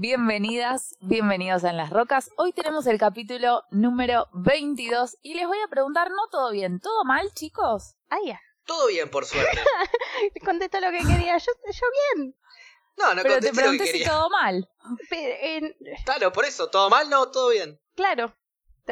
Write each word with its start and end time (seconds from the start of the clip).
bienvenidas, 0.00 0.96
bienvenidos 1.00 1.62
a 1.64 1.68
En 1.70 1.76
las 1.76 1.90
Rocas. 1.90 2.30
Hoy 2.38 2.54
tenemos 2.54 2.86
el 2.86 2.98
capítulo 2.98 3.64
número 3.70 4.28
22 4.32 5.18
y 5.20 5.34
les 5.34 5.46
voy 5.46 5.58
a 5.62 5.68
preguntar, 5.68 6.08
¿no 6.10 6.26
todo 6.30 6.50
bien? 6.52 6.80
¿Todo 6.80 7.04
mal, 7.04 7.30
chicos? 7.34 7.96
Ah, 8.08 8.16
ya. 8.24 8.40
Todo 8.64 8.86
bien, 8.86 9.10
por 9.10 9.26
suerte. 9.26 9.58
Contesta 10.44 10.80
lo 10.80 10.90
que 10.90 11.00
quería. 11.06 11.36
Yo, 11.36 11.52
yo 11.70 11.86
bien. 12.16 12.34
No, 12.96 13.14
no 13.14 13.22
Pero 13.22 13.40
te 13.40 13.48
contesté 13.48 13.48
lo 13.48 13.52
que 13.52 13.60
pregunté 13.60 13.86
si 13.86 13.92
quería. 13.92 14.08
todo 14.08 14.30
mal. 14.30 14.70
Pero, 15.10 15.34
eh, 15.38 15.76
Claro, 16.06 16.32
por 16.32 16.46
eso, 16.46 16.70
todo 16.70 16.88
mal, 16.88 17.10
no, 17.10 17.30
todo 17.30 17.50
bien. 17.50 17.78
claro. 17.94 18.34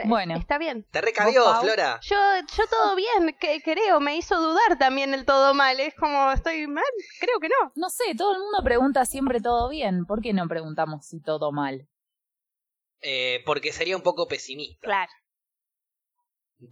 Bueno. 0.06 0.36
Está 0.36 0.58
bien. 0.58 0.86
Te 0.90 1.00
recabió. 1.00 1.42
Flora. 1.60 2.00
Yo, 2.02 2.16
yo 2.56 2.64
todo 2.68 2.94
bien, 2.96 3.36
que, 3.40 3.62
creo. 3.62 4.00
Me 4.00 4.16
hizo 4.16 4.40
dudar 4.40 4.78
también 4.78 5.14
el 5.14 5.24
todo 5.24 5.54
mal. 5.54 5.80
Es 5.80 5.94
como, 5.94 6.30
¿estoy 6.32 6.66
mal? 6.66 6.84
Creo 7.20 7.40
que 7.40 7.48
no. 7.48 7.72
No 7.74 7.90
sé, 7.90 8.14
todo 8.16 8.32
el 8.32 8.40
mundo 8.40 8.62
pregunta 8.62 9.04
siempre 9.04 9.40
todo 9.40 9.68
bien. 9.68 10.04
¿Por 10.06 10.20
qué 10.20 10.32
no 10.32 10.46
preguntamos 10.48 11.06
si 11.06 11.20
todo 11.20 11.52
mal? 11.52 11.88
Eh, 13.00 13.42
porque 13.46 13.72
sería 13.72 13.96
un 13.96 14.02
poco 14.02 14.26
pesimista. 14.26 14.80
Claro. 14.80 15.12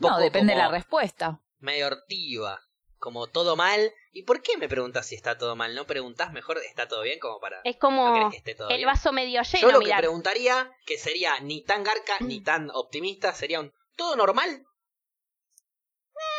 Poco 0.00 0.10
No, 0.10 0.18
depende 0.18 0.52
de 0.54 0.58
la 0.58 0.70
respuesta. 0.70 1.40
Medio 1.58 1.86
hortiva. 1.86 2.60
Como 2.98 3.28
todo 3.28 3.56
mal. 3.56 3.92
¿Y 4.16 4.22
por 4.22 4.40
qué 4.40 4.56
me 4.56 4.66
preguntas 4.66 5.06
si 5.06 5.14
está 5.14 5.36
todo 5.36 5.56
mal? 5.56 5.74
¿No 5.74 5.86
preguntás 5.86 6.32
mejor 6.32 6.56
está 6.58 6.88
todo 6.88 7.02
bien 7.02 7.18
como 7.18 7.38
para... 7.38 7.60
Es 7.64 7.74
¿No 7.74 7.80
como 7.80 8.30
que 8.30 8.38
esté 8.38 8.54
todo 8.54 8.70
el 8.70 8.76
bien? 8.78 8.86
vaso 8.86 9.12
medio 9.12 9.42
Yo 9.42 9.58
lleno, 9.58 9.72
lo 9.72 9.78
que 9.80 9.84
mirar. 9.84 10.00
preguntaría, 10.00 10.72
que 10.86 10.96
sería 10.96 11.38
ni 11.40 11.60
tan 11.62 11.84
garca 11.84 12.16
ni 12.20 12.40
tan 12.40 12.70
optimista, 12.72 13.34
sería 13.34 13.60
un 13.60 13.74
¿todo 13.94 14.16
normal? 14.16 14.64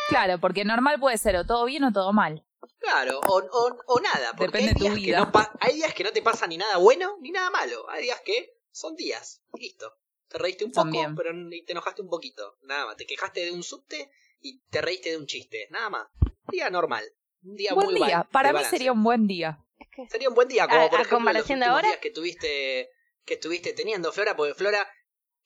Claro, 0.09 0.39
porque 0.39 0.65
normal 0.65 0.99
puede 0.99 1.19
ser 1.19 1.35
o 1.35 1.45
todo 1.45 1.65
bien 1.65 1.83
o 1.83 1.91
todo 1.93 2.13
mal. 2.13 2.43
Claro, 2.79 3.19
o, 3.19 3.37
o, 3.39 3.77
o 3.85 3.99
nada, 3.99 4.31
porque 4.35 4.57
Depende 4.57 4.69
hay 4.69 4.73
de 4.73 4.79
tu 4.79 4.83
días, 4.85 4.95
que 4.95 4.99
vida. 5.01 5.31
no 5.31 5.57
hay 5.59 5.75
días 5.75 5.93
que 5.93 6.03
no 6.03 6.11
te 6.11 6.21
pasa 6.23 6.47
ni 6.47 6.57
nada 6.57 6.77
bueno 6.77 7.17
ni 7.21 7.29
nada 7.29 7.51
malo. 7.51 7.87
Hay 7.89 8.03
días 8.03 8.21
que 8.21 8.57
son 8.71 8.95
días, 8.95 9.43
y 9.53 9.59
listo. 9.61 9.97
Te 10.29 10.39
reíste 10.39 10.65
un 10.65 10.71
poco, 10.71 10.89
bien. 10.89 11.15
pero 11.15 11.29
te 11.65 11.71
enojaste 11.73 12.01
un 12.01 12.09
poquito, 12.09 12.57
nada 12.63 12.87
más. 12.87 12.97
Te 12.97 13.05
quejaste 13.05 13.41
de 13.45 13.51
un 13.51 13.61
subte 13.63 14.09
y 14.41 14.61
te 14.69 14.81
reíste 14.81 15.11
de 15.11 15.17
un 15.17 15.27
chiste, 15.27 15.67
nada 15.69 15.89
más. 15.89 16.07
Día 16.49 16.69
normal, 16.69 17.03
un 17.43 17.55
día 17.55 17.73
buen 17.73 17.87
muy 17.91 17.95
día. 17.95 18.17
ba- 18.19 18.29
Para 18.31 18.49
mí 18.49 18.53
balance. 18.55 18.77
sería 18.77 18.91
un 18.91 19.03
buen 19.03 19.27
día. 19.27 19.59
Es 19.79 19.87
que- 19.95 20.07
Sería 20.09 20.29
un 20.29 20.35
buen 20.35 20.47
día, 20.47 20.67
como 20.67 20.81
A- 20.85 20.89
por 20.89 20.99
a 20.99 21.03
ejemplo 21.03 21.31
los 21.33 21.41
últimos 21.43 21.67
ahora. 21.67 21.87
días 21.87 21.99
que 21.99 22.11
tuviste 22.11 22.89
que 23.25 23.33
estuviste 23.35 23.73
teniendo 23.73 24.11
Flora, 24.13 24.35
porque 24.37 24.53
Flora 24.53 24.89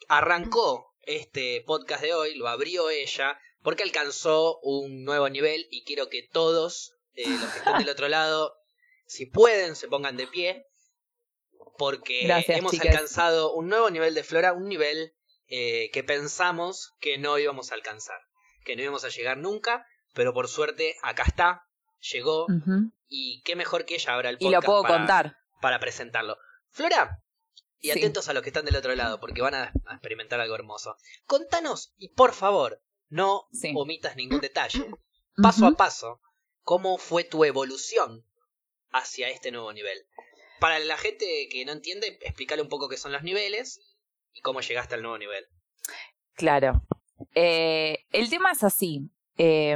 arrancó 0.08 0.94
este 1.02 1.64
podcast 1.66 2.04
de 2.04 2.14
hoy, 2.14 2.36
lo 2.36 2.48
abrió 2.48 2.90
ella, 2.92 3.40
porque 3.64 3.82
alcanzó 3.84 4.60
un 4.62 5.04
nuevo 5.04 5.30
nivel 5.30 5.68
y 5.72 5.84
quiero 5.84 6.08
que 6.10 6.28
todos 6.32 6.94
eh, 7.16 7.28
los 7.28 7.52
que 7.52 7.58
estén 7.58 7.78
del 7.80 7.90
otro 7.90 8.08
lado, 8.08 8.56
si 9.08 9.26
pueden, 9.26 9.76
se 9.76 9.88
pongan 9.88 10.16
de 10.16 10.28
pie, 10.28 10.66
porque 11.78 12.24
Gracias, 12.26 12.58
hemos 12.60 12.72
chicas. 12.72 12.88
alcanzado 12.92 13.54
un 13.54 13.68
nuevo 13.68 13.90
nivel 13.90 14.14
de 14.14 14.24
Flora, 14.24 14.54
un 14.54 14.68
nivel 14.70 15.14
eh, 15.48 15.90
que 15.92 16.04
pensamos 16.04 16.94
que 17.00 17.18
no 17.18 17.38
íbamos 17.40 17.72
a 17.72 17.76
alcanzar, 17.76 18.20
que 18.64 18.76
no 18.76 18.84
íbamos 18.84 19.04
a 19.04 19.10
llegar 19.10 19.38
nunca, 19.38 19.86
pero 20.14 20.34
por 20.34 20.48
suerte 20.48 20.96
acá 21.02 21.24
está, 21.28 21.64
llegó, 22.02 22.48
y 23.08 23.42
qué 23.44 23.56
mejor 23.56 23.86
que 23.86 23.96
ella 23.96 24.14
abra 24.14 24.30
el 24.30 24.36
Y 24.40 24.46
podcast 24.46 24.54
lo 24.64 24.66
puedo 24.66 24.82
para, 24.84 24.98
contar. 24.98 25.38
para 25.62 25.80
presentarlo. 25.80 26.38
Flora, 26.70 27.20
y 27.80 27.92
Sí. 27.92 28.00
atentos 28.00 28.30
a 28.30 28.34
los 28.34 28.44
que 28.44 28.50
están 28.50 28.66
del 28.66 28.76
otro 28.76 28.94
lado, 28.96 29.20
porque 29.20 29.42
van 29.42 29.56
a, 29.56 29.72
a 29.86 29.94
experimentar 29.94 30.40
algo 30.40 30.56
hermoso. 30.56 30.96
Contanos, 31.26 31.94
y 31.98 32.10
por 32.14 32.34
favor, 32.34 32.82
no 33.10 33.48
Sí. 33.52 33.74
omitas 33.76 34.16
ningún 34.16 34.40
detalle. 34.42 34.86
Paso 35.42 35.66
a 35.66 35.72
paso, 35.72 36.22
¿cómo 36.62 36.98
fue 36.98 37.24
tu 37.24 37.44
evolución 37.46 38.24
hacia 38.92 39.30
este 39.30 39.52
nuevo 39.52 39.72
nivel? 39.74 39.98
Para 40.60 40.78
la 40.80 40.98
gente 40.98 41.26
que 41.50 41.66
no 41.66 41.72
entiende, 41.72 42.20
explícale 42.22 42.62
un 42.62 42.70
poco 42.70 42.88
qué 42.90 42.98
son 42.98 43.12
los 43.12 43.24
niveles 43.24 43.80
y 44.34 44.42
cómo 44.42 44.62
llegaste 44.62 44.94
al 44.96 45.02
nuevo 45.02 45.18
nivel. 45.18 45.46
Claro. 46.36 46.84
Eh, 47.34 48.06
el 48.12 48.30
tema 48.30 48.52
es 48.52 48.64
así. 48.64 49.10
Eh, 49.38 49.76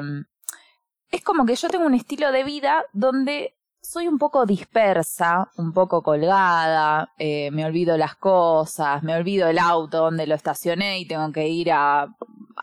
es 1.12 1.24
como 1.24 1.46
que 1.46 1.56
yo 1.56 1.70
tengo 1.70 1.86
un 1.86 1.94
estilo 1.94 2.32
de 2.32 2.44
vida 2.44 2.84
donde 2.94 3.56
soy 3.82 4.08
un 4.08 4.18
poco 4.18 4.46
dispersa, 4.48 5.52
un 5.58 5.72
poco 5.72 6.02
colgada, 6.02 7.14
eh, 7.20 7.52
me 7.52 7.66
olvido 7.66 7.98
las 7.98 8.16
cosas, 8.16 9.04
me 9.04 9.16
olvido 9.16 9.48
el 9.48 9.60
auto 9.60 9.98
donde 10.00 10.26
lo 10.26 10.34
estacioné 10.36 10.98
y 11.00 11.08
tengo 11.08 11.32
que 11.32 11.48
ir 11.48 11.72
a, 11.72 12.08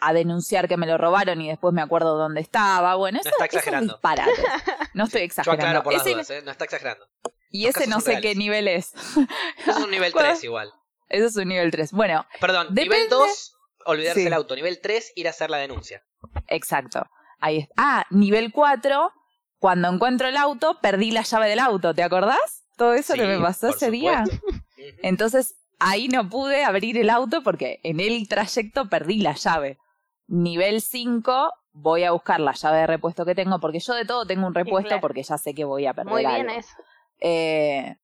a 0.01 0.13
denunciar 0.13 0.67
que 0.67 0.77
me 0.77 0.87
lo 0.89 0.99
robaron 0.99 1.41
y 1.41 1.49
después 1.49 1.73
me 1.73 1.81
acuerdo 1.83 2.17
dónde 2.17 2.41
estaba. 2.41 2.97
Bueno, 2.97 3.21
eso, 3.21 3.29
está 3.29 3.45
eso 3.45 3.59
es 3.59 3.63
exagerando. 3.63 3.93
disparate. 3.95 4.33
No 4.95 5.05
estoy 5.07 5.21
Yo 5.21 5.25
exagerando. 5.27 5.65
aclaro 5.67 5.83
por 5.85 5.93
las 5.93 6.03
Ese- 6.03 6.11
dudas, 6.13 6.31
¿eh? 6.31 6.43
no 6.45 6.51
está 6.51 6.65
exagerando. 6.65 7.07
y 7.51 7.67
los 7.67 7.77
ese 7.77 7.87
no 7.89 8.01
sé 8.01 8.11
reales. 8.11 8.23
qué 8.33 8.35
nivel 8.39 8.67
es. 8.69 8.93
Eso 9.59 9.71
es 9.71 9.77
un 9.77 9.91
nivel 9.93 10.13
Bueno. 10.15 10.29
3 10.31 10.43
igual. 10.45 10.73
Eso 11.09 11.27
es 11.27 11.37
un 11.37 11.49
nivel 11.49 11.71
3. 11.71 11.93
Bueno, 11.93 12.27
Perdón, 12.41 12.67
Depende- 12.71 12.83
nivel 12.97 13.09
2, 13.11 13.57
olvidarse 13.87 14.21
Sí. 14.23 14.27
el 14.27 14.33
auto. 14.33 14.57
Nivel 14.57 14.81
3, 14.81 15.13
ir 15.15 15.29
a 15.29 15.31
hacer 15.31 15.51
la 15.51 15.59
denuncia. 15.59 16.03
Exacto. 16.49 17.07
Ahí 17.43 17.59
está. 17.59 17.75
Ah, 17.77 18.07
nivel 18.11 18.53
4, 18.53 19.13
cuando 19.59 19.89
encuentro 19.89 20.29
el 20.29 20.37
auto, 20.37 20.79
perdí 20.81 21.11
la 21.11 21.23
llave 21.23 21.49
del 21.49 21.59
auto, 21.59 21.93
¿te 21.93 22.03
acordás? 22.05 22.65
Todo 22.77 22.95
eso 22.95 23.15
que 23.15 23.27
me 23.27 23.39
pasó 23.41 23.69
ese 23.69 23.91
día. 23.91 24.25
supuesto. 24.25 24.47
Entonces, 25.03 25.57
ahí 25.81 26.07
no 26.07 26.29
pude 26.29 26.65
abrir 26.65 26.97
el 26.99 27.11
auto 27.11 27.43
porque 27.43 27.81
en 27.83 27.99
el 27.99 28.29
trayecto 28.29 28.89
perdí 28.89 29.19
la 29.19 29.35
llave. 29.35 29.79
Nivel 30.29 30.81
5, 30.81 31.53
voy 31.73 32.05
a 32.05 32.13
buscar 32.13 32.39
la 32.39 32.53
llave 32.53 32.79
de 32.79 32.87
repuesto 32.87 33.25
que 33.25 33.35
tengo, 33.35 33.59
porque 33.59 33.81
yo 33.81 33.95
de 33.95 34.05
todo 34.05 34.25
tengo 34.25 34.47
un 34.47 34.55
repuesto 34.55 34.89
claro. 34.89 35.01
porque 35.01 35.25
ya 35.25 35.37
sé 35.37 35.53
que 35.53 35.65
voy 35.65 35.87
a 35.87 35.95
perder 35.95 36.13
Muy 36.13 36.25
bien 36.25 36.49
algo. 36.49 36.61
eso. 36.61 36.77
Eh, 37.21 37.97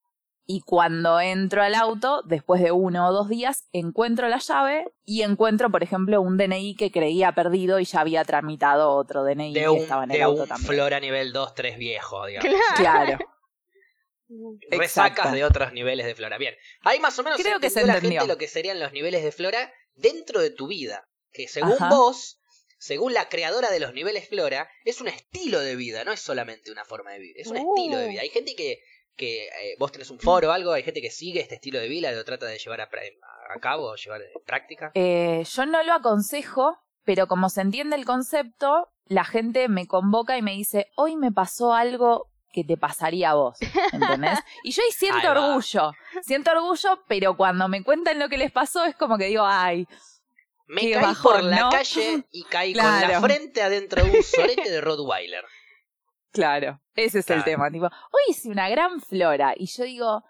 y 0.50 0.62
cuando 0.62 1.20
entro 1.20 1.62
al 1.62 1.74
auto, 1.74 2.22
después 2.24 2.62
de 2.62 2.72
uno 2.72 3.06
o 3.06 3.12
dos 3.12 3.28
días, 3.28 3.68
encuentro 3.72 4.28
la 4.28 4.38
llave 4.38 4.90
y 5.04 5.20
encuentro, 5.20 5.70
por 5.70 5.82
ejemplo, 5.82 6.22
un 6.22 6.38
DNI 6.38 6.74
que 6.74 6.90
creía 6.90 7.32
perdido 7.32 7.78
y 7.80 7.84
ya 7.84 8.00
había 8.00 8.24
tramitado 8.24 8.90
otro 8.92 9.24
DNI 9.24 9.52
De 9.52 9.60
que 9.60 9.68
un, 9.68 9.76
estaba 9.78 10.04
en 10.04 10.10
el 10.12 10.16
de 10.16 10.22
auto 10.22 10.42
un 10.44 10.48
también. 10.48 10.72
Flora 10.72 11.00
nivel 11.00 11.32
2, 11.34 11.54
3 11.54 11.76
viejo, 11.76 12.24
digamos. 12.24 12.50
Claro. 12.76 13.18
Resacas 14.70 15.16
exacto. 15.16 15.32
de 15.36 15.44
otros 15.44 15.72
niveles 15.72 16.06
de 16.06 16.14
Flora. 16.14 16.38
Bien, 16.38 16.54
ahí 16.82 16.98
más 17.00 17.18
o 17.18 17.22
menos 17.22 17.40
Creo 17.40 17.60
que 17.60 17.70
se 17.70 17.84
la 17.86 17.94
entendió. 17.96 18.20
gente 18.20 18.32
lo 18.32 18.38
que 18.38 18.48
serían 18.48 18.80
los 18.80 18.92
niveles 18.92 19.22
de 19.22 19.32
Flora 19.32 19.72
dentro 19.94 20.40
de 20.40 20.50
tu 20.50 20.66
vida. 20.66 21.08
Que 21.32 21.46
según 21.48 21.72
Ajá. 21.74 21.90
vos, 21.90 22.40
según 22.78 23.12
la 23.14 23.28
creadora 23.28 23.70
de 23.70 23.80
los 23.80 23.92
niveles 23.94 24.28
Flora, 24.28 24.68
es 24.84 25.00
un 25.00 25.08
estilo 25.08 25.60
de 25.60 25.76
vida, 25.76 26.04
no 26.04 26.12
es 26.12 26.20
solamente 26.20 26.70
una 26.70 26.84
forma 26.84 27.12
de 27.12 27.18
vivir, 27.20 27.36
es 27.38 27.48
un 27.48 27.58
Uh. 27.58 27.74
estilo 27.76 27.98
de 27.98 28.08
vida. 28.08 28.20
Hay 28.22 28.30
gente 28.30 28.54
que, 28.54 28.80
que 29.18 29.46
eh, 29.48 29.74
vos 29.78 29.92
tenés 29.92 30.10
un 30.10 30.18
foro 30.18 30.48
o 30.48 30.52
algo, 30.52 30.72
hay 30.72 30.82
gente 30.84 31.02
que 31.02 31.10
sigue 31.10 31.40
este 31.40 31.56
estilo 31.56 31.78
de 31.78 31.88
vida, 31.88 32.10
lo 32.12 32.24
trata 32.24 32.46
de 32.46 32.56
llevar 32.56 32.80
a, 32.80 32.84
a 32.84 33.60
cabo, 33.60 33.94
llevar 33.96 34.22
en 34.22 34.42
práctica. 34.46 34.92
Eh, 34.94 35.44
yo 35.44 35.66
no 35.66 35.82
lo 35.82 35.92
aconsejo, 35.92 36.78
pero 37.04 37.26
como 37.26 37.50
se 37.50 37.60
entiende 37.60 37.96
el 37.96 38.04
concepto, 38.06 38.88
la 39.06 39.24
gente 39.24 39.68
me 39.68 39.86
convoca 39.86 40.38
y 40.38 40.42
me 40.42 40.52
dice, 40.52 40.86
hoy 40.96 41.16
me 41.16 41.32
pasó 41.32 41.74
algo 41.74 42.30
que 42.52 42.64
te 42.64 42.76
pasaría 42.78 43.30
a 43.30 43.34
vos, 43.34 43.58
¿entendés? 43.92 44.38
Y 44.64 44.70
yo 44.70 44.82
ahí 44.82 44.92
siento 44.92 45.18
Ahí 45.18 45.36
orgullo, 45.36 45.92
siento 46.22 46.50
orgullo, 46.52 47.02
pero 47.08 47.36
cuando 47.36 47.68
me 47.68 47.82
cuentan 47.82 48.18
lo 48.18 48.28
que 48.28 48.38
les 48.38 48.52
pasó 48.52 48.84
es 48.84 48.94
como 48.96 49.18
que 49.18 49.26
digo, 49.26 49.44
ay, 49.44 49.86
Me 50.66 50.80
caí 50.92 50.94
bajón, 50.94 51.32
por 51.32 51.42
la 51.42 51.60
¿no? 51.60 51.70
calle 51.70 52.24
y 52.30 52.44
caí 52.44 52.72
con 52.72 52.84
la 52.84 53.20
frente 53.20 53.62
adentro 53.62 54.04
de 54.04 54.18
un 54.18 54.22
sorete 54.22 54.70
de 54.70 54.80
Rottweiler. 54.80 55.44
Claro, 56.32 56.80
ese 56.94 57.20
es 57.20 57.26
Claro. 57.26 57.40
el 57.40 57.44
tema. 57.44 57.70
Tipo, 57.70 57.86
hoy 57.86 58.22
hice 58.28 58.50
una 58.50 58.68
gran 58.68 59.00
flora 59.00 59.54
y 59.56 59.66
yo 59.66 59.84
digo, 59.84 60.24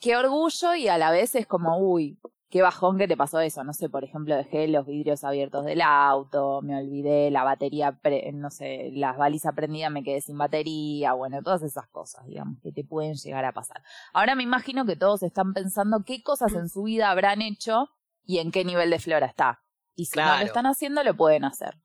qué 0.00 0.16
orgullo 0.16 0.74
y 0.74 0.88
a 0.88 0.98
la 0.98 1.10
vez 1.10 1.34
es 1.34 1.46
como, 1.46 1.78
uy, 1.78 2.18
qué 2.50 2.62
bajón 2.62 2.98
que 2.98 3.08
te 3.08 3.16
pasó 3.16 3.40
eso. 3.40 3.64
No 3.64 3.72
sé, 3.72 3.88
por 3.88 4.04
ejemplo, 4.04 4.36
dejé 4.36 4.68
los 4.68 4.86
vidrios 4.86 5.24
abiertos 5.24 5.64
del 5.64 5.80
auto, 5.80 6.60
me 6.62 6.76
olvidé 6.78 7.30
la 7.32 7.42
batería, 7.42 7.98
pre- 8.00 8.30
no 8.32 8.50
sé, 8.50 8.90
las 8.92 9.16
balizas 9.16 9.54
prendidas, 9.54 9.90
me 9.90 10.04
quedé 10.04 10.20
sin 10.20 10.38
batería, 10.38 11.14
bueno, 11.14 11.42
todas 11.42 11.62
esas 11.62 11.88
cosas, 11.88 12.24
digamos, 12.26 12.60
que 12.62 12.70
te 12.70 12.84
pueden 12.84 13.14
llegar 13.14 13.44
a 13.44 13.52
pasar. 13.52 13.82
Ahora 14.12 14.34
me 14.36 14.42
imagino 14.44 14.84
que 14.86 14.94
todos 14.94 15.22
están 15.24 15.52
pensando 15.52 16.04
qué 16.06 16.22
cosas 16.22 16.52
en 16.52 16.68
su 16.68 16.84
vida 16.84 17.10
habrán 17.10 17.42
hecho 17.42 17.88
y 18.24 18.38
en 18.38 18.52
qué 18.52 18.64
nivel 18.64 18.90
de 18.90 18.98
flora 19.00 19.26
está. 19.26 19.62
Y 19.96 20.06
si 20.06 20.18
no 20.18 20.26
lo 20.38 20.44
están 20.44 20.66
haciendo, 20.66 21.02
lo 21.02 21.16
pueden 21.16 21.44
hacer. 21.44 21.76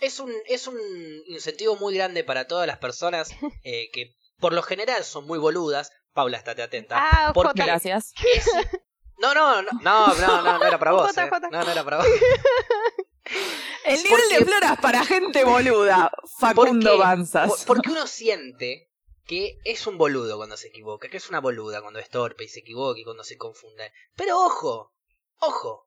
Es 0.00 0.20
un, 0.20 0.32
es 0.46 0.66
un 0.66 0.78
incentivo 1.26 1.76
muy 1.76 1.94
grande 1.94 2.24
para 2.24 2.46
todas 2.46 2.66
las 2.66 2.78
personas 2.78 3.30
eh, 3.64 3.90
que 3.92 4.14
por 4.38 4.52
lo 4.52 4.62
general 4.62 5.04
son 5.04 5.26
muy 5.26 5.38
boludas. 5.38 5.90
Paula, 6.12 6.36
estate 6.38 6.62
atenta. 6.62 6.96
Ah, 6.98 7.32
¿Por 7.32 7.46
Jota. 7.48 7.64
qué? 7.64 7.70
Gracias. 7.70 8.12
Es- 8.34 8.50
No, 9.18 9.32
no, 9.34 9.62
no, 9.62 9.70
no, 9.80 10.14
no, 10.14 10.42
no, 10.42 10.58
no 10.58 10.64
era 10.66 10.78
para 10.78 10.92
vos. 10.92 11.16
Eh. 11.16 11.30
No, 11.50 11.64
no 11.64 11.70
era 11.70 11.84
para 11.84 11.96
vos. 11.98 12.06
El 13.84 14.02
nivel 14.02 14.10
Porque- 14.20 14.38
de 14.38 14.44
flora 14.44 14.72
es 14.74 14.80
para 14.80 15.04
gente 15.04 15.44
boluda, 15.44 16.10
Facundo 16.38 16.90
Porque- 16.90 17.02
Banzas. 17.02 17.48
por- 17.48 17.66
Porque 17.66 17.90
uno 17.90 18.06
siente 18.06 18.90
que 19.26 19.58
es 19.64 19.86
un 19.86 19.96
boludo 19.98 20.36
cuando 20.36 20.56
se 20.56 20.68
equivoca, 20.68 21.08
que 21.08 21.16
es 21.16 21.28
una 21.30 21.40
boluda 21.40 21.80
cuando 21.80 21.98
es 22.00 22.08
torpe 22.10 22.44
y 22.44 22.48
se 22.48 22.60
equivoca 22.60 23.00
y 23.00 23.04
cuando 23.04 23.24
se 23.24 23.36
confunde. 23.36 23.90
Pero 24.16 24.38
ojo, 24.38 24.92
ojo, 25.38 25.86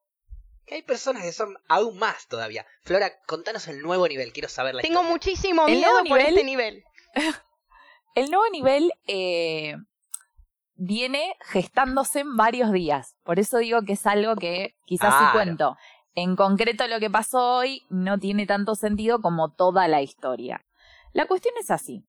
que 0.67 0.75
hay 0.75 0.81
personas 0.83 1.23
que 1.23 1.31
son 1.31 1.57
aún 1.67 1.97
más 1.97 2.27
todavía. 2.27 2.65
Flora, 2.83 3.11
contanos 3.25 3.67
el 3.67 3.81
nuevo 3.81 4.07
nivel, 4.07 4.33
quiero 4.33 4.49
saber 4.49 4.75
la 4.75 4.81
Tengo 4.81 4.95
historia. 4.99 5.11
muchísimo 5.11 5.67
El 5.67 5.77
miedo 5.77 5.91
nuevo 5.93 6.09
por 6.09 6.19
nivel- 6.19 6.27
este 6.33 6.43
nivel. 6.43 6.83
El 8.15 8.31
nuevo 8.31 8.49
nivel, 8.51 8.91
eh, 9.05 9.75
viene 10.75 11.35
gestándose 11.41 12.19
en 12.21 12.35
varios 12.35 12.71
días. 12.71 13.15
Por 13.23 13.39
eso 13.39 13.57
digo 13.59 13.81
que 13.83 13.93
es 13.93 14.05
algo 14.05 14.35
que 14.35 14.75
quizás 14.85 15.13
sí 15.13 15.19
Claro. 15.19 15.33
cuento. 15.33 15.77
En 16.15 16.35
concreto 16.35 16.87
lo 16.87 16.99
que 16.99 17.09
pasó 17.11 17.57
hoy 17.57 17.85
no 17.89 18.17
tiene 18.19 18.45
tanto 18.47 18.75
sentido 18.75 19.21
como 19.21 19.53
toda 19.53 19.87
la 19.87 20.01
historia. 20.01 20.65
La 21.13 21.27
cuestión 21.27 21.53
es 21.59 21.69
así. 21.71 22.03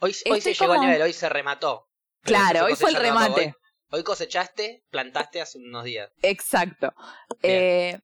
Hoy, 0.00 0.14
hoy 0.30 0.40
se 0.40 0.54
llegó 0.54 0.72
al 0.74 0.80
nivel, 0.80 1.02
hoy 1.02 1.12
se 1.12 1.28
remató. 1.28 1.88
Claro, 2.22 2.66
hoy 2.66 2.76
fue 2.76 2.90
el 2.90 2.96
remate. 2.96 3.46
Hoy, 3.46 3.54
hoy 3.90 4.02
cosechaste, 4.02 4.84
plantaste 4.90 5.40
hace 5.40 5.58
unos 5.58 5.84
días. 5.84 6.10
Exacto. 6.22 6.92
Eh, 7.42 7.98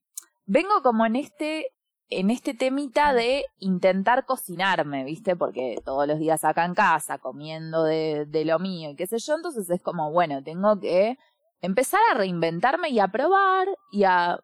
vengo 0.46 0.82
como 0.82 1.06
en 1.06 1.16
este, 1.16 1.72
en 2.08 2.30
este 2.30 2.54
temita 2.54 3.12
de 3.12 3.44
intentar 3.58 4.24
cocinarme, 4.24 5.04
¿viste? 5.04 5.36
Porque 5.36 5.76
todos 5.84 6.06
los 6.06 6.18
días 6.18 6.44
acá 6.44 6.64
en 6.64 6.74
casa, 6.74 7.18
comiendo 7.18 7.84
de, 7.84 8.26
de 8.26 8.44
lo 8.44 8.58
mío 8.58 8.90
y 8.90 8.96
qué 8.96 9.06
sé 9.06 9.18
yo, 9.18 9.34
entonces 9.34 9.68
es 9.70 9.82
como, 9.82 10.10
bueno, 10.10 10.42
tengo 10.42 10.78
que 10.80 11.18
empezar 11.60 12.00
a 12.10 12.14
reinventarme 12.14 12.90
y 12.90 12.98
a 12.98 13.08
probar 13.08 13.68
y 13.90 14.04
a, 14.04 14.38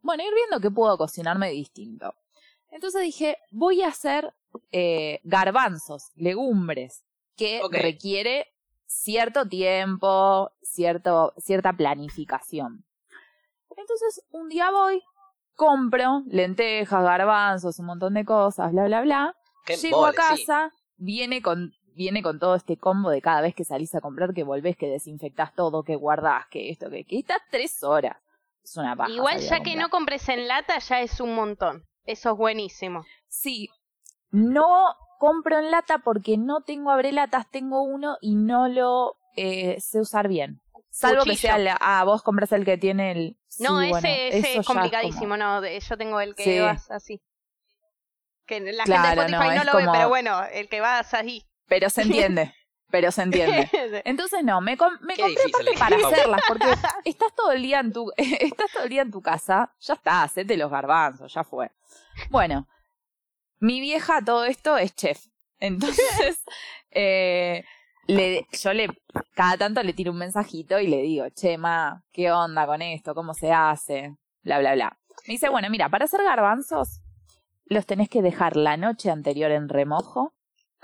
bueno, 0.00 0.22
ir 0.24 0.34
viendo 0.34 0.60
que 0.60 0.70
puedo 0.70 0.96
cocinarme 0.98 1.50
distinto. 1.50 2.14
Entonces 2.70 3.02
dije, 3.02 3.36
voy 3.50 3.82
a 3.82 3.88
hacer 3.88 4.32
eh, 4.70 5.20
garbanzos, 5.24 6.10
legumbres, 6.14 7.04
que 7.36 7.60
requiere 7.70 8.51
cierto 8.92 9.46
tiempo, 9.46 10.52
cierto, 10.62 11.32
cierta 11.38 11.72
planificación. 11.72 12.84
Entonces, 13.76 14.24
un 14.30 14.48
día 14.48 14.70
voy, 14.70 15.02
compro 15.54 16.22
lentejas, 16.26 17.02
garbanzos, 17.02 17.78
un 17.78 17.86
montón 17.86 18.14
de 18.14 18.24
cosas, 18.24 18.72
bla, 18.72 18.84
bla, 18.84 19.00
bla. 19.00 19.36
Qué 19.64 19.76
Llego 19.76 20.04
a 20.04 20.10
sí. 20.10 20.16
casa, 20.16 20.72
viene 20.96 21.42
con 21.42 21.72
viene 21.94 22.22
con 22.22 22.38
todo 22.38 22.54
este 22.54 22.78
combo 22.78 23.10
de 23.10 23.20
cada 23.20 23.42
vez 23.42 23.54
que 23.54 23.64
salís 23.64 23.94
a 23.94 24.00
comprar, 24.00 24.32
que 24.32 24.44
volvés, 24.44 24.78
que 24.78 24.88
desinfectás 24.88 25.54
todo, 25.54 25.82
que 25.82 25.94
guardás, 25.94 26.46
que 26.46 26.70
esto, 26.70 26.88
que, 26.88 27.04
que 27.04 27.18
estás 27.18 27.42
tres 27.50 27.82
horas. 27.82 28.16
Es 28.64 28.76
una 28.78 28.96
paja. 28.96 29.10
Igual 29.10 29.40
ya 29.40 29.60
que 29.60 29.76
no 29.76 29.90
compres 29.90 30.26
en 30.30 30.48
lata 30.48 30.78
ya 30.78 31.00
es 31.00 31.20
un 31.20 31.34
montón. 31.34 31.84
Eso 32.04 32.30
es 32.30 32.36
buenísimo. 32.36 33.04
Sí, 33.28 33.68
no 34.30 34.96
compro 35.22 35.56
en 35.60 35.70
lata 35.70 35.98
porque 35.98 36.36
no 36.36 36.62
tengo 36.62 36.90
abrelatas, 36.90 37.48
tengo 37.48 37.82
uno 37.82 38.16
y 38.20 38.34
no 38.34 38.66
lo 38.66 39.14
eh, 39.36 39.80
sé 39.80 40.00
usar 40.00 40.26
bien. 40.26 40.60
Salvo 40.90 41.22
que 41.22 41.36
sea 41.36 41.58
la, 41.58 41.78
ah, 41.80 42.02
vos 42.02 42.24
compras 42.24 42.50
el 42.50 42.64
que 42.64 42.76
tiene 42.76 43.12
el 43.12 43.36
sí, 43.46 43.62
No, 43.62 43.80
ese, 43.80 43.90
bueno, 43.90 44.08
es 44.10 44.66
complicadísimo, 44.66 45.20
como- 45.20 45.36
no, 45.36 45.60
de- 45.60 45.78
yo 45.78 45.96
tengo 45.96 46.20
el 46.20 46.34
que 46.34 46.42
Sí. 46.44 46.58
vas 46.58 46.90
así. 46.90 47.22
Que 48.46 48.58
la 48.60 48.82
Claro, 48.82 49.02
gente 49.04 49.16
de 49.16 49.26
Spotify 49.38 49.48
no, 49.58 49.64
no, 49.64 49.70
lo 49.70 49.78
ve, 49.78 49.84
como- 49.84 49.92
pero 49.92 50.08
bueno, 50.08 50.42
el 50.52 50.68
que 50.68 50.80
vas 50.80 51.14
ahí. 51.14 51.44
Pero 51.68 51.88
se 51.88 52.02
entiende, 52.02 52.52
pero 52.90 53.12
se 53.12 53.22
entiende. 53.22 53.70
Entonces 54.04 54.42
no, 54.42 54.60
me, 54.60 54.76
com- 54.76 54.98
me 55.02 55.16
compré 55.16 55.28
difícil 55.28 55.68
aparte 55.76 55.94
es, 55.94 56.02
para 56.02 56.08
hacerlas, 56.16 56.40
porque 56.48 56.66
estás 57.04 57.32
todo 57.36 57.52
el 57.52 57.62
día 57.62 57.78
en 57.78 57.92
tu, 57.92 58.10
estás 58.16 58.72
todo 58.72 58.82
el 58.82 58.88
día 58.90 59.02
en 59.02 59.12
tu 59.12 59.22
casa, 59.22 59.72
ya 59.78 59.94
está, 59.94 60.24
hacete 60.24 60.56
los 60.56 60.68
garbanzos, 60.68 61.32
ya 61.32 61.44
fue. 61.44 61.70
Bueno, 62.28 62.66
mi 63.62 63.80
vieja 63.80 64.20
todo 64.24 64.44
esto 64.44 64.76
es 64.76 64.94
chef. 64.94 65.24
Entonces, 65.58 66.42
eh, 66.90 67.64
le, 68.08 68.46
yo 68.60 68.72
le, 68.72 68.88
cada 69.34 69.56
tanto 69.56 69.82
le 69.82 69.92
tiro 69.92 70.10
un 70.10 70.18
mensajito 70.18 70.80
y 70.80 70.88
le 70.88 71.02
digo, 71.02 71.26
che, 71.30 71.56
ma, 71.56 72.02
¿qué 72.12 72.32
onda 72.32 72.66
con 72.66 72.82
esto? 72.82 73.14
¿Cómo 73.14 73.32
se 73.34 73.52
hace? 73.52 74.16
Bla, 74.42 74.58
bla, 74.58 74.74
bla. 74.74 74.98
Me 75.28 75.34
dice, 75.34 75.48
bueno, 75.48 75.70
mira, 75.70 75.88
para 75.88 76.06
hacer 76.06 76.22
garbanzos, 76.24 77.00
los 77.66 77.86
tenés 77.86 78.08
que 78.08 78.22
dejar 78.22 78.56
la 78.56 78.76
noche 78.76 79.10
anterior 79.10 79.52
en 79.52 79.68
remojo, 79.68 80.34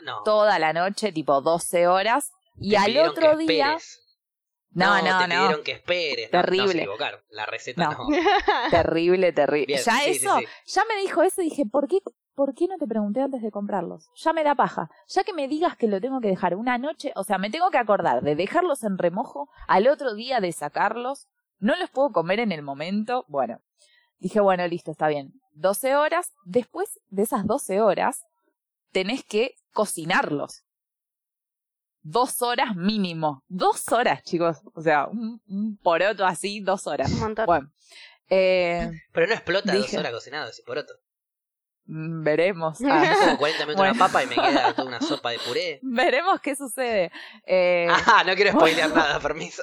No. 0.05 0.23
toda 0.23 0.61
la 0.61 0.73
noche, 0.73 1.11
tipo 1.11 1.41
12 1.41 1.89
horas, 1.89 2.31
y 2.57 2.71
te 2.71 2.77
al 2.79 2.97
otro 2.99 3.37
que 3.37 3.47
día... 3.47 3.75
esperes. 3.75 4.05
No, 4.71 5.03
no, 5.03 5.19
te 5.19 5.29
no. 5.29 5.35
pidieron 5.43 5.65
que 5.65 5.73
esperes. 5.73 6.31
No, 6.33 6.39
No, 6.39 6.45
Terrible. 6.45 6.85
se. 6.85 7.25
La 7.31 7.47
receta 7.47 7.85
no. 7.91 7.91
No. 7.91 8.07
Terrible, 8.71 9.33
terrible. 9.33 9.67
Bien, 9.67 9.81
ya 9.85 9.99
sí, 9.99 10.15
sí, 10.15 10.25
eso, 10.25 10.39
sí. 10.39 10.45
ya 10.67 10.85
me 10.85 11.01
dijo 11.01 11.23
eso 11.23 11.41
y 11.43 11.47
dije, 11.47 11.65
¿por 11.67 11.89
qué, 11.89 11.99
¿por 12.39 12.55
qué 12.55 12.69
no 12.69 12.79
te 12.79 12.87
pregunté 12.87 13.21
antes 13.21 13.43
de 13.43 13.51
comprarlos? 13.51 14.13
Ya 14.15 14.33
me 14.33 14.45
da 14.45 14.55
paja. 14.55 14.89
Ya 15.09 15.25
que 15.25 15.33
me 15.33 15.49
digas 15.49 15.77
que 15.77 15.89
lo 15.89 16.01
tengo 16.01 16.21
que 16.21 16.29
dejar 16.29 16.55
una 16.55 16.79
noche, 16.79 17.13
o 17.17 17.25
sea, 17.25 17.37
me 17.37 17.51
tengo 17.51 17.69
que 17.73 17.79
acordar 17.79 18.23
de 18.23 18.37
dejarlos 18.37 18.85
en 18.85 18.97
remojo, 18.97 19.49
al 19.67 19.89
otro 19.89 20.15
día 20.15 20.39
de 20.39 20.53
sacarlos, 20.53 21.27
no 21.59 21.75
los 21.75 21.91
puedo 21.91 22.13
comer 22.13 22.39
en 22.39 22.53
el 22.53 22.63
momento. 22.63 23.25
Bueno, 23.27 23.61
dije, 24.21 24.39
bueno, 24.39 24.65
listo, 24.69 24.93
está 24.93 25.09
bien. 25.09 25.33
12 25.55 25.97
horas, 25.97 26.33
después 26.45 27.01
de 27.09 27.25
esas 27.25 27.45
12 27.45 27.81
horas, 27.81 28.25
tenés 28.93 29.25
que 29.25 29.57
cocinarlos. 29.73 30.63
Dos 32.03 32.41
horas 32.41 32.77
mínimo. 32.77 33.43
Dos 33.49 33.91
horas, 33.91 34.23
chicos. 34.23 34.59
O 34.75 34.81
sea, 34.81 35.09
un, 35.09 35.43
un 35.49 35.77
poroto 35.79 36.25
así, 36.25 36.61
dos 36.61 36.87
horas. 36.87 37.11
Un 37.11 37.19
montón. 37.19 37.47
Bueno, 37.47 37.73
eh, 38.31 38.93
Pero 39.13 39.27
no 39.27 39.35
explota 39.35 39.73
dos 39.73 39.83
Dije. 39.83 39.99
horas 39.99 40.13
cocinado 40.13 40.51
ese 40.51 40.63
poroto. 40.63 40.95
Mm, 41.89 42.23
veremos. 42.23 42.79
Ah, 42.87 43.15
Como 43.25 43.39
40 43.39 43.67
minutos 43.67 43.77
Bueno. 43.77 43.93
una 43.95 43.99
papa 44.07 44.23
y 44.23 44.27
me 44.29 44.35
queda 44.37 44.73
toda 44.77 44.89
una 44.89 45.01
sopa 45.01 45.31
de 45.31 45.39
puré. 45.41 45.81
veremos 45.83 46.41
qué 46.41 46.55
sucede. 46.55 47.11
Eh, 47.47 47.89
Ah, 48.07 48.23
no 48.25 48.35
quiero 48.37 48.53
spoilear 48.53 48.95
nada, 48.95 49.19
permiso. 49.21 49.63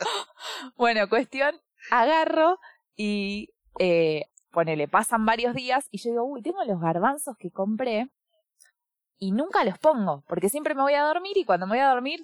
bueno, 0.76 1.08
cuestión, 1.08 1.56
agarro 1.92 2.60
y 2.98 3.50
eh, 3.80 4.26
ponele, 4.52 4.88
pasan 4.88 5.26
varios 5.26 5.54
días 5.54 5.88
y 5.92 6.00
yo 6.00 6.12
digo, 6.12 6.24
uy, 6.26 6.42
tengo 6.42 6.64
los 6.66 6.80
garbanzos 6.82 7.36
que 7.38 7.52
compré 7.52 8.10
y 9.18 9.32
nunca 9.32 9.64
los 9.64 9.78
pongo, 9.80 10.24
porque 10.28 10.50
siempre 10.50 10.76
me 10.76 10.82
voy 10.82 10.94
a 10.94 11.04
dormir 11.04 11.38
y 11.38 11.46
cuando 11.46 11.66
me 11.68 11.78
voy 11.78 11.80
a 11.86 11.90
dormir 11.90 12.20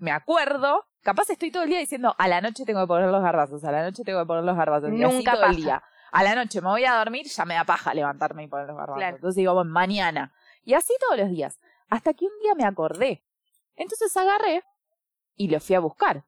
me 0.00 0.12
acuerdo, 0.12 0.84
capaz 1.02 1.28
estoy 1.30 1.50
todo 1.50 1.64
el 1.64 1.68
día 1.70 1.80
diciendo, 1.80 2.14
a 2.16 2.28
la 2.28 2.40
noche 2.40 2.64
tengo 2.64 2.80
que 2.82 2.86
poner 2.86 3.08
los 3.10 3.20
garbanzos, 3.22 3.64
a 3.64 3.72
la 3.72 3.82
noche 3.82 4.04
tengo 4.04 4.20
que 4.20 4.26
poner 4.26 4.44
los 4.44 4.56
garbanzos, 4.56 4.92
y 4.92 5.02
así 5.02 5.16
Nunca 5.16 5.32
todo 5.32 5.42
el 5.42 5.48
pasa. 5.48 5.60
día. 5.60 5.82
A 6.12 6.22
la 6.22 6.34
noche 6.34 6.60
me 6.60 6.68
voy 6.68 6.84
a 6.84 6.94
dormir, 6.94 7.26
ya 7.26 7.44
me 7.44 7.54
da 7.54 7.64
paja 7.64 7.94
levantarme 7.94 8.44
y 8.44 8.46
poner 8.46 8.66
los 8.66 8.76
garbanzos. 8.76 8.98
Claro. 8.98 9.16
Entonces 9.16 9.36
digo, 9.36 9.54
bueno, 9.54 9.70
mañana. 9.70 10.32
Y 10.62 10.74
así 10.74 10.92
todos 11.00 11.18
los 11.18 11.30
días. 11.30 11.58
Hasta 11.88 12.14
que 12.14 12.26
un 12.26 12.38
día 12.42 12.54
me 12.54 12.64
acordé. 12.64 13.24
Entonces 13.76 14.16
agarré 14.16 14.62
y 15.36 15.48
los 15.48 15.64
fui 15.64 15.74
a 15.74 15.80
buscar, 15.80 16.24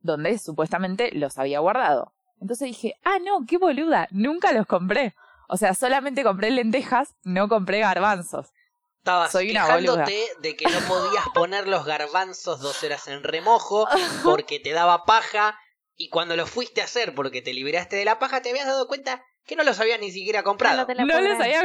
donde 0.00 0.36
supuestamente 0.38 1.10
los 1.12 1.38
había 1.38 1.60
guardado. 1.60 2.12
Entonces 2.40 2.66
dije, 2.66 2.98
ah, 3.04 3.18
no, 3.24 3.46
qué 3.46 3.58
boluda, 3.58 4.08
nunca 4.10 4.52
los 4.52 4.66
compré. 4.66 5.14
O 5.48 5.56
sea, 5.56 5.74
solamente 5.74 6.24
compré 6.24 6.50
lentejas, 6.50 7.14
no 7.22 7.48
compré 7.48 7.78
garbanzos. 7.80 8.52
Estabas 8.98 9.32
Soy 9.32 9.50
una 9.50 9.66
quejándote 9.66 10.24
de 10.40 10.56
que 10.56 10.64
no 10.64 10.78
podías 10.88 11.28
poner 11.34 11.68
los 11.68 11.84
garbanzos 11.84 12.60
dos 12.60 12.82
horas 12.82 13.06
en 13.08 13.22
remojo 13.22 13.86
porque 14.24 14.60
te 14.60 14.72
daba 14.72 15.04
paja 15.04 15.58
y 16.02 16.08
cuando 16.08 16.34
lo 16.34 16.46
fuiste 16.46 16.80
a 16.80 16.84
hacer 16.84 17.14
porque 17.14 17.42
te 17.42 17.52
liberaste 17.54 17.94
de 17.94 18.04
la 18.04 18.18
paja 18.18 18.42
te 18.42 18.50
habías 18.50 18.66
dado 18.66 18.88
cuenta 18.88 19.24
que 19.46 19.54
no 19.54 19.62
los 19.62 19.78
habías 19.78 20.00
ni 20.00 20.10
siquiera 20.10 20.42
comprado. 20.42 20.84
No 21.06 21.20
los 21.20 21.40
había... 21.40 21.62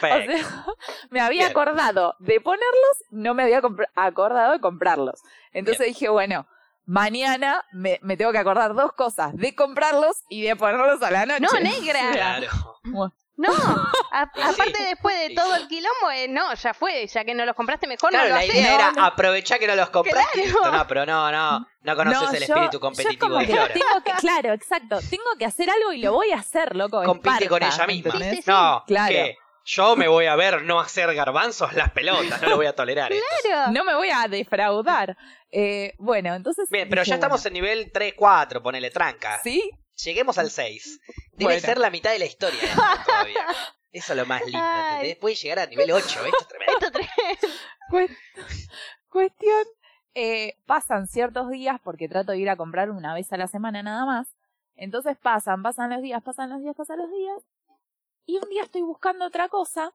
Perfecto. 0.00 0.32
O 0.32 0.38
sea, 0.38 0.64
me 1.10 1.20
había 1.20 1.40
Bien. 1.40 1.50
acordado 1.50 2.14
de 2.20 2.40
ponerlos, 2.40 3.04
no 3.10 3.34
me 3.34 3.42
había 3.42 3.60
acordado 3.96 4.52
de 4.52 4.60
comprarlos. 4.60 5.20
Entonces 5.52 5.88
dije, 5.88 6.08
bueno, 6.08 6.46
mañana 6.84 7.64
me, 7.72 7.98
me 8.02 8.16
tengo 8.16 8.30
que 8.30 8.38
acordar 8.38 8.74
dos 8.74 8.92
cosas, 8.92 9.36
de 9.36 9.54
comprarlos 9.54 10.22
y 10.28 10.42
de 10.42 10.54
ponerlos 10.54 11.02
a 11.02 11.10
la 11.10 11.26
noche. 11.26 11.40
No, 11.40 11.60
negra. 11.60 12.10
Claro. 12.12 12.48
No, 13.38 13.50
a- 14.12 14.22
aparte 14.22 14.82
después 14.88 15.16
de 15.28 15.34
todo 15.34 15.54
el 15.56 15.68
quilombo, 15.68 16.10
eh, 16.10 16.26
no, 16.28 16.54
ya 16.54 16.72
fue, 16.72 17.06
ya 17.06 17.24
que 17.24 17.34
no 17.34 17.44
los 17.44 17.54
compraste 17.54 17.86
mejor 17.86 18.10
Claro, 18.10 18.28
no 18.28 18.34
lo 18.34 18.36
la 18.40 18.44
idea 18.46 18.68
No, 18.70 18.74
era 18.74 18.92
no. 18.92 19.04
aprovechar 19.04 19.58
que 19.58 19.66
no 19.66 19.76
los 19.76 19.90
compraste. 19.90 20.42
Claro. 20.44 20.72
No, 20.72 20.86
pero 20.86 21.04
no, 21.06 21.30
no. 21.30 21.66
No 21.82 21.96
conoces 21.96 22.20
No, 22.22 22.30
el 22.30 22.38
yo- 22.38 22.54
espíritu 22.54 22.72
yo 22.72 22.80
competitivo 22.80 23.20
como 23.20 23.38
de 23.38 23.46
que 23.46 23.52
Flora. 23.52 23.72
Tengo 23.74 24.02
que, 24.04 24.12
claro, 24.20 24.52
exacto. 24.52 24.98
Tengo 25.10 25.24
que 25.38 25.44
hacer 25.44 25.68
algo 25.70 25.92
y 25.92 25.98
lo 26.02 26.12
voy 26.12 26.32
a 26.32 26.36
hacer, 26.38 26.74
loco. 26.74 27.02
Compite 27.04 27.46
con 27.48 27.62
ella 27.62 27.86
misma. 27.86 28.10
¿entendés? 28.12 28.30
Sí, 28.30 28.36
sí, 28.36 28.42
sí. 28.42 28.50
No, 28.50 28.82
Claro. 28.86 29.12
que 29.12 29.36
yo 29.68 29.96
me 29.96 30.08
voy 30.08 30.26
a 30.26 30.36
ver 30.36 30.62
no 30.62 30.80
hacer 30.80 31.12
garbanzos 31.14 31.72
las 31.74 31.90
pelotas. 31.90 32.40
No 32.40 32.48
lo 32.48 32.56
voy 32.56 32.66
a 32.66 32.74
tolerar. 32.74 33.12
esto. 33.12 33.24
Claro. 33.44 33.72
No 33.72 33.84
me 33.84 33.94
voy 33.94 34.08
a 34.10 34.26
defraudar. 34.28 35.16
Eh, 35.52 35.92
bueno, 35.98 36.34
entonces. 36.34 36.68
Bien, 36.70 36.88
pero 36.88 37.02
ya 37.02 37.14
estamos 37.16 37.44
en 37.46 37.52
nivel 37.52 37.90
3, 37.92 38.14
4, 38.16 38.62
ponele 38.62 38.90
tranca. 38.90 39.40
¿Sí? 39.44 39.70
Lleguemos 40.04 40.38
al 40.38 40.50
6. 40.50 41.00
Debe 41.32 41.44
Bueno. 41.44 41.60
ser 41.60 41.78
la 41.78 41.90
mitad 41.90 42.10
de 42.10 42.18
la 42.18 42.26
historia 42.26 42.60
esto 42.62 42.80
todavía. 43.06 43.46
Eso 43.92 44.12
es 44.12 44.16
lo 44.18 44.26
más 44.26 44.42
lindo. 44.44 44.58
¿entendés? 44.92 45.16
Puede 45.16 45.34
llegar 45.36 45.58
a 45.60 45.66
nivel 45.66 45.90
8, 45.90 46.02
esto 46.26 46.38
es 46.40 46.48
tremendo. 46.48 46.72
Esto 46.80 46.90
tres. 46.92 47.08
Cuest- 47.90 48.16
Cuestión, 49.08 49.64
eh, 50.14 50.58
pasan 50.66 51.06
ciertos 51.06 51.48
días 51.50 51.80
porque 51.82 52.08
trato 52.08 52.32
de 52.32 52.38
ir 52.38 52.50
a 52.50 52.56
comprar 52.56 52.90
una 52.90 53.14
vez 53.14 53.32
a 53.32 53.36
la 53.38 53.46
semana 53.48 53.82
nada 53.82 54.04
más. 54.04 54.28
Entonces 54.74 55.16
pasan, 55.16 55.62
pasan 55.62 55.88
los 55.90 56.02
días, 56.02 56.22
pasan 56.22 56.50
los 56.50 56.60
días, 56.60 56.74
pasan 56.76 56.98
los 56.98 57.10
días. 57.10 57.42
Y 58.26 58.36
un 58.36 58.48
día 58.50 58.62
estoy 58.64 58.82
buscando 58.82 59.24
otra 59.24 59.48
cosa. 59.48 59.94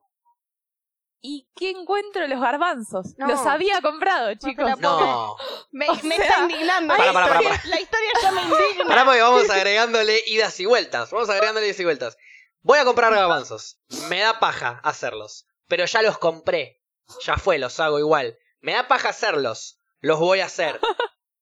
¿Y 1.24 1.48
qué 1.54 1.70
encuentro? 1.70 2.26
Los 2.26 2.40
garbanzos. 2.40 3.14
No. 3.16 3.28
Los 3.28 3.46
había 3.46 3.80
comprado, 3.80 4.34
chicos. 4.34 4.78
No. 4.80 5.36
Me, 5.70 5.88
O 5.88 5.94
me 6.02 6.16
sea, 6.16 6.26
está 6.26 6.40
indignando. 6.40 6.94
Para, 6.94 7.06
la, 7.06 7.12
para, 7.12 7.26
para, 7.26 7.42
historia, 7.42 7.70
la 7.70 7.80
historia 7.80 8.10
ya 8.20 8.32
me 8.32 8.42
indigna. 8.42 8.84
Ahora 8.88 9.04
porque 9.04 9.22
vamos 9.22 9.50
agregándole 9.50 10.20
idas 10.26 10.58
y 10.58 10.66
vueltas. 10.66 11.10
Vamos 11.12 11.30
agregándole 11.30 11.68
idas 11.68 11.78
y 11.78 11.84
vueltas. 11.84 12.18
Voy 12.62 12.80
a 12.80 12.84
comprar 12.84 13.14
garbanzos. 13.14 13.78
Me 14.08 14.18
da 14.18 14.40
paja 14.40 14.80
hacerlos. 14.82 15.46
Pero 15.68 15.84
ya 15.86 16.02
los 16.02 16.18
compré. 16.18 16.82
Ya 17.24 17.36
fue, 17.36 17.58
los 17.58 17.78
hago 17.78 18.00
igual. 18.00 18.36
Me 18.60 18.72
da 18.72 18.88
paja 18.88 19.10
hacerlos. 19.10 19.80
Los 20.00 20.18
voy 20.18 20.40
a 20.40 20.46
hacer. 20.46 20.80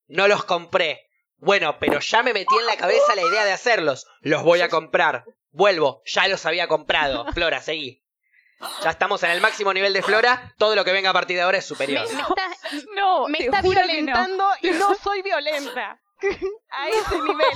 No 0.08 0.28
los 0.28 0.44
compré. 0.44 1.08
Bueno, 1.38 1.78
pero 1.78 2.00
ya 2.00 2.22
me 2.22 2.34
metí 2.34 2.54
en 2.54 2.66
la 2.66 2.76
cabeza 2.76 3.14
la 3.14 3.22
idea 3.22 3.44
de 3.46 3.52
hacerlos. 3.52 4.06
Los 4.20 4.42
voy 4.42 4.60
a 4.60 4.68
comprar. 4.68 5.24
Vuelvo, 5.52 6.02
ya 6.04 6.28
los 6.28 6.44
había 6.44 6.68
comprado. 6.68 7.24
Flora, 7.32 7.62
seguí. 7.62 7.99
Ya 8.82 8.90
estamos 8.90 9.22
en 9.22 9.30
el 9.30 9.40
máximo 9.40 9.72
nivel 9.72 9.92
de 9.92 10.02
Flora. 10.02 10.54
Todo 10.58 10.74
lo 10.74 10.84
que 10.84 10.92
venga 10.92 11.10
a 11.10 11.12
partir 11.14 11.36
de 11.36 11.42
ahora 11.42 11.58
es 11.58 11.64
superior. 11.64 12.06
me 12.12 12.20
está, 12.20 12.34
No, 12.94 13.26
me 13.28 13.38
está 13.38 13.62
no. 13.62 13.70
violentando 13.70 14.48
y 14.62 14.70
no 14.70 14.94
soy 14.96 15.22
violenta. 15.22 16.00
A 16.70 16.88
ese 16.88 17.20
nivel. 17.22 17.46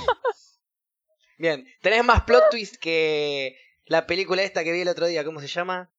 Bien, 1.36 1.66
tenés 1.82 2.04
más 2.04 2.22
plot 2.22 2.44
twist 2.50 2.76
que 2.76 3.58
la 3.84 4.06
película 4.06 4.42
esta 4.42 4.64
que 4.64 4.72
vi 4.72 4.80
el 4.80 4.88
otro 4.88 5.06
día. 5.06 5.24
¿Cómo 5.24 5.40
se 5.40 5.46
llama? 5.48 5.90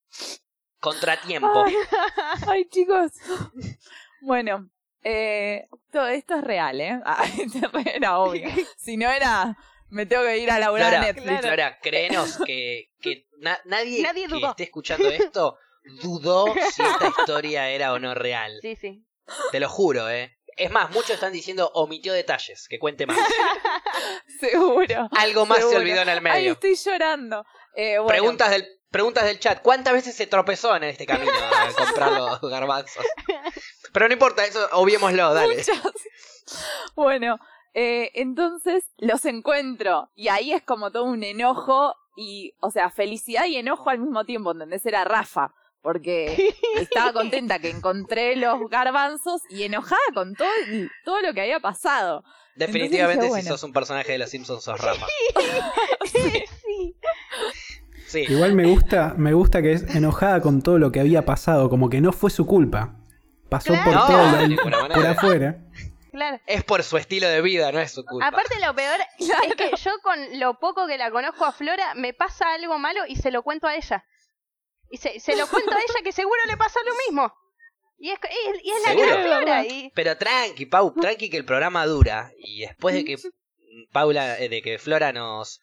Contratiempo. 0.80 1.64
Ay, 1.66 1.76
ay, 2.48 2.66
chicos. 2.70 3.12
Bueno, 4.22 4.70
eh, 5.04 5.68
todo 5.92 6.08
esto 6.08 6.36
es 6.36 6.44
real, 6.44 6.82
¿eh? 6.82 7.00
Ah, 7.06 7.26
era 7.94 8.18
obvio. 8.18 8.50
Si 8.78 8.98
no 8.98 9.10
era, 9.12 9.56
me 9.96 10.06
tengo 10.06 10.24
que 10.24 10.38
ir 10.38 10.52
a 10.52 10.60
laburar 10.60 10.90
Flora, 10.90 11.02
a 11.04 11.14
Netflix. 11.14 11.40
Flora, 11.42 11.80
créenos 11.82 12.38
que, 12.46 12.92
que 13.02 13.28
na- 13.40 13.60
nadie, 13.66 14.02
Nadie 14.04 14.28
que 14.28 14.46
esté 14.46 14.64
escuchando 14.64 15.10
esto 15.10 15.58
dudó 16.02 16.54
si 16.54 16.82
esta 16.82 17.08
historia 17.20 17.70
era 17.70 17.94
o 17.94 18.00
no 18.00 18.14
real. 18.14 18.60
Sí, 18.62 18.76
sí. 18.76 19.06
Te 19.52 19.60
lo 19.60 19.70
juro, 19.70 20.10
¿eh? 20.10 20.38
Es 20.58 20.70
más, 20.72 20.90
muchos 20.92 21.12
están 21.12 21.34
diciendo 21.34 21.70
omitió 21.74 22.14
detalles, 22.14 22.68
que 22.70 22.78
cuente 22.80 23.06
más. 23.06 23.18
Seguro. 24.40 25.10
Algo 25.18 25.46
más 25.46 25.60
se 25.60 25.76
olvidó 25.76 26.02
en 26.02 26.10
el 26.10 26.18
Ay, 26.18 26.22
medio. 26.24 26.52
estoy 26.54 26.76
llorando. 26.76 27.46
Eh, 27.76 27.98
bueno, 27.98 28.08
Preguntas 28.08 28.50
del 28.52 28.68
preguntas 28.92 29.26
del 29.26 29.40
chat. 29.40 29.62
¿Cuántas 29.62 29.94
veces 29.94 30.16
se 30.16 30.28
tropezó 30.28 30.74
en 30.76 30.86
este 30.86 31.06
camino 31.06 31.32
a 31.34 31.74
comprar 31.78 32.12
los 32.14 32.42
garbanzos? 32.42 33.06
Pero 33.92 34.08
no 34.08 34.14
importa, 34.14 34.46
eso 34.46 34.66
obviémoslo, 34.74 35.34
dale. 35.34 35.58
muchas. 35.58 35.82
Bueno, 36.96 37.38
eh, 37.76 38.10
entonces 38.16 38.86
los 38.98 39.24
encuentro 39.26 40.10
y 40.16 40.30
ahí 40.30 40.52
es 40.54 40.64
como 40.64 40.92
todo 40.92 41.04
un 41.04 41.24
enojo 41.24 41.94
y, 42.18 42.54
o 42.62 42.72
sea, 42.72 42.90
felicidad 42.90 43.46
y 43.46 43.58
enojo 43.58 43.90
al 43.90 44.00
mismo 44.00 44.24
tiempo, 44.26 44.52
¿entendés? 44.54 44.86
Era 44.86 45.04
Rafa, 45.04 45.54
porque 45.82 46.50
estaba 46.80 47.14
contenta 47.14 47.60
que 47.60 47.70
encontré 47.70 48.36
los 48.38 48.58
garbanzos 48.70 49.42
y 49.50 49.64
enojada 49.64 50.00
con 50.14 50.34
todo, 50.34 50.48
el- 50.68 50.90
todo 51.04 51.22
lo 51.22 51.34
que 51.34 51.42
había 51.42 51.60
pasado. 51.60 52.24
Definitivamente, 52.56 53.30
si 53.30 53.42
sos 53.42 53.62
un 53.64 53.74
personaje 53.74 54.14
de 54.14 54.18
los 54.20 54.30
Simpsons, 54.30 54.64
sos 54.64 54.80
Rafa. 54.80 55.06
Sí. 56.06 56.96
Sí. 58.08 58.26
Igual 58.30 58.54
me 58.54 58.66
gusta, 58.68 59.14
me 59.18 59.34
gusta 59.34 59.62
que 59.62 59.74
es 59.74 59.96
enojada 59.96 60.40
con 60.42 60.62
todo 60.62 60.78
lo 60.80 60.92
que 60.92 61.00
había 61.02 61.26
pasado, 61.26 61.70
como 61.70 61.90
que 61.90 62.00
no 62.02 62.14
fue 62.14 62.30
su 62.30 62.46
culpa. 62.46 62.96
Pasó 63.50 63.74
por 63.74 63.84
Claro. 63.94 64.06
todo 64.08 64.32
No, 64.32 64.40
el- 64.40 64.56
por 64.56 65.06
afuera. 65.06 65.58
Claro. 66.16 66.40
Es 66.48 66.64
por 66.64 66.82
su 66.84 66.96
estilo 66.98 67.28
de 67.28 67.42
vida, 67.42 67.72
no 67.74 67.80
es 67.80 67.92
su 67.92 68.04
culpa. 68.06 68.28
Aparte 68.28 68.58
lo 68.60 68.74
peor 68.74 69.00
es 69.20 69.56
que 69.56 69.72
yo 69.76 69.92
con 70.02 70.40
lo 70.40 70.58
poco 70.60 70.88
que 70.88 70.98
la 70.98 71.12
conozco 71.12 71.44
a 71.46 71.52
Flora 71.52 71.94
me 71.96 72.14
pasa 72.14 72.54
algo 72.54 72.80
malo 72.80 73.02
y 73.08 73.18
se 73.18 73.32
lo 73.32 73.44
cuento 73.44 73.68
a 73.68 73.76
ella. 73.76 74.06
Y 74.90 74.98
se, 74.98 75.20
se 75.20 75.36
lo 75.36 75.46
cuento 75.50 75.72
a 75.76 75.80
ella 75.80 76.04
que 76.04 76.12
seguro 76.14 76.40
le 76.48 76.56
pasa 76.58 76.80
lo 76.86 76.94
mismo. 77.08 77.34
Y 77.98 78.12
es, 78.12 78.20
es- 78.24 78.62
y 78.64 78.72
es 78.72 78.82
la 78.88 78.94
gran 78.94 79.24
Flora. 79.24 79.66
Y, 79.66 79.92
Pero 79.94 80.18
tranqui, 80.18 80.66
Pau, 80.66 80.94
tranqui 80.94 81.30
que 81.30 81.38
el 81.38 81.46
programa 81.46 81.86
dura. 81.86 82.32
Y 82.38 82.62
después 82.62 82.96
de 82.96 83.04
que 83.06 83.18
Paula, 83.92 84.40
eh, 84.40 84.50
de 84.50 84.62
que 84.62 84.80
Flora 84.80 85.12
nos 85.12 85.60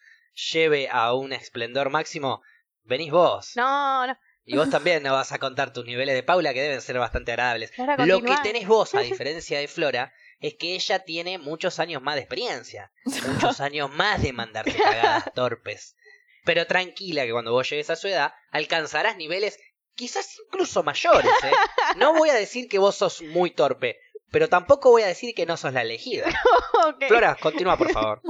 lleve 0.51 0.87
a 0.91 1.13
un 1.13 1.33
esplendor 1.33 1.89
máximo, 1.89 2.41
venís 2.83 3.11
vos. 3.11 3.53
no, 3.55 4.05
no. 4.07 4.17
Y 4.45 4.57
vos 4.57 4.69
también 4.69 5.01
nos 5.03 5.13
vas 5.13 5.31
a 5.31 5.39
contar 5.39 5.71
tus 5.71 5.85
niveles 5.85 6.13
de 6.15 6.21
Paula 6.21 6.53
que 6.53 6.61
deben 6.61 6.81
ser 6.81 6.99
bastante 6.99 7.31
agradables. 7.31 7.71
Lo 7.99 8.21
que 8.21 8.35
tenés 8.43 8.67
vos, 8.67 8.93
a 8.93 8.99
diferencia 9.39 9.57
de 9.57 9.69
Flora, 9.69 10.11
es 10.43 10.55
que 10.55 10.75
ella 10.75 10.99
tiene 10.99 11.37
muchos 11.37 11.79
años 11.79 12.01
más 12.01 12.15
de 12.15 12.21
experiencia. 12.21 12.91
Muchos 13.05 13.61
años 13.61 13.89
más 13.89 14.21
de 14.21 14.33
mandarte 14.33 14.75
cagadas 14.75 15.31
torpes. 15.35 15.95
Pero 16.43 16.67
tranquila 16.67 17.23
que 17.23 17.31
cuando 17.31 17.53
vos 17.53 17.69
llegues 17.69 17.89
a 17.89 17.95
su 17.95 18.09
edad, 18.09 18.33
alcanzarás 18.51 19.15
niveles 19.15 19.57
quizás 19.95 20.37
incluso 20.45 20.83
mayores, 20.83 21.31
¿eh? 21.43 21.51
No 21.95 22.13
voy 22.13 22.29
a 22.29 22.33
decir 22.33 22.67
que 22.67 22.77
vos 22.77 22.95
sos 22.95 23.21
muy 23.21 23.51
torpe, 23.51 23.99
pero 24.31 24.49
tampoco 24.49 24.89
voy 24.89 25.03
a 25.03 25.07
decir 25.07 25.33
que 25.33 25.45
no 25.45 25.55
sos 25.55 25.71
la 25.71 25.81
elegida. 25.81 26.25
Flora, 27.07 27.37
continúa 27.39 27.77
por 27.77 27.91
favor. 27.93 28.21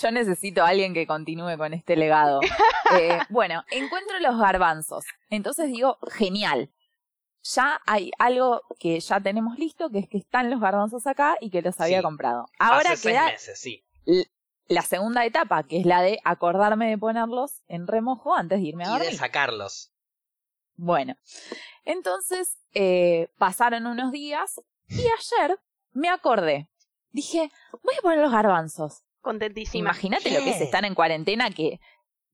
Yo 0.00 0.10
necesito 0.12 0.62
a 0.62 0.68
alguien 0.68 0.94
que 0.94 1.08
continúe 1.08 1.58
con 1.58 1.74
este 1.74 1.96
legado. 1.96 2.40
Eh, 2.92 3.18
bueno, 3.30 3.64
encuentro 3.72 4.20
los 4.20 4.38
garbanzos. 4.38 5.04
Entonces 5.28 5.72
digo, 5.72 5.98
genial. 6.12 6.70
Ya 7.54 7.80
hay 7.86 8.10
algo 8.18 8.62
que 8.78 8.98
ya 9.00 9.20
tenemos 9.20 9.58
listo, 9.58 9.90
que 9.90 9.98
es 10.00 10.08
que 10.08 10.18
están 10.18 10.50
los 10.50 10.60
garbanzos 10.60 11.06
acá 11.06 11.36
y 11.40 11.50
que 11.50 11.62
los 11.62 11.80
había 11.80 11.98
Sí. 11.98 12.02
comprado. 12.04 12.46
Ahora 12.58 12.92
Hace 12.92 12.96
seis 12.96 13.14
queda 13.14 13.26
meses, 13.26 13.58
sí. 13.60 13.84
la 14.68 14.82
segunda 14.82 15.24
etapa, 15.24 15.62
que 15.64 15.78
es 15.80 15.86
la 15.86 16.02
de 16.02 16.18
acordarme 16.24 16.88
de 16.90 16.98
ponerlos 16.98 17.62
en 17.68 17.86
remojo 17.86 18.34
antes 18.34 18.58
de 18.60 18.66
irme 18.68 18.84
a 18.84 18.88
Y 18.88 18.92
de 18.92 18.98
dormir. 18.98 19.18
sacarlos. 19.18 19.92
Bueno, 20.76 21.14
entonces 21.84 22.58
eh, 22.74 23.28
pasaron 23.38 23.86
unos 23.86 24.12
días 24.12 24.60
y 24.88 25.00
ayer 25.00 25.58
me 25.92 26.08
acordé. 26.08 26.68
Dije, 27.10 27.50
voy 27.82 27.94
a 27.98 28.02
poner 28.02 28.18
los 28.18 28.32
garbanzos. 28.32 29.02
Contentísima. 29.22 29.80
Imagínate 29.90 30.30
lo 30.30 30.40
que 30.44 30.50
es 30.50 30.60
estar 30.60 30.84
en 30.84 30.94
cuarentena 30.94 31.50
que, 31.50 31.80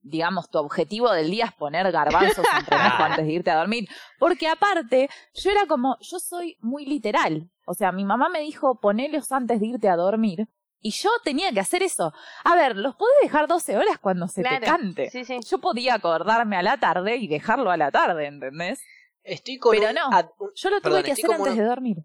digamos, 0.03 0.49
tu 0.49 0.59
objetivo 0.59 1.11
del 1.11 1.31
día 1.31 1.45
es 1.45 1.53
poner 1.53 1.91
garbanzos 1.91 2.45
en 2.59 2.65
remojo 2.65 2.97
Claro. 2.97 3.03
antes 3.05 3.25
de 3.25 3.31
irte 3.33 3.49
a 3.51 3.55
dormir. 3.55 3.87
Porque 4.19 4.47
aparte, 4.47 5.09
yo 5.33 5.49
era 5.49 5.65
como, 5.65 5.97
yo 6.01 6.19
soy 6.19 6.57
muy 6.61 6.85
literal. 6.85 7.49
O 7.65 7.73
sea, 7.73 7.91
mi 7.91 8.03
mamá 8.05 8.29
me 8.29 8.41
dijo, 8.41 8.79
ponelos 8.79 9.31
antes 9.31 9.59
de 9.59 9.67
irte 9.67 9.89
a 9.89 9.95
dormir. 9.95 10.47
Y 10.85 10.91
yo 10.91 11.09
tenía 11.23 11.51
que 11.53 11.61
hacer 11.61 11.81
eso. 11.81 12.11
A 12.43 12.55
ver, 12.55 12.75
los 12.75 12.95
podés 12.95 13.15
dejar 13.21 13.47
12 13.47 13.77
horas 13.77 13.97
cuando 13.99 14.27
se 14.27 14.43
te 14.43 14.59
cante. 14.59 15.09
Sí, 15.09 15.23
sí. 15.23 15.39
Yo 15.49 15.59
podía 15.59 15.93
acordarme 15.95 16.57
a 16.57 16.61
la 16.61 16.77
tarde 16.77 17.15
y 17.15 17.27
dejarlo 17.29 17.71
a 17.71 17.77
la 17.77 17.89
tarde, 17.89 18.25
¿entendés? 18.27 18.81
Estoy 19.23 19.57
con 19.57 19.71
Pero 19.77 19.87
un 19.89 19.95
no. 19.95 20.01
ad- 20.11 20.27
un- 20.37 20.51
Yo 20.53 20.69
lo 20.69 20.81
Perdón, 20.81 20.99
tuve 20.99 21.03
que 21.05 21.11
estoy 21.11 21.31
hacer 21.31 21.41
antes 21.47 21.57
de 21.57 21.63
dormir. 21.63 21.97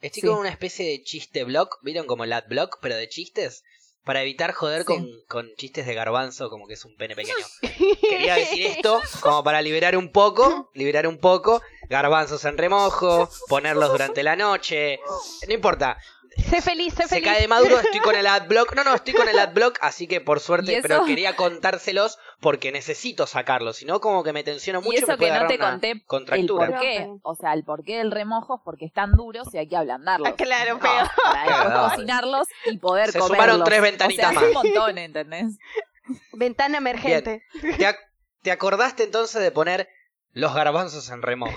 Estoy 0.00 0.22
Sí. 0.22 0.26
con 0.26 0.38
una 0.38 0.48
especie 0.48 0.88
de 0.88 1.02
chiste 1.02 1.44
block, 1.44 1.78
¿vieron 1.82 2.06
como 2.06 2.24
el 2.24 2.32
ad 2.32 2.44
block, 2.48 2.78
pero 2.80 2.96
de 2.96 3.06
chistes? 3.10 3.62
Para 4.04 4.22
evitar 4.22 4.52
joder 4.52 4.80
Sí. 4.80 4.86
con, 4.86 5.06
con 5.28 5.54
chistes 5.56 5.86
de 5.86 5.94
garbanzo, 5.94 6.50
como 6.50 6.66
que 6.66 6.74
es 6.74 6.84
un 6.84 6.96
pene 6.96 7.14
pequeño. 7.14 7.36
Quería 8.00 8.34
decir 8.34 8.66
esto 8.66 9.00
como 9.20 9.44
para 9.44 9.62
liberar 9.62 9.96
un 9.96 10.10
poco, 10.10 10.70
liberar 10.74 11.06
un 11.06 11.18
poco, 11.18 11.62
garbanzos 11.88 12.44
en 12.44 12.58
remojo, 12.58 13.30
ponerlos 13.48 13.90
durante 13.92 14.22
la 14.22 14.34
noche, 14.34 14.98
no 15.46 15.54
importa, 15.54 15.96
Sé 16.36 16.62
feliz, 16.62 16.94
sé 16.94 17.02
se 17.04 17.08
feliz. 17.16 17.24
cae 17.28 17.40
de 17.42 17.48
maduro, 17.48 17.78
estoy 17.78 18.00
con 18.00 18.14
el 18.14 18.26
adblock, 18.26 18.74
no, 18.74 18.84
no, 18.84 18.94
estoy 18.94 19.14
con 19.14 19.28
el 19.28 19.38
adblock, 19.38 19.78
así 19.80 20.06
que 20.06 20.20
por 20.20 20.38
¿Y 20.38 20.40
suerte, 20.40 20.78
pero 20.82 21.04
quería 21.04 21.36
contárselos 21.36 22.18
porque 22.40 22.72
necesito 22.72 23.26
sacarlos, 23.26 23.76
si 23.76 23.84
no 23.84 24.00
como 24.00 24.22
que 24.24 24.32
me 24.32 24.42
tensiono 24.44 24.80
mucho 24.80 24.92
Y 24.92 24.96
eso 24.98 25.06
me 25.08 25.16
puede 25.18 25.32
que 25.32 25.38
no 25.40 25.46
te 25.48 25.58
conté 25.58 25.90
el 25.92 26.04
contractura. 26.06 26.66
por 26.70 26.80
qué. 26.80 27.08
O 27.22 27.34
sea, 27.34 27.52
el 27.54 27.64
porqué 27.64 27.98
del 27.98 28.10
remojo 28.10 28.56
es 28.56 28.60
porque 28.64 28.84
están 28.86 29.12
duros 29.12 29.48
y 29.54 29.58
hay 29.58 29.68
que 29.68 29.76
ablandarlos. 29.76 30.28
Ah, 30.28 30.34
claro, 30.36 30.74
No, 30.74 30.80
pero- 30.80 31.10
Para 31.32 31.64
después 31.64 31.90
cocinarlos 31.92 32.48
y 32.66 32.78
poder 32.78 33.12
Se 33.12 33.18
comerlos. 33.18 33.36
sumaron 33.46 33.64
tres 33.64 33.82
ventanitas 33.82 34.26
o 34.26 34.30
sea, 34.32 34.40
más. 34.40 34.48
Un 34.48 34.54
montón, 34.54 34.98
¿entendés? 34.98 35.58
Ventana 36.32 36.78
emergente. 36.78 37.42
¿Te, 37.60 37.86
ac- 37.86 37.98
te 38.42 38.50
acordaste 38.50 39.04
entonces 39.04 39.40
de 39.40 39.50
poner 39.52 39.88
los 40.32 40.52
garbanzos 40.54 41.08
en 41.10 41.22
remojo? 41.22 41.54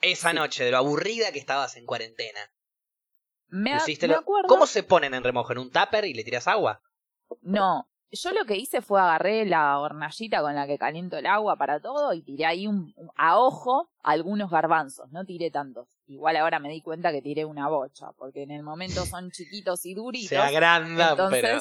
Esa 0.00 0.32
noche, 0.32 0.64
de 0.64 0.70
lo 0.70 0.78
aburrida 0.78 1.30
que 1.32 1.38
estabas 1.38 1.76
en 1.76 1.84
cuarentena. 1.84 2.40
Me, 3.50 3.74
a- 3.74 3.78
Pusiste 3.78 4.08
me 4.08 4.14
lo- 4.14 4.20
acuerdo. 4.20 4.48
¿Cómo 4.48 4.66
se 4.66 4.82
ponen 4.82 5.14
en 5.14 5.22
remojo? 5.24 5.52
¿En 5.52 5.58
un 5.58 5.70
tupper 5.70 6.04
y 6.04 6.14
le 6.14 6.24
tiras 6.24 6.46
agua? 6.48 6.80
No, 7.42 7.88
yo 8.10 8.32
lo 8.32 8.44
que 8.44 8.56
hice 8.56 8.80
fue 8.82 9.00
agarré 9.00 9.44
la 9.46 9.78
hornallita 9.78 10.40
con 10.42 10.54
la 10.54 10.66
que 10.66 10.78
caliento 10.78 11.16
el 11.16 11.26
agua 11.26 11.56
para 11.56 11.80
todo 11.80 12.12
y 12.12 12.22
tiré 12.22 12.44
ahí 12.46 12.66
un, 12.66 12.92
a 13.16 13.38
ojo 13.38 13.88
algunos 14.02 14.50
garbanzos, 14.50 15.10
no 15.12 15.24
tiré 15.24 15.50
tantos. 15.50 15.88
Igual 16.06 16.36
ahora 16.36 16.58
me 16.58 16.68
di 16.70 16.80
cuenta 16.80 17.12
que 17.12 17.22
tiré 17.22 17.44
una 17.44 17.68
bocha, 17.68 18.12
porque 18.18 18.42
en 18.42 18.50
el 18.50 18.62
momento 18.64 19.06
son 19.06 19.30
chiquitos 19.30 19.86
y 19.86 19.94
duritos. 19.94 20.28
Se 20.28 20.38
agrandan, 20.38 21.10
entonces- 21.10 21.40
pero... 21.42 21.60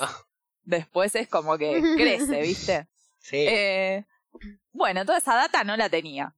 Después 0.64 1.16
es 1.16 1.28
como 1.28 1.58
que 1.58 1.82
crece, 1.98 2.42
¿viste? 2.42 2.88
Sí. 3.20 3.38
Eh, 3.48 4.06
bueno, 4.72 5.04
toda 5.06 5.18
esa 5.18 5.36
data 5.36 5.64
no 5.64 5.76
la 5.78 5.90
tenía. 5.90 6.36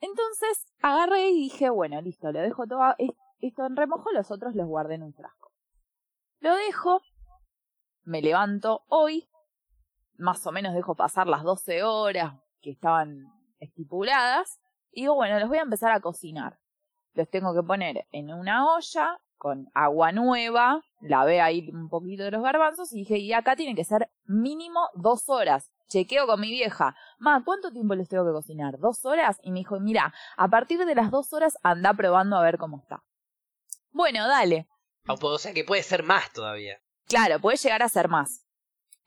Entonces 0.00 0.66
agarré 0.80 1.30
y 1.30 1.34
dije, 1.44 1.70
bueno, 1.70 2.00
listo, 2.00 2.30
lo 2.30 2.40
dejo 2.40 2.66
todo 2.66 2.94
esto 3.40 3.66
en 3.66 3.76
remojo, 3.76 4.10
los 4.12 4.30
otros 4.30 4.54
los 4.54 4.66
guardé 4.66 4.94
en 4.94 5.02
un 5.02 5.14
frasco. 5.14 5.52
Lo 6.40 6.54
dejo, 6.56 7.00
me 8.02 8.22
levanto 8.22 8.82
hoy, 8.88 9.28
más 10.16 10.46
o 10.46 10.52
menos 10.52 10.74
dejo 10.74 10.94
pasar 10.94 11.26
las 11.26 11.42
12 11.42 11.82
horas 11.82 12.34
que 12.60 12.70
estaban 12.70 13.32
estipuladas, 13.58 14.60
y 14.90 15.02
digo, 15.02 15.14
bueno, 15.14 15.38
los 15.40 15.48
voy 15.48 15.58
a 15.58 15.62
empezar 15.62 15.92
a 15.92 16.00
cocinar. 16.00 16.58
Los 17.14 17.28
tengo 17.28 17.54
que 17.54 17.62
poner 17.62 18.06
en 18.12 18.32
una 18.32 18.74
olla 18.74 19.18
con 19.36 19.70
agua 19.74 20.12
nueva, 20.12 20.82
lavé 21.00 21.40
ahí 21.40 21.68
un 21.70 21.88
poquito 21.88 22.24
de 22.24 22.30
los 22.30 22.42
garbanzos 22.42 22.92
y 22.92 23.00
dije, 23.00 23.18
y 23.18 23.32
acá 23.32 23.56
tiene 23.56 23.74
que 23.74 23.84
ser 23.84 24.10
mínimo 24.24 24.88
dos 24.94 25.28
horas. 25.28 25.70
Chequeo 25.88 26.26
con 26.26 26.40
mi 26.40 26.50
vieja, 26.50 26.96
ma, 27.18 27.44
¿cuánto 27.44 27.70
tiempo 27.70 27.94
les 27.94 28.08
tengo 28.08 28.24
que 28.24 28.32
cocinar? 28.32 28.78
¿Dos 28.78 29.04
horas? 29.04 29.38
Y 29.42 29.52
me 29.52 29.58
dijo, 29.58 29.78
mira, 29.80 30.14
a 30.36 30.48
partir 30.48 30.84
de 30.84 30.94
las 30.94 31.10
dos 31.10 31.32
horas 31.32 31.58
anda 31.62 31.92
probando 31.92 32.36
a 32.36 32.42
ver 32.42 32.56
cómo 32.56 32.78
está. 32.78 33.02
Bueno, 33.94 34.26
dale. 34.28 34.66
O 35.08 35.38
sea 35.38 35.54
que 35.54 35.64
puede 35.64 35.82
ser 35.82 36.02
más 36.02 36.30
todavía. 36.32 36.80
Claro, 37.06 37.40
puede 37.40 37.56
llegar 37.56 37.82
a 37.82 37.88
ser 37.88 38.08
más. 38.08 38.44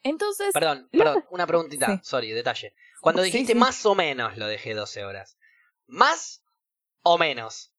Entonces, 0.02 0.54
Perdón, 0.54 0.88
perdón, 0.92 1.24
una 1.30 1.46
preguntita, 1.46 1.88
Sí. 1.88 2.00
sorry, 2.04 2.32
detalle. 2.32 2.74
Cuando 3.02 3.22
dijiste 3.22 3.54
sí. 3.54 3.60
más 3.60 3.86
o 3.86 3.94
menos 3.96 4.38
lo 4.38 4.48
dejé 4.48 4.74
12 4.74 5.04
horas. 5.04 5.38
¿Más 5.88 6.42
o 7.04 7.18
menos? 7.18 7.74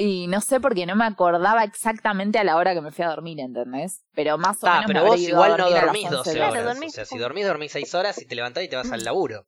y 0.00 0.28
no 0.28 0.40
sé 0.40 0.60
porque 0.60 0.86
no 0.86 0.94
me 0.94 1.04
acordaba 1.06 1.64
exactamente 1.64 2.38
a 2.38 2.44
la 2.44 2.56
hora 2.56 2.72
que 2.72 2.80
me 2.80 2.92
fui 2.92 3.04
a 3.04 3.08
dormir, 3.08 3.40
¿entendés? 3.40 4.04
Pero 4.14 4.38
más 4.38 4.62
o 4.62 4.68
Ah, 4.68 4.74
menos 4.74 4.88
me 4.88 4.94
pero 4.94 5.06
vos 5.06 5.20
igual 5.20 5.56
no 5.56 5.70
dormís 5.70 6.04
11 6.04 6.16
12 6.16 6.30
de 6.30 6.36
Claro, 6.36 6.52
horas. 6.52 6.64
dormís 6.66 6.92
O 6.92 6.94
sea, 6.94 7.04
si 7.04 7.18
dormís, 7.18 7.46
dormís 7.46 7.72
6 7.72 7.94
horas 7.94 8.22
y 8.22 8.26
te 8.26 8.34
levantás 8.36 8.62
y 8.62 8.68
te 8.68 8.76
vas 8.76 8.92
al 8.92 9.02
laburo. 9.04 9.46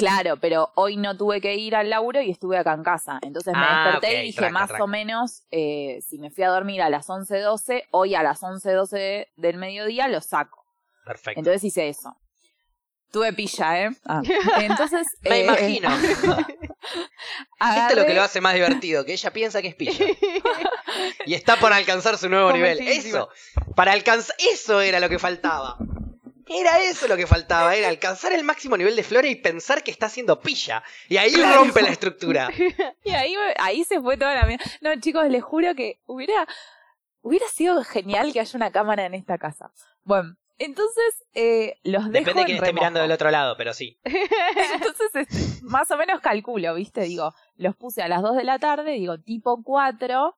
Claro, 0.00 0.36
pero 0.38 0.70
hoy 0.74 0.96
no 0.96 1.16
tuve 1.16 1.40
que 1.40 1.54
ir 1.54 1.76
al 1.76 1.88
laburo 1.90 2.20
y 2.20 2.30
estuve 2.30 2.58
acá 2.58 2.72
en 2.74 2.82
casa. 2.82 3.18
Entonces 3.22 3.54
me 3.54 3.60
Ah, 3.62 3.90
desperté 3.92 4.22
y 4.22 4.26
dije, 4.26 4.38
traca, 4.38 4.52
más 4.52 4.68
traca. 4.68 4.84
o 4.84 4.86
menos, 4.86 5.42
eh, 5.50 6.00
si 6.06 6.18
me 6.18 6.30
fui 6.30 6.42
a 6.44 6.48
dormir 6.48 6.82
a 6.82 6.90
las 6.90 7.08
11.12, 7.08 7.84
hoy 7.92 8.14
a 8.14 8.22
las 8.22 8.42
11.12 8.42 9.28
del 9.36 9.56
mediodía 9.56 10.08
lo 10.08 10.20
saco. 10.20 10.64
Perfecto. 11.04 11.38
Entonces 11.40 11.64
hice 11.64 11.88
eso. 11.88 12.16
Tuve 13.12 13.32
pilla, 13.32 13.82
¿eh? 13.84 13.90
Ah. 14.06 14.22
Entonces... 14.60 15.06
Me 15.22 15.40
eh, 15.40 15.44
imagino. 15.44 15.88
Esto 17.60 17.90
es 17.90 17.96
lo 17.96 18.06
que 18.06 18.14
lo 18.14 18.22
hace 18.22 18.40
más 18.40 18.54
divertido, 18.54 19.04
que 19.04 19.12
ella 19.12 19.32
piensa 19.32 19.60
que 19.60 19.68
es 19.68 19.74
pilla. 19.74 20.06
Y 21.26 21.34
está 21.34 21.56
por 21.56 21.72
alcanzar 21.72 22.16
su 22.18 22.28
nuevo 22.28 22.52
nivel. 22.52 22.78
Eso, 22.80 23.28
para 23.76 23.92
alcanzar, 23.92 24.34
eso 24.52 24.80
era 24.80 24.98
lo 25.00 25.08
que 25.08 25.18
faltaba. 25.18 25.76
Era 26.52 26.80
eso 26.82 27.06
lo 27.06 27.16
que 27.16 27.26
faltaba, 27.28 27.76
era 27.76 27.88
alcanzar 27.96 28.32
el 28.32 28.42
máximo 28.42 28.76
nivel 28.76 28.96
de 28.96 29.04
Flora 29.04 29.28
y 29.28 29.36
pensar 29.36 29.84
que 29.84 29.90
está 29.92 30.06
haciendo 30.06 30.40
pilla. 30.40 30.82
Y 31.08 31.16
ahí 31.16 31.32
Claro. 31.32 31.62
rompe 31.64 31.80
la 31.82 31.90
estructura. 31.90 32.48
Y 33.04 33.10
ahí, 33.12 33.34
ahí 33.58 33.84
se 33.84 34.00
fue 34.00 34.16
toda 34.16 34.34
la 34.34 34.44
mierda. 34.44 34.64
No, 34.80 34.94
chicos, 35.00 35.28
les 35.28 35.42
juro 35.42 35.74
que 35.74 36.00
hubiera, 36.06 36.46
hubiera 37.22 37.46
sido 37.48 37.82
genial 37.84 38.32
que 38.32 38.40
haya 38.40 38.56
una 38.56 38.70
cámara 38.72 39.06
en 39.06 39.14
esta 39.14 39.38
casa. 39.38 39.72
Bueno, 40.02 40.36
entonces 40.58 41.24
eh, 41.34 41.76
los 41.84 42.10
dejo 42.10 42.24
Depende 42.26 42.40
de 42.40 42.46
quién 42.46 42.56
esté 42.58 42.72
mirando 42.72 43.00
del 43.00 43.12
otro 43.12 43.30
lado, 43.30 43.56
pero 43.56 43.72
sí. 43.72 43.98
Entonces, 44.04 45.62
más 45.62 45.90
o 45.90 45.96
menos 45.96 46.20
calculo, 46.20 46.74
¿viste? 46.74 47.02
Digo, 47.02 47.32
los 47.56 47.76
puse 47.76 48.02
a 48.02 48.08
las 48.08 48.22
2 48.22 48.36
de 48.36 48.44
la 48.44 48.58
tarde, 48.58 48.92
digo, 48.92 49.18
tipo 49.18 49.62
4, 49.62 50.36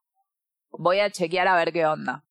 voy 0.70 1.00
a 1.00 1.10
chequear 1.10 1.48
a 1.48 1.56
ver 1.56 1.72
qué 1.72 1.86
onda. 1.86 2.24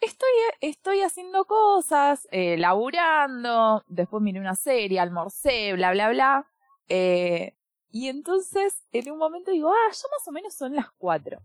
Estoy, 0.00 0.28
estoy 0.60 1.02
haciendo 1.02 1.44
cosas, 1.44 2.26
eh, 2.30 2.56
laburando, 2.56 3.84
después 3.86 4.22
miré 4.22 4.40
una 4.40 4.54
serie, 4.54 4.98
almorcé, 4.98 5.74
bla, 5.74 5.90
bla, 5.92 6.08
bla. 6.10 6.46
eh, 6.88 7.54
y 7.92 8.08
entonces, 8.08 8.84
en 8.92 9.10
un 9.10 9.18
momento 9.18 9.50
digo, 9.50 9.70
ah, 9.72 9.90
ya 9.90 10.08
más 10.16 10.26
o 10.28 10.30
menos 10.32 10.54
son 10.54 10.74
las 10.76 10.90
4. 10.96 11.40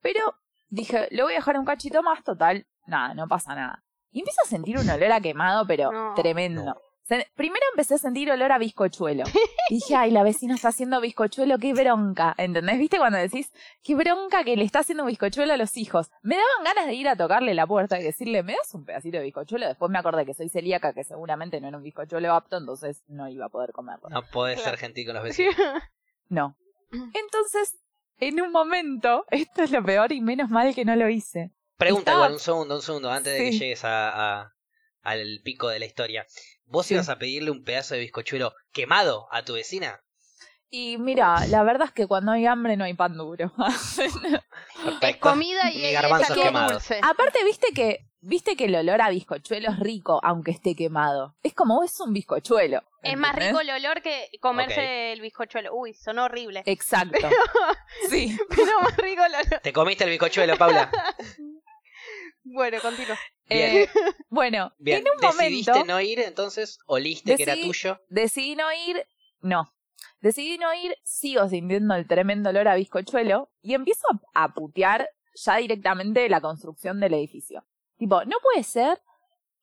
Pero 0.00 0.20
dije, 0.68 1.08
lo 1.10 1.24
voy 1.24 1.32
a 1.32 1.36
dejar 1.36 1.58
un 1.58 1.64
cachito 1.64 2.02
más, 2.04 2.22
total, 2.22 2.66
nada, 2.86 3.14
no 3.14 3.26
pasa 3.26 3.54
nada. 3.54 3.82
Y 4.12 4.20
empiezo 4.20 4.40
a 4.44 4.48
sentir 4.48 4.78
un 4.78 4.88
olor 4.88 5.10
a 5.12 5.20
quemado, 5.20 5.66
pero 5.66 5.90
No. 5.90 6.14
tremendo. 6.14 6.64
No. 6.64 6.74
Se- 7.08 7.26
primero 7.36 7.62
empecé 7.72 7.94
a 7.94 7.98
sentir 7.98 8.30
olor 8.32 8.50
a 8.52 8.58
bizcochuelo. 8.58 9.24
Dije, 9.70 9.94
ay, 9.94 10.10
la 10.10 10.22
vecina 10.24 10.54
está 10.56 10.68
haciendo 10.68 11.00
bizcochuelo, 11.00 11.58
qué 11.58 11.72
bronca. 11.72 12.34
¿Entendés? 12.36 12.78
¿Viste 12.78 12.98
cuando 12.98 13.18
decís, 13.18 13.52
qué 13.84 13.94
bronca 13.94 14.42
que 14.42 14.56
le 14.56 14.64
está 14.64 14.80
haciendo 14.80 15.04
bizcochuelo 15.04 15.52
a 15.52 15.56
los 15.56 15.76
hijos? 15.76 16.10
Me 16.22 16.34
daban 16.36 16.64
ganas 16.64 16.86
de 16.86 16.94
ir 16.94 17.08
a 17.08 17.14
tocarle 17.16 17.54
la 17.54 17.66
puerta 17.66 17.98
y 18.00 18.02
decirle, 18.02 18.42
¿me 18.42 18.54
das 18.54 18.74
un 18.74 18.84
pedacito 18.84 19.18
de 19.18 19.22
bizcochuelo? 19.24 19.68
Después 19.68 19.90
me 19.90 19.98
acordé 19.98 20.26
que 20.26 20.34
soy 20.34 20.48
celíaca, 20.48 20.92
que 20.92 21.04
seguramente 21.04 21.60
no 21.60 21.68
era 21.68 21.76
un 21.76 21.82
bizcochuelo 21.84 22.34
apto, 22.34 22.56
entonces 22.56 23.02
no 23.06 23.28
iba 23.28 23.46
a 23.46 23.50
poder 23.50 23.70
comerlo. 23.72 24.08
No 24.08 24.22
podés 24.32 24.56
Claro. 24.60 24.70
ser 24.72 24.78
gentil 24.80 25.06
con 25.06 25.14
los 25.14 25.24
vecinos. 25.24 25.54
No. 26.28 26.56
Entonces, 27.14 27.78
en 28.18 28.40
un 28.40 28.50
momento, 28.50 29.24
esto 29.30 29.62
es 29.62 29.70
lo 29.70 29.84
peor 29.84 30.10
y 30.12 30.20
menos 30.20 30.50
mal 30.50 30.74
que 30.74 30.84
no 30.84 30.96
lo 30.96 31.08
hice. 31.08 31.52
Pregunta 31.76 32.10
Estaba- 32.12 32.16
igual, 32.26 32.32
un 32.32 32.38
segundo, 32.40 32.74
un 32.76 32.82
segundo, 32.82 33.10
antes 33.12 33.32
de 33.34 33.38
que 33.44 33.52
llegues 33.52 33.84
a, 33.84 34.40
a- 34.40 34.52
al 35.02 35.40
pico 35.44 35.68
de 35.68 35.78
la 35.78 35.86
historia. 35.86 36.26
¿Vos 36.66 36.86
Sí. 36.86 36.94
ibas 36.94 37.08
a 37.08 37.18
pedirle 37.18 37.50
un 37.50 37.64
pedazo 37.64 37.94
de 37.94 38.00
bizcochuelo 38.00 38.54
quemado 38.72 39.26
a 39.32 39.42
tu 39.44 39.54
vecina? 39.54 40.00
Y 40.68 40.98
mira, 40.98 41.46
la 41.46 41.62
verdad 41.62 41.86
es 41.88 41.92
que 41.92 42.06
cuando 42.08 42.32
hay 42.32 42.44
hambre 42.46 42.76
no 42.76 42.84
hay 42.84 42.94
pan 42.94 43.16
duro. 43.16 43.52
Es 45.00 45.16
comida 45.18 45.70
y 45.70 45.84
es 45.84 45.92
garbanzos 45.92 46.36
quemados. 46.36 46.72
dulce. 46.72 47.00
Aparte, 47.02 47.42
viste 47.44 47.68
que, 47.74 48.00
viste 48.20 48.56
que 48.56 48.66
el 48.66 48.74
olor 48.74 49.00
a 49.00 49.08
bizcochuelo 49.10 49.70
es 49.70 49.78
rico, 49.78 50.20
aunque 50.22 50.50
esté 50.50 50.74
quemado. 50.74 51.36
Es 51.42 51.54
como 51.54 51.82
es 51.82 51.98
un 52.00 52.12
bizcochuelo. 52.12 52.82
Es 53.02 53.16
más 53.16 53.34
rico 53.36 53.60
el 53.60 53.70
olor 53.70 54.02
que 54.02 54.28
comerse 54.40 55.12
el 55.12 55.20
bizcochuelo. 55.20 55.72
Uy, 55.74 55.94
sonó 55.94 56.24
horrible. 56.24 56.62
Exacto. 56.66 57.16
Sí. 58.10 58.36
Pero 58.50 58.80
más 58.80 58.96
rico 58.96 59.24
el 59.24 59.34
olor. 59.34 59.60
¿Te 59.62 59.72
comiste 59.72 60.04
el 60.04 60.10
bizcochuelo, 60.10 60.56
Paula? 60.58 60.90
Bueno, 62.48 62.78
continúo. 62.80 63.16
Eh, 63.48 63.88
bueno, 64.28 64.72
Bien. 64.78 64.98
en 64.98 65.12
un 65.12 65.20
¿Decidiste 65.20 65.72
momento 65.72 65.92
no 65.92 66.00
ir 66.00 66.20
entonces? 66.20 66.78
¿Oliste 66.86 67.36
que 67.36 67.42
era 67.42 67.54
Decidí- 67.54 67.66
tuyo? 67.66 68.00
decidí 68.08 68.56
no 68.56 68.72
ir, 68.72 69.04
no. 69.40 69.72
Decidí 70.20 70.56
no 70.58 70.72
ir, 70.74 70.96
sigo 71.04 71.48
sintiendo 71.48 71.94
el 71.94 72.06
tremendo 72.06 72.50
olor 72.50 72.68
a 72.68 72.74
bizcochuelo 72.76 73.50
y 73.62 73.74
empiezo 73.74 74.06
a 74.34 74.54
putear 74.54 75.08
ya 75.34 75.56
directamente 75.56 76.28
la 76.28 76.40
construcción 76.40 77.00
del 77.00 77.14
edificio. 77.14 77.64
Tipo, 77.98 78.24
no 78.24 78.36
puede 78.42 78.62
ser 78.62 79.00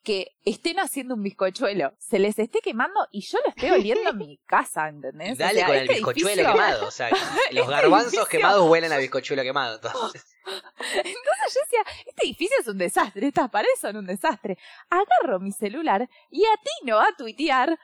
que 0.04 0.36
estén 0.44 0.80
haciendo 0.80 1.16
un 1.16 1.24
bizcochuelo, 1.24 1.94
se 1.98 2.20
les 2.20 2.38
esté 2.38 2.60
quemando 2.60 3.08
y 3.12 3.22
yo 3.22 3.38
lo 3.44 3.50
estoy 3.50 3.70
oliendo 3.72 4.10
en 4.10 4.18
mi 4.18 4.38
casa, 4.46 4.90
¿entendés? 4.90 5.34
O 5.34 5.36
Dale 5.36 5.60
sea, 5.60 5.66
con 5.68 5.76
el 5.76 5.82
este 5.84 5.94
bizcochuelo 5.96 6.30
edificio- 6.42 6.52
quemado. 6.54 6.88
O 6.88 6.92
sea, 6.92 7.10
los 7.52 7.68
garbanzos 7.70 8.28
quemados 8.28 8.70
huelen 8.70 8.92
a 8.92 8.98
bizcochuelo 8.98 9.42
quemado. 9.44 9.76
entonces. 9.76 10.26
Entonces 10.46 11.54
yo 11.54 11.60
decía, 11.64 12.04
este 12.06 12.26
edificio 12.26 12.56
es 12.60 12.68
un 12.68 12.78
desastre, 12.78 13.28
estas 13.28 13.50
paredes 13.50 13.80
son 13.80 13.96
un 13.98 14.06
desastre. 14.06 14.58
Agarro 14.90 15.40
mi 15.40 15.52
celular 15.52 16.08
y 16.30 16.44
atino 16.46 17.00
a 17.00 17.08
tuitear, 17.18 17.80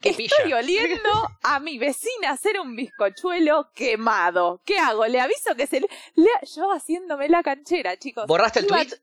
¡Qué 0.00 0.10
estoy 0.10 0.52
oliendo 0.52 1.10
a 1.42 1.58
mi 1.58 1.78
vecina 1.78 2.30
hacer 2.30 2.60
un 2.60 2.76
bizcochuelo 2.76 3.70
quemado. 3.74 4.60
¿Qué 4.64 4.78
hago? 4.78 5.06
Le 5.06 5.20
aviso 5.20 5.54
que 5.56 5.66
se 5.66 5.80
le... 5.80 5.88
le- 6.14 6.28
Yo 6.54 6.70
haciéndome 6.70 7.28
la 7.30 7.42
canchera, 7.42 7.96
chicos. 7.96 8.26
¿Borraste 8.26 8.60
el 8.60 8.66
Iba- 8.66 8.84
tweet? 8.84 8.98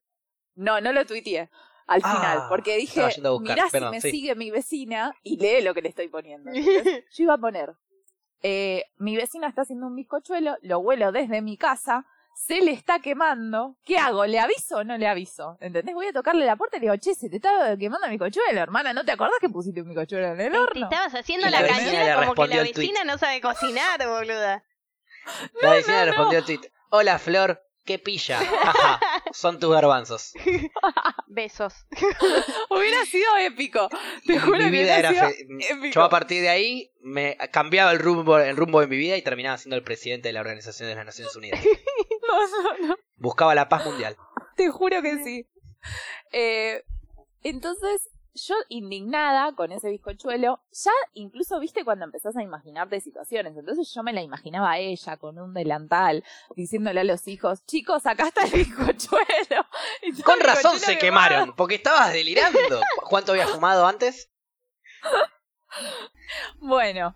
No, 0.55 0.79
no 0.81 0.93
lo 0.93 1.03
tuiteé 1.05 1.49
al 1.87 2.01
Ah, 2.03 2.15
final, 2.15 2.43
porque 2.49 2.77
dije, 2.77 3.05
estaba 3.07 3.31
buscar, 3.31 3.55
mirá 3.57 3.67
perdón, 3.71 3.89
si 3.91 3.95
me 3.95 4.01
sí. 4.01 4.11
sigue 4.11 4.35
mi 4.35 4.51
vecina 4.51 5.13
y 5.23 5.37
lee 5.37 5.61
lo 5.61 5.73
que 5.73 5.81
le 5.81 5.89
estoy 5.89 6.07
poniendo. 6.07 6.51
Yo 6.53 7.23
iba 7.23 7.33
a 7.33 7.37
poner, 7.37 7.73
eh, 8.41 8.85
mi 8.97 9.15
vecina 9.15 9.47
está 9.47 9.61
haciendo 9.63 9.87
un 9.87 9.95
bizcochuelo, 9.95 10.57
lo 10.61 10.79
huelo 10.79 11.11
desde 11.11 11.41
mi 11.41 11.57
casa, 11.57 12.05
se 12.35 12.61
le 12.61 12.71
está 12.71 12.99
quemando, 12.99 13.77
¿qué 13.85 13.97
hago? 13.99 14.25
¿Le 14.25 14.39
aviso 14.39 14.77
o 14.77 14.83
no 14.83 14.97
le 14.97 15.07
aviso? 15.07 15.55
¿Entendés? 15.61 15.93
Voy 15.93 16.07
a 16.07 16.13
tocarle 16.13 16.45
la 16.45 16.55
puerta 16.55 16.77
y 16.77 16.79
le 16.79 16.85
digo, 16.87 16.97
che, 16.97 17.13
se 17.13 17.29
te 17.29 17.35
está 17.35 17.77
quemando 17.77 18.05
el 18.07 18.11
bizcochuelo, 18.11 18.59
hermana, 18.59 18.91
¿no 18.91 19.05
te 19.05 19.11
acordás 19.11 19.37
que 19.39 19.49
pusiste 19.49 19.81
un 19.81 19.89
bizcochuelo 19.89 20.33
en 20.33 20.41
el 20.41 20.51
Te 20.51 20.57
horno? 20.57 20.83
estabas 20.85 21.13
haciendo 21.13 21.47
Y 21.47 21.51
la, 21.51 21.61
la 21.61 21.67
canchera 21.67 22.15
como 22.25 22.33
que 22.33 22.47
la 22.55 22.63
vecina 22.63 23.03
no 23.03 23.17
sabe 23.19 23.39
cocinar, 23.39 23.99
boluda. 24.07 24.63
La 25.61 25.71
vecina 25.73 25.99
no, 25.99 26.05
respondió 26.11 26.39
el 26.39 26.45
tweet. 26.45 26.59
Hola, 26.89 27.17
Flor. 27.19 27.61
¡Qué 27.85 27.99
pilla! 27.99 28.39
Ajá, 28.61 28.99
son 29.31 29.59
tus 29.59 29.71
garbanzos. 29.71 30.33
Besos. 31.27 31.85
Hubiera 32.69 33.05
sido 33.05 33.35
épico. 33.37 33.89
Te 34.25 34.39
juro 34.39 34.57
mi 34.57 34.63
que 34.65 34.69
vida 34.69 34.97
era 34.99 35.09
sido 35.09 35.27
épico. 35.27 35.93
Yo 35.93 36.03
a 36.03 36.09
partir 36.09 36.41
de 36.41 36.49
ahí 36.49 36.91
me 37.01 37.37
cambiaba 37.51 37.91
el 37.91 37.99
rumbo, 37.99 38.39
el 38.39 38.55
rumbo 38.55 38.79
de 38.79 38.87
mi 38.87 38.97
vida 38.97 39.17
y 39.17 39.21
terminaba 39.21 39.57
siendo 39.57 39.75
el 39.75 39.83
presidente 39.83 40.29
de 40.29 40.33
la 40.33 40.41
Organización 40.41 40.89
de 40.89 40.95
las 40.95 41.05
Naciones 41.05 41.35
Unidas. 41.35 41.59
No, 42.25 42.47
no, 42.47 42.87
no. 42.87 42.95
Buscaba 43.17 43.53
la 43.53 43.67
paz 43.67 43.85
mundial. 43.85 44.15
Te 44.55 44.69
juro 44.69 45.01
que 45.01 45.23
sí. 45.23 45.45
Eh, 46.31 46.83
entonces, 47.43 48.09
yo 48.35 48.55
indignada 48.69 49.53
con 49.55 49.71
ese 49.71 49.89
bizcochuelo, 49.89 50.61
ya 50.71 50.91
incluso 51.13 51.59
viste 51.59 51.83
cuando 51.85 52.05
empezás 52.05 52.35
a 52.35 52.41
imaginarte 52.43 52.99
situaciones. 53.01 53.55
Entonces 53.57 53.91
yo 53.93 54.01
me 54.03 54.13
la 54.13 54.21
imaginaba 54.21 54.71
a 54.71 54.77
ella 54.79 55.17
con 55.17 55.37
un 55.39 55.53
delantal, 55.53 56.23
diciéndole 56.55 57.01
a 57.01 57.03
los 57.03 57.27
hijos, 57.27 57.65
chicos, 57.65 58.05
acá 58.05 58.27
está 58.27 58.43
el 58.45 58.51
bizcochuelo. 58.51 59.65
Y 60.01 60.21
Con 60.21 60.39
el 60.39 60.45
razón 60.47 60.79
se 60.79 60.97
quemado. 60.97 61.27
quemaron, 61.29 61.55
porque 61.55 61.75
estabas 61.75 62.11
delirando. 62.13 62.59
¿Cu- 62.95 63.05
¿Cuánto 63.09 63.31
había 63.33 63.47
fumado 63.47 63.85
antes? 63.87 64.29
Bueno, 66.59 67.15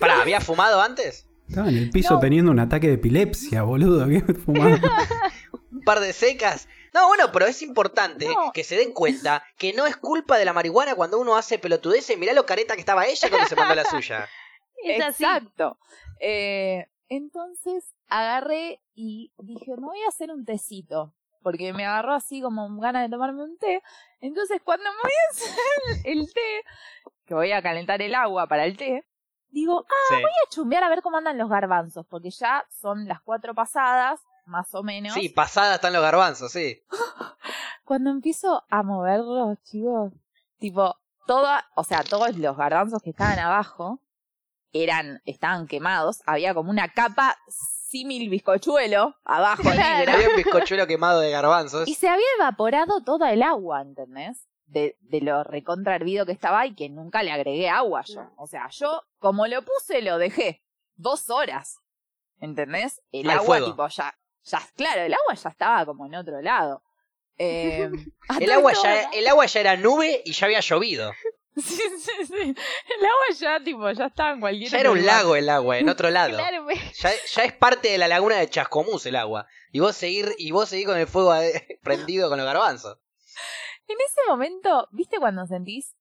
Pará, 0.00 0.20
¿había 0.22 0.40
fumado 0.40 0.80
antes? 0.80 1.26
Estaba 1.48 1.68
en 1.68 1.76
el 1.78 1.90
piso 1.90 2.14
No. 2.14 2.20
teniendo 2.20 2.50
un 2.52 2.58
ataque 2.58 2.88
de 2.88 2.94
epilepsia, 2.94 3.62
boludo. 3.62 4.06
¿Qué 4.08 4.20
fumando? 4.34 4.88
¿Un 5.72 5.82
par 5.82 6.00
de 6.00 6.12
secas? 6.12 6.68
No, 6.94 7.08
bueno, 7.08 7.30
pero 7.32 7.46
es 7.46 7.60
importante 7.62 8.26
No. 8.26 8.52
que 8.52 8.64
se 8.64 8.76
den 8.76 8.92
cuenta 8.92 9.42
que 9.56 9.72
no 9.72 9.86
es 9.86 9.96
culpa 9.96 10.38
de 10.38 10.44
la 10.44 10.52
marihuana 10.52 10.94
cuando 10.94 11.18
uno 11.18 11.36
hace 11.36 11.58
pelotudeces. 11.58 12.16
Mirá 12.18 12.32
lo 12.32 12.46
careta 12.46 12.74
que 12.74 12.80
estaba 12.80 13.06
ella 13.06 13.28
cuando 13.28 13.48
se 13.48 13.56
mandó 13.56 13.74
la 13.74 13.84
suya. 13.84 14.28
Es 14.84 15.02
así. 15.04 15.24
Exacto. 15.24 15.76
Eh, 16.20 16.86
entonces 17.08 17.94
agarré 18.08 18.80
y 18.94 19.32
dije, 19.38 19.72
me 19.76 19.86
voy 19.86 20.02
a 20.02 20.08
hacer 20.08 20.30
un 20.30 20.44
tecito. 20.44 21.12
Porque 21.42 21.72
me 21.72 21.84
agarró 21.86 22.14
así 22.14 22.40
como 22.42 22.68
ganas 22.80 23.02
de 23.02 23.10
tomarme 23.10 23.42
un 23.42 23.56
té. 23.58 23.82
Entonces 24.20 24.60
cuando 24.64 24.84
me 24.90 24.98
voy 25.02 25.12
a 25.12 25.30
hacer 25.30 25.54
el, 26.04 26.18
el 26.20 26.32
té, 26.32 26.64
que 27.26 27.34
voy 27.34 27.52
a 27.52 27.62
calentar 27.62 28.02
el 28.02 28.14
agua 28.14 28.46
para 28.46 28.66
el 28.66 28.76
té, 28.76 29.04
digo, 29.50 29.84
ah, 29.88 29.94
Sí. 30.08 30.14
voy 30.22 30.30
a 30.30 30.50
chumbear 30.50 30.84
a 30.84 30.88
ver 30.88 31.00
cómo 31.02 31.16
andan 31.16 31.38
los 31.38 31.48
garbanzos. 31.48 32.06
Porque 32.06 32.30
ya 32.30 32.64
son 32.70 33.06
las 33.08 33.20
cuatro 33.22 33.54
pasadas, 33.54 34.20
más 34.48 34.74
o 34.74 34.82
menos. 34.82 35.14
Sí, 35.14 35.28
pasada 35.28 35.76
están 35.76 35.92
los 35.92 36.02
garbanzos, 36.02 36.50
sí. 36.52 36.82
Cuando 37.84 38.10
empiezo 38.10 38.64
a 38.68 38.82
moverlos, 38.82 39.58
chicos, 39.62 40.12
tipo, 40.58 40.96
toda, 41.26 41.66
o 41.74 41.84
sea, 41.84 42.02
todos 42.04 42.36
los 42.36 42.56
garbanzos 42.56 43.02
que 43.02 43.10
estaban 43.10 43.38
abajo 43.38 44.02
eran, 44.72 45.22
estaban 45.24 45.66
quemados, 45.66 46.22
había 46.26 46.52
como 46.54 46.70
una 46.70 46.88
capa 46.88 47.36
símil 47.48 48.28
bizcochuelo 48.28 49.14
abajo 49.24 49.62
negra. 49.70 50.14
Había 50.14 50.28
un 50.28 50.36
bizcochuelo 50.36 50.86
quemado 50.86 51.20
de 51.20 51.30
garbanzos. 51.30 51.88
Y 51.88 51.94
se 51.94 52.08
había 52.08 52.26
evaporado 52.38 53.02
toda 53.02 53.32
el 53.32 53.42
agua, 53.42 53.80
¿entendés? 53.80 54.46
De, 54.66 54.98
de 55.00 55.22
lo 55.22 55.42
recontra 55.44 55.96
hervido 55.96 56.26
que 56.26 56.32
estaba 56.32 56.66
y 56.66 56.74
que 56.74 56.90
nunca 56.90 57.22
le 57.22 57.32
agregué 57.32 57.70
agua 57.70 58.02
yo. 58.02 58.30
O 58.36 58.46
sea, 58.46 58.68
yo, 58.68 59.02
como 59.18 59.46
lo 59.46 59.62
puse, 59.62 60.02
lo 60.02 60.18
dejé. 60.18 60.62
Dos 60.96 61.30
horas. 61.30 61.78
¿Entendés? 62.38 63.00
El 63.10 63.30
Al 63.30 63.38
agua, 63.38 63.46
fuego. 63.46 63.66
tipo, 63.70 63.88
ya, 63.88 64.14
ya, 64.50 64.60
claro, 64.76 65.02
el 65.02 65.12
agua 65.14 65.34
ya 65.34 65.48
estaba 65.50 65.86
como 65.86 66.06
en 66.06 66.14
otro 66.14 66.40
lado. 66.42 66.82
Eh, 67.38 67.88
a 68.28 68.38
El 68.38 68.50
agua, 68.52 68.72
ya, 68.82 69.10
el 69.10 69.26
agua 69.28 69.46
ya 69.46 69.60
era 69.60 69.76
nube 69.76 70.22
y 70.24 70.32
ya 70.32 70.46
había 70.46 70.60
llovido. 70.60 71.12
Sí, 71.58 71.74
sí, 71.74 72.24
sí. 72.24 72.34
El 72.34 73.04
agua 73.04 73.24
ya, 73.36 73.58
tipo, 73.64 73.90
ya 73.90 74.06
estaba 74.06 74.30
en 74.30 74.38
cualquier 74.38 74.70
Ya 74.70 74.78
era 74.78 74.92
un 74.92 75.04
lago 75.04 75.34
el 75.34 75.48
agua, 75.48 75.76
en 75.78 75.88
otro 75.88 76.08
lado. 76.08 76.36
Claro, 76.36 76.62
me- 76.62 76.76
Ya, 76.76 77.10
ya 77.34 77.42
es 77.42 77.52
parte 77.52 77.88
de 77.88 77.98
la 77.98 78.06
laguna 78.06 78.36
de 78.36 78.48
Chascomús 78.48 79.04
el 79.06 79.16
agua. 79.16 79.48
Y 79.72 79.80
vos 79.80 79.96
seguir, 79.96 80.36
y 80.38 80.52
vos 80.52 80.68
seguir 80.68 80.86
con 80.86 80.96
el 80.96 81.08
fuego 81.08 81.32
prendido 81.82 82.28
con 82.28 82.38
los 82.38 82.46
garbanzos. 82.46 82.98
En 83.88 83.96
ese 84.06 84.20
momento, 84.28 84.86
¿viste 84.92 85.18
cuando 85.18 85.46
sentís? 85.48 85.96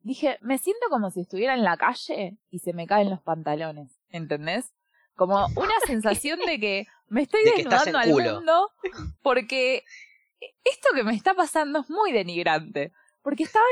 Dije, 0.00 0.38
me 0.40 0.56
siento 0.56 0.86
como 0.88 1.10
si 1.10 1.20
estuviera 1.20 1.52
en 1.52 1.64
la 1.64 1.76
calle 1.76 2.38
y 2.48 2.60
se 2.60 2.72
me 2.72 2.86
caen 2.86 3.10
los 3.10 3.20
pantalones, 3.20 3.90
¿entendés? 4.08 4.72
Como 5.18 5.46
una 5.56 5.74
sensación 5.84 6.38
de 6.46 6.58
que 6.60 6.86
me 7.08 7.22
estoy 7.22 7.44
De 7.44 7.50
desnudando 7.56 7.98
al 7.98 8.10
culo. 8.10 8.34
mundo 8.36 8.70
porque 9.20 9.84
esto 10.64 10.88
que 10.94 11.02
me 11.02 11.14
está 11.14 11.34
pasando 11.34 11.80
es 11.80 11.90
muy 11.90 12.12
denigrante. 12.12 12.92
Porque 13.22 13.42
estaba, 13.42 13.64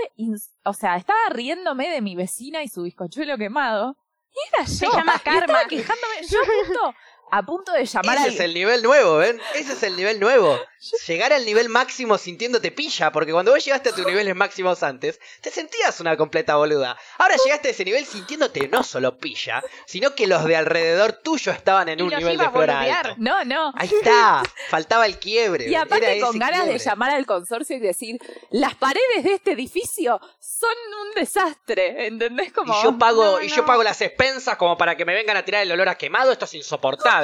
o 0.64 0.72
sea, 0.74 0.96
estaba 0.96 1.18
riéndome 1.30 1.88
de 1.88 2.02
mi 2.02 2.14
vecina 2.16 2.62
y 2.62 2.68
su 2.68 2.82
bizcochuelo 2.82 3.38
quemado. 3.38 3.96
Y 4.32 4.54
era 4.54 4.64
yo. 4.66 4.70
Se 4.74 4.86
llama 4.86 5.12
y 5.14 5.16
estaba 5.16 5.40
karma. 5.40 5.58
quejándome. 5.68 6.14
Yo 6.28 6.38
a 6.40 6.44
punto, 6.66 6.94
a 7.30 7.42
punto 7.42 7.72
de 7.72 7.84
llamar 7.84 8.16
Ese 8.18 8.26
al... 8.28 8.34
es 8.34 8.40
el 8.40 8.54
nivel 8.54 8.82
nuevo, 8.82 9.16
¿ven? 9.16 9.40
Ese 9.54 9.72
es 9.72 9.82
el 9.82 9.96
nivel 9.96 10.20
nuevo. 10.20 10.58
Llegar 11.06 11.32
al 11.32 11.44
nivel 11.44 11.68
máximo 11.68 12.16
sintiéndote 12.18 12.70
pilla, 12.70 13.10
porque 13.10 13.32
cuando 13.32 13.50
vos 13.52 13.64
llegaste 13.64 13.88
a 13.88 13.94
tus 13.94 14.06
niveles 14.06 14.36
máximos 14.36 14.82
antes, 14.82 15.18
te 15.40 15.50
sentías 15.50 15.98
una 16.00 16.16
completa 16.16 16.56
boluda. 16.56 16.96
Ahora 17.18 17.34
llegaste 17.44 17.68
a 17.68 17.70
ese 17.72 17.84
nivel 17.84 18.04
sintiéndote 18.06 18.68
no 18.68 18.84
solo 18.84 19.18
pilla, 19.18 19.62
sino 19.86 20.14
que 20.14 20.26
los 20.26 20.44
de 20.44 20.56
alrededor 20.56 21.12
tuyo 21.12 21.50
estaban 21.50 21.88
en 21.88 21.98
Y 21.98 22.02
un 22.02 22.10
los 22.10 22.18
nivel 22.18 22.34
iba 22.34 22.44
de 22.44 22.50
flora. 22.50 23.14
No, 23.18 23.44
no. 23.44 23.72
Ahí 23.76 23.90
está, 23.92 24.42
faltaba 24.68 25.06
el 25.06 25.18
quiebre. 25.18 25.68
Y 25.68 25.74
aparte 25.74 26.20
con 26.20 26.38
ganas 26.38 26.66
de 26.66 26.78
llamar 26.78 27.10
al 27.10 27.26
consorcio 27.26 27.76
y 27.76 27.80
decir, 27.80 28.18
las 28.50 28.74
paredes 28.76 29.24
de 29.24 29.34
este 29.34 29.52
edificio 29.52 30.20
son 30.38 30.70
un 31.00 31.14
desastre, 31.14 32.06
¿entendés? 32.06 32.52
Como, 32.52 32.72
Y 32.78 32.82
yo 32.82 32.98
pago, 32.98 33.24
No, 33.24 33.42
y 33.42 33.48
no. 33.48 33.56
yo 33.56 33.66
pago 33.66 33.82
las 33.82 34.00
expensas 34.00 34.56
como 34.56 34.76
para 34.78 34.96
que 34.96 35.04
me 35.04 35.14
vengan 35.14 35.36
a 35.36 35.44
tirar 35.44 35.62
el 35.62 35.72
olor 35.72 35.88
a 35.88 35.96
quemado, 35.96 36.30
esto 36.32 36.44
es 36.44 36.54
insoportable. 36.54 37.15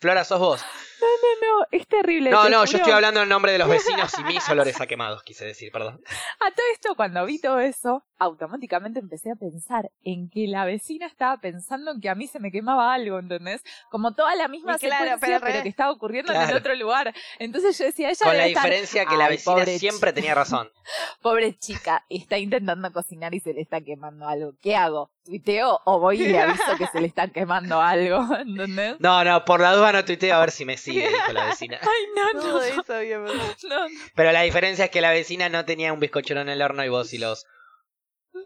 Flora, 0.00 0.24
sos 0.24 0.38
vos. 0.38 0.60
No, 1.00 1.66
es 1.70 1.86
terrible. 1.86 2.30
No, 2.30 2.44
te 2.44 2.50
no, 2.50 2.64
yo 2.64 2.76
estoy 2.78 2.92
hablando 2.92 3.22
en 3.22 3.28
nombre 3.28 3.52
de 3.52 3.58
los 3.58 3.68
vecinos 3.68 4.12
y 4.18 4.24
mis 4.24 4.48
olores 4.50 4.80
a 4.80 4.86
quemados, 4.86 5.22
quise 5.22 5.44
decir, 5.44 5.70
perdón. 5.72 6.00
A 6.40 6.50
todo 6.50 6.66
esto, 6.72 6.94
cuando 6.94 7.24
vi 7.26 7.40
todo 7.40 7.58
eso, 7.60 8.04
automáticamente 8.18 9.00
empecé 9.00 9.30
a 9.30 9.34
pensar 9.34 9.90
en 10.04 10.28
que 10.30 10.46
la 10.46 10.64
vecina 10.64 11.06
estaba 11.06 11.38
pensando 11.38 11.90
en 11.92 12.00
que 12.00 12.08
a 12.08 12.14
mí 12.14 12.26
se 12.26 12.38
me 12.38 12.50
quemaba 12.52 12.92
algo, 12.92 13.18
¿entendés? 13.18 13.62
Como 13.90 14.14
toda 14.14 14.34
la 14.34 14.48
misma 14.48 14.76
claro, 14.78 15.04
secuencia, 15.14 15.40
pero 15.40 15.62
que 15.62 15.68
estaba 15.68 15.90
ocurriendo 15.92 16.32
en 16.32 16.38
Claro. 16.38 16.52
el 16.52 16.58
otro 16.58 16.74
lugar. 16.74 17.14
Entonces 17.38 17.76
yo 17.78 17.84
decía, 17.84 18.10
ella 18.10 18.24
Con 18.24 18.36
la 18.36 18.46
estar- 18.46 18.64
diferencia 18.64 19.06
que 19.06 19.16
la 19.16 19.28
vecina 19.28 19.64
siempre 19.66 20.12
tenía 20.12 20.34
razón. 20.34 20.70
Pobre 21.22 21.56
chica, 21.58 22.04
está 22.08 22.38
intentando 22.38 22.92
cocinar 22.92 23.34
y 23.34 23.40
se 23.40 23.52
le 23.54 23.60
está 23.62 23.80
quemando 23.80 24.26
algo. 24.28 24.52
¿Qué 24.60 24.76
hago? 24.76 25.10
¿Tuiteo 25.24 25.80
o 25.84 26.00
voy 26.00 26.22
y 26.22 26.28
le 26.28 26.40
aviso 26.40 26.76
que 26.78 26.86
se 26.86 27.00
le 27.00 27.06
está 27.06 27.28
quemando 27.28 27.80
algo? 27.80 28.26
¿Entendés? 28.40 28.96
No, 29.00 29.22
no, 29.24 29.44
por 29.44 29.60
la 29.60 29.72
duda 29.74 29.92
no 29.92 30.04
tuiteo 30.04 30.34
a 30.36 30.40
ver 30.40 30.50
si 30.50 30.64
me 30.64 30.76
sigue, 30.76 30.89
dijo 30.92 31.32
la 31.32 31.46
vecina. 31.46 31.78
Ay, 31.82 32.06
no, 32.16 32.32
no, 32.32 32.40
Todo 32.40 32.62
eso 32.62 32.94
había 32.94 33.22
pasado. 33.22 33.54
no. 33.68 33.86
Pero 34.14 34.32
la 34.32 34.42
diferencia 34.42 34.86
es 34.86 34.90
que 34.90 35.00
la 35.00 35.10
vecina 35.10 35.48
no 35.48 35.64
tenía 35.64 35.92
un 35.92 36.00
bizcochero 36.00 36.40
en 36.40 36.48
el 36.48 36.62
horno 36.62 36.84
y 36.84 36.88
vos 36.88 37.12
y 37.12 37.18
los 37.18 37.46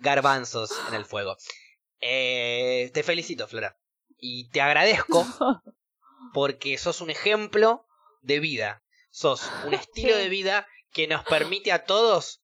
garbanzos 0.00 0.70
en 0.88 0.94
el 0.94 1.04
fuego. 1.04 1.36
Eh, 2.00 2.90
te 2.94 3.02
felicito, 3.02 3.46
Flora. 3.48 3.78
Y 4.18 4.48
te 4.50 4.60
agradezco 4.60 5.26
porque 6.32 6.78
sos 6.78 7.00
un 7.00 7.10
ejemplo 7.10 7.86
de 8.22 8.40
vida. 8.40 8.82
Sos 9.10 9.48
un 9.66 9.74
estilo 9.74 10.16
de 10.16 10.28
vida 10.28 10.66
que 10.92 11.06
nos 11.06 11.24
permite 11.24 11.72
a 11.72 11.84
todos 11.84 12.42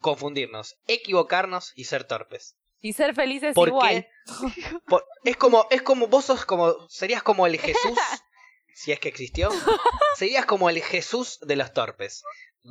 confundirnos, 0.00 0.78
equivocarnos 0.86 1.72
y 1.74 1.84
ser 1.84 2.04
torpes. 2.04 2.56
Y 2.80 2.92
ser 2.92 3.14
felices 3.14 3.54
¿Por 3.54 3.68
igual. 3.68 3.88
qué? 3.88 4.10
Por- 4.86 5.04
es 5.24 5.36
como, 5.36 5.66
es 5.70 5.82
como, 5.82 6.06
vos 6.06 6.26
sos 6.26 6.44
como, 6.44 6.88
serías 6.88 7.22
como 7.22 7.46
el 7.46 7.58
Jesús, 7.58 7.98
si 8.78 8.92
es 8.92 9.00
que 9.00 9.08
existió, 9.08 9.50
serías 10.16 10.46
como 10.46 10.70
el 10.70 10.80
Jesús 10.80 11.40
de 11.42 11.56
los 11.56 11.72
torpes. 11.72 12.22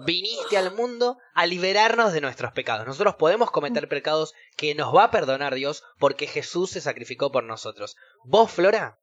Viniste 0.05 0.57
al 0.57 0.73
mundo 0.73 1.17
a 1.33 1.45
liberarnos 1.45 2.13
de 2.13 2.21
nuestros 2.21 2.53
pecados. 2.53 2.87
Nosotros 2.87 3.15
podemos 3.15 3.51
cometer 3.51 3.89
pecados 3.89 4.33
que 4.55 4.73
nos 4.73 4.95
va 4.95 5.05
a 5.05 5.11
perdonar 5.11 5.53
Dios 5.55 5.83
porque 5.97 6.27
Jesús 6.27 6.71
se 6.71 6.81
sacrificó 6.81 7.31
por 7.31 7.43
nosotros. 7.43 7.97
Vos, 8.23 8.49
Flora, 8.51 8.99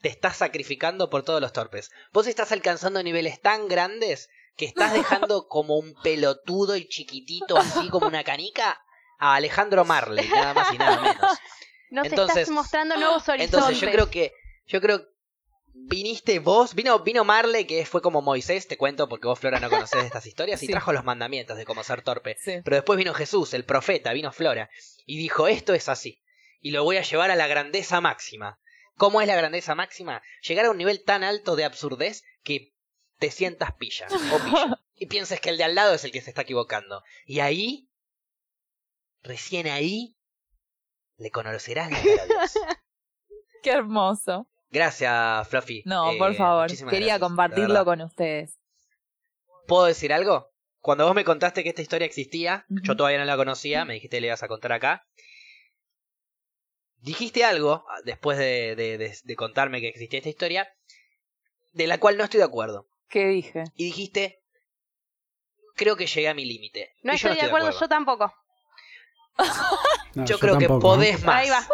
te 0.00 0.10
estás 0.10 0.36
sacrificando 0.36 1.08
por 1.08 1.22
todos 1.22 1.40
los 1.40 1.54
torpes. 1.54 1.90
Vos 2.12 2.26
estás 2.26 2.52
alcanzando 2.52 3.02
niveles 3.02 3.40
tan 3.40 3.66
grandes 3.68 4.28
que 4.56 4.66
estás 4.66 4.92
dejando 4.92 5.46
como 5.48 5.78
un 5.78 5.94
pelotudo 6.02 6.76
y 6.76 6.86
chiquitito, 6.86 7.56
así 7.56 7.88
como 7.88 8.08
una 8.08 8.24
canica, 8.24 8.78
a 9.18 9.36
Alejandro 9.36 9.86
Marley, 9.86 10.28
nada 10.28 10.52
más 10.52 10.74
y 10.74 10.78
nada 10.78 11.00
menos. 11.00 11.38
Nos 11.90 12.06
Entonces- 12.06 12.36
estás 12.36 12.54
mostrando 12.54 12.96
nuevos 12.96 13.26
horizontes. 13.26 13.54
Entonces 13.54 13.80
yo 13.80 13.90
creo 13.90 14.10
que 14.10 14.32
yo 14.66 14.80
creo 14.80 15.11
viniste 15.74 16.38
vos, 16.38 16.74
vino 16.74 16.98
vino 17.00 17.24
Marley 17.24 17.66
que 17.66 17.84
fue 17.86 18.02
como 18.02 18.22
Moisés, 18.22 18.68
te 18.68 18.76
cuento 18.76 19.08
porque 19.08 19.26
vos 19.26 19.38
Flora 19.38 19.60
no 19.60 19.70
conocés 19.70 20.00
de 20.00 20.06
estas 20.06 20.26
historias 20.26 20.62
y 20.62 20.68
trajo 20.68 20.92
los 20.92 21.04
mandamientos 21.04 21.56
de 21.56 21.64
cómo 21.64 21.82
ser 21.82 22.02
torpe. 22.02 22.36
Sí. 22.40 22.60
Pero 22.64 22.76
después 22.76 22.96
vino 22.96 23.14
Jesús, 23.14 23.54
el 23.54 23.64
profeta, 23.64 24.12
vino 24.12 24.32
Flora 24.32 24.70
y 25.06 25.18
dijo, 25.18 25.48
"Esto 25.48 25.74
es 25.74 25.88
así 25.88 26.22
y 26.60 26.70
lo 26.70 26.84
voy 26.84 26.96
a 26.96 27.02
llevar 27.02 27.30
a 27.30 27.36
la 27.36 27.46
grandeza 27.46 28.00
máxima." 28.00 28.58
¿Cómo 28.96 29.20
es 29.20 29.26
la 29.26 29.36
grandeza 29.36 29.74
máxima? 29.74 30.22
Llegar 30.42 30.66
a 30.66 30.70
un 30.70 30.78
nivel 30.78 31.02
tan 31.02 31.24
alto 31.24 31.56
de 31.56 31.64
absurdez 31.64 32.22
que 32.42 32.74
te 33.18 33.30
sientas 33.30 33.72
pilla 33.74 34.06
o 34.32 34.38
pillo 34.38 34.78
y 34.94 35.06
pienses 35.06 35.40
que 35.40 35.50
el 35.50 35.56
de 35.56 35.64
al 35.64 35.74
lado 35.74 35.94
es 35.94 36.04
el 36.04 36.12
que 36.12 36.20
se 36.20 36.30
está 36.30 36.42
equivocando. 36.42 37.02
Y 37.24 37.40
ahí 37.40 37.88
recién 39.22 39.66
ahí 39.66 40.16
le 41.16 41.30
conocerás 41.30 41.90
la. 41.90 41.98
Qué 43.62 43.70
hermoso. 43.70 44.48
Gracias, 44.72 45.48
Fluffy. 45.48 45.82
No, 45.84 46.10
Eh, 46.12 46.18
por 46.18 46.34
favor. 46.34 46.62
muchísimas 46.64 46.90
Quería 46.92 47.06
gracias, 47.06 47.20
de 47.20 47.26
compartirlo 47.26 47.84
con 47.84 48.00
ustedes. 48.00 48.58
¿Puedo 49.66 49.84
decir 49.84 50.12
algo? 50.12 50.48
Cuando 50.80 51.04
vos 51.06 51.14
me 51.14 51.24
contaste 51.24 51.62
que 51.62 51.68
esta 51.68 51.82
historia 51.82 52.06
existía, 52.06 52.64
yo 52.68 52.96
todavía 52.96 53.18
no 53.18 53.24
la 53.24 53.36
conocía, 53.36 53.84
me 53.84 53.94
dijiste 53.94 54.16
que 54.16 54.20
le 54.22 54.26
ibas 54.28 54.42
a 54.42 54.48
contar 54.48 54.72
acá. 54.72 55.06
Dijiste 56.96 57.44
algo, 57.44 57.84
ah, 57.88 58.00
después 58.04 58.38
de, 58.38 58.74
de- 58.76 58.98
de- 58.98 59.18
de 59.22 59.36
contarme 59.36 59.80
que 59.80 59.88
existía 59.88 60.18
esta 60.18 60.28
historia, 60.28 60.68
de 61.72 61.86
la 61.86 61.98
cual 61.98 62.16
no 62.16 62.24
estoy 62.24 62.38
de 62.38 62.44
acuerdo. 62.44 62.88
¿Qué 63.08 63.26
dije? 63.26 63.64
Y 63.76 63.84
dijiste, 63.84 64.40
creo 65.76 65.96
que 65.96 66.06
llegué 66.06 66.28
a 66.28 66.34
mi 66.34 66.44
límite. 66.44 66.92
No 67.02 67.12
Y 67.12 67.16
yo 67.16 67.28
estoy 67.28 67.40
de 67.42 67.46
acuerdo, 67.48 67.78
yo 67.78 67.88
tampoco. 67.88 68.32
No, 70.14 70.26
Yo, 70.26 70.38
creo 70.38 70.58
que 70.58 70.66
tampoco, 70.66 70.94
¿eh? 70.94 70.96
podés 70.96 71.24
más. 71.24 71.36
Ahí 71.36 71.48
va. 71.48 71.66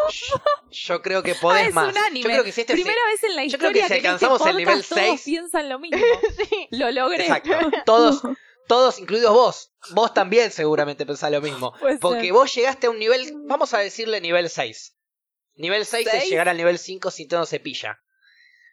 Yo, 0.71 1.01
creo 1.01 1.21
que 1.21 1.31
Ah, 1.31 1.37
podés 1.41 1.67
es 1.67 1.73
más. 1.73 1.91
un 1.91 1.97
anime. 1.97 2.23
Yo 2.23 2.29
creo 2.29 2.43
que 2.45 2.53
si 2.53 2.61
este 2.61 2.71
Primera 2.73 3.05
vez 3.07 3.23
en 3.25 3.35
la 3.35 3.45
yo 3.45 3.57
creo 3.57 3.71
historia 3.71 3.73
que 3.73 3.87
si 3.89 3.93
este 3.95 4.07
alcanzamos 4.07 4.45
el 4.47 4.55
nivel 4.55 4.75
podcast 4.77 4.89
todos 4.89 5.03
6 5.09 5.21
piensan 5.25 5.67
lo 5.67 5.77
mismo. 5.79 5.97
sí. 6.49 6.67
Lo 6.71 6.89
logré. 6.89 7.23
Exacto. 7.23 7.51
Todos, 7.85 8.21
todos, 8.69 8.99
incluidos 8.99 9.33
vos. 9.33 9.73
Vos 9.89 10.13
también 10.13 10.51
seguramente 10.51 11.05
pensás 11.05 11.29
lo 11.31 11.41
mismo. 11.41 11.73
Porque 11.99 12.21
ser. 12.21 12.31
vos 12.31 12.55
llegaste 12.55 12.87
a 12.87 12.91
un 12.91 12.99
nivel, 12.99 13.29
vamos 13.45 13.73
a 13.73 13.79
decirle 13.79 14.21
nivel 14.21 14.49
6. 14.49 14.95
Nivel 15.55 15.85
6 15.85 16.07
es 16.07 16.11
¿Seis? 16.13 16.29
llegar 16.29 16.47
al 16.47 16.55
nivel 16.55 16.79
5 16.79 17.11
sintiéndose 17.11 17.59
pilla. 17.59 17.99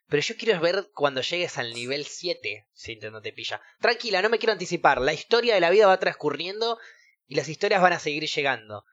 Pero 0.09 0.23
yo 0.23 0.37
quiero 0.37 0.61
ver 0.61 0.91
cuando 0.95 1.23
llegues 1.23 1.59
al 1.59 1.75
nivel 1.75 2.07
7 2.07 2.69
sintiéndote 2.73 3.33
pilla. 3.33 3.61
Tranquila, 3.81 4.23
no 4.23 4.29
me 4.29 4.39
quiero 4.39 4.53
anticipar. 4.53 5.01
La 5.01 5.13
historia 5.13 5.55
de 5.55 5.61
la 5.61 5.71
vida 5.71 5.89
va 5.89 5.99
transcurriendo 5.99 6.79
y 7.29 7.35
las 7.35 7.49
historias 7.49 7.81
van 7.83 7.93
a 7.93 7.99
seguir 7.99 8.25
llegando. 8.27 8.85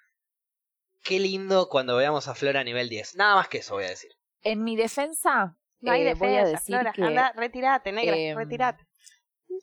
Qué 1.03 1.19
lindo 1.19 1.67
cuando 1.69 1.95
veamos 1.97 2.27
a 2.27 2.35
Flora 2.35 2.61
a 2.61 2.63
nivel 2.63 2.89
10. 2.89 3.15
Nada 3.15 3.35
más 3.35 3.47
que 3.49 3.57
eso 3.59 3.75
voy 3.75 3.85
a 3.85 3.89
decir. 3.89 4.11
En 4.41 4.63
mi 4.63 4.75
defensa, 4.75 5.55
No 5.81 5.91
hay 5.91 6.01
eh, 6.07 6.13
voy 6.15 6.29
a 6.29 6.45
defensa, 6.45 6.51
decir 6.51 6.75
Flora. 6.75 6.91
que, 6.93 7.03
Anda, 7.03 7.33
retirate, 7.35 7.91
negra, 7.91 8.15
em, 8.15 8.37
retirate. 8.37 8.83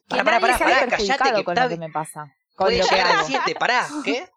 que 0.09 0.17
Pará, 0.17 0.25
pará, 0.25 0.41
pará, 0.41 0.59
pará, 0.59 0.87
callate, 0.89 1.33
que 1.35 1.45
con 1.45 1.55
está- 1.57 1.65
lo 1.65 1.71
que 1.71 1.77
me 1.79 1.91
pasa. 1.91 2.35
Con 2.57 2.67
Puede 2.67 2.79
lo 2.79 2.87
que 2.87 3.01
hago. 3.01 3.25
7, 3.27 3.55
pará. 3.55 3.87
¿Qué? 4.05 4.29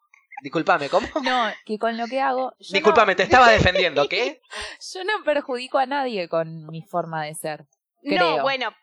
Disculpame, 0.42 0.90
¿cómo? 0.90 1.08
No, 1.24 1.52
que 1.66 1.78
con 1.78 1.98
lo 1.98 2.08
que 2.08 2.20
hago. 2.22 2.54
Yo 2.60 2.74
Disculpame, 2.74 3.16
te 3.16 3.24
estaba 3.24 3.50
defendiendo, 3.50 4.08
¿qué? 4.10 4.42
Yo 4.94 5.04
no 5.04 5.24
perjudico 5.26 5.78
a 5.78 5.86
nadie 5.86 6.28
con 6.30 6.66
mi 6.68 6.82
forma 6.84 7.24
de 7.26 7.36
ser. 7.36 7.66
Creo. 8.02 8.38
No, 8.38 8.44
bueno, 8.44 8.74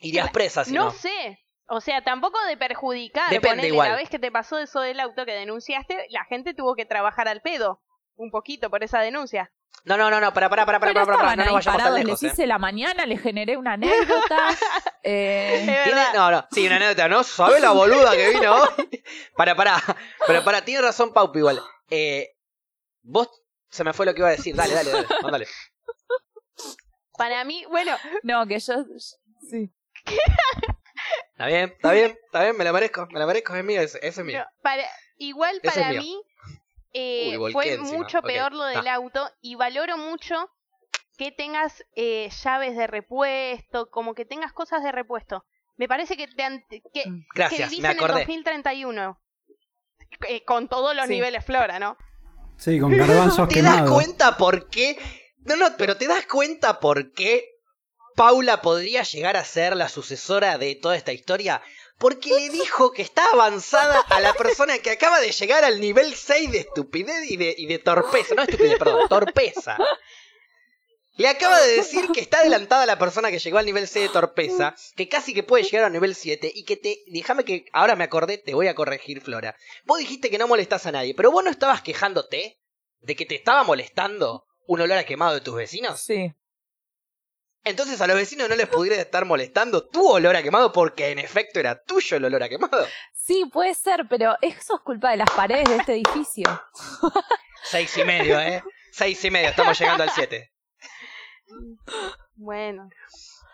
Irías 0.00 0.30
presa 0.30 0.64
si 0.64 0.72
no, 0.72 0.84
no. 0.86 0.90
sé. 0.90 1.38
O 1.66 1.80
sea, 1.80 2.02
tampoco 2.02 2.38
de 2.46 2.56
perjudicar. 2.56 3.30
Depende 3.30 3.56
Ponele, 3.56 3.68
igual. 3.68 3.90
La 3.90 3.96
vez 3.96 4.10
que 4.10 4.18
te 4.18 4.30
pasó 4.30 4.58
eso 4.58 4.80
del 4.80 5.00
auto 5.00 5.24
que 5.24 5.32
denunciaste, 5.32 6.06
la 6.10 6.24
gente 6.24 6.54
tuvo 6.54 6.74
que 6.74 6.84
trabajar 6.84 7.28
al 7.28 7.40
pedo. 7.40 7.80
Un 8.16 8.30
poquito 8.30 8.68
por 8.68 8.84
esa 8.84 9.00
denuncia. 9.00 9.52
No, 9.84 9.96
no, 9.96 10.10
no, 10.10 10.20
no, 10.20 10.32
para, 10.32 10.48
para, 10.48 10.64
para, 10.64 10.78
para, 10.78 10.92
para, 10.92 11.06
para, 11.06 11.36
no 11.36 11.44
nos 11.44 11.54
vayamos 11.54 11.82
tan 11.82 11.94
lejos. 11.94 12.10
les 12.10 12.22
¿eh? 12.22 12.26
hice 12.32 12.46
la 12.46 12.58
mañana, 12.58 13.04
les 13.04 13.20
generé 13.20 13.56
una 13.56 13.72
anécdota. 13.72 14.50
eh, 15.02 15.82
Tiene-. 15.84 16.12
No, 16.14 16.30
no, 16.30 16.46
sí, 16.52 16.66
una 16.66 16.76
anécdota, 16.76 17.08
¿no? 17.08 17.24
¿Sabés 17.24 17.60
la 17.60 17.72
boluda 17.72 18.12
que 18.12 18.30
vino 18.30 18.54
hoy? 18.54 19.02
Para, 19.36 19.56
para, 19.56 19.82
pero 20.26 20.44
para, 20.44 20.64
tiene 20.64 20.82
razón 20.82 21.12
Paupi 21.12 21.40
igual. 21.40 21.60
Eh, 21.90 22.36
vos, 23.02 23.28
se 23.68 23.82
me 23.82 23.92
fue 23.92 24.06
lo 24.06 24.14
que 24.14 24.20
iba 24.20 24.28
a 24.28 24.32
decir, 24.32 24.54
dale, 24.54 24.74
dale, 24.74 24.92
dale, 24.92 25.06
mándale. 25.22 25.46
Para 27.18 27.44
mí, 27.44 27.64
bueno, 27.68 27.96
no, 28.22 28.46
que 28.46 28.60
yo... 28.60 28.84
Sí. 29.50 29.72
Está 31.42 31.46
bien, 31.56 31.70
está 31.70 31.92
bien, 31.92 32.18
está 32.24 32.42
bien, 32.42 32.56
me 32.56 32.64
la 32.64 32.72
merezco, 32.72 33.06
me 33.10 33.18
la 33.18 33.26
merezco, 33.26 33.54
es 33.54 33.64
mío, 33.64 33.80
ese, 33.80 33.98
ese 33.98 34.20
es 34.20 34.26
mío. 34.26 34.38
no, 34.38 34.44
para, 34.62 34.84
igual 35.16 35.58
Ese 35.62 35.80
para 35.80 35.92
mí 35.92 36.22
eh, 36.92 37.36
Uy, 37.38 37.52
fue 37.52 37.72
encima. 37.72 37.98
mucho 37.98 38.22
peor 38.22 38.52
lo 38.52 38.64
del 38.64 38.86
auto 38.88 39.28
y 39.40 39.54
valoro 39.56 39.96
mucho 39.98 40.48
que 41.18 41.32
tengas 41.32 41.84
eh, 41.96 42.28
llaves 42.44 42.76
de 42.76 42.86
repuesto, 42.86 43.88
como 43.90 44.14
que 44.14 44.24
tengas 44.24 44.52
cosas 44.52 44.82
de 44.82 44.92
repuesto. 44.92 45.44
Me 45.76 45.88
parece 45.88 46.16
que, 46.16 46.26
te 46.28 46.42
an- 46.42 46.62
que, 46.70 46.80
que 46.92 47.12
Gracias, 47.34 47.70
me 47.72 47.78
en 47.78 47.86
el 47.86 47.90
acordé. 47.96 48.20
2031. 48.20 49.18
eh, 50.28 50.44
con 50.44 50.68
todos 50.68 50.94
los 50.94 51.06
Sí. 51.06 51.14
niveles 51.14 51.44
flora, 51.44 51.78
¿no? 51.78 51.96
Sí, 52.56 52.78
con 52.78 52.96
garbanzos 52.96 53.48
¿Te 53.48 53.62
das 53.62 53.72
quemados. 53.76 53.90
cuenta 53.92 54.36
por 54.36 54.68
qué? 54.68 54.98
No, 55.44 55.56
no, 55.56 55.66
pero 55.76 55.96
¿te 55.96 56.06
das 56.06 56.26
cuenta 56.26 56.78
por 56.78 57.12
qué 57.12 57.51
Paula 58.14 58.62
podría 58.62 59.02
llegar 59.02 59.36
a 59.36 59.44
ser 59.44 59.76
la 59.76 59.88
sucesora 59.88 60.58
de 60.58 60.74
toda 60.74 60.96
esta 60.96 61.12
historia? 61.12 61.62
Porque 61.98 62.30
le 62.30 62.48
dijo 62.48 62.92
que 62.92 63.02
está 63.02 63.24
avanzada 63.32 64.00
a 64.00 64.20
la 64.20 64.34
persona 64.34 64.78
que 64.78 64.90
acaba 64.90 65.20
de 65.20 65.30
llegar 65.30 65.64
al 65.64 65.80
nivel 65.80 66.14
6 66.14 66.50
de 66.50 66.58
estupidez 66.58 67.30
y 67.30 67.36
de, 67.36 67.54
y 67.56 67.66
de 67.66 67.78
torpeza. 67.78 68.34
No 68.34 68.42
estupidez, 68.42 68.78
perdón, 68.78 69.08
torpeza. 69.08 69.78
Le 71.16 71.28
acaba 71.28 71.60
de 71.60 71.76
decir 71.76 72.08
que 72.12 72.20
está 72.20 72.38
adelantada 72.38 72.86
la 72.86 72.98
persona 72.98 73.30
que 73.30 73.38
llegó 73.38 73.58
al 73.58 73.66
nivel 73.66 73.86
6 73.86 74.06
de 74.06 74.12
torpeza, 74.12 74.74
que 74.96 75.08
casi 75.08 75.34
que 75.34 75.42
puede 75.42 75.64
llegar 75.64 75.84
al 75.84 75.92
nivel 75.92 76.14
7 76.14 76.50
y 76.54 76.64
que 76.64 76.76
te... 76.76 77.02
Déjame 77.06 77.44
que... 77.44 77.66
Ahora 77.72 77.96
me 77.96 78.04
acordé, 78.04 78.38
te 78.38 78.54
voy 78.54 78.66
a 78.68 78.74
corregir, 78.74 79.20
Flora. 79.20 79.54
Vos 79.84 79.98
dijiste 79.98 80.30
que 80.30 80.38
no 80.38 80.48
molestás 80.48 80.86
a 80.86 80.92
nadie, 80.92 81.14
pero 81.14 81.30
vos 81.30 81.44
no 81.44 81.50
estabas 81.50 81.82
quejándote 81.82 82.58
de 83.00 83.16
que 83.16 83.26
te 83.26 83.34
estaba 83.34 83.62
molestando 83.62 84.46
un 84.66 84.80
olor 84.80 84.98
a 84.98 85.04
quemado 85.04 85.34
de 85.34 85.42
tus 85.42 85.54
vecinos. 85.54 86.00
Sí. 86.00 86.32
Entonces 87.64 88.00
a 88.00 88.06
los 88.06 88.16
vecinos 88.16 88.48
no 88.48 88.56
les 88.56 88.68
pudiera 88.68 88.96
estar 89.00 89.24
molestando 89.24 89.86
tu 89.86 90.08
olor 90.08 90.34
a 90.34 90.42
quemado 90.42 90.72
porque 90.72 91.10
en 91.10 91.18
efecto 91.20 91.60
era 91.60 91.80
tuyo 91.82 92.16
el 92.16 92.24
olor 92.24 92.42
a 92.42 92.48
quemado. 92.48 92.86
Sí, 93.14 93.44
puede 93.52 93.74
ser, 93.74 94.06
pero 94.08 94.36
eso 94.40 94.74
es 94.76 94.80
culpa 94.82 95.10
de 95.12 95.18
las 95.18 95.30
paredes 95.30 95.68
de 95.68 95.76
este 95.76 95.92
edificio. 95.92 96.44
Seis 97.62 97.96
y 97.96 98.04
medio, 98.04 98.40
¿eh? 98.40 98.64
Seis 98.90 99.24
y 99.24 99.30
medio, 99.30 99.50
estamos 99.50 99.78
llegando 99.78 100.02
al 100.02 100.10
7. 100.10 100.52
Bueno. 102.34 102.88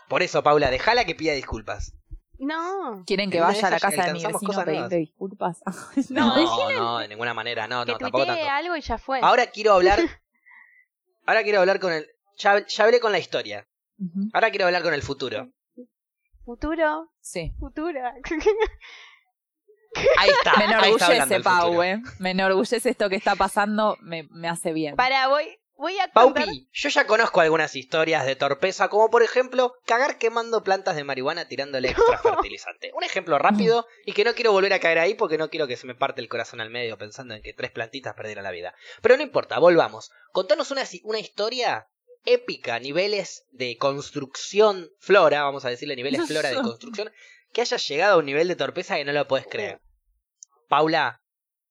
Por 0.09 0.23
eso, 0.23 0.43
Paula, 0.43 0.71
dejala 0.71 1.05
que 1.05 1.15
pida 1.15 1.35
disculpas. 1.35 1.93
No. 2.39 3.03
¿Quieren 3.07 3.31
que 3.31 3.41
vaya 3.41 3.67
a 3.67 3.71
la 3.71 3.81
casa 3.81 4.05
de 4.07 4.13
mi 4.15 4.25
vecino 4.25 4.65
pedirle 4.65 4.97
disculpas? 4.97 5.61
No, 6.09 6.35
No, 6.37 6.71
no, 6.73 6.99
de 7.01 7.09
ninguna 7.09 7.35
manera, 7.35 7.67
no, 7.69 7.85
que 7.85 7.93
no, 7.93 7.99
tampoco 7.99 8.25
tanto. 8.25 8.49
algo 8.49 8.77
y 8.77 8.81
ya 8.81 8.97
fue. 8.97 9.21
Ahora 9.23 9.49
quiero 9.49 9.75
hablar. 9.75 10.01
Ahora 11.27 11.43
quiero 11.43 11.61
hablar 11.61 11.79
con 11.79 11.93
el. 11.93 12.07
Ya, 12.39 12.65
ya 12.67 12.85
hablé 12.85 13.01
con 13.01 13.13
la 13.13 13.19
historia. 13.19 13.67
Ahora 14.33 14.51
quiero 14.51 14.67
hablar 14.67 14.83
con 14.83 14.95
el 14.95 15.03
futuro. 15.03 15.51
Futuro, 16.45 17.11
Sí. 17.21 17.53
futuro. 17.59 18.01
Ahí 20.19 20.31
está. 20.31 20.57
Me 20.59 20.65
enorgullece, 20.65 21.41
Pau, 21.41 21.83
eh. 21.83 22.01
Me 22.19 22.31
enorgullece 22.31 22.89
esto 22.89 23.09
que 23.09 23.17
está 23.17 23.35
pasando, 23.37 23.97
me, 24.01 24.25
me 24.31 24.49
hace 24.49 24.73
bien. 24.73 24.95
Para, 24.97 25.29
voy, 25.29 25.59
voy 25.77 25.99
a 25.99 26.09
contar. 26.11 26.45
Paupi, 26.45 26.69
yo 26.73 26.89
ya 26.89 27.07
conozco 27.07 27.41
algunas 27.41 27.75
historias 27.75 28.25
de 28.25 28.37
torpeza, 28.37 28.89
como 28.89 29.11
por 29.11 29.23
ejemplo, 29.23 29.75
cagar 29.87 30.19
quemando 30.19 30.63
plantas 30.63 30.95
de 30.95 31.05
marihuana 31.05 31.49
tirándole 31.49 31.89
extra 31.91 32.19
fertilizante. 32.23 32.93
Un 32.95 33.03
ejemplo 33.03 33.39
rápido 33.39 33.87
y 34.07 34.13
que 34.13 34.25
no 34.25 34.35
quiero 34.35 34.53
volver 34.53 34.73
a 34.73 34.79
caer 34.81 34.99
ahí 34.99 35.15
porque 35.15 35.39
no 35.39 35.49
quiero 35.51 35.67
que 35.67 35.77
se 35.77 35.87
me 35.87 35.95
parte 35.95 36.21
el 36.21 36.29
corazón 36.29 36.61
al 36.61 36.71
medio 36.71 36.97
pensando 36.99 37.35
en 37.35 37.43
que 37.43 37.53
tres 37.55 37.71
plantitas 37.73 38.15
perdieron 38.15 38.45
la 38.45 38.51
vida. 38.53 38.75
Pero 39.03 39.17
no 39.17 39.23
importa, 39.23 39.59
volvamos. 39.59 40.11
Contanos 40.33 40.71
una, 40.71 40.85
una 41.05 41.19
historia 41.19 41.89
épica, 42.25 42.79
niveles 42.79 43.45
de 43.53 43.77
construcción 43.79 44.89
flora, 44.99 45.43
vamos 45.43 45.65
a 45.65 45.71
decirle 45.71 45.97
niveles 45.97 46.27
flora 46.27 46.51
de 46.51 46.57
construcción, 46.57 47.11
que 47.53 47.61
haya 47.63 47.77
llegado 47.77 48.15
a 48.15 48.19
un 48.19 48.27
nivel 48.27 48.49
de 48.49 48.57
torpeza 48.57 48.97
que 48.97 49.05
no 49.05 49.13
lo 49.13 49.27
puedes 49.29 49.47
creer. 49.47 49.81
Paula, 50.69 51.23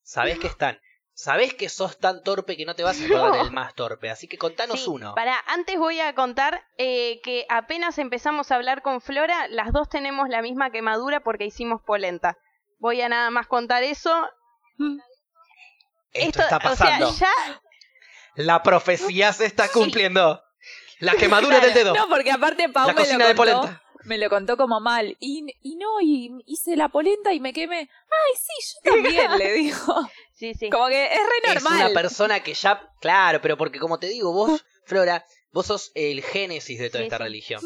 sabés 0.03 0.39
que 0.39 0.47
están. 0.47 0.79
Sabés 1.13 1.55
que 1.55 1.67
sos 1.67 1.97
tan 1.97 2.21
torpe 2.21 2.55
que 2.57 2.65
no 2.65 2.75
te 2.75 2.83
vas 2.83 3.01
a 3.01 3.05
acordar 3.05 3.31
No. 3.37 3.43
del 3.43 3.51
más 3.51 3.73
torpe, 3.73 4.09
así 4.11 4.27
que 4.27 4.37
contanos 4.37 4.81
Sí, 4.83 4.89
uno. 4.89 5.15
Para, 5.15 5.39
antes 5.47 5.77
voy 5.79 5.99
a 5.99 6.13
contar 6.13 6.63
eh, 6.77 7.21
que 7.23 7.47
apenas 7.49 7.97
empezamos 7.97 8.51
a 8.51 8.55
hablar 8.55 8.83
con 8.83 9.01
Flora, 9.01 9.47
las 9.47 9.73
dos 9.73 9.89
tenemos 9.89 10.29
la 10.29 10.43
misma 10.43 10.69
quemadura 10.71 11.21
porque 11.21 11.45
hicimos 11.45 11.81
polenta. 11.81 12.37
Voy 12.77 13.01
a 13.01 13.09
nada 13.09 13.31
más 13.31 13.47
contar 13.47 13.81
eso. 13.81 14.27
Esto, 16.13 16.41
está 16.41 16.57
o 16.57 16.59
pasando. 16.61 17.11
sea, 17.11 17.27
ya 17.45 17.61
La 18.37 18.63
profecía 18.63 19.33
se 19.33 19.45
está 19.45 19.67
cumpliendo. 19.69 20.41
La 20.99 21.13
quemadura 21.13 21.57
Claro, 21.59 21.65
del 21.73 21.75
dedo. 21.75 21.93
No, 21.95 22.07
porque 22.09 22.31
aparte 22.31 22.69
Pau 22.69 22.87
La 22.87 22.93
me 22.93 23.01
cocina 23.01 23.17
lo 23.19 23.27
de 23.27 23.35
contó, 23.35 23.51
polenta. 23.61 23.83
me 24.05 24.17
lo 24.17 24.29
contó 24.29 24.57
como 24.57 24.79
mal. 24.79 25.15
Y, 25.19 25.45
y 25.61 25.75
no, 25.75 26.01
y 26.01 26.31
hice 26.47 26.75
la 26.75 26.89
polenta 26.89 27.33
y 27.33 27.39
me 27.39 27.53
quemé. 27.53 27.77
Ay, 27.79 28.35
sí, 28.35 28.75
yo 28.83 28.91
también, 28.91 29.37
le 29.37 29.53
dijo. 29.53 29.93
Sí, 30.33 30.53
sí. 30.55 30.69
Como 30.69 30.87
que 30.87 31.05
es 31.05 31.19
re 31.19 31.51
Es 31.51 31.63
normal. 31.63 31.85
una 31.85 31.93
persona 31.93 32.39
que 32.41 32.53
ya. 32.55 32.89
Claro, 32.99 33.41
pero 33.41 33.57
porque 33.57 33.79
como 33.79 33.99
te 33.99 34.07
digo, 34.07 34.31
vos, 34.33 34.65
Flora, 34.85 35.23
vos 35.51 35.67
sos 35.67 35.91
el 35.93 36.23
génesis 36.23 36.79
de 36.79 36.89
toda 36.89 37.01
Sí, 37.01 37.05
esta 37.07 37.17
sí. 37.17 37.23
religión. 37.23 37.61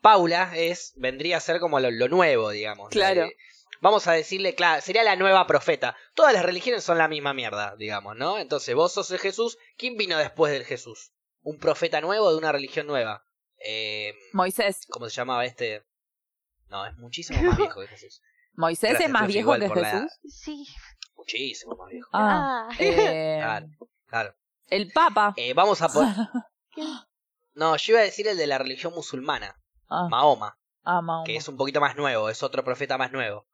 Paula 0.00 0.50
es. 0.56 0.92
vendría 0.96 1.36
a 1.36 1.40
ser 1.40 1.60
como 1.60 1.78
lo, 1.78 1.90
lo 1.92 2.08
nuevo, 2.08 2.50
digamos. 2.50 2.88
Claro. 2.90 3.28
Vamos 3.82 4.06
a 4.06 4.12
decirle, 4.12 4.54
claro, 4.54 4.80
sería 4.80 5.02
la 5.02 5.16
nueva 5.16 5.44
profeta. 5.46 5.96
Todas 6.14 6.32
las 6.32 6.44
religiones 6.44 6.84
son 6.84 6.98
la 6.98 7.08
misma 7.08 7.34
mierda, 7.34 7.74
digamos, 7.76 8.16
¿no? 8.16 8.38
Entonces, 8.38 8.74
vos 8.74 8.92
sos 8.94 9.10
el 9.10 9.18
Jesús. 9.18 9.58
¿Quién 9.76 9.96
vino 9.96 10.16
después 10.16 10.52
del 10.52 10.64
Jesús? 10.64 11.12
¿Un 11.42 11.58
profeta 11.58 12.00
nuevo 12.00 12.30
de 12.30 12.38
una 12.38 12.52
religión 12.52 12.86
nueva? 12.86 13.24
Eh, 13.58 14.14
Moisés. 14.32 14.86
¿Cómo 14.88 15.08
se 15.08 15.16
llamaba 15.16 15.44
este? 15.44 15.84
No, 16.68 16.86
es 16.86 16.96
muchísimo 16.96 17.42
más 17.42 17.56
viejo 17.58 17.80
que 17.80 17.88
Jesús. 17.88 18.22
Moisés 18.54 18.90
Gracias, 18.90 19.08
es 19.08 19.12
más 19.12 19.26
viejo 19.26 19.52
que 19.54 19.58
la. 19.68 19.74
Jesús. 19.74 20.12
Sí. 20.28 20.64
Muchísimo 21.16 21.74
más 21.76 21.88
viejo. 21.90 22.08
Ah, 22.12 22.68
Ah. 22.70 22.76
eh, 22.78 23.38
Claro, 23.42 23.66
claro. 24.06 24.34
el 24.70 24.92
Papa. 24.92 25.34
Eh, 25.36 25.52
vamos 25.54 25.82
a 25.82 25.88
poner. 25.88 26.14
No, 27.54 27.76
yo 27.76 27.92
iba 27.92 28.00
a 28.00 28.04
decir 28.04 28.26
el 28.28 28.36
de 28.38 28.46
la 28.46 28.56
religión 28.56 28.94
musulmana, 28.94 29.60
Ah, 29.90 30.06
Mahoma, 30.08 30.56
ah, 30.84 31.02
Mahoma. 31.02 31.24
que 31.26 31.36
es 31.36 31.46
un 31.48 31.56
poquito 31.58 31.80
más 31.82 31.96
nuevo, 31.96 32.30
es 32.30 32.42
otro 32.42 32.64
profeta 32.64 32.96
más 32.96 33.12
nuevo. 33.12 33.46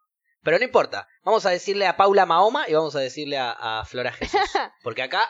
Pero 0.43 0.59
no 0.59 0.65
importa, 0.65 1.09
vamos 1.25 1.45
a 1.47 1.51
decirle 1.51 1.87
a 1.87 1.97
Paula 1.97 2.27
Mahoma 2.27 2.69
y 2.69 2.75
vamos 2.75 2.95
a 2.97 3.01
decirle 3.01 3.39
a, 3.39 3.51
a 3.51 3.85
Flora 3.85 4.13
Jesús. 4.13 4.41
Porque 4.83 5.03
acá 5.03 5.29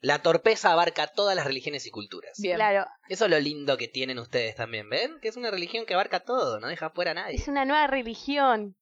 la 0.00 0.20
torpeza 0.20 0.72
abarca 0.72 1.06
todas 1.06 1.36
las 1.36 1.46
religiones 1.46 1.86
y 1.86 1.90
culturas. 1.90 2.36
Bien. 2.38 2.56
Claro. 2.56 2.86
Eso 3.08 3.26
es 3.26 3.30
lo 3.30 3.38
lindo 3.38 3.76
que 3.78 3.88
tienen 3.88 4.18
ustedes 4.18 4.56
también, 4.56 4.88
¿ven? 4.90 5.18
Que 5.20 5.28
es 5.28 5.36
una 5.36 5.50
religión 5.50 5.86
que 5.86 5.94
abarca 5.94 6.20
todo, 6.20 6.58
no 6.58 6.66
deja 6.66 6.90
fuera 6.90 7.12
a 7.12 7.14
nadie. 7.14 7.36
Es 7.36 7.48
una 7.48 7.64
nueva 7.64 7.86
religión. 7.86 8.76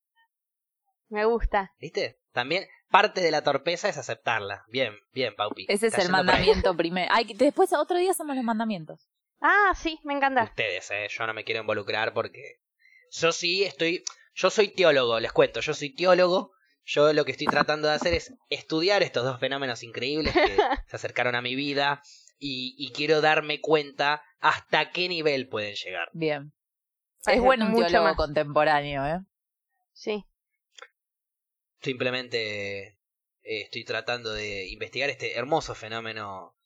Me 1.09 1.27
gusta. 1.27 1.73
¿Viste? 1.79 2.19
También 2.33 2.67
parte 2.89 3.21
de 3.21 3.31
la 3.31 3.43
torpeza 3.43 3.89
es 3.89 3.99
aceptarla. 3.99 4.65
Bien, 4.69 4.95
bien, 5.13 5.35
Paupi. 5.37 5.67
Ese 5.69 5.89
es 5.89 5.99
el 5.99 6.11
mandamiento 6.11 6.75
primero. 6.77 7.13
Ay, 7.13 7.35
después 7.35 7.73
otro 7.73 7.99
día 7.99 8.13
hacemos 8.13 8.35
los 8.35 8.45
mandamientos. 8.45 9.09
Ah, 9.41 9.73
sí, 9.77 9.99
me 10.05 10.15
encanta. 10.15 10.45
Ustedes, 10.45 10.91
eh, 10.91 11.07
yo 11.09 11.27
no 11.27 11.35
me 11.35 11.45
quiero 11.45 11.61
involucrar 11.61 12.13
porque 12.13 12.61
yo 13.11 13.33
sí 13.33 13.65
estoy, 13.65 14.05
yo 14.41 14.49
soy 14.49 14.69
teólogo, 14.69 15.21
les 15.21 15.33
cuento, 15.33 15.61
yo 15.61 15.75
soy 15.75 15.95
teólogo. 15.95 16.53
Yo 16.83 17.13
lo 17.13 17.27
que 17.27 17.33
estoy 17.33 17.47
tratando 17.47 17.89
de 17.89 17.95
hacer 17.95 18.15
es 18.15 18.33
estudiar 18.49 19.03
estos 19.03 19.23
dos 19.23 19.39
fenómenos 19.39 19.83
increíbles 19.83 20.33
que 20.33 20.57
se 20.89 20.97
acercaron 20.97 21.35
a 21.35 21.43
mi 21.43 21.55
vida 21.55 22.03
y, 22.39 22.75
y 22.79 22.91
quiero 22.93 23.21
darme 23.21 23.61
cuenta 23.61 24.23
hasta 24.41 24.91
qué 24.91 25.09
nivel 25.09 25.47
pueden 25.49 25.75
llegar. 25.75 26.09
Bien. 26.15 26.55
Es 27.27 27.41
bueno 27.41 27.67
un 27.67 27.73
mucho 27.73 27.87
teólogo 27.87 28.05
más. 28.09 28.17
contemporáneo, 28.17 29.07
¿eh? 29.07 29.21
Sí. 29.93 30.25
Simplemente 31.83 32.87
eh, 32.89 32.97
estoy 33.43 33.85
tratando 33.85 34.33
de 34.33 34.69
investigar 34.69 35.11
este 35.11 35.37
hermoso 35.37 35.75
fenómeno 35.75 36.57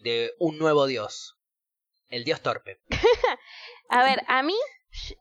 de 0.00 0.34
un 0.38 0.58
nuevo 0.58 0.86
dios, 0.86 1.38
el 2.08 2.24
dios 2.24 2.42
torpe. 2.42 2.82
A 3.88 4.04
ver, 4.04 4.22
a 4.28 4.42
mí 4.42 4.56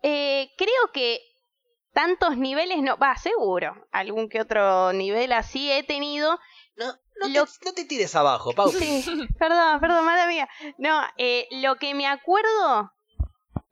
eh, 0.04 0.52
creo 0.58 0.91
que 0.93 1.21
tantos 1.94 2.38
niveles 2.38 2.82
no. 2.82 2.98
Va, 2.98 3.16
seguro. 3.18 3.88
Algún 3.92 4.30
que 4.30 4.42
otro 4.42 4.94
nivel 4.94 5.34
así 5.34 5.72
he 5.72 5.84
tenido. 5.84 6.40
No, 6.76 6.86
no, 7.20 7.28
Lo- 7.30 7.46
te, 7.46 7.52
no 7.66 7.74
te 7.74 7.86
tires 7.86 8.16
abajo, 8.16 8.54
Pau. 8.54 8.70
Sí, 8.70 9.04
perdón, 9.38 9.80
perdón, 9.80 10.06
mala 10.06 10.28
mía. 10.28 10.48
No, 10.78 11.02
eh, 11.18 11.48
lo 11.52 11.76
que 11.76 11.94
me 11.94 12.08
acuerdo 12.08 12.92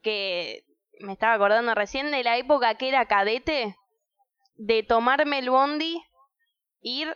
que 0.02 0.64
me 1.00 1.14
estaba 1.14 1.34
acordando 1.34 1.74
recién 1.76 2.12
de 2.12 2.24
la 2.24 2.38
época 2.38 2.76
que 2.76 2.90
era 2.90 3.06
cadete, 3.08 3.76
de 4.56 4.84
tomarme 4.84 5.40
el 5.40 5.50
bondi, 5.50 6.02
ir, 6.82 7.16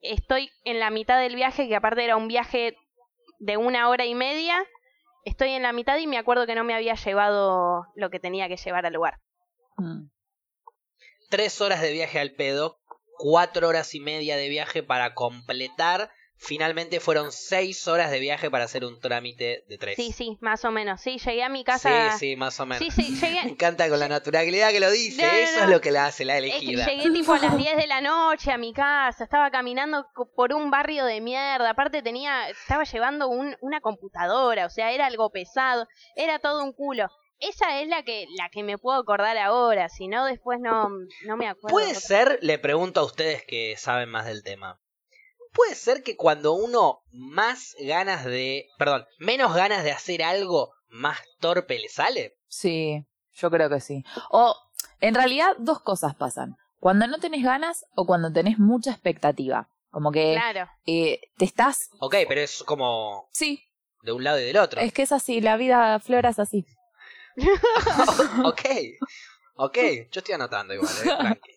estoy 0.00 0.50
en 0.64 0.78
la 0.78 0.90
mitad 0.90 1.18
del 1.18 1.34
viaje, 1.34 1.68
que 1.68 1.76
aparte 1.76 2.04
era 2.04 2.16
un 2.16 2.28
viaje 2.28 2.76
de 3.40 3.56
una 3.56 3.88
hora 3.88 4.04
y 4.04 4.14
media, 4.14 4.64
estoy 5.24 5.50
en 5.50 5.62
la 5.64 5.72
mitad 5.72 5.96
y 5.98 6.06
me 6.06 6.18
acuerdo 6.18 6.46
que 6.46 6.54
no 6.54 6.62
me 6.62 6.74
había 6.74 6.94
llevado 6.94 7.86
lo 7.96 8.10
que 8.10 8.20
tenía 8.20 8.46
que 8.48 8.56
llevar 8.56 8.86
al 8.86 8.92
lugar. 8.92 9.18
Mm. 9.82 10.10
Tres 11.30 11.60
horas 11.60 11.80
de 11.80 11.92
viaje 11.92 12.18
al 12.20 12.32
pedo, 12.32 12.78
cuatro 13.18 13.68
horas 13.68 13.94
y 13.94 14.00
media 14.00 14.36
de 14.36 14.48
viaje 14.48 14.82
para 14.82 15.14
completar. 15.14 16.10
Finalmente 16.36 16.98
fueron 16.98 17.30
seis 17.30 17.86
horas 17.86 18.10
de 18.10 18.18
viaje 18.18 18.50
para 18.50 18.64
hacer 18.64 18.84
un 18.84 18.98
trámite 18.98 19.62
de 19.68 19.78
tres. 19.78 19.94
Sí, 19.94 20.10
sí, 20.10 20.38
más 20.40 20.64
o 20.64 20.72
menos. 20.72 21.00
Sí, 21.00 21.18
llegué 21.18 21.44
a 21.44 21.48
mi 21.48 21.62
casa. 21.62 22.10
Sí, 22.12 22.18
sí, 22.18 22.36
más 22.36 22.58
o 22.58 22.66
menos. 22.66 22.82
Sí, 22.82 22.90
sí, 22.90 23.14
llegué. 23.14 23.42
Me 23.44 23.50
encanta 23.52 23.88
con 23.88 24.00
la 24.00 24.08
naturalidad 24.08 24.70
que 24.72 24.80
lo 24.80 24.90
dice. 24.90 25.22
No, 25.22 25.28
no, 25.28 25.38
Eso 25.38 25.58
no. 25.58 25.64
es 25.66 25.70
lo 25.70 25.80
que 25.80 25.92
la 25.92 26.06
hace 26.06 26.24
la 26.24 26.36
Es 26.38 26.40
que 26.42 26.48
elegida. 26.58 26.86
llegué 26.86 27.10
tipo 27.12 27.32
a 27.32 27.38
las 27.38 27.56
10 27.56 27.76
de 27.76 27.86
la 27.86 28.00
noche 28.00 28.50
a 28.50 28.58
mi 28.58 28.72
casa, 28.72 29.22
estaba 29.22 29.52
caminando 29.52 30.04
por 30.34 30.52
un 30.52 30.70
barrio 30.72 31.04
de 31.04 31.20
mierda, 31.20 31.70
aparte 31.70 32.02
tenía, 32.02 32.48
estaba 32.50 32.82
llevando 32.84 33.28
un- 33.28 33.56
una 33.60 33.80
computadora, 33.80 34.66
o 34.66 34.70
sea, 34.70 34.90
era 34.90 35.06
algo 35.06 35.30
pesado, 35.30 35.86
era 36.16 36.40
todo 36.40 36.64
un 36.64 36.72
culo. 36.72 37.06
Esa 37.42 37.80
es 37.80 37.88
la 37.88 38.04
que, 38.04 38.26
la 38.36 38.48
que 38.50 38.62
me 38.62 38.78
puedo 38.78 39.00
acordar 39.00 39.36
ahora, 39.36 39.88
si 39.88 40.06
no 40.06 40.24
después 40.26 40.60
no, 40.60 40.88
no 41.26 41.36
me 41.36 41.48
acuerdo. 41.48 41.74
Puede 41.74 41.94
ser, 41.96 42.38
le 42.40 42.58
pregunto 42.58 43.00
a 43.00 43.04
ustedes 43.04 43.44
que 43.44 43.76
saben 43.76 44.08
más 44.08 44.26
del 44.26 44.44
tema. 44.44 44.80
Puede 45.52 45.74
ser 45.74 46.04
que 46.04 46.16
cuando 46.16 46.52
uno 46.54 47.00
más 47.10 47.74
ganas 47.80 48.24
de, 48.24 48.68
perdón, 48.78 49.04
menos 49.18 49.54
ganas 49.54 49.82
de 49.82 49.90
hacer 49.90 50.22
algo, 50.22 50.72
más 50.88 51.18
torpe 51.40 51.80
le 51.80 51.88
sale. 51.88 52.36
Sí, 52.46 53.04
yo 53.32 53.50
creo 53.50 53.68
que 53.68 53.80
sí. 53.80 54.04
O, 54.30 54.54
en 55.00 55.14
realidad, 55.14 55.56
dos 55.58 55.80
cosas 55.80 56.14
pasan. 56.14 56.56
Cuando 56.78 57.06
no 57.08 57.18
tenés 57.18 57.42
ganas 57.42 57.84
o 57.96 58.06
cuando 58.06 58.32
tenés 58.32 58.58
mucha 58.58 58.92
expectativa. 58.92 59.68
Como 59.90 60.10
que 60.12 60.32
Claro, 60.32 60.70
eh, 60.86 61.20
te 61.36 61.44
estás... 61.44 61.90
Ok, 61.98 62.14
pero 62.28 62.40
es 62.40 62.62
como 62.62 63.28
Sí, 63.32 63.62
de 64.02 64.12
un 64.12 64.24
lado 64.24 64.40
y 64.40 64.44
del 64.44 64.56
otro. 64.56 64.80
es 64.80 64.92
que 64.92 65.02
es 65.02 65.12
así, 65.12 65.40
la 65.40 65.56
vida 65.56 65.98
flora 65.98 66.30
es 66.30 66.38
así. 66.38 66.64
ok, 68.44 68.62
ok, 69.54 69.78
yo 70.10 70.18
estoy 70.20 70.34
anotando 70.34 70.74
igual, 70.74 70.92
eh, 71.00 71.04
tranqui. 71.04 71.52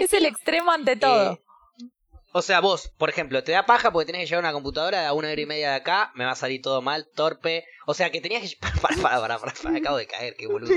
es 0.00 0.12
el 0.12 0.26
extremo 0.26 0.70
ante 0.70 0.96
todo. 0.96 1.32
Eh, 1.32 1.42
o 2.32 2.42
sea, 2.42 2.60
vos, 2.60 2.92
por 2.98 3.08
ejemplo, 3.08 3.42
te 3.42 3.52
da 3.52 3.64
paja 3.64 3.90
porque 3.90 4.04
tenés 4.04 4.22
que 4.22 4.26
llevar 4.26 4.44
una 4.44 4.52
computadora 4.52 5.08
a 5.08 5.14
una 5.14 5.30
hora 5.30 5.40
y 5.40 5.46
media 5.46 5.70
de 5.70 5.76
acá, 5.76 6.12
me 6.14 6.26
va 6.26 6.32
a 6.32 6.36
salir 6.36 6.60
todo 6.60 6.82
mal, 6.82 7.08
torpe. 7.14 7.64
O 7.86 7.94
sea, 7.94 8.10
que 8.10 8.20
tenías 8.20 8.42
que... 8.42 8.56
Para, 8.58 8.74
para, 8.82 9.20
para, 9.20 9.38
para, 9.38 9.52
para, 9.54 9.78
acabo 9.78 9.96
de 9.96 10.06
caer, 10.06 10.36
qué 10.36 10.46
boludo. 10.46 10.70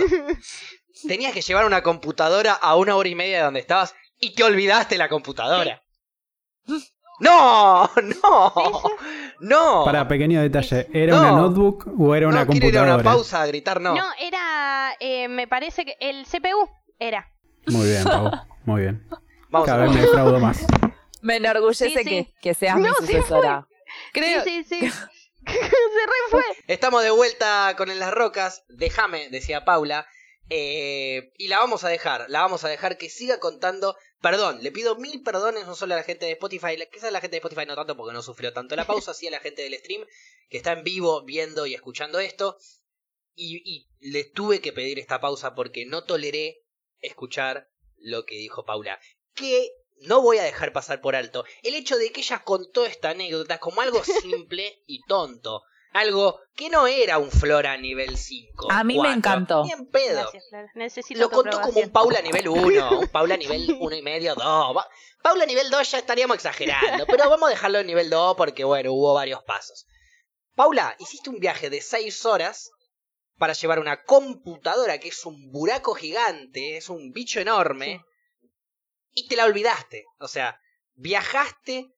Tenías 1.05 1.33
que 1.33 1.41
llevar 1.41 1.65
una 1.65 1.83
computadora 1.83 2.53
a 2.53 2.77
una 2.77 2.95
hora 2.95 3.09
y 3.09 3.15
media 3.15 3.39
de 3.39 3.43
donde 3.43 3.59
estabas 3.59 3.93
y 4.21 4.35
te 4.35 4.43
olvidaste 4.43 4.97
la 4.97 5.09
computadora. 5.09 5.83
¡No! 7.19 7.89
¡No! 8.23 8.53
¡No! 9.39 9.85
Para 9.85 10.07
pequeño 10.07 10.41
detalle, 10.41 10.87
¿era 10.93 11.13
No. 11.15 11.19
una 11.21 11.31
notebook 11.33 11.87
o 11.99 12.15
era 12.15 12.27
una 12.27 12.41
no 12.41 12.47
computadora? 12.47 12.95
una 12.95 13.03
pausa 13.03 13.41
a 13.41 13.45
gritar, 13.47 13.81
no. 13.81 13.95
no, 13.95 14.05
era, 14.19 14.95
eh, 14.99 15.27
me 15.27 15.47
parece 15.47 15.85
que 15.85 15.95
el 15.99 16.25
CPU 16.25 16.69
era. 16.97 17.31
Muy 17.67 17.87
bien, 17.87 18.03
Pau. 18.05 18.31
Muy 18.65 18.81
bien. 18.81 19.07
Vamos 19.49 19.67
a 19.67 19.71
Cada 19.71 19.83
vez 19.85 19.93
me 19.95 20.01
defraudo 20.01 20.39
más. 20.39 20.65
Me 21.21 21.35
enorgullece 21.37 21.89
Sí, 21.89 21.95
sí. 21.97 22.03
Que, 22.05 22.33
que 22.41 22.53
seas 22.53 22.77
mi 22.77 22.83
No, 22.83 22.93
sí 23.01 23.07
sucesora. 23.07 23.67
Creo, 24.13 24.43
Sí, 24.43 24.63
sí, 24.63 24.79
sí. 24.81 24.89
Se 25.49 25.55
re 25.55 26.29
fue. 26.29 26.43
Estamos 26.67 27.01
de 27.03 27.09
vuelta 27.11 27.73
con 27.77 27.89
En 27.89 27.99
las 27.99 28.13
Rocas. 28.13 28.63
Déjame, 28.69 29.29
decía 29.29 29.65
Paula. 29.65 30.05
Eh, 30.49 31.31
y 31.37 31.47
la 31.47 31.59
vamos 31.59 31.83
a 31.83 31.89
dejar, 31.89 32.29
la 32.29 32.41
vamos 32.41 32.63
a 32.63 32.69
dejar 32.69 32.97
que 32.97 33.09
siga 33.09 33.39
contando. 33.39 33.95
Perdón, 34.21 34.61
le 34.61 34.71
pido 34.71 34.95
mil 34.95 35.21
perdones 35.23 35.65
no 35.65 35.75
solo 35.75 35.93
a 35.93 35.97
la 35.97 36.03
gente 36.03 36.25
de 36.25 36.33
Spotify, 36.33 36.77
quizás 36.91 37.11
la 37.11 37.21
gente 37.21 37.35
de 37.35 37.39
Spotify 37.39 37.65
no 37.65 37.75
tanto 37.75 37.95
porque 37.95 38.13
no 38.13 38.21
sufrió 38.21 38.51
tanto 38.51 38.75
la 38.75 38.87
pausa, 38.87 39.13
sí 39.13 39.27
a 39.27 39.31
la 39.31 39.39
gente 39.39 39.61
del 39.61 39.77
stream 39.77 40.05
que 40.49 40.57
está 40.57 40.73
en 40.73 40.83
vivo 40.83 41.23
viendo 41.23 41.65
y 41.65 41.75
escuchando 41.75 42.19
esto. 42.19 42.57
Y, 43.35 43.61
y 43.63 43.87
le 43.99 44.25
tuve 44.25 44.59
que 44.59 44.73
pedir 44.73 44.99
esta 44.99 45.21
pausa 45.21 45.55
porque 45.55 45.85
no 45.85 46.03
toleré 46.03 46.63
escuchar 46.99 47.69
lo 47.97 48.25
que 48.25 48.35
dijo 48.35 48.65
Paula. 48.65 48.99
Que 49.33 49.71
no 50.01 50.21
voy 50.21 50.37
a 50.37 50.43
dejar 50.43 50.73
pasar 50.73 51.01
por 51.01 51.15
alto 51.15 51.45
el 51.63 51.75
hecho 51.75 51.97
de 51.97 52.11
que 52.11 52.21
ella 52.21 52.43
contó 52.43 52.85
esta 52.85 53.11
anécdota 53.11 53.59
como 53.59 53.81
algo 53.81 54.03
simple 54.21 54.83
y 54.85 55.03
tonto. 55.03 55.63
Algo 55.91 56.39
que 56.55 56.69
no 56.69 56.85
era 56.87 57.17
un 57.17 57.31
Flora 57.31 57.75
nivel 57.77 58.15
5. 58.17 58.71
A 58.71 58.83
mí 58.83 58.93
me 58.95 58.99
4. 58.99 59.13
encantó. 59.17 59.63
Bien 59.63 59.87
pedo. 59.87 60.21
Gracias, 60.21 60.43
Flora. 60.49 60.71
Necesito 60.75 61.19
Lo 61.19 61.29
contó 61.31 61.61
como 61.61 61.79
un. 61.79 61.89
Paula 61.89 62.21
nivel 62.21 62.47
1, 62.47 62.89
un 62.99 63.07
Paula 63.07 63.37
nivel 63.37 63.77
1 63.79 63.95
y 63.95 64.01
medio, 64.01 64.35
2. 64.35 64.45
Va- 64.77 64.87
Paula 65.23 65.45
nivel 65.45 65.69
2 65.69 65.91
ya 65.91 65.97
estaríamos 65.97 66.35
exagerando, 66.35 67.05
pero 67.07 67.29
vamos 67.29 67.47
a 67.47 67.51
dejarlo 67.51 67.79
en 67.79 67.87
nivel 67.87 68.09
2 68.09 68.35
porque, 68.37 68.63
bueno, 68.63 68.93
hubo 68.93 69.13
varios 69.15 69.43
pasos. 69.43 69.85
Paula, 70.55 70.95
hiciste 70.99 71.29
un 71.29 71.39
viaje 71.39 71.69
de 71.69 71.81
6 71.81 72.25
horas 72.25 72.69
para 73.37 73.53
llevar 73.53 73.79
una 73.79 74.03
computadora 74.03 74.97
que 74.99 75.07
es 75.09 75.25
un 75.25 75.51
buraco 75.51 75.95
gigante, 75.95 76.77
es 76.77 76.89
un 76.89 77.11
bicho 77.13 77.39
enorme, 77.39 78.03
y 79.13 79.27
te 79.27 79.35
la 79.37 79.45
olvidaste. 79.45 80.05
O 80.19 80.27
sea, 80.27 80.59
viajaste, 80.95 81.93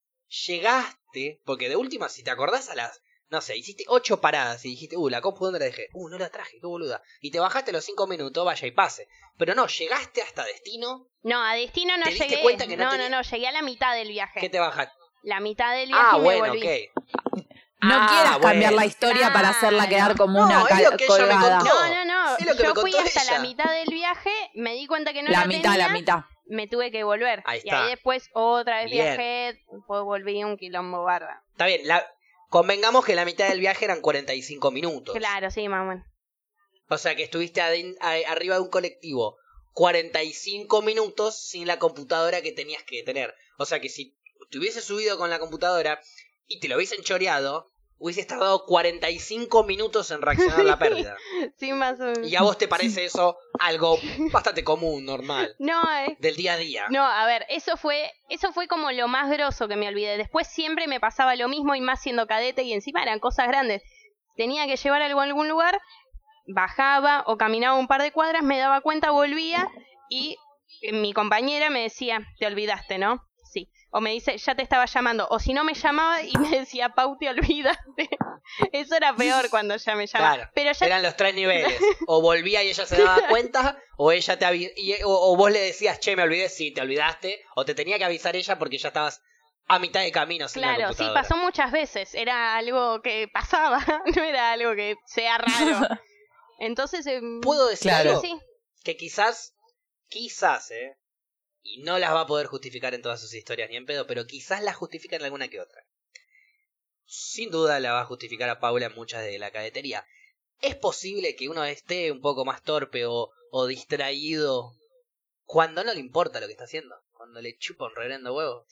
llegaste, 0.47 1.41
porque 1.45 1.67
de 1.69 1.75
última, 1.75 2.09
si 2.09 2.23
te 2.23 2.31
acordás 2.31 2.69
a 2.69 2.75
las, 2.75 3.01
no 3.31 3.41
sé, 3.41 3.57
hiciste 3.57 3.85
8 3.87 4.19
paradas 4.21 4.63
y 4.65 4.69
dijiste, 4.69 4.97
uh, 4.97 5.09
la 5.09 5.21
compu, 5.21 5.45
¿dónde 5.45 5.59
la 5.59 5.65
dejé? 5.65 5.87
Uh, 5.93 6.09
no 6.09 6.17
la 6.17 6.29
traje, 6.29 6.59
qué 6.59 6.67
boluda. 6.67 7.01
Y 7.21 7.31
te 7.31 7.39
bajaste 7.39 7.71
los 7.71 7.83
5 7.85 8.05
minutos, 8.05 8.45
vaya 8.45 8.67
y 8.67 8.71
pase. 8.71 9.07
Pero 9.37 9.55
no, 9.55 9.67
llegaste 9.67 10.21
hasta 10.21 10.43
destino, 10.43 11.07
No, 11.23 11.41
a 11.43 11.53
destino 11.55 11.97
no 11.97 12.03
¿Te 12.03 12.09
diste 12.11 12.27
llegué. 12.27 12.41
cuenta 12.43 12.67
que 12.67 12.75
no 12.77 12.83
no, 12.85 12.97
no, 12.97 13.09
no, 13.09 13.21
llegué 13.21 13.47
a 13.47 13.51
la 13.51 13.61
mitad 13.61 13.95
del 13.95 14.09
viaje. 14.09 14.39
¿qué 14.39 14.49
te 14.49 14.59
bajaste? 14.59 14.93
La 15.23 15.39
mitad 15.39 15.73
del 15.75 15.87
viaje 15.87 16.03
Ah, 16.05 16.15
y 16.15 16.17
me 16.19 16.23
bueno, 16.23 16.47
volví. 16.47 16.61
ok. 16.67 17.03
no 17.83 17.95
Ah, 17.95 18.07
quieras 18.09 18.37
cambiar 18.39 18.73
la 18.73 18.85
historia 18.85 19.31
para 19.33 19.49
hacerla 19.49 19.87
quedar 19.87 20.15
como 20.17 20.39
No, 20.39 20.45
una 20.45 20.61
es 20.69 20.91
lo 20.91 20.97
que 20.97 21.05
ella 21.05 21.13
me 21.13 21.29
colgada. 21.33 21.57
contó. 21.59 21.73
No, 21.73 21.87
no, 21.89 22.05
no. 22.05 22.37
Es 22.37 22.45
lo 22.45 22.55
que 22.55 22.63
Yo 22.63 22.73
me 22.75 22.81
fui 22.81 22.91
contó 22.91 23.07
hasta 23.07 23.23
ella. 23.23 23.33
la 23.33 23.39
mitad 23.39 23.71
del 23.71 23.87
viaje, 23.89 24.31
me 24.55 24.73
di 24.73 24.85
cuenta 24.87 25.13
que 25.13 25.23
no 25.23 25.31
la 25.31 25.39
la 25.41 25.45
mitad, 25.45 25.71
tenía, 25.71 25.87
la 25.87 25.93
mitad. 25.93 26.19
me 26.47 26.67
tuve 26.67 26.91
que 26.91 27.03
volver. 27.03 27.41
Ahí 27.45 27.61
Y 27.63 27.69
está. 27.69 27.83
ahí 27.85 27.89
después 27.91 28.29
otra 28.33 28.77
vez 28.81 28.91
Bien. 28.91 29.05
viajé, 29.15 29.59
después 29.71 30.01
volví 30.03 30.43
un 30.43 30.57
quilombo 30.57 31.03
barba. 31.03 31.41
Está 31.51 31.65
bien, 31.67 31.87
la... 31.87 32.05
convengamos 32.51 33.05
que 33.05 33.15
la 33.15 33.23
mitad 33.23 33.47
del 33.47 33.61
viaje 33.61 33.85
eran 33.85 34.01
45 34.01 34.71
minutos. 34.71 35.15
Claro, 35.15 35.49
sí, 35.49 35.67
mamá. 35.69 36.05
O 36.89 36.97
sea 36.97 37.15
que 37.15 37.23
estuviste 37.23 37.61
arriba 37.61 38.55
de 38.55 38.61
un 38.61 38.69
colectivo 38.69 39.37
45 39.71 40.81
minutos 40.81 41.47
sin 41.47 41.65
la 41.65 41.79
computadora 41.79 42.41
que 42.41 42.51
tenías 42.51 42.83
que 42.83 43.03
tener. 43.03 43.33
O 43.57 43.65
sea 43.65 43.79
que 43.79 43.87
si 43.87 44.19
te 44.49 44.59
hubieses 44.59 44.83
subido 44.83 45.17
con 45.17 45.29
la 45.29 45.39
computadora 45.39 46.01
y 46.45 46.59
te 46.59 46.67
lo 46.67 46.75
hubiesen 46.75 47.01
choreado, 47.03 47.70
hubieses 48.03 48.25
tardado 48.25 48.65
45 48.65 49.63
minutos 49.63 50.09
en 50.09 50.23
reaccionar 50.23 50.61
a 50.61 50.63
la 50.63 50.79
pérdida. 50.79 51.15
Sí, 51.57 51.71
más 51.71 51.99
o 51.99 52.05
menos. 52.05 52.27
Y 52.27 52.35
a 52.35 52.41
vos 52.41 52.57
te 52.57 52.67
parece 52.67 53.05
eso 53.05 53.37
algo 53.59 53.97
bastante 54.31 54.63
común, 54.63 55.05
normal, 55.05 55.55
No, 55.59 55.81
eh. 55.99 56.17
del 56.19 56.35
día 56.35 56.53
a 56.53 56.57
día. 56.57 56.87
No, 56.89 57.05
a 57.05 57.25
ver, 57.27 57.45
eso 57.49 57.77
fue, 57.77 58.11
eso 58.29 58.51
fue 58.53 58.67
como 58.67 58.91
lo 58.91 59.07
más 59.07 59.29
grosso 59.29 59.67
que 59.67 59.75
me 59.75 59.87
olvidé. 59.87 60.17
Después 60.17 60.47
siempre 60.47 60.87
me 60.87 60.99
pasaba 60.99 61.35
lo 61.35 61.47
mismo 61.47 61.75
y 61.75 61.81
más 61.81 62.01
siendo 62.01 62.25
cadete 62.25 62.63
y 62.63 62.73
encima 62.73 63.03
eran 63.03 63.19
cosas 63.19 63.47
grandes. 63.47 63.83
Tenía 64.35 64.65
que 64.65 64.77
llevar 64.77 65.03
algo 65.03 65.19
a 65.19 65.25
algún 65.25 65.47
lugar, 65.47 65.79
bajaba 66.47 67.23
o 67.27 67.37
caminaba 67.37 67.77
un 67.77 67.87
par 67.87 68.01
de 68.01 68.11
cuadras, 68.11 68.41
me 68.43 68.57
daba 68.57 68.81
cuenta, 68.81 69.11
volvía 69.11 69.69
y 70.09 70.37
eh, 70.81 70.91
mi 70.93 71.13
compañera 71.13 71.69
me 71.69 71.83
decía, 71.83 72.19
te 72.39 72.47
olvidaste, 72.47 72.97
¿no? 72.97 73.21
O 73.93 73.99
me 74.01 74.11
dice, 74.11 74.37
ya 74.37 74.55
te 74.55 74.63
estaba 74.63 74.85
llamando. 74.85 75.27
O 75.29 75.39
si 75.39 75.53
no 75.53 75.63
me 75.63 75.73
llamaba 75.73 76.21
y 76.23 76.31
me 76.37 76.49
decía, 76.59 76.89
Pau, 76.89 77.17
te 77.17 77.27
olvidaste. 77.29 78.09
Eso 78.71 78.95
era 78.95 79.15
peor 79.15 79.49
cuando 79.49 79.75
ya 79.75 79.95
me 79.95 80.07
llamaba. 80.07 80.35
Claro, 80.35 80.51
Pero 80.55 80.71
ya 80.71 80.85
Eran 80.85 81.03
los 81.03 81.15
tres 81.17 81.35
niveles. 81.35 81.79
O 82.07 82.21
volvía 82.21 82.63
y 82.63 82.69
ella 82.69 82.85
se 82.85 82.97
daba 83.01 83.27
cuenta, 83.27 83.77
o 83.97 84.11
ella 84.11 84.39
te 84.39 84.45
avi- 84.45 84.71
y- 84.75 85.01
o, 85.03 85.09
o 85.09 85.35
vos 85.35 85.51
le 85.51 85.59
decías, 85.59 85.99
che, 85.99 86.15
me 86.15 86.23
olvidé, 86.23 86.49
sí, 86.49 86.71
te 86.73 86.81
olvidaste, 86.81 87.43
o 87.55 87.65
te 87.65 87.75
tenía 87.75 87.97
que 87.97 88.05
avisar 88.05 88.35
ella 88.35 88.57
porque 88.57 88.77
ya 88.77 88.87
estabas 88.89 89.21
a 89.67 89.77
mitad 89.79 90.01
de 90.01 90.11
camino 90.11 90.47
sin 90.47 90.61
la 90.63 90.75
Claro, 90.75 90.93
sí, 90.93 91.05
pasó 91.13 91.35
muchas 91.37 91.71
veces. 91.71 92.13
Era 92.15 92.55
algo 92.55 93.01
que 93.01 93.27
pasaba, 93.31 93.79
no 94.15 94.23
era 94.23 94.53
algo 94.53 94.73
que 94.75 94.95
sea 95.05 95.37
raro. 95.37 95.87
Entonces, 96.59 97.05
em, 97.07 97.41
¿Puedo 97.41 97.67
decir 97.67 97.91
Claro. 97.91 98.21
Que 98.83 98.97
quizás, 98.97 99.53
quizás, 100.07 100.71
eh, 100.71 100.95
y 101.63 101.81
no 101.83 101.99
las 101.99 102.13
va 102.13 102.21
a 102.21 102.27
poder 102.27 102.47
justificar 102.47 102.93
en 102.93 103.01
todas 103.01 103.21
sus 103.21 103.33
historias 103.33 103.69
ni 103.69 103.77
en 103.77 103.85
pedo, 103.85 104.07
pero 104.07 104.25
quizás 104.25 104.63
las 104.63 104.75
justifica 104.75 105.15
en 105.15 105.23
alguna 105.23 105.47
que 105.47 105.59
otra. 105.61 105.85
Sin 107.05 107.51
duda 107.51 107.79
la 107.79 107.93
va 107.93 108.01
a 108.01 108.05
justificar 108.05 108.49
a 108.49 108.59
Paula 108.59 108.87
en 108.87 108.95
muchas 108.95 109.23
de 109.23 109.37
la 109.37 109.51
cadetería. 109.51 110.05
Es 110.61 110.75
posible 110.75 111.35
que 111.35 111.49
uno 111.49 111.63
esté 111.65 112.11
un 112.11 112.21
poco 112.21 112.45
más 112.45 112.63
torpe 112.63 113.05
o, 113.05 113.31
o 113.51 113.67
distraído 113.67 114.73
cuando 115.43 115.83
no 115.83 115.93
le 115.93 115.99
importa 115.99 116.39
lo 116.39 116.45
que 116.47 116.53
está 116.53 116.63
haciendo, 116.65 116.95
cuando 117.11 117.41
le 117.41 117.57
chupa 117.57 117.85
un 117.85 117.95
reverendo 117.95 118.33
huevo. 118.33 118.65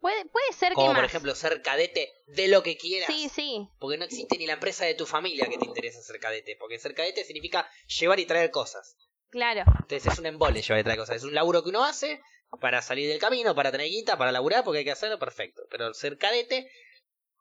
Puede, 0.00 0.24
puede 0.26 0.52
ser 0.52 0.72
Como 0.74 0.88
que 0.88 0.94
por 0.94 1.02
más. 1.02 1.10
ejemplo 1.10 1.34
ser 1.36 1.62
cadete 1.62 2.12
de 2.26 2.48
lo 2.48 2.62
que 2.64 2.76
quieras. 2.76 3.06
Sí, 3.06 3.28
sí. 3.28 3.68
Porque 3.78 3.96
no 3.98 4.04
existe 4.04 4.36
ni 4.36 4.46
la 4.46 4.54
empresa 4.54 4.84
de 4.84 4.94
tu 4.94 5.06
familia 5.06 5.46
que 5.48 5.58
te 5.58 5.64
interesa 5.64 6.02
ser 6.02 6.18
cadete. 6.18 6.56
Porque 6.58 6.80
ser 6.80 6.92
cadete 6.94 7.24
significa 7.24 7.70
llevar 7.86 8.18
y 8.18 8.26
traer 8.26 8.50
cosas. 8.50 8.96
Claro. 9.32 9.64
Entonces 9.66 10.06
es 10.06 10.18
un 10.20 10.26
embole 10.26 10.62
llevar 10.62 10.80
y 10.80 10.84
traer 10.84 10.98
cosas. 11.00 11.16
Es 11.16 11.24
un 11.24 11.34
laburo 11.34 11.64
que 11.64 11.70
uno 11.70 11.84
hace 11.84 12.20
para 12.60 12.82
salir 12.82 13.08
del 13.08 13.18
camino, 13.18 13.54
para 13.54 13.72
tener 13.72 13.88
guita, 13.88 14.16
para 14.18 14.30
laburar, 14.30 14.62
porque 14.62 14.78
hay 14.80 14.84
que 14.84 14.92
hacerlo 14.92 15.18
perfecto. 15.18 15.62
Pero 15.70 15.92
ser 15.94 16.18
cadete 16.18 16.70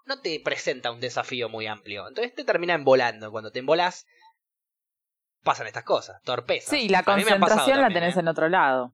no 0.06 0.20
te 0.22 0.40
presenta 0.40 0.90
un 0.92 1.00
desafío 1.02 1.50
muy 1.50 1.68
amplio. 1.68 2.08
Entonces 2.08 2.34
te 2.34 2.44
termina 2.46 2.74
embolando. 2.74 3.30
Cuando 3.30 3.52
te 3.52 3.60
embolas, 3.60 4.08
pasan 5.44 5.68
estas 5.68 5.84
cosas. 5.84 6.22
Torpezas. 6.24 6.70
Sí, 6.70 6.88
la 6.90 7.04
concentración 7.04 7.78
la 7.78 7.84
también, 7.84 7.94
tenés 8.02 8.16
¿eh? 8.16 8.20
en 8.22 8.28
otro 8.30 8.48
lado. 8.50 8.94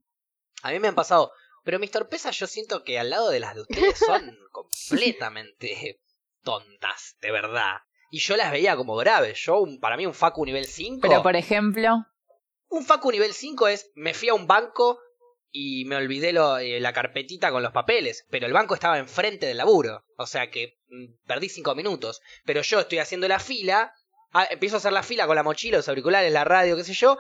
A 0.64 0.72
mí 0.72 0.80
me 0.80 0.88
han 0.88 0.96
pasado. 0.96 1.32
Pero 1.64 1.80
mis 1.80 1.92
torpezas 1.92 2.36
yo 2.40 2.48
siento 2.48 2.84
que 2.84 2.98
al 2.98 3.10
lado 3.12 3.30
de 3.30 3.40
las 3.40 3.54
de 3.54 3.62
ustedes 3.62 4.00
son 4.00 4.36
completamente 4.52 6.00
tontas, 6.44 7.16
de 7.22 7.32
verdad. 7.32 7.78
Y 8.10 8.20
yo 8.20 8.38
las 8.38 8.52
veía 8.52 8.76
como 8.76 8.96
graves. 8.96 9.38
Yo, 9.42 9.60
un- 9.60 9.80
para 9.80 9.98
mí, 9.98 10.06
un 10.06 10.14
Facu 10.14 10.46
nivel 10.46 10.66
5. 10.66 11.00
Pero 11.02 11.22
por 11.22 11.36
ejemplo, 11.36 12.06
Un 12.70 12.86
Facu 12.86 13.12
nivel 13.12 13.34
5 13.34 13.68
es, 13.68 13.92
me 13.96 14.14
fui 14.14 14.30
a 14.30 14.34
un 14.34 14.48
banco 14.48 15.00
y 15.52 15.86
me 15.86 15.96
olvidé 15.96 16.34
lo- 16.34 16.58
eh, 16.58 16.80
la 16.80 16.94
carpetita 16.94 17.52
con 17.52 17.64
los 17.64 17.72
papeles, 17.72 18.26
pero 18.30 18.46
el 18.46 18.54
banco 18.54 18.74
estaba 18.76 18.98
enfrente 18.98 19.46
del 19.46 19.58
laburo, 19.58 20.04
o 20.18 20.26
sea 20.26 20.52
que 20.52 20.78
mm, 20.90 21.26
perdí 21.26 21.50
5 21.50 21.74
minutos, 21.76 22.22
pero 22.46 22.62
yo 22.62 22.80
estoy 22.82 23.00
haciendo 23.00 23.28
la 23.28 23.40
fila, 23.40 23.94
ah, 24.34 24.46
empiezo 24.50 24.76
a 24.76 24.80
hacer 24.80 24.92
la 24.94 25.04
fila 25.04 25.26
con 25.26 25.36
la 25.36 25.44
mochila, 25.44 25.78
los 25.78 25.88
auriculares, 25.90 26.32
la 26.32 26.44
radio, 26.44 26.76
qué 26.76 26.84
sé 26.84 26.94
yo, 26.94 27.18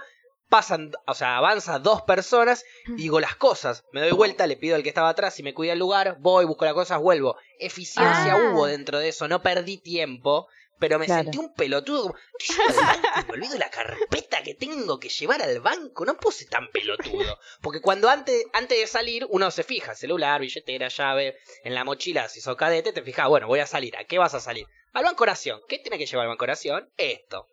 pasan, 0.49 0.91
o 1.07 1.13
sea, 1.13 1.37
avanza 1.37 1.79
dos 1.79 2.01
personas, 2.03 2.63
y 2.87 2.95
digo 3.03 3.19
las 3.19 3.35
cosas, 3.35 3.83
me 3.91 4.01
doy 4.01 4.11
vuelta, 4.11 4.45
le 4.47 4.55
pido 4.57 4.75
al 4.75 4.83
que 4.83 4.89
estaba 4.89 5.09
atrás 5.09 5.33
si 5.35 5.43
me 5.43 5.53
cuida 5.53 5.73
el 5.73 5.79
lugar, 5.79 6.17
voy, 6.19 6.45
busco 6.45 6.65
las 6.65 6.73
cosas, 6.73 6.99
vuelvo. 6.99 7.37
Eficiencia 7.59 8.33
Ah. 8.33 8.51
hubo 8.53 8.65
dentro 8.67 8.99
de 8.99 9.09
eso, 9.09 9.27
no 9.27 9.41
perdí 9.41 9.77
tiempo. 9.77 10.47
Pero 10.79 10.99
me 10.99 11.05
Claro. 11.05 11.23
sentí 11.23 11.37
un 11.39 11.53
pelotudo. 11.53 12.03
Como, 12.03 12.15
"Estoy 12.39 12.55
yendo 12.55 12.79
al 12.81 13.01
banco 13.01 13.19
y 13.19 13.25
me 13.25 13.33
olvido 13.33 13.57
la 13.57 13.69
carpeta 13.69 14.43
que 14.43 14.53
tengo 14.53 14.99
que 14.99 15.09
llevar 15.09 15.41
al 15.41 15.59
banco. 15.59 16.05
No 16.05 16.15
puedo 16.17 16.31
ser 16.31 16.49
tan 16.49 16.67
pelotudo. 16.71 17.39
Porque 17.61 17.81
cuando 17.81 18.09
antes, 18.09 18.45
antes 18.53 18.77
de 18.79 18.85
salir, 18.87 19.25
uno 19.29 19.49
se 19.49 19.63
fija, 19.63 19.95
celular, 19.95 20.39
billetera, 20.41 20.87
llave, 20.89 21.37
en 21.63 21.73
la 21.73 21.83
mochila, 21.83 22.29
si 22.29 22.41
sos 22.41 22.55
cadete, 22.55 22.93
te 22.93 23.01
fijas, 23.01 23.27
bueno, 23.27 23.47
voy 23.47 23.59
a 23.59 23.65
salir. 23.65 23.97
¿A 23.97 24.03
qué 24.03 24.19
vas 24.19 24.33
a 24.35 24.39
salir? 24.39 24.67
Al 24.93 25.03
banco 25.03 25.23
oración. 25.23 25.59
¿Qué 25.67 25.79
tiene 25.79 25.97
que 25.97 26.05
llevar 26.05 26.25
al 26.25 26.29
banco 26.29 26.43
oración? 26.45 26.89
Esto. 26.97 27.47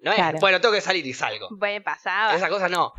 No 0.00 0.10
es, 0.12 0.16
Claro. 0.16 0.38
bueno, 0.40 0.60
tengo 0.60 0.74
que 0.74 0.80
salir 0.80 1.06
y 1.06 1.12
salgo. 1.14 1.48
Me 1.58 1.80
pasaba. 1.80 2.34
Esa 2.34 2.48
cosa 2.48 2.68
no. 2.68 2.92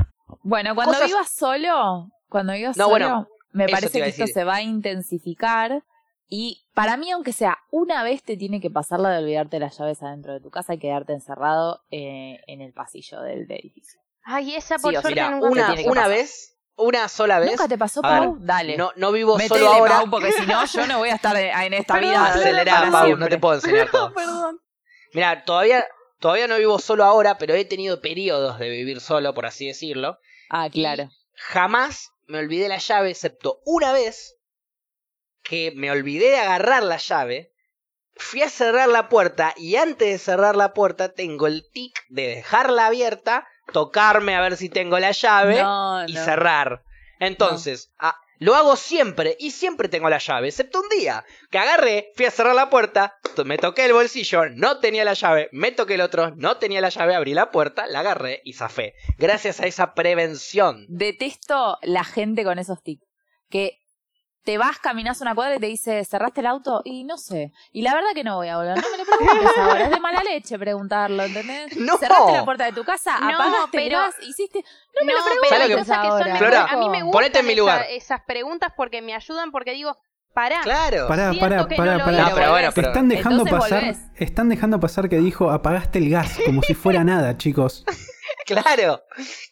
bueno, 0.44 0.76
cuando 0.76 0.94
Cosas- 0.94 1.08
vivas 1.08 1.32
solo, 1.32 2.10
cuando 2.30 2.54
vivas 2.54 2.78
No, 2.78 2.86
solo, 2.86 2.94
bueno, 2.94 3.28
me 3.52 3.68
parece 3.68 4.02
que 4.02 4.10
esto 4.10 4.28
se 4.28 4.44
va 4.44 4.56
a 4.56 4.62
intensificar. 4.62 5.84
Y 6.32 6.68
para 6.76 6.96
mí, 6.96 7.10
aunque 7.12 7.34
sea 7.34 7.58
una 7.72 8.04
vez, 8.04 8.22
te 8.24 8.38
tiene 8.38 8.62
que 8.62 8.70
pasar 8.70 9.00
la 9.00 9.10
de 9.10 9.18
olvidarte 9.24 9.60
las 9.60 9.78
llaves 9.78 10.04
adentro 10.04 10.34
de 10.34 10.40
tu 10.40 10.52
casa 10.52 10.76
y 10.76 10.80
quedarte 10.80 11.14
encerrado 11.14 11.82
eh, 11.90 12.40
en 12.48 12.62
el 12.62 12.72
pasillo 12.72 13.22
del, 13.22 13.48
del 13.48 13.58
edificio. 13.60 14.00
Ay, 14.24 14.54
esa 14.56 14.78
Sí, 14.78 14.84
por 14.84 14.94
suerte 14.94 15.10
Mira, 15.10 15.32
nunca 15.32 15.48
una, 15.50 15.68
tiene 15.68 15.84
que 15.84 15.90
una 15.90 16.02
pasar. 16.02 16.16
vez, 16.18 16.58
una 16.76 17.08
sola 17.10 17.40
vez. 17.40 17.50
¿Nunca 17.50 17.68
te 17.68 17.78
pasó, 17.80 18.02
ver, 18.04 18.12
Pau? 18.20 18.38
Dale. 18.40 18.78
No, 18.78 18.92
no 18.96 19.12
vivo 19.12 19.38
Metele, 19.38 19.60
solo 19.62 19.72
ahora. 19.74 19.96
Pau, 19.98 20.10
porque 20.12 20.32
si 20.32 20.46
no, 20.46 20.64
yo 20.66 20.86
no 20.86 21.00
voy 21.00 21.10
a 21.10 21.16
estar 21.16 21.36
en 21.36 21.74
esta 21.74 21.96
Perdón, 21.96 22.10
vida. 22.12 22.26
Acelerá, 22.28 22.74
para 22.80 22.92
Pau, 22.92 23.06
siempre. 23.08 23.26
no 23.26 23.30
te 23.30 23.38
puedo 23.40 23.56
enseñar 23.56 23.90
todo. 23.92 24.14
Perdón. 24.14 24.62
Mira, 25.14 25.44
todavía, 25.46 25.84
todavía 26.20 26.48
no 26.48 26.58
vivo 26.60 26.78
solo 26.78 27.06
ahora, 27.06 27.40
pero 27.40 27.56
he 27.56 27.66
tenido 27.66 28.02
periodos 28.02 28.60
de 28.60 28.70
vivir 28.70 29.00
solo, 29.02 29.34
por 29.34 29.48
así 29.48 29.66
decirlo. 29.66 30.20
Ah, 30.52 30.70
claro. 30.70 31.10
Jamás 31.34 32.12
me 32.28 32.38
olvidé 32.38 32.68
la 32.70 32.78
llave, 32.78 33.10
excepto 33.10 33.62
una 33.66 33.92
vez 33.94 34.36
que 35.50 35.72
me 35.76 35.90
olvidé 35.92 36.30
de 36.30 36.38
agarrar 36.40 36.84
la 36.84 36.98
llave. 36.98 37.52
Fui 38.16 38.42
a 38.42 38.50
cerrar 38.50 38.88
la 38.90 39.10
puerta 39.10 39.54
y 39.58 39.78
antes 39.78 40.08
de 40.10 40.18
cerrar 40.20 40.56
la 40.56 40.74
puerta 40.74 41.14
tengo 41.14 41.48
el 41.48 41.66
tic 41.72 42.04
de 42.10 42.28
dejarla 42.28 42.88
abierta, 42.88 43.48
tocarme 43.72 44.36
a 44.36 44.42
ver 44.42 44.58
si 44.58 44.70
tengo 44.70 45.00
la 45.00 45.12
llave 45.12 45.62
No, 45.64 46.06
y 46.08 46.14
no. 46.14 46.26
cerrar. 46.26 46.84
Entonces, 47.20 47.92
ah, 47.98 48.16
lo 48.38 48.56
hago 48.56 48.76
siempre 48.76 49.36
y 49.40 49.52
siempre 49.52 49.90
tengo 49.90 50.10
la 50.10 50.18
llave, 50.20 50.50
excepto 50.50 50.82
un 50.82 50.90
día 50.90 51.26
que 51.50 51.58
agarré, 51.58 52.12
fui 52.16 52.26
a 52.26 52.32
cerrar 52.32 52.56
la 52.56 52.70
puerta, 52.70 53.18
me 53.46 53.58
toqué 53.58 53.86
el 53.86 53.94
bolsillo, 53.94 54.50
no 54.50 54.80
tenía 54.80 55.04
la 55.06 55.14
llave, 55.14 55.50
me 55.52 55.72
toqué 55.72 55.96
el 55.96 56.02
otro, 56.02 56.32
no 56.36 56.58
tenía 56.58 56.82
la 56.82 56.90
llave, 56.90 57.16
abrí 57.16 57.34
la 57.34 57.52
puerta, 57.52 57.88
la 57.88 58.02
agarré 58.02 58.42
y 58.46 58.54
zafé. 58.54 58.94
Gracias 59.18 59.60
a 59.60 59.66
esa 59.66 59.94
prevención. 59.94 60.86
Detesto 60.90 61.78
la 61.82 62.04
gente 62.04 62.44
con 62.44 62.60
esos 62.60 62.82
tics. 62.84 63.06
Que 63.50 63.79
te 64.50 64.58
vas, 64.58 64.80
caminas 64.80 65.22
una 65.22 65.36
cuadra 65.36 65.58
y 65.58 65.60
te 65.60 65.68
dice, 65.68 66.04
¿cerraste 66.06 66.42
el 66.42 66.48
auto? 66.48 66.82
Y 66.84 67.04
no 67.04 67.20
sé. 67.20 67.52
Y 67.72 67.84
la 67.84 67.94
verdad 67.94 68.10
que 68.16 68.24
no 68.24 68.38
voy 68.38 68.48
a 68.48 68.58
volver. 68.58 68.78
No 68.78 68.84
me 68.90 68.98
lo 68.98 69.04
preguntes 69.06 69.52
ahora. 69.60 69.84
Es 69.84 69.92
de 69.92 70.00
mala 70.00 70.24
leche 70.24 70.58
preguntarlo, 70.58 71.22
¿entendés? 71.22 71.78
No. 71.78 71.98
¿Cerraste 71.98 72.32
la 72.32 72.46
puerta 72.46 72.66
de 72.66 72.72
tu 72.74 72.84
casa? 72.84 73.20
No, 73.20 73.28
¿Apagaste 73.30 73.78
el 73.78 73.84
pero- 73.90 74.00
gas? 74.00 74.16
¿Hiciste? 74.28 74.64
No 75.00 75.06
me 75.06 75.14
No, 75.14 75.20
lo 75.20 75.24
pero 75.26 75.40
preguntes 75.42 75.50
¿Sabes 75.50 75.62
hay 75.64 75.70
lo 75.70 75.76
que- 75.76 75.82
cosas 75.82 75.98
que 76.00 76.08
son 76.08 76.22
ahora. 76.22 76.36
Flora, 76.38 76.66
a 76.66 76.78
mí 76.78 76.90
me 76.90 77.04
gustan 77.04 77.12
ponete 77.12 77.40
en 77.42 77.46
mi 77.46 77.52
esa- 77.54 77.60
lugar. 77.62 77.86
esas 77.92 78.22
preguntas 78.26 78.74
porque 78.76 79.02
me 79.04 79.14
ayudan 79.14 79.52
porque 79.52 79.72
digo, 79.74 79.96
pará. 80.34 80.62
Claro. 80.64 81.08
Pará, 81.08 81.30
Siento 81.32 81.40
pará, 81.42 81.68
pará, 81.68 81.98
no 82.00 82.06
pará. 82.06 82.18
hice. 82.18 82.30
No, 82.30 82.36
pero 82.36 82.52
bueno, 82.52 82.70
pero- 82.74 82.88
Están 82.88 83.08
dejando 83.10 83.44
Entonces 83.44 83.60
pasar, 83.70 83.80
volvés. 83.84 84.00
están 84.16 84.50
dejando 84.50 84.80
pasar 84.80 85.10
que 85.10 85.18
dijo 85.20 85.52
apagaste 85.52 86.00
el 86.00 86.10
gas, 86.10 86.40
como 86.44 86.64
si 86.64 86.74
fuera 86.74 87.04
nada, 87.04 87.38
chicos. 87.38 87.86
Claro. 88.56 89.04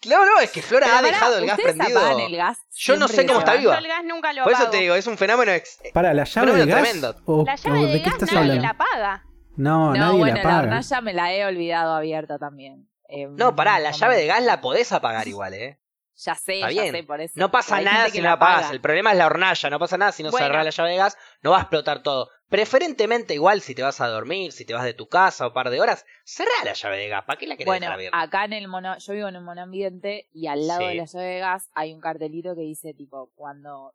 Claro, 0.01 0.25
no, 0.25 0.39
es 0.39 0.51
que 0.51 0.61
Flora 0.61 0.85
Pero 0.87 0.97
ha 0.97 1.01
dejado 1.01 1.37
el 1.37 1.45
gas 1.45 1.57
¿ustedes 1.57 1.75
prendido. 1.77 2.19
el 2.27 2.35
gas 2.37 2.57
Yo 2.75 2.95
no 2.97 3.07
sé 3.07 3.25
cómo 3.25 3.39
está 3.39 3.55
viva. 3.55 3.73
Yo 3.73 3.79
el 3.79 3.87
gas 3.87 4.03
nunca 4.05 4.33
lo 4.33 4.43
Por 4.43 4.51
eso 4.53 4.61
apago. 4.63 4.71
te 4.71 4.77
digo, 4.77 4.95
es 4.95 5.07
un 5.07 5.17
fenómeno 5.17 5.51
ex- 5.51 5.79
Para 5.93 6.13
la 6.13 6.23
llave 6.23 6.53
de 6.53 6.65
gas 6.65 6.81
tremendo. 6.81 7.15
o, 7.25 7.43
La 7.45 7.53
o 7.53 7.55
llave 7.57 7.79
de 7.79 7.85
de 7.87 7.97
qué 7.99 8.03
gas 8.05 8.13
estás 8.13 8.31
nadie 8.33 8.39
hablando? 8.51 8.63
la 8.63 8.73
paga. 8.77 9.23
No, 9.55 9.87
No, 9.87 9.93
nadie 9.95 10.17
bueno, 10.19 10.35
la 10.37 10.43
la 10.43 10.49
paga. 10.49 10.61
hornalla 10.63 11.01
me 11.01 11.13
la 11.13 11.33
he 11.33 11.45
olvidado 11.45 11.95
abierta 11.95 12.37
también. 12.37 12.89
Eh, 13.09 13.27
No, 13.29 13.55
pará, 13.55 13.79
la 13.79 13.91
no, 13.91 13.97
llave 13.97 14.17
de 14.17 14.25
gas 14.27 14.43
la 14.43 14.61
podés 14.61 14.91
apagar 14.91 15.27
igual, 15.27 15.53
¿eh? 15.53 15.79
Ya 16.19 16.33
sé, 16.35 16.53
Está 16.55 16.71
ya 16.71 16.81
bien. 16.81 16.95
sé, 16.95 17.03
por 17.03 17.21
eso. 17.21 17.33
No 17.39 17.51
pasa 17.51 17.75
Hay 17.75 17.85
nada 17.85 17.97
gente 18.05 18.11
si 18.11 18.17
que 18.17 18.21
no 18.23 18.29
la 18.29 18.33
apagás. 18.33 18.57
apaga. 18.61 18.73
El 18.73 18.81
problema 18.81 19.11
es 19.11 19.17
la 19.19 19.25
hornalla, 19.27 19.69
no 19.69 19.77
pasa 19.79 19.97
nada 19.97 20.11
si 20.11 20.23
no 20.23 20.31
Bueno. 20.31 20.47
cerrás 20.47 20.65
la 20.65 20.71
llave 20.71 20.89
de 20.91 20.97
gas, 20.97 21.17
no 21.43 21.51
va 21.51 21.57
a 21.57 21.61
explotar 21.61 22.01
todo. 22.01 22.29
Preferentemente 22.49 23.33
igual 23.35 23.61
si 23.61 23.75
te 23.75 23.83
vas 23.83 24.01
a 24.01 24.07
dormir, 24.07 24.51
si 24.51 24.65
te 24.65 24.73
vas 24.73 24.83
de 24.83 24.93
tu 24.95 25.07
casa 25.07 25.45
o 25.45 25.49
un 25.49 25.53
par 25.53 25.69
de 25.69 25.79
horas, 25.79 26.05
cerrá 26.23 26.49
la 26.65 26.73
llave 26.73 26.97
de 26.97 27.07
gas, 27.09 27.23
¿para 27.25 27.37
qué 27.37 27.45
la 27.45 27.55
querés 27.55 27.67
Bueno, 27.67 27.81
dejar 27.81 27.93
abierta? 27.95 28.19
acá 28.21 28.45
en 28.45 28.53
el 28.53 28.67
mono, 28.67 28.97
yo 28.97 29.13
vivo 29.13 29.27
en 29.27 29.35
un 29.35 29.43
monoambiente 29.43 30.27
y 30.33 30.47
al 30.47 30.65
lado 30.65 30.81
Sí. 30.81 30.87
de 30.87 30.95
la 30.95 31.05
llave 31.05 31.25
de 31.25 31.39
gas 31.39 31.69
hay 31.75 31.93
un 31.93 31.99
cartelito 32.01 32.55
que 32.55 32.61
dice 32.61 32.93
tipo 32.95 33.29
cuando 33.35 33.93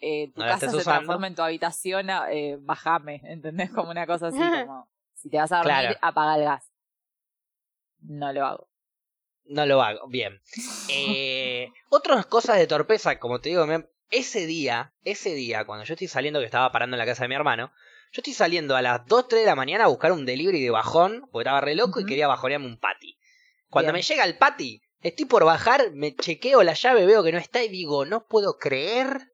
eh, 0.00 0.32
tu 0.34 0.40
No 0.40 0.46
la 0.46 0.54
casa 0.54 0.66
estés 0.66 0.70
se 0.72 0.76
usando. 0.78 0.94
transforma 0.94 1.26
en 1.28 1.34
tu 1.36 1.42
habitación, 1.42 2.08
eh, 2.30 2.56
bajame, 2.60 3.20
¿entendés? 3.24 3.70
Como 3.70 3.90
una 3.92 4.04
cosa 4.06 4.28
así, 4.28 4.38
como 4.66 4.88
si 5.14 5.30
te 5.30 5.36
vas 5.36 5.52
a 5.52 5.58
dormir, 5.58 5.74
Claro. 5.74 5.98
apaga 6.02 6.36
el 6.36 6.44
gas. 6.44 6.72
No 8.00 8.32
lo 8.32 8.44
hago. 8.46 8.68
No 9.44 9.66
lo 9.66 9.82
hago, 9.82 10.06
bien. 10.08 10.40
Eh, 10.88 11.68
otras 11.90 12.26
cosas 12.26 12.58
de 12.58 12.66
torpeza, 12.66 13.18
como 13.18 13.40
te 13.40 13.50
digo, 13.50 13.66
me- 13.66 13.86
ese 14.10 14.46
día, 14.46 14.92
ese 15.04 15.34
día, 15.34 15.64
cuando 15.64 15.84
yo 15.84 15.94
estoy 15.94 16.08
saliendo, 16.08 16.38
que 16.40 16.46
estaba 16.46 16.70
parando 16.72 16.94
en 16.96 16.98
la 16.98 17.06
casa 17.06 17.24
de 17.24 17.28
mi 17.28 17.34
hermano, 17.34 17.72
yo 18.12 18.20
estoy 18.20 18.34
saliendo 18.34 18.76
a 18.76 18.82
las 18.82 19.06
2, 19.06 19.26
3 19.28 19.40
de 19.42 19.46
la 19.46 19.54
mañana 19.54 19.84
a 19.84 19.88
buscar 19.88 20.12
un 20.12 20.26
delivery 20.26 20.62
de 20.62 20.70
bajón, 20.70 21.28
porque 21.32 21.44
estaba 21.44 21.62
re 21.62 21.74
loco 21.74 21.98
y 22.00 22.04
quería 22.04 22.28
bajonearme 22.28 22.66
un 22.66 22.78
patty. 22.78 23.18
Cuando 23.70 23.88
Bien. 23.92 24.00
me 24.00 24.02
llega 24.02 24.24
el 24.24 24.36
patty, 24.36 24.82
estoy 25.00 25.24
por 25.24 25.44
bajar, 25.46 25.92
me 25.92 26.14
chequeo 26.14 26.62
la 26.62 26.74
llave, 26.74 27.06
veo 27.06 27.22
que 27.24 27.32
no 27.32 27.38
está 27.38 27.62
y 27.64 27.68
digo, 27.68 28.04
no 28.04 28.26
puedo 28.26 28.58
creer 28.58 29.32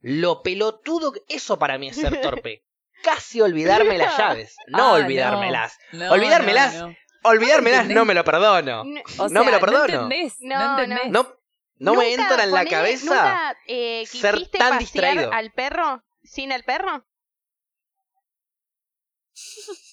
lo 0.00 0.42
pelotudo 0.42 1.12
que... 1.12 1.20
Eso 1.28 1.58
para 1.60 1.78
mí 1.78 1.88
es 1.88 1.96
ser 1.96 2.20
torpe. 2.20 2.64
Casi 3.04 3.40
olvidarme 3.40 3.98
las 3.98 4.16
llaves, 4.18 4.56
no 4.66 4.88
Ah, 4.88 4.92
olvidármelas. 4.94 5.78
No, 5.92 6.10
Olvidármelas. 6.12 6.74
no. 6.74 6.96
Olvidármelas 7.22 7.86
no 7.88 8.04
me 8.04 8.14
lo 8.14 8.24
perdono. 8.24 8.84
No, 8.84 9.00
O 9.18 9.28
No 9.28 9.44
me 9.44 9.50
lo 9.52 9.60
perdono. 9.60 9.86
No 9.86 10.02
entendés, 10.02 10.36
no, 10.40 10.58
No, 10.58 10.76
no. 10.76 10.82
entendés. 10.82 11.10
No, 11.10 11.36
no 11.78 11.94
me 11.94 12.12
entra 12.12 12.44
en 12.44 12.50
la 12.50 12.58
ponele, 12.58 12.70
cabeza. 12.70 13.04
¿Nunca 13.06 13.56
eh, 13.66 14.04
ser 14.06 14.34
quisiste 14.34 14.58
tan 14.58 14.70
pasear 14.70 14.80
distraído. 14.80 15.32
al 15.32 15.50
perro 15.52 16.02
sin 16.22 16.52
el 16.52 16.64
perro? 16.64 17.04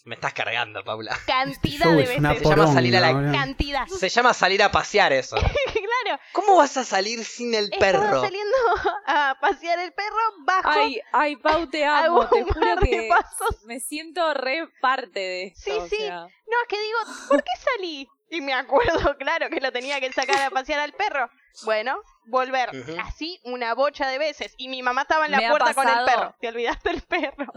Me 0.06 0.16
estás 0.16 0.34
cargando, 0.34 0.84
Paula. 0.84 1.18
Cantidad 1.26 1.86
show 1.86 1.96
de 1.96 2.04
es 2.04 2.10
veces. 2.22 2.38
Se 2.40 2.46
llama 2.50 2.74
salir 2.74 2.98
a 2.98 3.00
la. 3.00 3.32
Cantidad. 3.32 3.88
Se 3.88 4.10
llama 4.10 4.34
salir 4.34 4.64
a 4.64 4.72
pasear 4.72 5.14
eso. 5.14 5.36
claro. 6.04 6.22
¿Cómo 6.34 6.56
vas 6.58 6.78
a 6.78 6.84
salir 6.84 7.24
sin 7.26 7.54
el 7.54 7.66
Estaba 7.66 7.80
perro? 7.80 8.22
saliendo 8.22 8.56
a 9.08 9.38
pasear 9.42 9.80
el 9.80 9.94
perro, 9.94 10.18
bajo. 10.46 10.70
Ay, 10.70 11.02
ay, 11.12 11.36
Pau, 11.38 11.68
te 11.70 11.86
amo. 11.86 12.28
Te 12.28 12.44
juro 12.44 12.78
que 12.82 13.10
pasos. 13.10 13.64
me 13.66 13.80
siento 13.80 14.34
re 14.34 14.68
parte 14.82 15.20
de 15.20 15.44
esto. 15.48 15.62
Sí, 15.64 15.72
o 15.72 15.88
sí. 15.88 15.96
sea. 15.98 16.20
No, 16.22 16.62
es 16.62 16.68
que 16.68 16.80
digo, 16.82 17.00
¿por 17.28 17.44
qué 17.44 17.52
salí? 17.60 18.08
Y 18.32 18.42
me 18.42 18.54
acuerdo, 18.54 19.18
claro, 19.20 19.50
que 19.50 19.60
lo 19.60 19.72
tenía 19.72 20.00
que 20.00 20.12
sacar 20.14 20.40
a 20.42 20.50
pasear 20.52 20.80
al 20.80 20.94
perro. 20.94 21.30
Bueno, 21.64 22.00
volver. 22.28 22.70
Así 23.04 23.40
una 23.44 23.74
bocha 23.74 24.08
de 24.08 24.20
veces. 24.20 24.54
Y 24.58 24.68
mi 24.70 24.84
mamá 24.84 25.02
estaba 25.02 25.26
en 25.26 25.32
la 25.32 25.38
Me 25.40 25.50
puerta 25.50 25.74
con 25.74 25.88
el 25.90 26.06
perro. 26.06 26.36
Te 26.40 26.48
olvidaste 26.48 26.90
del 26.90 27.02
perro. 27.02 27.52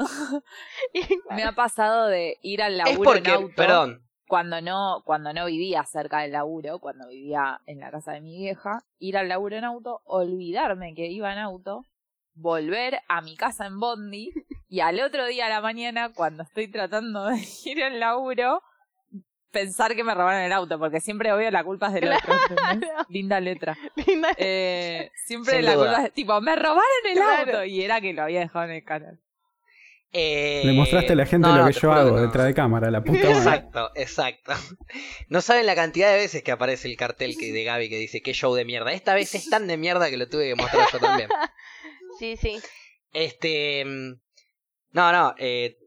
Y, 0.95 1.05
Me 1.31 1.45
ha 1.45 1.53
pasado 1.53 2.07
de 2.07 2.39
ir 2.43 2.63
al 2.63 2.73
Es 2.81 2.87
laburo 2.87 3.11
porque, 3.11 3.29
en 3.31 3.35
auto. 3.37 3.55
perdón, 3.55 4.03
cuando 4.33 4.63
no, 4.63 5.03
cuando 5.05 5.35
no 5.35 5.45
vivía 5.45 5.85
cerca 5.85 6.21
del 6.21 6.33
laburo, 6.33 6.79
cuando 6.79 7.07
vivía 7.09 7.61
en 7.67 7.81
la 7.81 7.91
casa 7.91 8.13
de 8.13 8.23
mi 8.23 8.39
vieja, 8.39 8.83
ir 8.99 9.19
al 9.19 9.29
laburo 9.29 9.57
en 9.57 9.65
auto, 9.65 10.01
olvidarme 10.07 10.95
que 10.95 11.09
iba 11.09 11.31
en 11.31 11.39
auto 11.39 11.85
volver 12.35 13.01
a 13.09 13.21
mi 13.21 13.37
casa 13.37 13.67
en 13.67 13.79
Bondi 13.79 14.33
y 14.71 14.81
al 14.81 14.99
otro 15.01 15.27
día 15.27 15.45
a 15.45 15.49
la 15.51 15.61
mañana, 15.61 16.15
cuando 16.15 16.45
estoy 16.45 16.69
tratando 16.69 17.27
de 17.27 17.37
ir 17.67 17.85
al 17.85 18.01
laburo, 18.01 18.63
pensar 19.51 19.95
que 19.95 20.03
me 20.03 20.15
robaron 20.15 20.41
el 20.41 20.53
auto, 20.55 20.79
porque 20.79 21.01
siempre 21.03 21.31
obvio 21.31 21.51
la 21.51 21.63
culpa 21.63 21.89
es 21.89 21.93
del 21.93 22.11
otro. 22.15 22.35
¿entendés? 22.49 22.89
Linda 23.11 23.39
letra. 23.39 23.77
Linda. 24.07 24.31
Eh, 24.39 25.11
siempre 25.27 25.57
Sin 25.57 25.67
la 25.67 25.75
duda. 25.75 25.87
culpa 25.89 26.05
es 26.07 26.13
tipo, 26.15 26.41
me 26.41 26.57
robaron 26.57 26.83
el 27.07 27.13
Claro. 27.19 27.53
auto 27.53 27.65
y 27.67 27.83
era 27.83 28.01
que 28.01 28.15
lo 28.15 28.23
había 28.23 28.41
dejado 28.41 28.65
en 28.65 28.71
el 28.71 28.85
canal. 28.85 29.21
Eh, 30.15 30.63
Le 30.65 30.73
mostraste 30.73 31.15
a 31.15 31.17
la 31.17 31.25
gente 31.27 31.49
no, 31.49 31.57
lo 31.57 31.63
no, 31.63 31.67
que 31.67 31.73
yo 31.73 31.91
hago 31.93 32.17
no. 32.17 32.23
detrás 32.23 32.47
de 32.47 32.55
cámara, 32.55 32.91
la 32.91 33.03
puta 33.03 33.31
madre. 33.31 33.33
Exacto, 33.33 33.91
exacto. 33.95 34.53
No 35.29 35.41
saben 35.41 35.65
la 35.67 35.75
cantidad 35.75 36.11
de 36.11 36.19
veces 36.19 36.43
que 36.43 36.53
aparece 36.53 36.89
el 36.89 36.97
cartel 36.99 37.37
que 37.39 37.51
de 37.53 37.65
Gaby 37.65 37.89
que 37.89 37.97
dice 37.99 38.21
qué 38.21 38.35
show 38.35 38.55
de 38.55 38.65
mierda. 38.67 38.93
Esta 38.93 39.15
vez 39.15 39.35
es 39.35 39.49
tan 39.49 39.67
de 39.67 39.77
mierda 39.79 40.11
que 40.11 40.19
lo 40.19 40.29
tuve 40.29 40.49
que 40.49 40.55
mostrar 40.55 40.89
yo 40.93 40.99
también. 40.99 41.29
Sí, 42.19 42.37
sí. 42.37 42.61
Este. 43.15 43.85
mm, 43.87 44.21
No, 44.93 45.13
no, 45.13 45.35
eh, 45.39 45.79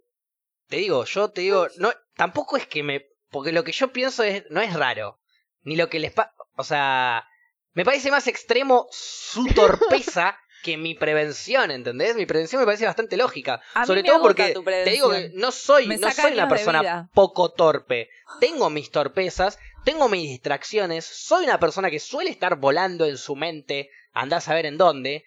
te 0.67 0.77
digo, 0.77 1.05
yo 1.05 1.29
te 1.29 1.41
digo, 1.41 1.67
no, 1.77 1.91
tampoco 2.15 2.57
es 2.57 2.65
que 2.65 2.81
me. 2.83 3.05
Porque 3.29 3.51
lo 3.51 3.63
que 3.63 3.71
yo 3.71 3.93
pienso 3.93 4.23
es, 4.23 4.43
no 4.49 4.59
es 4.59 4.73
raro. 4.73 5.19
Ni 5.61 5.75
lo 5.75 5.87
que 5.87 5.99
les 5.99 6.11
pasa. 6.11 6.33
O 6.57 6.63
sea, 6.63 7.25
me 7.73 7.85
parece 7.85 8.09
más 8.09 8.27
extremo 8.27 8.87
su 8.89 9.45
torpeza 9.53 10.37
que 10.65 10.77
mi 10.77 10.95
prevención, 10.95 11.69
¿entendés? 11.69 12.15
Mi 12.15 12.25
prevención 12.25 12.59
me 12.59 12.65
parece 12.65 12.87
bastante 12.87 13.17
lógica. 13.17 13.61
A 13.75 13.85
Sobre 13.85 14.01
todo 14.01 14.19
porque 14.19 14.55
te 14.65 14.89
digo 14.89 15.11
que 15.11 15.29
no 15.35 15.51
soy, 15.51 15.85
Me 15.85 15.97
no 15.97 16.11
soy 16.11 16.33
una 16.33 16.47
persona 16.47 17.07
poco 17.13 17.51
torpe. 17.51 18.09
Tengo 18.39 18.71
mis 18.71 18.89
torpezas, 18.89 19.59
tengo 19.83 20.09
mis 20.09 20.27
distracciones, 20.27 21.05
soy 21.05 21.43
una 21.43 21.59
persona 21.59 21.91
que 21.91 21.99
suele 21.99 22.31
estar 22.31 22.55
volando 22.55 23.05
en 23.05 23.19
su 23.19 23.35
mente, 23.35 23.91
andás 24.11 24.47
a 24.47 24.55
ver 24.55 24.65
en 24.65 24.79
dónde. 24.79 25.23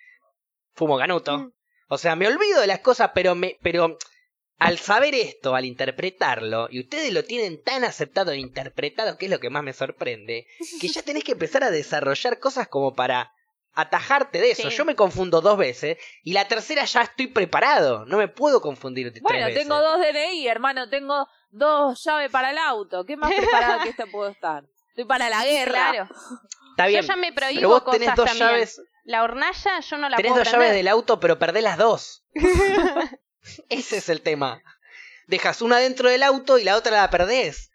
Fumo 0.75 0.99
canuto. 0.99 1.39
Mm. 1.39 1.53
O 1.87 1.99
sea, 1.99 2.17
me 2.17 2.27
olvido 2.27 2.61
de 2.61 2.67
las 2.67 2.81
cosas, 2.81 3.13
pero 3.15 3.37
me, 3.37 3.59
pero 3.63 3.97
al 4.59 4.79
saber 4.79 5.15
esto, 5.15 5.55
al 5.55 5.67
interpretarlo, 5.67 6.67
y 6.69 6.81
ustedes 6.81 7.13
lo 7.13 7.23
tienen 7.23 7.63
tan 7.63 7.85
aceptado 7.85 8.33
e 8.33 8.39
interpretado, 8.39 9.17
que 9.17 9.27
es 9.27 9.31
lo 9.31 9.39
que 9.39 9.51
más 9.51 9.63
me 9.63 9.73
sorprende, 9.73 10.49
que 10.81 10.89
ya 10.89 11.03
tenés 11.03 11.23
que 11.23 11.33
empezar 11.33 11.63
a 11.63 11.71
desarrollar 11.71 12.41
cosas 12.41 12.67
como 12.67 12.97
para 12.97 13.33
atajarte 13.81 14.41
de 14.41 14.51
eso. 14.51 14.71
Sí. 14.71 14.77
Yo 14.77 14.85
me 14.85 14.97
confundo 14.97 15.41
dos 15.41 15.57
veces 15.57 15.99
y 16.25 16.33
la 16.33 16.49
tercera 16.49 16.85
ya 16.85 17.03
estoy 17.03 17.29
preparado. 17.29 18.05
No 18.07 18.17
me 18.19 18.29
puedo 18.29 18.61
confundir 18.61 19.11
tres 19.11 19.23
Bueno, 19.23 19.47
veces. 19.47 19.63
tengo 19.63 19.81
dos 19.81 19.99
DNI, 20.01 20.49
hermano, 20.49 20.89
tengo 20.89 21.29
dos 21.51 22.03
llaves 22.05 22.31
para 22.31 22.51
el 22.51 22.59
auto. 22.59 23.05
¿Qué 23.05 23.17
más 23.17 23.33
preparado 23.33 23.83
que 23.83 23.91
esto 23.91 24.05
puedo 24.11 24.31
estar? 24.31 24.65
Estoy 24.89 25.05
para 25.05 25.31
la 25.31 25.45
guerra. 25.45 25.91
Claro. 25.93 26.09
Está 26.71 26.87
bien. 26.87 27.03
Yo 27.03 27.07
ya 27.09 27.17
me 27.17 27.33
prohíbo 27.33 27.59
pero 27.61 27.69
vos 27.69 27.83
cosas 27.83 28.01
tenés 28.01 28.15
dos 28.17 28.27
también. 28.27 28.49
llaves, 28.49 28.83
La 29.05 29.23
hornalla 29.23 29.81
yo 29.81 29.97
no 29.99 30.09
la 30.09 30.17
tenés 30.17 30.33
puedo 30.33 30.45
dos 30.45 30.53
llaves 30.53 30.73
del 30.73 30.89
auto, 30.89 31.21
pero 31.21 31.39
perdés 31.39 31.63
las 31.63 31.79
dos. 31.79 32.25
Ese 33.69 33.99
es 33.99 34.09
el 34.09 34.23
tema. 34.23 34.63
Dejas 35.27 35.63
una 35.63 35.79
dentro 35.79 36.09
del 36.09 36.23
auto 36.23 36.59
y 36.59 36.65
la 36.65 36.77
otra 36.77 36.97
la 36.97 37.11
perdés. 37.11 37.71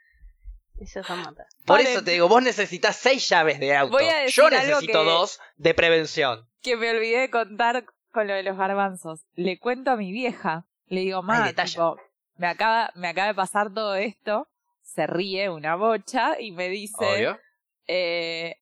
Eso 0.84 1.04
son 1.04 1.22
matas. 1.22 1.48
Por 1.66 1.78
Paren. 1.78 1.88
eso 1.88 2.04
te 2.04 2.12
digo, 2.12 2.28
vos 2.28 2.42
necesitas 2.44 2.96
seis 2.96 3.28
llaves 3.30 3.60
de 3.60 3.76
auto. 3.76 3.94
Voy 3.94 4.06
a 4.06 4.18
decir 4.20 4.36
Yo 4.36 4.46
algo 4.48 4.58
necesito 4.60 5.00
que- 5.04 5.10
dos 5.10 5.40
de 5.58 5.74
prevención. 5.74 6.48
Que 6.62 6.76
me 6.78 6.90
olvidé 6.92 7.20
de 7.22 7.30
contar 7.30 7.86
con 8.12 8.28
lo 8.28 8.34
de 8.34 8.44
los 8.44 8.58
garbanzos. 8.58 9.22
Le 9.36 9.58
cuento 9.60 9.92
a 9.92 9.96
mi 9.96 10.12
vieja. 10.12 10.66
Le 10.88 11.02
digo, 11.02 11.24
ma, 11.24 11.52
tipo, 11.54 11.98
me 12.38 12.48
acaba, 12.48 12.92
me 12.96 13.08
acaba 13.08 13.28
de 13.28 13.34
pasar 13.36 13.74
todo 13.74 13.96
esto. 13.96 14.48
Se 14.82 15.08
ríe 15.08 15.50
una 15.50 15.76
bocha 15.76 16.40
y 16.40 16.52
me 16.52 16.70
dice, 16.70 16.96
Obvio. 17.06 17.40
eh, 17.88 18.58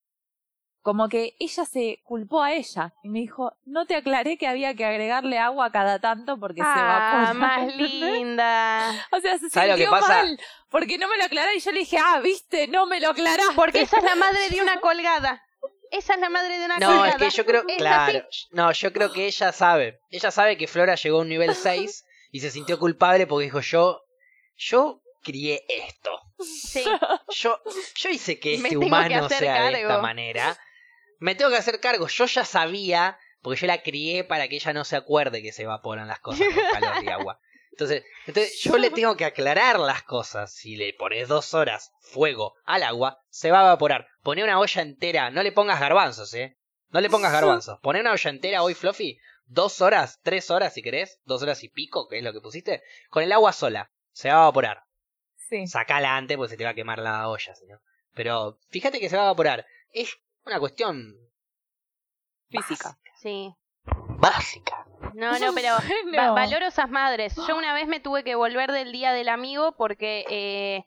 como 0.82 1.10
que 1.10 1.36
ella 1.40 1.66
se 1.66 2.00
culpó 2.04 2.42
a 2.42 2.54
ella 2.54 2.94
y 3.04 3.10
me 3.10 3.20
dijo, 3.20 3.54
no 3.66 3.86
te 3.86 3.96
aclaré 3.96 4.38
que 4.38 4.48
había 4.48 4.74
que 4.76 4.84
agregarle 4.86 5.38
agua 5.38 5.72
cada 5.72 6.00
tanto 6.00 6.40
porque 6.40 6.62
se 6.62 6.68
Ah, 6.68 7.30
evapora. 7.30 7.34
más 7.34 7.76
linda. 7.76 9.08
O 9.12 9.20
sea, 9.20 9.38
se 9.38 9.50
¿Sabes 9.50 9.70
lo 9.72 9.76
que 9.76 9.84
sintió 9.84 10.00
pasa? 10.00 10.24
mal 10.24 10.40
porque 10.70 10.98
no 10.98 11.08
me 11.08 11.18
lo 11.18 11.26
aclaré 11.26 11.56
y 11.56 11.60
yo 11.60 11.72
le 11.72 11.80
dije, 11.80 11.98
ah, 12.04 12.20
viste, 12.24 12.68
no 12.68 12.86
me 12.86 13.00
lo 13.00 13.10
aclaraste. 13.10 13.54
Porque 13.56 13.82
esa 13.82 13.98
es 13.98 14.04
la 14.04 14.16
madre 14.16 14.50
de 14.50 14.62
una 14.62 14.80
colgada. 14.82 15.44
Esa 15.92 16.14
es 16.14 16.20
la 16.22 16.30
madre 16.30 16.58
de 16.58 16.66
una 16.66 16.80
No, 16.80 16.88
colgada. 16.88 17.10
es 17.10 17.16
que 17.18 17.30
yo 17.30 17.46
creo, 17.46 17.64
claro, 17.78 18.24
no, 18.52 18.72
yo 18.72 18.94
creo 18.94 19.12
que 19.12 19.26
ella 19.28 19.52
sabe. 19.52 20.00
Ella 20.10 20.32
sabe 20.32 20.58
que 20.58 20.68
Flora 20.68 20.96
llegó 20.96 21.18
a 21.18 21.22
un 21.22 21.30
nivel 21.30 21.54
6 21.54 22.06
y 22.32 22.40
se 22.40 22.50
sintió 22.50 22.80
culpable 22.80 23.28
porque 23.28 23.44
dijo, 23.46 23.60
yo, 23.60 24.02
yo 24.56 25.02
crié 25.22 25.64
esto. 25.68 26.10
Sí. 26.40 26.84
Yo, 27.30 27.60
yo 27.96 28.10
hice 28.10 28.40
que 28.40 28.56
este 28.56 28.70
que 28.70 28.78
humano 28.78 29.26
hacer 29.26 29.40
sea 29.40 29.64
de 29.70 29.82
esta 29.82 29.98
manera. 30.02 30.58
Me 31.22 31.36
tengo 31.36 31.52
que 31.52 31.58
hacer 31.58 31.80
cargo. 31.80 32.08
Yo 32.08 32.26
ya 32.26 32.44
sabía, 32.44 33.20
porque 33.42 33.62
yo 33.62 33.68
la 33.68 33.84
crié 33.84 34.24
para 34.24 34.48
que 34.48 34.56
ella 34.56 34.74
no 34.74 34.84
se 34.84 34.96
acuerde 34.96 35.44
que 35.44 35.52
se 35.52 35.64
evaporan 35.64 36.08
las 36.08 36.20
cosas 36.20 36.48
con 36.48 36.64
calor 36.82 37.04
y 37.04 37.10
agua. 37.10 37.40
Entonces, 37.70 38.04
entonces 38.26 38.60
yo 38.60 38.80
le 38.80 38.90
tengo 38.90 39.16
que 39.16 39.26
aclarar 39.26 39.80
las 39.80 40.02
cosas. 40.02 40.52
Si 40.52 40.76
le 40.76 40.94
pones 40.94 41.28
dos 41.28 41.54
horas 41.54 41.92
fuego 42.00 42.56
al 42.66 42.82
agua, 42.82 43.22
se 43.30 43.52
va 43.52 43.62
a 43.62 43.66
evaporar. 43.66 44.08
Poné 44.24 44.44
una 44.44 44.60
olla 44.60 44.82
entera, 44.82 45.30
no 45.30 45.44
le 45.44 45.52
pongas 45.52 45.80
garbanzos, 45.80 46.34
eh. 46.34 46.58
No 46.90 47.00
le 47.00 47.10
pongas 47.10 47.32
garbanzos. 47.32 47.80
Poné 47.82 48.02
una 48.02 48.14
olla 48.14 48.30
entera 48.32 48.64
hoy, 48.64 48.74
Fluffy. 48.74 49.20
Dos 49.46 49.80
horas, 49.80 50.20
tres 50.24 50.50
horas 50.50 50.74
si 50.74 50.82
querés, 50.82 51.20
dos 51.26 51.44
horas 51.44 51.64
y 51.64 51.70
pico, 51.70 52.08
que 52.08 52.18
es 52.18 52.24
lo 52.24 52.34
que 52.34 52.42
pusiste, 52.42 52.82
con 53.12 53.22
el 53.22 53.32
agua 53.32 53.54
sola. 53.54 53.92
Se 54.12 54.30
va 54.30 54.38
a 54.38 54.42
evaporar. 54.46 54.86
Sí. 55.50 55.68
Sacala 55.68 56.18
antes 56.18 56.36
porque 56.36 56.50
se 56.50 56.58
te 56.58 56.64
va 56.64 56.72
a 56.72 56.74
quemar 56.74 56.98
la 56.98 57.30
olla, 57.30 57.54
no. 57.70 57.80
Pero 58.16 58.58
fíjate 58.70 59.00
que 59.00 59.08
se 59.08 59.18
va 59.18 59.22
a 59.22 59.26
evaporar. 59.28 59.68
Es 59.94 60.18
una 60.46 60.60
cuestión 60.60 61.14
Física. 62.50 62.98
Sí. 63.22 63.54
básica. 64.20 64.86
No, 65.14 65.38
no, 65.40 65.54
pero 65.54 65.76
No. 66.06 66.18
va- 66.18 66.32
valoro 66.32 66.66
esas 66.68 66.90
madres. 66.90 67.36
Yo 67.48 67.58
una 67.58 67.74
vez 67.74 67.88
me 67.88 68.00
tuve 68.00 68.24
que 68.24 68.36
volver 68.36 68.72
del 68.72 68.92
día 68.92 69.12
del 69.14 69.30
amigo 69.30 69.76
porque 69.78 70.26
eh, 70.30 70.84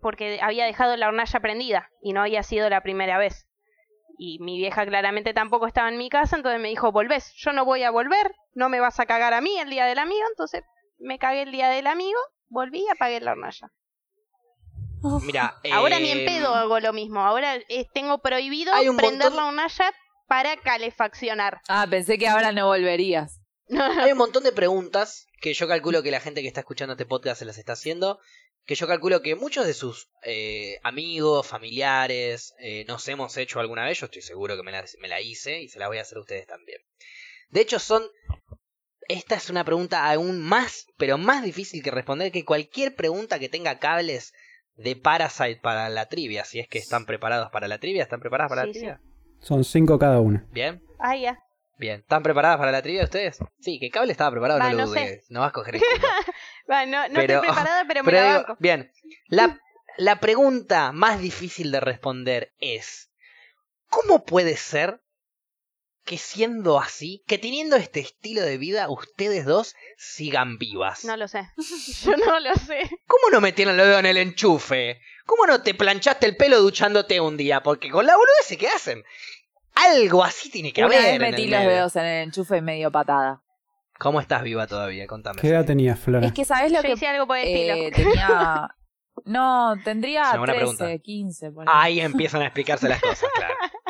porque 0.00 0.38
había 0.42 0.66
dejado 0.66 0.96
la 0.96 1.08
hornalla 1.08 1.40
prendida 1.40 1.88
y 2.02 2.12
no 2.12 2.20
había 2.20 2.42
sido 2.42 2.68
la 2.68 2.82
primera 2.82 3.18
vez. 3.18 3.46
Y 4.18 4.38
mi 4.40 4.58
vieja 4.58 4.86
claramente 4.86 5.32
tampoco 5.34 5.66
estaba 5.66 5.88
en 5.88 5.96
mi 5.98 6.08
casa, 6.08 6.36
entonces 6.36 6.60
me 6.60 6.68
dijo, 6.68 6.92
volvés, 6.92 7.32
yo 7.34 7.52
no 7.52 7.64
voy 7.64 7.82
a 7.82 7.90
volver, 7.90 8.32
no 8.52 8.68
me 8.68 8.78
vas 8.78 9.00
a 9.00 9.06
cagar 9.06 9.34
a 9.34 9.40
mí 9.40 9.58
el 9.58 9.70
día 9.70 9.86
del 9.86 9.98
amigo, 9.98 10.22
entonces 10.30 10.62
me 10.98 11.18
cagué 11.18 11.42
el 11.42 11.50
día 11.50 11.68
del 11.68 11.88
amigo, 11.88 12.18
volví 12.48 12.82
y 12.84 12.88
apagué 12.88 13.20
la 13.20 13.32
hornalla. 13.32 13.70
Mira, 15.22 15.60
Ahora 15.72 15.98
ni 15.98 16.10
en 16.10 16.20
eh, 16.20 16.26
pedo 16.26 16.54
hago 16.54 16.80
lo 16.80 16.92
mismo, 16.92 17.20
ahora 17.20 17.56
eh, 17.68 17.86
tengo 17.92 18.18
prohibido 18.18 18.72
Hay 18.74 18.88
un 18.88 18.96
prender 18.96 19.30
montón- 19.30 19.56
la 19.56 19.92
para 20.26 20.56
calefaccionar. 20.56 21.60
Ah, 21.68 21.86
pensé 21.88 22.18
que 22.18 22.26
ahora 22.28 22.52
no 22.52 22.66
volverías. 22.66 23.40
Hay 23.70 24.12
un 24.12 24.18
montón 24.18 24.42
de 24.42 24.52
preguntas 24.52 25.26
que 25.40 25.52
yo 25.54 25.68
calculo 25.68 26.02
que 26.02 26.10
la 26.10 26.20
gente 26.20 26.40
que 26.42 26.48
está 26.48 26.60
escuchando 26.60 26.92
este 26.94 27.06
podcast 27.06 27.38
se 27.38 27.44
las 27.44 27.58
está 27.58 27.72
haciendo. 27.74 28.18
Que 28.66 28.74
yo 28.74 28.86
calculo 28.86 29.20
que 29.20 29.34
muchos 29.34 29.66
de 29.66 29.74
sus 29.74 30.08
eh, 30.22 30.78
amigos, 30.82 31.46
familiares, 31.46 32.54
eh, 32.58 32.86
nos 32.88 33.06
hemos 33.08 33.36
hecho 33.36 33.60
alguna 33.60 33.84
vez. 33.84 34.00
Yo 34.00 34.06
estoy 34.06 34.22
seguro 34.22 34.56
que 34.56 34.62
me 34.62 34.72
la, 34.72 34.82
me 35.00 35.08
la 35.08 35.20
hice 35.20 35.60
y 35.60 35.68
se 35.68 35.78
la 35.78 35.88
voy 35.88 35.98
a 35.98 36.02
hacer 36.02 36.16
a 36.16 36.22
ustedes 36.22 36.46
también. 36.46 36.80
De 37.50 37.60
hecho, 37.60 37.78
son. 37.78 38.02
Esta 39.06 39.34
es 39.34 39.50
una 39.50 39.64
pregunta 39.64 40.10
aún 40.10 40.40
más, 40.40 40.86
pero 40.96 41.18
más 41.18 41.42
difícil 41.44 41.82
que 41.82 41.90
responder 41.90 42.32
que 42.32 42.46
cualquier 42.46 42.94
pregunta 42.94 43.38
que 43.38 43.50
tenga 43.50 43.78
cables 43.78 44.32
de 44.76 44.96
Parasite 44.96 45.60
para 45.62 45.88
la 45.88 46.06
trivia. 46.06 46.44
Si 46.44 46.58
es 46.60 46.68
que 46.68 46.78
están 46.78 47.06
preparados 47.06 47.50
para 47.50 47.68
la 47.68 47.78
trivia, 47.78 48.02
¿están 48.02 48.20
preparadas 48.20 48.48
para 48.50 48.62
Sí, 48.62 48.68
la 48.68 48.72
sí. 48.72 48.78
trivia? 48.80 49.00
Son 49.40 49.64
cinco 49.64 49.98
cada 49.98 50.20
una. 50.20 50.46
Bien. 50.50 50.82
Ah, 50.98 51.16
ya. 51.16 51.38
Bien, 51.76 52.00
¿están 52.00 52.22
preparadas 52.22 52.56
para 52.58 52.70
la 52.72 52.82
trivia 52.82 53.04
ustedes? 53.04 53.38
Sí, 53.60 53.78
que 53.80 53.90
Cable 53.90 54.12
estaba 54.12 54.30
preparado, 54.30 54.60
Va, 54.60 54.70
no 54.70 54.76
lo 54.76 54.86
no 54.86 54.92
sé. 54.92 55.00
dudes. 55.00 55.26
No 55.30 55.40
vas 55.40 55.48
a 55.50 55.52
coger 55.52 55.74
no, 56.68 57.08
no 57.08 57.14
Pero- 57.14 57.34
estoy 57.34 57.38
preparada, 57.40 57.84
pero 57.86 58.02
me 58.04 58.10
Pero 58.10 58.22
la 58.22 58.28
digo, 58.28 58.38
banco. 58.46 58.56
bien, 58.60 58.90
la, 59.26 59.60
la 59.96 60.20
pregunta 60.20 60.92
más 60.92 61.20
difícil 61.20 61.72
de 61.72 61.80
responder 61.80 62.52
es, 62.58 63.10
¿cómo 63.88 64.24
puede 64.24 64.56
ser 64.56 65.00
que 66.04 66.18
siendo 66.18 66.78
así, 66.78 67.22
que 67.26 67.38
teniendo 67.38 67.76
este 67.76 68.00
estilo 68.00 68.42
de 68.42 68.58
vida, 68.58 68.88
ustedes 68.90 69.44
dos 69.46 69.74
sigan 69.96 70.58
vivas? 70.58 71.04
No 71.04 71.16
lo 71.16 71.28
sé. 71.28 71.48
Yo 72.04 72.16
no 72.16 72.38
lo 72.40 72.54
sé. 72.56 72.82
¿Cómo 73.06 73.30
no 73.32 73.40
metieron 73.40 73.76
los 73.76 73.86
dedos 73.86 74.00
en 74.00 74.06
el 74.06 74.16
enchufe? 74.18 75.00
¿Cómo 75.26 75.46
no 75.46 75.62
te 75.62 75.74
planchaste 75.74 76.26
el 76.26 76.36
pelo 76.36 76.60
duchándote 76.60 77.20
un 77.20 77.36
día? 77.36 77.62
Porque 77.62 77.90
con 77.90 78.04
la 78.06 78.14
boludez 78.16 78.58
que 78.58 78.68
hacen. 78.68 79.02
Algo 79.74 80.22
así 80.22 80.50
tiene 80.50 80.72
que 80.72 80.84
Una 80.84 80.94
haber. 80.94 81.00
vez 81.02 81.14
en 81.16 81.22
el 81.22 81.30
metí 81.32 81.46
los 81.48 81.58
medio. 81.60 81.70
dedos 81.72 81.96
en 81.96 82.04
el 82.04 82.22
enchufe 82.24 82.58
y 82.58 82.62
medio 82.62 82.92
patada. 82.92 83.42
¿Cómo 83.98 84.20
estás 84.20 84.42
viva 84.42 84.66
todavía? 84.66 85.06
Contame. 85.06 85.40
¿Qué 85.40 85.48
edad 85.48 85.64
tenías, 85.64 85.98
Flora? 85.98 86.26
Es 86.26 86.32
que, 86.32 86.44
¿sabes 86.44 86.70
lo 86.70 86.78
Yo 86.78 86.82
que 86.82 86.92
hice 86.92 87.06
algo 87.06 87.26
por 87.26 87.38
el 87.38 87.46
eh, 87.48 87.88
estilo. 87.88 88.10
tenía... 88.10 88.68
No, 89.26 89.74
tendría 89.84 90.24
Sí, 90.32 90.38
buena 90.38 90.52
13, 90.54 90.58
pregunta. 90.76 90.98
15. 91.02 91.50
por 91.52 91.68
ahí. 91.68 91.74
Ahí 91.76 92.00
empiezan 92.00 92.42
a 92.42 92.46
explicarse 92.46 92.88
las 92.88 93.00
cosas, 93.00 93.28
claro. 93.36 93.54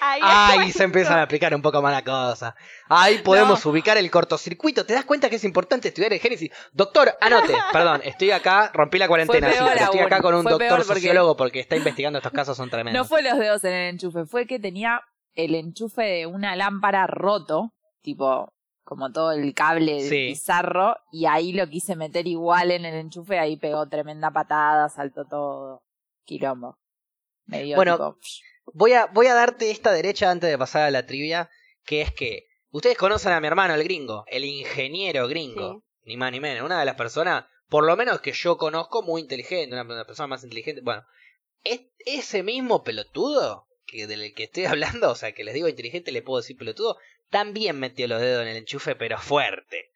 Ahí 0.00 0.72
se 0.72 0.84
empiezan 0.84 1.18
a 1.18 1.22
explicar 1.22 1.54
un 1.54 1.62
poco 1.62 1.80
más 1.82 1.92
la 1.92 2.02
cosa. 2.04 2.54
Ahí 2.88 3.18
podemos 3.18 3.64
ubicar 3.66 3.96
el 3.96 4.10
cortocircuito. 4.10 4.84
¿Te 4.86 4.94
das 4.94 5.04
cuenta 5.04 5.28
que 5.30 5.36
es 5.36 5.44
importante 5.44 5.88
estudiar 5.88 6.12
el 6.12 6.20
Génesis? 6.20 6.50
Doctor, 6.72 7.16
anote. 7.20 7.52
Perdón, 7.72 8.00
estoy 8.04 8.30
acá, 8.30 8.70
rompí 8.72 8.98
la 8.98 9.08
cuarentena. 9.08 9.50
Sí, 9.50 9.58
pero 9.58 9.74
estoy 9.84 10.00
acá 10.00 10.20
con 10.20 10.34
un 10.34 10.44
doctor 10.44 10.68
porque- 10.78 10.84
sociólogo 11.00 11.36
porque 11.36 11.60
está 11.60 11.76
investigando 11.76 12.18
estos 12.18 12.32
casos, 12.32 12.56
son 12.56 12.70
tremendos. 12.70 13.00
No 13.02 13.08
fue 13.08 13.22
los 13.22 13.38
dedos 13.38 13.64
en 13.64 13.72
el 13.72 13.88
enchufe, 13.94 14.24
fue 14.26 14.46
que 14.46 14.58
tenía 14.58 15.00
el 15.34 15.54
enchufe 15.54 16.02
de 16.02 16.26
una 16.26 16.56
lámpara 16.56 17.06
roto, 17.06 17.72
tipo, 18.02 18.52
como 18.84 19.12
todo 19.12 19.32
el 19.32 19.52
cable 19.54 20.00
Sí. 20.08 20.28
bizarro, 20.28 20.96
y 21.12 21.26
ahí 21.26 21.52
lo 21.52 21.68
quise 21.68 21.94
meter 21.94 22.26
igual 22.26 22.70
en 22.70 22.84
el 22.86 22.94
enchufe, 22.94 23.38
ahí 23.38 23.56
pegó 23.56 23.86
tremenda 23.88 24.30
patada, 24.30 24.88
saltó 24.88 25.24
todo. 25.26 25.82
Quilombo. 26.24 26.78
Me 27.46 27.62
dio 27.62 27.76
Bueno, 27.76 27.92
tipo, 27.94 28.16
Voy 28.74 28.92
a, 28.92 29.06
voy 29.06 29.26
a 29.26 29.34
darte 29.34 29.70
esta 29.70 29.92
derecha 29.92 30.30
antes 30.30 30.50
de 30.50 30.58
pasar 30.58 30.82
a 30.82 30.90
la 30.90 31.06
trivia, 31.06 31.50
que 31.84 32.02
es 32.02 32.12
que 32.12 32.46
ustedes 32.70 32.96
conocen 32.98 33.32
a 33.32 33.40
mi 33.40 33.46
hermano, 33.46 33.74
el 33.74 33.84
gringo, 33.84 34.24
el 34.28 34.44
ingeniero 34.44 35.28
gringo, 35.28 35.82
Sí. 36.02 36.10
ni 36.10 36.16
más 36.16 36.32
ni 36.32 36.40
menos, 36.40 36.64
una 36.64 36.78
de 36.80 36.84
las 36.86 36.94
personas, 36.96 37.44
por 37.68 37.84
lo 37.84 37.96
menos 37.96 38.20
que 38.20 38.32
yo 38.32 38.56
conozco, 38.56 39.02
muy 39.02 39.20
inteligente, 39.22 39.74
una, 39.74 39.82
una 39.82 40.04
persona 40.04 40.26
más 40.26 40.44
inteligente. 40.44 40.80
Bueno, 40.82 41.04
es, 41.64 41.82
ese 42.06 42.42
mismo 42.42 42.82
pelotudo 42.84 43.66
que 43.86 44.06
del 44.06 44.34
que 44.34 44.44
estoy 44.44 44.64
hablando, 45.02 45.10
o 45.10 45.14
sea, 45.14 45.32
que 45.32 45.44
les 45.44 45.54
digo 45.54 45.68
inteligente, 45.68 46.12
le 46.12 46.22
puedo 46.22 46.40
decir 46.40 46.56
pelotudo, 46.56 46.96
también 47.30 47.78
metió 47.78 48.06
los 48.08 48.20
dedos 48.20 48.42
en 48.42 48.48
el 48.48 48.56
enchufe, 48.58 48.94
pero 48.96 49.18
fuerte. 49.18 49.90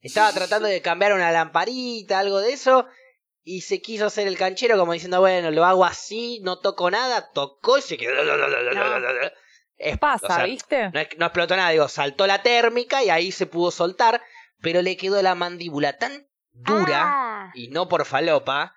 Estaba 0.00 0.32
tratando 0.32 0.68
de 0.68 0.80
cambiar 0.80 1.12
una 1.12 1.32
lamparita, 1.32 2.20
algo 2.20 2.38
de 2.40 2.52
eso, 2.52 2.86
y 3.56 3.60
se 3.62 3.80
quiso 3.80 4.06
hacer 4.06 4.26
el 4.28 4.36
canchero 4.36 4.76
como 4.78 4.92
diciendo, 4.92 5.20
bueno, 5.20 5.50
lo 5.50 5.64
hago 5.64 5.84
así, 5.84 6.40
no 6.42 6.58
toco 6.58 6.90
nada, 6.90 7.30
tocó 7.32 7.78
y 7.78 7.82
se 7.82 7.96
quedó... 7.96 8.12
Es- 9.76 9.98
pasa, 9.98 10.26
o 10.26 10.34
sea, 10.34 10.44
¿viste? 10.44 10.90
no, 10.90 11.00
no 11.18 11.26
explotó 11.26 11.56
nada, 11.56 11.70
digo, 11.70 11.88
saltó 11.88 12.26
la 12.26 12.42
térmica 12.42 13.02
y 13.04 13.10
ahí 13.10 13.30
se 13.32 13.46
pudo 13.46 13.70
soltar, 13.70 14.20
pero 14.60 14.82
le 14.82 14.96
quedó 14.96 15.22
la 15.22 15.34
mandíbula 15.34 15.96
tan 15.98 16.26
dura, 16.52 17.02
Ah, 17.04 17.50
y 17.54 17.68
no 17.68 17.88
por 17.88 18.04
falopa, 18.04 18.74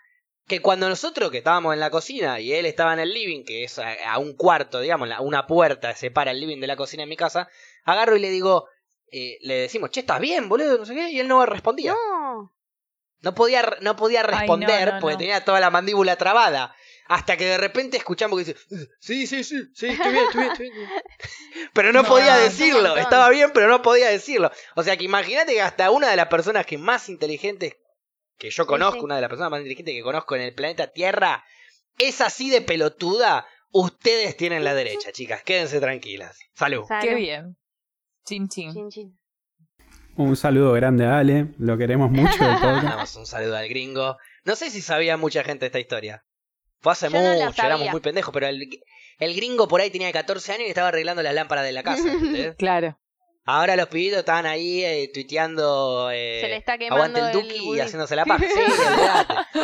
que 0.47 0.61
cuando 0.61 0.87
nosotros 0.89 1.31
que 1.31 1.39
estábamos 1.39 1.73
en 1.73 1.79
la 1.79 1.89
cocina 1.89 2.39
y 2.39 2.53
él 2.53 2.65
estaba 2.65 2.93
en 2.93 2.99
el 2.99 3.13
living, 3.13 3.43
que 3.45 3.63
es 3.63 3.79
a, 3.79 3.93
a 4.11 4.19
un 4.19 4.35
cuarto, 4.35 4.79
digamos, 4.79 5.09
una 5.21 5.47
puerta 5.47 5.95
separa 5.95 6.31
el 6.31 6.39
living 6.39 6.59
de 6.59 6.67
la 6.67 6.75
cocina 6.75 7.03
en 7.03 7.09
mi 7.09 7.17
casa, 7.17 7.49
agarro 7.83 8.15
y 8.15 8.19
le 8.19 8.29
digo, 8.29 8.67
eh, 9.11 9.37
le 9.41 9.55
decimos, 9.55 9.89
che, 9.89 10.01
¿estás 10.01 10.19
bien, 10.19 10.47
boludo? 10.49 10.77
No 10.77 10.85
sé 10.85 10.93
qué, 10.93 11.09
y 11.09 11.19
él 11.19 11.27
no 11.27 11.45
respondía. 11.45 11.93
no. 11.93 12.53
No 13.21 13.35
podía, 13.35 13.77
no 13.81 13.95
podía 13.95 14.21
Ay, 14.21 14.27
no, 14.31 14.37
responder 14.37 14.93
no, 14.93 14.99
porque 14.99 15.13
no. 15.13 15.19
tenía 15.19 15.45
toda 15.45 15.59
la 15.59 15.69
mandíbula 15.69 16.15
trabada. 16.15 16.75
Hasta 17.07 17.35
que 17.35 17.45
de 17.45 17.57
repente 17.57 17.97
escuchamos 17.97 18.39
que 18.39 18.45
dice, 18.45 18.87
sí, 18.99 19.27
sí, 19.27 19.43
sí, 19.43 19.63
sí, 19.73 19.87
estoy 19.87 20.11
bien, 20.11 20.25
estoy 20.25 20.41
bien, 20.41 20.51
estoy 20.51 20.71
bien. 20.71 20.89
Pero 21.73 21.91
no, 21.91 22.03
No, 22.03 22.07
podía 22.07 22.37
decirlo, 22.37 22.95
estaba 22.95 23.29
bien, 23.29 23.51
pero 23.53 23.67
no 23.67 23.81
podía 23.81 24.09
decirlo. 24.09 24.49
O 24.75 24.83
sea 24.83 24.95
que 24.97 25.03
imagínate 25.03 25.53
que 25.53 25.61
hasta 25.61 25.91
una 25.91 26.09
de 26.09 26.15
las 26.15 26.27
personas 26.27 26.65
que 26.65 26.77
más 26.77 27.09
inteligentes 27.09 27.75
que 28.37 28.49
yo 28.49 28.65
conozco, 28.65 28.99
sí. 28.99 29.05
una 29.05 29.15
de 29.15 29.21
las 29.21 29.29
personas 29.29 29.51
más 29.51 29.59
inteligentes 29.59 29.93
que 29.93 30.01
conozco 30.01 30.35
en 30.35 30.41
el 30.41 30.53
planeta 30.55 30.87
Tierra, 30.87 31.43
es 31.97 32.21
así 32.21 32.49
de 32.49 32.61
pelotuda, 32.61 33.45
ustedes 33.71 34.35
tienen 34.37 34.63
la 34.63 34.73
derecha, 34.73 35.11
chicas, 35.11 35.43
quédense 35.43 35.79
tranquilas. 35.79 36.39
Salud. 36.55 36.85
Salud. 36.87 37.09
Qué 37.09 37.15
bien. 37.15 37.57
Chin 38.25 38.47
chin. 38.47 38.73
Chin, 38.73 38.89
chin. 38.89 39.20
Un 40.15 40.35
saludo 40.35 40.73
grande 40.73 41.05
a 41.05 41.19
Ale, 41.19 41.47
lo 41.57 41.77
queremos 41.77 42.11
mucho 42.11 42.43
del 42.43 42.53
podcast. 42.59 42.83
Mandamos 42.83 43.15
un 43.15 43.25
saludo 43.25 43.55
al 43.55 43.69
gringo. 43.69 44.17
No 44.43 44.55
sé 44.55 44.69
si 44.69 44.81
sabía 44.81 45.17
mucha 45.17 45.43
gente 45.43 45.65
esta 45.65 45.79
historia. 45.79 46.25
Fue 46.79 46.91
hace 46.93 47.09
Yo 47.09 47.21
no 47.21 47.33
la 47.33 47.45
mucho, 47.47 47.63
éramos 47.63 47.89
muy 47.91 48.01
pendejos, 48.01 48.33
pero 48.33 48.47
el, 48.47 48.67
el 49.19 49.35
gringo 49.35 49.67
por 49.67 49.81
ahí 49.81 49.91
tenía 49.91 50.11
14 50.11 50.53
años 50.53 50.67
y 50.67 50.69
estaba 50.69 50.89
arreglando 50.89 51.21
las 51.21 51.33
lámparas 51.33 51.63
de 51.63 51.71
la 51.71 51.83
casa. 51.83 52.03
¿entendés? 52.11 52.55
Claro. 52.55 52.99
Ahora 53.43 53.75
los 53.75 53.87
pibitos 53.87 54.19
estaban 54.19 54.45
ahí 54.45 54.83
eh, 54.83 55.09
tuiteando 55.13 56.11
eh, 56.11 56.39
Se 56.41 56.47
le 56.47 56.57
está 56.57 56.77
quemando 56.77 57.03
aguante 57.03 57.19
el 57.19 57.25
el 57.27 57.33
Duki 57.33 57.75
y 57.75 57.79
haciéndose 57.79 58.15
la 58.15 58.25
paja. 58.27 58.45
Sí. 58.45 59.59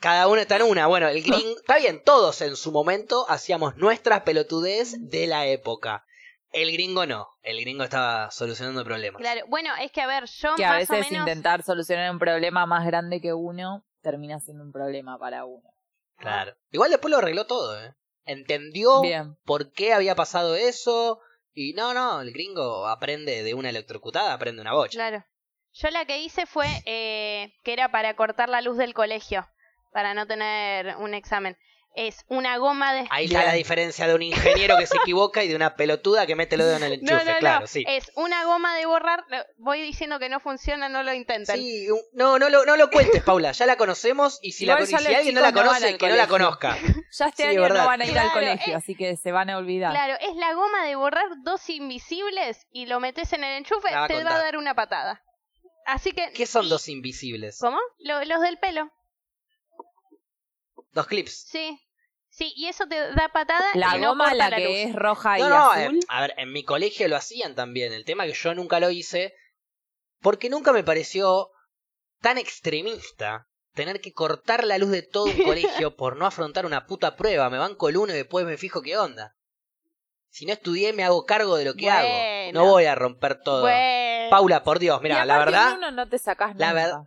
Cada 0.00 0.28
uno 0.28 0.40
está 0.40 0.56
en 0.56 0.62
una. 0.62 0.86
Bueno, 0.86 1.08
el 1.08 1.22
gringo... 1.22 1.56
Está 1.56 1.78
bien, 1.78 2.02
todos 2.04 2.40
en 2.42 2.56
su 2.56 2.70
momento 2.72 3.26
hacíamos 3.28 3.76
nuestras 3.76 4.22
pelotudez 4.22 4.94
de 4.98 5.26
la 5.26 5.46
época. 5.46 6.04
El 6.52 6.72
gringo 6.72 7.04
no. 7.06 7.28
El 7.42 7.60
gringo 7.60 7.84
estaba 7.84 8.30
solucionando 8.30 8.84
problemas. 8.84 9.20
Claro, 9.20 9.42
bueno, 9.48 9.70
es 9.80 9.92
que 9.92 10.00
a 10.00 10.06
ver, 10.06 10.24
yo 10.26 10.54
Que 10.56 10.64
a 10.64 10.72
o 10.72 10.76
veces 10.76 11.10
menos. 11.10 11.26
intentar 11.28 11.62
solucionar 11.62 12.10
un 12.10 12.18
problema 12.18 12.64
más 12.66 12.86
grande 12.86 13.20
que 13.20 13.34
uno 13.34 13.84
termina 14.02 14.40
siendo 14.40 14.64
un 14.64 14.72
problema 14.72 15.18
para 15.18 15.44
uno. 15.44 15.68
Claro. 16.16 16.54
Igual 16.70 16.90
después 16.90 17.10
lo 17.12 17.18
arregló 17.18 17.46
todo, 17.46 17.78
¿eh? 17.82 17.94
Entendió 18.24 19.00
Bien. 19.02 19.36
por 19.44 19.72
qué 19.72 19.92
había 19.92 20.14
pasado 20.14 20.54
eso. 20.56 21.20
Y 21.54 21.72
no, 21.74 21.92
no, 21.94 22.20
el 22.20 22.32
gringo 22.32 22.86
aprende 22.86 23.42
de 23.42 23.54
una 23.54 23.70
electrocutada, 23.70 24.32
aprende 24.32 24.62
una 24.62 24.74
bocha. 24.74 24.96
Claro. 24.96 25.24
Yo 25.72 25.90
la 25.90 26.04
que 26.04 26.18
hice 26.20 26.46
fue 26.46 26.66
eh, 26.86 27.52
que 27.62 27.72
era 27.72 27.90
para 27.90 28.14
cortar 28.16 28.48
la 28.48 28.60
luz 28.60 28.76
del 28.76 28.94
colegio, 28.94 29.46
para 29.92 30.14
no 30.14 30.26
tener 30.26 30.96
un 30.96 31.14
examen. 31.14 31.56
Es 31.94 32.24
una 32.28 32.58
goma 32.58 32.92
de. 32.92 33.06
Ahí 33.10 33.24
está 33.24 33.44
la 33.44 33.54
diferencia 33.54 34.06
de 34.06 34.14
un 34.14 34.22
ingeniero 34.22 34.76
que 34.78 34.86
se 34.86 34.96
equivoca 35.02 35.42
y 35.42 35.48
de 35.48 35.56
una 35.56 35.74
pelotuda 35.74 36.26
que 36.26 36.36
mete 36.36 36.54
el 36.54 36.60
dedo 36.60 36.76
en 36.76 36.82
el 36.84 36.92
enchufe, 37.00 37.12
No, 37.24 37.24
no, 37.32 37.38
claro, 37.38 37.60
no. 37.62 37.66
sí. 37.66 37.84
Es 37.88 38.12
una 38.14 38.44
goma 38.44 38.76
de 38.76 38.86
borrar. 38.86 39.24
Voy 39.56 39.82
diciendo 39.82 40.18
que 40.20 40.28
no 40.28 40.38
funciona, 40.38 40.88
no 40.88 41.02
lo 41.02 41.12
intenten. 41.12 41.56
Sí, 41.56 41.90
un- 41.90 42.00
no, 42.12 42.38
no 42.38 42.48
lo, 42.50 42.64
no 42.64 42.76
lo 42.76 42.88
cuentes, 42.90 43.22
Paula, 43.24 43.50
ya 43.52 43.66
la 43.66 43.76
conocemos 43.76 44.38
y 44.42 44.52
si, 44.52 44.64
la, 44.66 44.74
Igual 44.74 44.86
si 44.86 44.94
alguien 45.14 45.34
no 45.34 45.40
la 45.40 45.52
conoce, 45.52 45.96
que 45.98 46.08
no 46.08 46.14
la 46.16 46.28
conozca. 46.28 46.76
Ya 47.10 47.26
este 47.28 47.42
Sí, 47.44 47.48
año 47.48 47.62
verdad. 47.62 47.80
no 47.82 47.86
van 47.86 48.02
a 48.02 48.04
ir 48.06 48.18
al 48.18 48.30
colegio, 48.32 48.74
eh. 48.74 48.76
así 48.76 48.94
que 48.94 49.16
se 49.16 49.32
van 49.32 49.48
a 49.50 49.56
olvidar. 49.56 49.92
Claro, 49.92 50.14
es 50.20 50.36
la 50.36 50.52
goma 50.52 50.84
de 50.84 50.94
borrar 50.94 51.24
dos 51.42 51.68
invisibles 51.70 52.66
y 52.70 52.84
lo 52.86 53.00
metes 53.00 53.32
en 53.32 53.44
el 53.44 53.56
enchufe, 53.56 53.90
va 53.92 54.06
te 54.06 54.22
va 54.22 54.34
a 54.34 54.38
dar 54.42 54.56
una 54.58 54.74
patada. 54.74 55.22
Así 55.86 56.12
que. 56.12 56.30
¿Qué 56.34 56.44
son 56.46 56.66
y- 56.66 56.68
dos 56.68 56.86
invisibles? 56.88 57.56
¿Cómo? 57.60 57.78
Lo- 57.98 58.22
los 58.24 58.40
del 58.42 58.58
pelo. 58.58 58.90
Dos 60.92 61.06
clips. 61.06 61.46
Sí. 61.50 61.80
Sí, 62.30 62.52
y 62.56 62.66
eso 62.66 62.86
te 62.86 62.96
da 63.14 63.30
patada. 63.32 63.64
La 63.74 63.96
y 63.96 64.04
goma, 64.04 64.32
la 64.34 64.50
la 64.50 64.56
que 64.56 64.64
luz. 64.64 64.74
es 64.76 64.94
roja 64.94 65.38
y 65.38 65.42
No, 65.42 65.48
no, 65.48 65.74
eh, 65.74 65.84
azul. 65.86 66.00
a 66.08 66.20
ver, 66.20 66.34
en 66.36 66.52
mi 66.52 66.62
colegio 66.62 67.08
lo 67.08 67.16
hacían 67.16 67.54
también. 67.54 67.92
El 67.92 68.04
tema 68.04 68.26
que 68.26 68.32
yo 68.34 68.54
nunca 68.54 68.78
lo 68.80 68.90
hice 68.90 69.34
porque 70.20 70.48
nunca 70.50 70.72
me 70.72 70.84
pareció 70.84 71.50
tan 72.20 72.38
extremista 72.38 73.46
tener 73.74 74.00
que 74.00 74.12
cortar 74.12 74.64
la 74.64 74.78
luz 74.78 74.90
de 74.90 75.02
todo 75.02 75.24
un 75.24 75.32
colegio 75.44 75.96
por 75.96 76.16
no 76.16 76.26
afrontar 76.26 76.66
una 76.66 76.86
puta 76.86 77.16
prueba. 77.16 77.48
Me 77.50 77.58
banco 77.58 77.88
el 77.88 77.96
uno 77.96 78.12
y 78.12 78.16
después 78.16 78.44
me 78.46 78.56
fijo 78.56 78.82
qué 78.82 78.96
onda. 78.98 79.34
Si 80.30 80.44
no 80.46 80.52
estudié, 80.52 80.92
me 80.92 81.04
hago 81.04 81.24
cargo 81.24 81.56
de 81.56 81.64
lo 81.64 81.74
que 81.74 81.88
hago. 81.90 82.52
No 82.52 82.66
voy 82.66 82.84
a 82.84 82.94
romper 82.94 83.40
todo. 83.40 83.62
Bueno. 83.62 84.30
Paula, 84.30 84.62
por 84.62 84.78
Dios, 84.78 85.00
mira, 85.00 85.24
la 85.24 85.38
verdad, 85.38 85.78
no 85.92 86.08
te 86.08 86.18
sacás 86.18 86.54
la 86.56 86.72
verdad- 86.74 87.00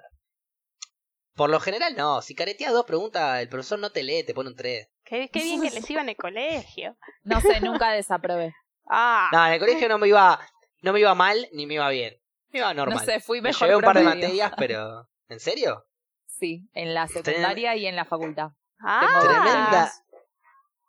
por 1.41 1.49
lo 1.49 1.59
general 1.59 1.95
no. 1.97 2.21
Si 2.21 2.35
careteas 2.35 2.71
dos 2.71 2.85
preguntas, 2.85 3.41
el 3.41 3.49
profesor 3.49 3.79
no 3.79 3.89
te 3.89 4.03
lee, 4.03 4.23
te 4.23 4.35
pone 4.35 4.51
un 4.51 4.55
3. 4.55 4.87
Qué, 5.03 5.27
qué 5.33 5.41
bien 5.41 5.59
que 5.59 5.71
les 5.71 5.89
iba 5.89 6.01
en 6.01 6.09
el 6.09 6.15
colegio. 6.15 6.95
No 7.23 7.41
sé, 7.41 7.59
nunca 7.61 7.91
desaprobé. 7.91 8.53
Ah. 8.93 9.29
No, 9.31 9.47
en 9.47 9.53
el 9.53 9.59
colegio 9.59 9.87
no 9.87 9.97
me 9.97 10.07
iba, 10.09 10.39
no 10.81 10.91
me 10.91 10.99
iba 10.99 11.15
mal 11.15 11.47
ni 11.53 11.65
me 11.65 11.75
iba 11.75 11.89
bien. 11.89 12.13
Me 12.49 12.59
iba 12.59 12.73
normal. 12.73 12.97
No 12.97 13.05
sé, 13.05 13.21
fui 13.21 13.39
Me 13.39 13.49
mejor 13.49 13.67
llevé 13.67 13.75
un 13.77 13.83
par 13.83 13.97
de 13.97 14.03
materias, 14.03 14.51
pero. 14.57 15.07
¿En 15.29 15.39
serio? 15.39 15.85
Sí, 16.27 16.69
en 16.73 16.93
la 16.93 17.07
secundaria 17.07 17.75
y 17.75 17.87
en 17.87 17.95
la 17.95 18.05
facultad. 18.05 18.49
Ah. 18.79 19.21
Tremenda. 19.23 19.91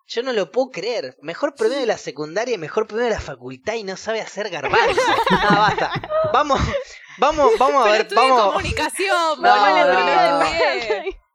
Yo 0.07 0.23
no 0.23 0.33
lo 0.33 0.51
puedo 0.51 0.71
creer. 0.71 1.17
Mejor 1.23 1.55
promedio 1.55 1.81
de 1.81 1.87
la 1.87 1.97
secundaria 1.97 2.57
y 2.57 2.59
mejor 2.59 2.87
promedio 2.87 3.09
de 3.09 3.15
la 3.15 3.21
facultad 3.21 3.75
y 3.75 3.85
no 3.85 3.97
sabe 3.97 4.21
hacer 4.21 4.51
garbanzo. 4.51 5.01
No, 5.31 5.57
basta. 5.57 5.93
Vamos, 6.33 6.61
vamos, 7.19 7.53
vamos 7.59 7.87
a 7.87 7.91
ver, 7.91 8.09
vamos. 8.15 8.43
comunicación, 8.55 9.43
No, 9.43 9.51
boludo, 9.61 9.87
no, 9.95 10.41
no. 10.41 10.45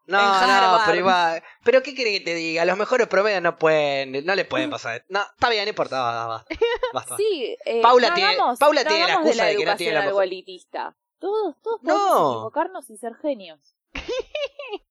No, 0.09 0.47
no, 0.47 0.83
pero 0.85 0.97
igual. 0.99 1.43
Pero 1.65 1.83
¿qué 1.83 1.93
quiere 1.93 2.11
que 2.13 2.21
te 2.21 2.33
diga? 2.33 2.63
Los 2.63 2.77
mejores 2.77 3.07
promedios 3.07 3.41
no 3.41 3.57
pueden, 3.57 4.25
no 4.25 4.35
le 4.35 4.45
pueden 4.45 4.69
pasar. 4.69 5.03
No, 5.09 5.21
está 5.21 5.49
bien, 5.49 5.65
no 5.65 5.69
importa, 5.69 6.01
basta, 6.01 6.25
basta. 6.27 6.55
basta. 6.93 7.17
Sí, 7.17 7.57
eh, 7.65 7.81
Paula 7.81 8.09
no 8.09 8.15
tiene- 8.15 8.33
hagamos- 8.35 8.57
Paula 8.57 8.83
no 8.83 8.89
tiene 8.89 9.05
la 9.07 9.13
excusa 9.15 9.35
la 9.35 9.49
de 9.49 9.57
que 9.57 9.65
no 9.65 9.75
tiene 9.75 9.93
la 9.99 10.23
elitista. 10.23 10.95
Todos, 11.19 11.55
todos 11.61 11.79
No. 11.83 11.93
podemos 11.93 12.31
equivocarnos 12.35 12.89
y 12.89 12.97
ser 12.97 13.15
genios. 13.21 13.59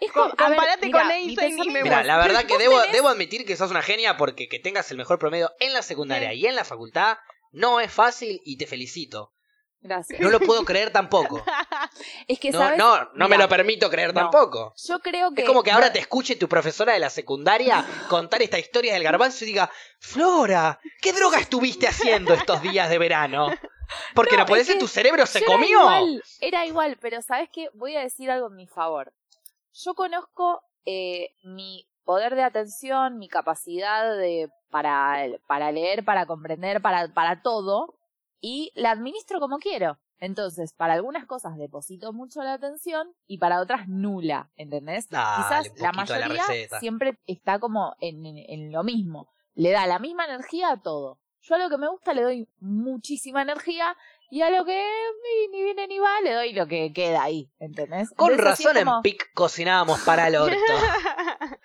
Es 0.00 0.12
como, 0.12 0.26
ver, 0.26 0.36
comparate 0.36 0.86
mira, 0.86 0.98
con 1.00 1.08
mi 1.08 1.14
Einstein 1.14 1.58
y 1.64 1.70
me 1.70 1.82
Mira, 1.82 2.00
es, 2.02 2.06
la 2.06 2.18
verdad 2.18 2.44
que 2.44 2.56
debo, 2.56 2.80
tenés- 2.80 2.92
debo 2.92 3.08
admitir 3.08 3.44
que 3.44 3.56
sos 3.56 3.72
una 3.72 3.82
genia 3.82 4.16
porque 4.16 4.48
que 4.48 4.60
tengas 4.60 4.88
el 4.92 4.96
mejor 4.96 5.18
promedio 5.18 5.50
en 5.58 5.72
la 5.72 5.82
secundaria 5.82 6.32
y 6.34 6.46
en 6.46 6.54
la 6.54 6.64
facultad 6.64 7.18
no 7.52 7.80
es 7.80 7.92
fácil 7.92 8.40
y 8.44 8.56
te 8.56 8.66
felicito. 8.66 9.32
Gracias. 9.80 10.20
No 10.20 10.28
lo 10.30 10.40
puedo 10.40 10.64
creer 10.64 10.92
tampoco. 10.92 11.44
Es 12.26 12.38
que, 12.40 12.50
No, 12.50 12.58
¿sabes? 12.58 12.78
no, 12.78 13.08
no 13.14 13.28
me 13.28 13.38
lo 13.38 13.48
permito 13.48 13.88
creer 13.88 14.12
no. 14.12 14.22
tampoco. 14.22 14.74
Yo 14.86 14.98
creo 15.00 15.32
que... 15.32 15.42
Es 15.42 15.46
como 15.46 15.62
que 15.62 15.70
ahora 15.70 15.92
te 15.92 15.98
escuche 16.00 16.36
tu 16.36 16.48
profesora 16.48 16.92
de 16.92 16.98
la 16.98 17.10
secundaria 17.10 17.84
contar 18.08 18.42
esta 18.42 18.58
historia 18.58 18.92
del 18.94 19.02
garbanzo 19.04 19.44
y 19.44 19.48
diga, 19.48 19.70
Flora, 20.00 20.80
¿qué 21.00 21.12
droga 21.12 21.38
estuviste 21.38 21.86
haciendo 21.86 22.34
estos 22.34 22.60
días 22.62 22.90
de 22.90 22.98
verano? 22.98 23.48
Porque 24.14 24.36
no, 24.36 24.42
No, 24.42 24.46
puede 24.46 24.64
ser 24.64 24.78
tu 24.78 24.88
cerebro 24.88 25.24
se 25.26 25.38
era 25.38 25.46
comió. 25.46 25.68
igual, 25.80 26.22
era 26.40 26.66
igual, 26.66 26.98
pero 27.00 27.22
¿sabes 27.22 27.48
qué? 27.52 27.70
Voy 27.74 27.96
a 27.96 28.00
decir 28.00 28.30
algo 28.30 28.48
en 28.48 28.56
mi 28.56 28.66
favor. 28.66 29.12
Yo 29.72 29.94
conozco 29.94 30.62
eh, 30.84 31.30
mi 31.44 31.88
poder 32.08 32.34
de 32.36 32.42
atención, 32.42 33.18
mi 33.18 33.28
capacidad 33.28 34.16
de 34.16 34.48
para, 34.70 35.26
para 35.46 35.70
leer, 35.72 36.06
para 36.06 36.24
comprender, 36.24 36.80
para, 36.80 37.12
para 37.12 37.42
todo, 37.42 37.96
y 38.40 38.72
la 38.74 38.92
administro 38.92 39.40
como 39.40 39.58
quiero. 39.58 39.98
Entonces, 40.18 40.72
para 40.72 40.94
algunas 40.94 41.26
cosas 41.26 41.58
deposito 41.58 42.14
mucho 42.14 42.42
la 42.42 42.54
atención 42.54 43.08
y 43.26 43.36
para 43.36 43.60
otras 43.60 43.88
nula, 43.88 44.48
¿entendés? 44.56 45.10
Dale, 45.10 45.36
Quizás 45.36 45.66
la 45.76 45.82
la 45.88 45.92
mayoría 45.92 46.46
receta. 46.46 46.80
siempre 46.80 47.18
está 47.26 47.58
como 47.58 47.94
en, 48.00 48.24
en- 48.24 48.38
en 48.38 48.72
lo 48.72 48.82
mismo. 48.84 49.28
Le 49.54 49.70
da 49.72 49.86
la 49.86 49.98
misma 49.98 50.24
energía 50.24 50.70
a 50.70 50.80
todo. 50.80 51.18
Yo 51.42 51.56
a 51.56 51.58
lo 51.58 51.68
que 51.68 51.76
me 51.76 51.88
gusta 51.88 52.14
le 52.14 52.22
doy 52.22 52.48
muchísima 52.60 53.42
energía 53.42 53.94
y 54.30 54.40
a 54.42 54.50
lo 54.50 54.64
que 54.64 54.82
ni, 55.52 55.62
viene 55.62 55.86
ni 55.86 55.98
va 55.98 56.20
le 56.22 56.32
doy 56.34 56.52
lo 56.52 56.66
que 56.66 56.92
queda 56.92 57.22
ahí, 57.22 57.48
¿entendés? 57.58 58.10
Con 58.16 58.30
Entonces, 58.32 58.64
razón 58.64 58.76
como- 58.84 58.96
en 58.96 59.02
PIC 59.02 59.32
cocinábamos 59.34 60.00
para 60.00 60.26
el 60.28 60.36
orto. 60.36 60.56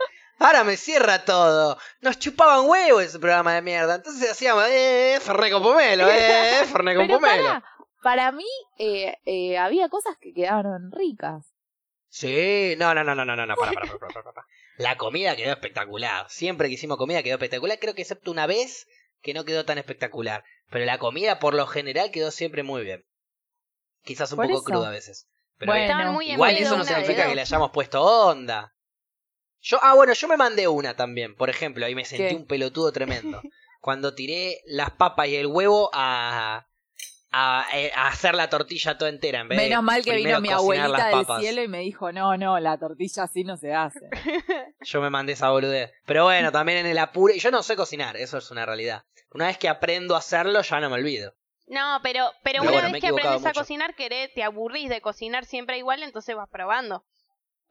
Ahora 0.44 0.64
me 0.64 0.78
cierra 0.78 1.24
todo. 1.26 1.78
Nos 2.02 2.20
chupaban 2.20 2.68
huevo 2.70 3.00
ese 3.02 3.18
programa 3.18 3.54
de 3.56 3.62
mierda. 3.62 3.96
Entonces 3.96 4.30
hacíamos, 4.32 4.66
eh, 4.70 5.18
Ferné 5.22 5.50
con 5.52 5.64
pomelo, 5.64 6.08
eh, 6.10 6.66
Ferné 6.72 6.96
con 6.96 7.08
Pero 7.08 7.20
pomelo. 7.20 7.44
para, 7.44 7.64
para 8.04 8.32
mí 8.32 8.46
eh, 8.78 9.18
eh, 9.26 9.58
había 9.58 9.88
cosas 9.90 10.18
que 10.20 10.34
quedaron 10.34 10.92
ricas. 10.92 11.46
Sí, 12.10 12.76
no, 12.78 12.94
no, 12.94 13.04
no, 13.04 13.16
no, 13.16 13.26
no, 13.26 13.36
no, 13.36 13.46
no, 13.46 13.56
para, 13.56 13.72
para, 13.72 13.88
para, 13.88 14.14
para, 14.14 14.34
para. 14.34 14.48
La 14.78 14.98
comida 14.98 15.36
quedó 15.36 15.52
espectacular. 15.54 16.26
Siempre 16.30 16.68
que 16.68 16.74
hicimos 16.76 16.98
comida 16.98 17.24
quedó 17.24 17.36
espectacular. 17.36 17.80
Creo 17.80 17.96
que 17.96 18.02
excepto 18.02 18.30
una 18.30 18.46
vez 18.46 18.86
que 19.22 19.34
no 19.34 19.46
quedó 19.46 19.66
tan 19.66 19.78
espectacular. 19.78 20.44
Pero 20.70 20.86
la 20.86 21.00
comida 21.00 21.40
por 21.40 21.54
lo 21.54 21.66
general 21.68 22.12
quedó 22.12 22.32
siempre 22.32 22.64
muy 22.64 22.84
bien. 22.84 23.06
Quizás 24.04 24.32
un 24.32 24.38
Por 24.38 24.48
poco 24.48 24.58
eso. 24.58 24.66
cruda 24.66 24.88
a 24.90 24.92
veces. 24.92 25.28
Pero 25.58 25.72
Bueno, 25.72 26.22
igual 26.22 26.56
pedo 26.56 26.66
eso 26.66 26.78
no 26.78 26.84
significa 26.84 27.28
que 27.28 27.36
le 27.36 27.42
hayamos 27.42 27.72
puesto 27.72 28.02
onda. 28.04 28.73
Yo, 29.64 29.80
ah, 29.82 29.94
bueno, 29.94 30.12
yo 30.14 30.28
me 30.28 30.36
mandé 30.36 30.68
una 30.68 30.96
también. 30.96 31.36
Por 31.36 31.50
ejemplo, 31.50 31.86
ahí 31.86 31.96
me 31.96 32.04
sentí 32.04 32.28
¿Qué? 32.28 32.36
un 32.36 32.46
pelotudo 32.46 32.92
tremendo. 32.92 33.42
Cuando 33.80 34.14
tiré 34.14 34.62
las 34.66 34.92
papas 34.92 35.30
y 35.30 35.38
el 35.38 35.48
huevo 35.48 35.90
a, 35.94 36.68
a, 37.32 37.66
eh, 37.74 37.92
a 37.96 38.08
hacer 38.08 38.36
la 38.36 38.50
tortilla 38.50 38.98
toda 38.98 39.10
entera. 39.10 39.40
En 39.40 39.48
vez 39.48 39.58
de 39.58 39.70
Menos 39.70 39.84
mal 39.84 40.04
que 40.04 40.16
vino 40.16 40.42
mi 40.42 40.50
abuelita 40.50 41.08
del 41.08 41.26
cielo 41.40 41.64
y 41.64 41.68
me 41.70 41.80
dijo, 41.80 42.12
no, 42.12 42.36
no, 42.38 42.60
la 42.60 42.78
tortilla 42.78 43.24
así 43.24 43.46
no 43.46 43.56
se 43.56 43.74
hace. 43.74 44.10
Yo 44.82 45.02
me 45.02 45.10
mandé 45.10 45.34
esa 45.34 45.50
boludez. 45.50 45.92
Pero 46.06 46.26
bueno, 46.26 46.52
también 46.52 46.80
en 46.80 46.86
el 46.86 46.98
apuro. 46.98 47.34
Yo 47.34 47.50
no 47.50 47.64
sé 47.64 47.78
cocinar, 47.78 48.18
eso 48.18 48.38
es 48.38 48.52
una 48.52 48.66
realidad. 48.66 49.04
Una 49.32 49.48
vez 49.48 49.58
que 49.58 49.70
aprendo 49.70 50.16
a 50.16 50.20
hacerlo, 50.20 50.62
ya 50.62 50.80
no 50.82 50.90
me 50.90 50.96
olvido. 50.96 51.34
No, 51.68 52.00
pero, 52.04 52.30
pero 52.44 52.60
Pero 52.60 52.64
una 52.64 52.72
bueno, 52.72 52.92
vez 52.92 53.02
que 53.02 53.08
aprendes 53.08 53.46
a 53.46 53.54
cocinar, 53.54 53.96
querés, 53.96 54.34
te 54.34 54.44
aburrís 54.44 54.90
de 54.90 55.00
cocinar 55.00 55.46
siempre 55.46 55.78
igual, 55.78 56.04
entonces 56.04 56.36
vas 56.36 56.50
probando. 56.50 57.06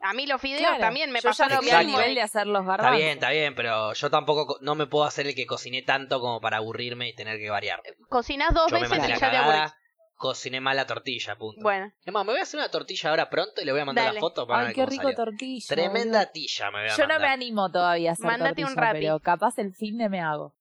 A 0.05 0.15
mí 0.15 0.27
los 0.27 0.41
fideos 0.41 0.61
Claro, 0.63 0.79
también 0.81 1.11
me 1.13 1.23
pasó 1.23 1.49
lo 1.49 1.63
mismo. 1.63 1.79
nivel 1.99 2.15
de 2.17 2.23
hacer 2.23 2.47
los 2.47 2.63
Está 2.63 2.71
garbanzos. 2.73 2.97
bien, 2.99 3.09
está 3.11 3.31
bien, 3.31 3.55
pero 3.55 3.93
yo 3.93 4.11
tampoco 4.11 4.47
co- 4.47 4.59
no 4.61 4.75
me 4.75 4.87
puedo 4.87 5.05
hacer 5.05 5.27
el 5.29 5.35
que 5.35 5.47
cociné 5.47 5.83
tanto 5.83 6.21
como 6.21 6.41
para 6.41 6.57
aburrirme 6.57 7.09
y 7.09 7.15
tener 7.15 7.39
que 7.39 7.51
variar. 7.51 7.81
Cocinás 8.09 8.53
dos 8.53 8.71
Yo 8.71 8.77
me 8.77 8.83
veces 8.83 8.99
mandé 8.99 9.09
y 9.09 9.11
la 9.13 9.19
ya 9.19 9.31
te 9.31 9.37
aburrís. 9.37 9.73
cociné 10.17 10.61
mal 10.61 10.77
la 10.77 10.87
tortilla, 10.87 11.37
punto. 11.37 11.63
Bueno, 11.63 11.93
Es 12.05 12.13
más, 12.13 12.25
me 12.27 12.33
voy 12.33 12.41
a 12.41 12.43
hacer 12.43 12.59
una 12.59 12.69
tortilla 12.71 13.11
ahora 13.11 13.31
pronto 13.31 13.61
y 13.63 13.65
le 13.65 13.71
voy 13.73 13.81
a 13.81 13.85
mandar 13.85 14.05
Dale. 14.07 14.15
la 14.17 14.21
foto 14.21 14.47
para 14.47 14.61
Ay, 14.61 14.67
ver 14.67 14.75
qué 14.75 14.81
cómo 14.83 14.91
rico 14.91 15.03
salió. 15.03 15.17
tortilla. 15.17 15.67
Tremenda 15.69 16.33
tilla 16.33 16.71
me 16.73 16.81
voy 16.83 16.89
a 16.91 16.97
Yo 16.97 17.07
no 17.07 17.21
me 17.21 17.27
animo 17.29 17.71
todavía 17.71 18.11
a 18.11 18.13
hacer 18.15 18.27
Mándate 18.27 18.65
un 18.65 18.77
Rappi. 18.77 18.99
pero 19.01 19.21
capaz 19.21 19.59
el 19.59 19.73
fin 19.75 19.99
de 19.99 20.09
me 20.09 20.21
hago. 20.21 20.55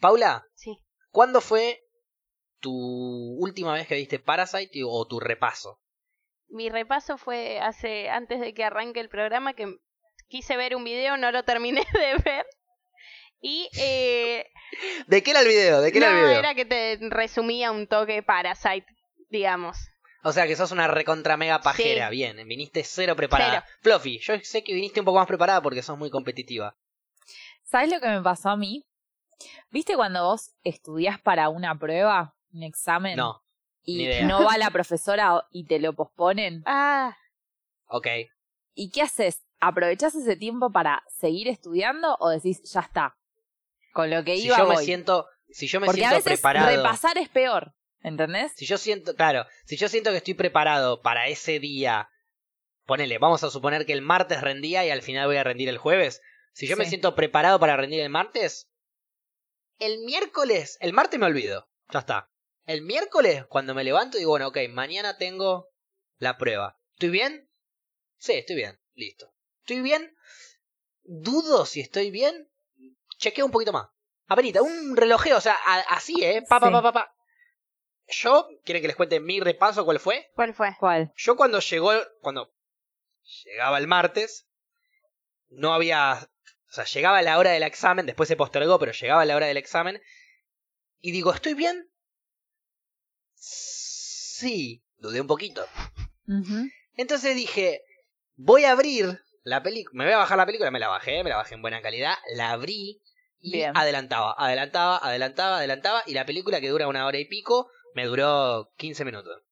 Paula, 0.00 0.46
sí. 0.54 0.78
¿cuándo 1.10 1.40
fue 1.40 1.80
tu 2.60 2.72
última 3.38 3.74
vez 3.74 3.86
que 3.86 3.94
viste 3.96 4.18
Parasite 4.18 4.80
o 4.86 5.06
tu 5.06 5.20
repaso? 5.20 5.78
Mi 6.52 6.68
repaso 6.68 7.16
fue 7.16 7.60
hace 7.60 8.10
antes 8.10 8.38
de 8.38 8.52
que 8.52 8.62
arranque 8.62 9.00
el 9.00 9.08
programa 9.08 9.54
que 9.54 9.78
quise 10.28 10.56
ver 10.56 10.76
un 10.76 10.84
video, 10.84 11.16
no 11.16 11.32
lo 11.32 11.44
terminé 11.44 11.80
de 11.94 12.14
ver. 12.22 12.46
Y 13.40 13.68
eh, 13.78 14.46
¿De 15.06 15.22
qué 15.22 15.30
era 15.30 15.40
el 15.40 15.48
video? 15.48 15.80
¿De 15.80 15.90
qué 15.92 15.98
no, 16.00 16.06
era 16.06 16.18
el 16.18 16.24
video? 16.26 16.38
era 16.38 16.54
que 16.54 16.64
te 16.66 16.98
resumía 17.08 17.70
un 17.72 17.86
toque 17.86 18.22
Parasite, 18.22 18.86
digamos. 19.30 19.78
O 20.24 20.32
sea 20.32 20.46
que 20.46 20.54
sos 20.54 20.70
una 20.72 20.86
recontra 20.88 21.36
mega 21.36 21.60
pajera, 21.62 22.08
Sí. 22.08 22.16
bien, 22.16 22.36
viniste 22.46 22.84
cero 22.84 23.16
preparada. 23.16 23.64
Cero. 23.66 23.78
Fluffy, 23.80 24.18
yo 24.18 24.34
sé 24.42 24.62
que 24.62 24.74
viniste 24.74 25.00
un 25.00 25.06
poco 25.06 25.18
más 25.18 25.26
preparada 25.26 25.60
porque 25.62 25.82
sos 25.82 25.98
muy 25.98 26.10
competitiva. 26.10 26.76
¿Sabes 27.64 27.90
lo 27.90 27.98
que 27.98 28.08
me 28.08 28.20
pasó 28.22 28.50
a 28.50 28.56
mí? 28.56 28.84
¿Viste 29.70 29.96
cuando 29.96 30.22
vos 30.24 30.52
estudias 30.62 31.18
para 31.20 31.48
una 31.48 31.76
prueba, 31.78 32.36
un 32.52 32.62
examen? 32.62 33.16
No, 33.16 33.41
Y 33.84 34.22
no 34.24 34.44
va 34.44 34.58
la 34.58 34.70
profesora 34.70 35.46
y 35.50 35.66
te 35.66 35.78
lo 35.78 35.92
posponen. 35.94 36.62
Ah, 36.66 37.16
ok. 37.86 38.06
¿Y 38.74 38.90
qué 38.90 39.02
haces? 39.02 39.42
¿Aprovechás 39.60 40.14
ese 40.14 40.36
tiempo 40.36 40.72
para 40.72 41.02
seguir 41.08 41.48
estudiando 41.48 42.16
o 42.20 42.30
decís, 42.30 42.62
ya 42.72 42.80
está? 42.80 43.16
Con 43.92 44.10
lo 44.10 44.24
que 44.24 44.36
Si 44.36 44.46
iba 44.46 44.58
yo 44.58 44.66
me 44.66 44.76
siento, 44.78 45.26
si 45.50 45.66
yo 45.66 45.80
me 45.80 45.86
Porque 45.86 46.04
a 46.04 46.10
siento 46.10 46.24
veces 46.24 46.40
preparado, 46.40 46.74
repasar 46.74 47.18
es 47.18 47.28
peor, 47.28 47.74
¿entendés? 48.02 48.52
si 48.56 48.64
yo 48.66 48.78
siento, 48.78 49.14
claro, 49.14 49.46
si 49.66 49.76
yo 49.76 49.88
siento 49.88 50.10
que 50.10 50.16
estoy 50.16 50.34
preparado 50.34 51.02
para 51.02 51.28
ese 51.28 51.58
día, 51.60 52.08
ponele, 52.86 53.18
vamos 53.18 53.44
a 53.44 53.50
suponer 53.50 53.84
que 53.84 53.92
el 53.92 54.02
martes 54.02 54.40
rendía 54.40 54.84
y 54.86 54.90
al 54.90 55.02
final 55.02 55.26
voy 55.26 55.36
a 55.36 55.44
rendir 55.44 55.68
el 55.68 55.78
jueves. 55.78 56.22
Si 56.54 56.66
yo 56.66 56.76
me 56.76 56.86
siento 56.86 57.14
preparado 57.14 57.60
para 57.60 57.76
rendir 57.76 58.00
el 58.00 58.10
martes, 58.10 58.70
el 59.78 60.00
miércoles, 60.00 60.78
el 60.80 60.92
martes 60.92 61.20
me 61.20 61.26
olvido, 61.26 61.68
ya 61.90 62.00
está. 62.00 62.31
El 62.66 62.82
miércoles, 62.82 63.44
cuando 63.46 63.74
me 63.74 63.84
levanto, 63.84 64.18
digo, 64.18 64.30
bueno, 64.30 64.48
ok, 64.48 64.58
mañana 64.70 65.16
tengo 65.16 65.68
la 66.18 66.38
prueba. 66.38 66.78
¿Estoy 66.92 67.10
bien? 67.10 67.48
Sí, 68.18 68.32
estoy 68.34 68.56
bien, 68.56 68.78
listo. 68.94 69.32
¿Estoy 69.62 69.80
bien? 69.80 70.14
Dudo 71.02 71.66
si 71.66 71.80
estoy 71.80 72.10
bien. 72.10 72.48
Chequeo 73.18 73.44
un 73.46 73.50
poquito 73.52 73.72
más. 73.72 73.88
Apenita, 74.26 74.62
un 74.62 74.96
relojeo, 74.96 75.36
o 75.38 75.40
sea, 75.40 75.56
a- 75.66 75.80
así, 75.94 76.22
¿eh? 76.24 76.42
Pa, 76.48 76.60
pa, 76.60 76.66
Sí. 76.68 76.72
pa, 76.72 76.82
pa, 76.82 76.92
pa. 76.92 77.14
Yo, 78.08 78.48
¿quieren 78.64 78.82
que 78.82 78.88
les 78.88 78.96
cuente 78.96 79.20
mi 79.20 79.40
repaso 79.40 79.84
cuál 79.84 79.98
fue? 80.00 80.30
¿cuál 80.34 80.54
fue? 80.54 80.76
¿Cuál? 80.78 81.12
Yo 81.16 81.36
cuando 81.36 81.60
llegó, 81.60 81.92
cuando 82.20 82.52
llegaba 83.44 83.78
el 83.78 83.86
martes, 83.86 84.46
no 85.48 85.72
había, 85.74 86.28
o 86.68 86.72
sea, 86.72 86.84
llegaba 86.84 87.22
la 87.22 87.38
hora 87.38 87.50
del 87.50 87.62
examen, 87.62 88.06
después 88.06 88.28
se 88.28 88.36
postergó, 88.36 88.78
pero 88.78 88.92
llegaba 88.92 89.24
la 89.24 89.36
hora 89.36 89.46
del 89.46 89.56
examen, 89.56 90.00
y 91.00 91.12
digo, 91.12 91.32
¿estoy 91.32 91.54
bien? 91.54 91.90
Sí, 93.44 94.82
dudé 94.98 95.20
un 95.20 95.26
poquito. 95.26 95.66
Entonces 96.96 97.34
dije, 97.34 97.82
voy 98.36 98.64
a 98.64 98.70
abrir 98.72 99.20
la 99.42 99.62
película, 99.62 99.98
me 99.98 100.04
voy 100.04 100.14
a 100.14 100.18
bajar 100.18 100.38
la 100.38 100.46
película, 100.46 100.70
me 100.70 100.78
la 100.78 100.86
bajé, 100.88 101.24
me 101.24 101.30
la 101.30 101.36
bajé 101.36 101.54
en 101.54 101.62
buena 101.62 101.82
calidad, 101.82 102.14
la 102.34 102.52
abrí 102.52 103.00
y 103.40 103.52
Bien. 103.52 103.76
adelantaba, 103.76 104.34
adelantaba, 104.38 104.98
adelantaba, 104.98 105.58
adelantaba, 105.58 106.04
y 106.06 106.12
la 106.14 106.24
película 106.24 106.60
que 106.60 106.68
dura 106.68 106.86
una 106.86 107.04
hora 107.06 107.18
y 107.18 107.24
pico, 107.24 107.68
me 107.94 108.06
duró 108.06 108.70
15 108.76 109.04
minutos. 109.04 109.42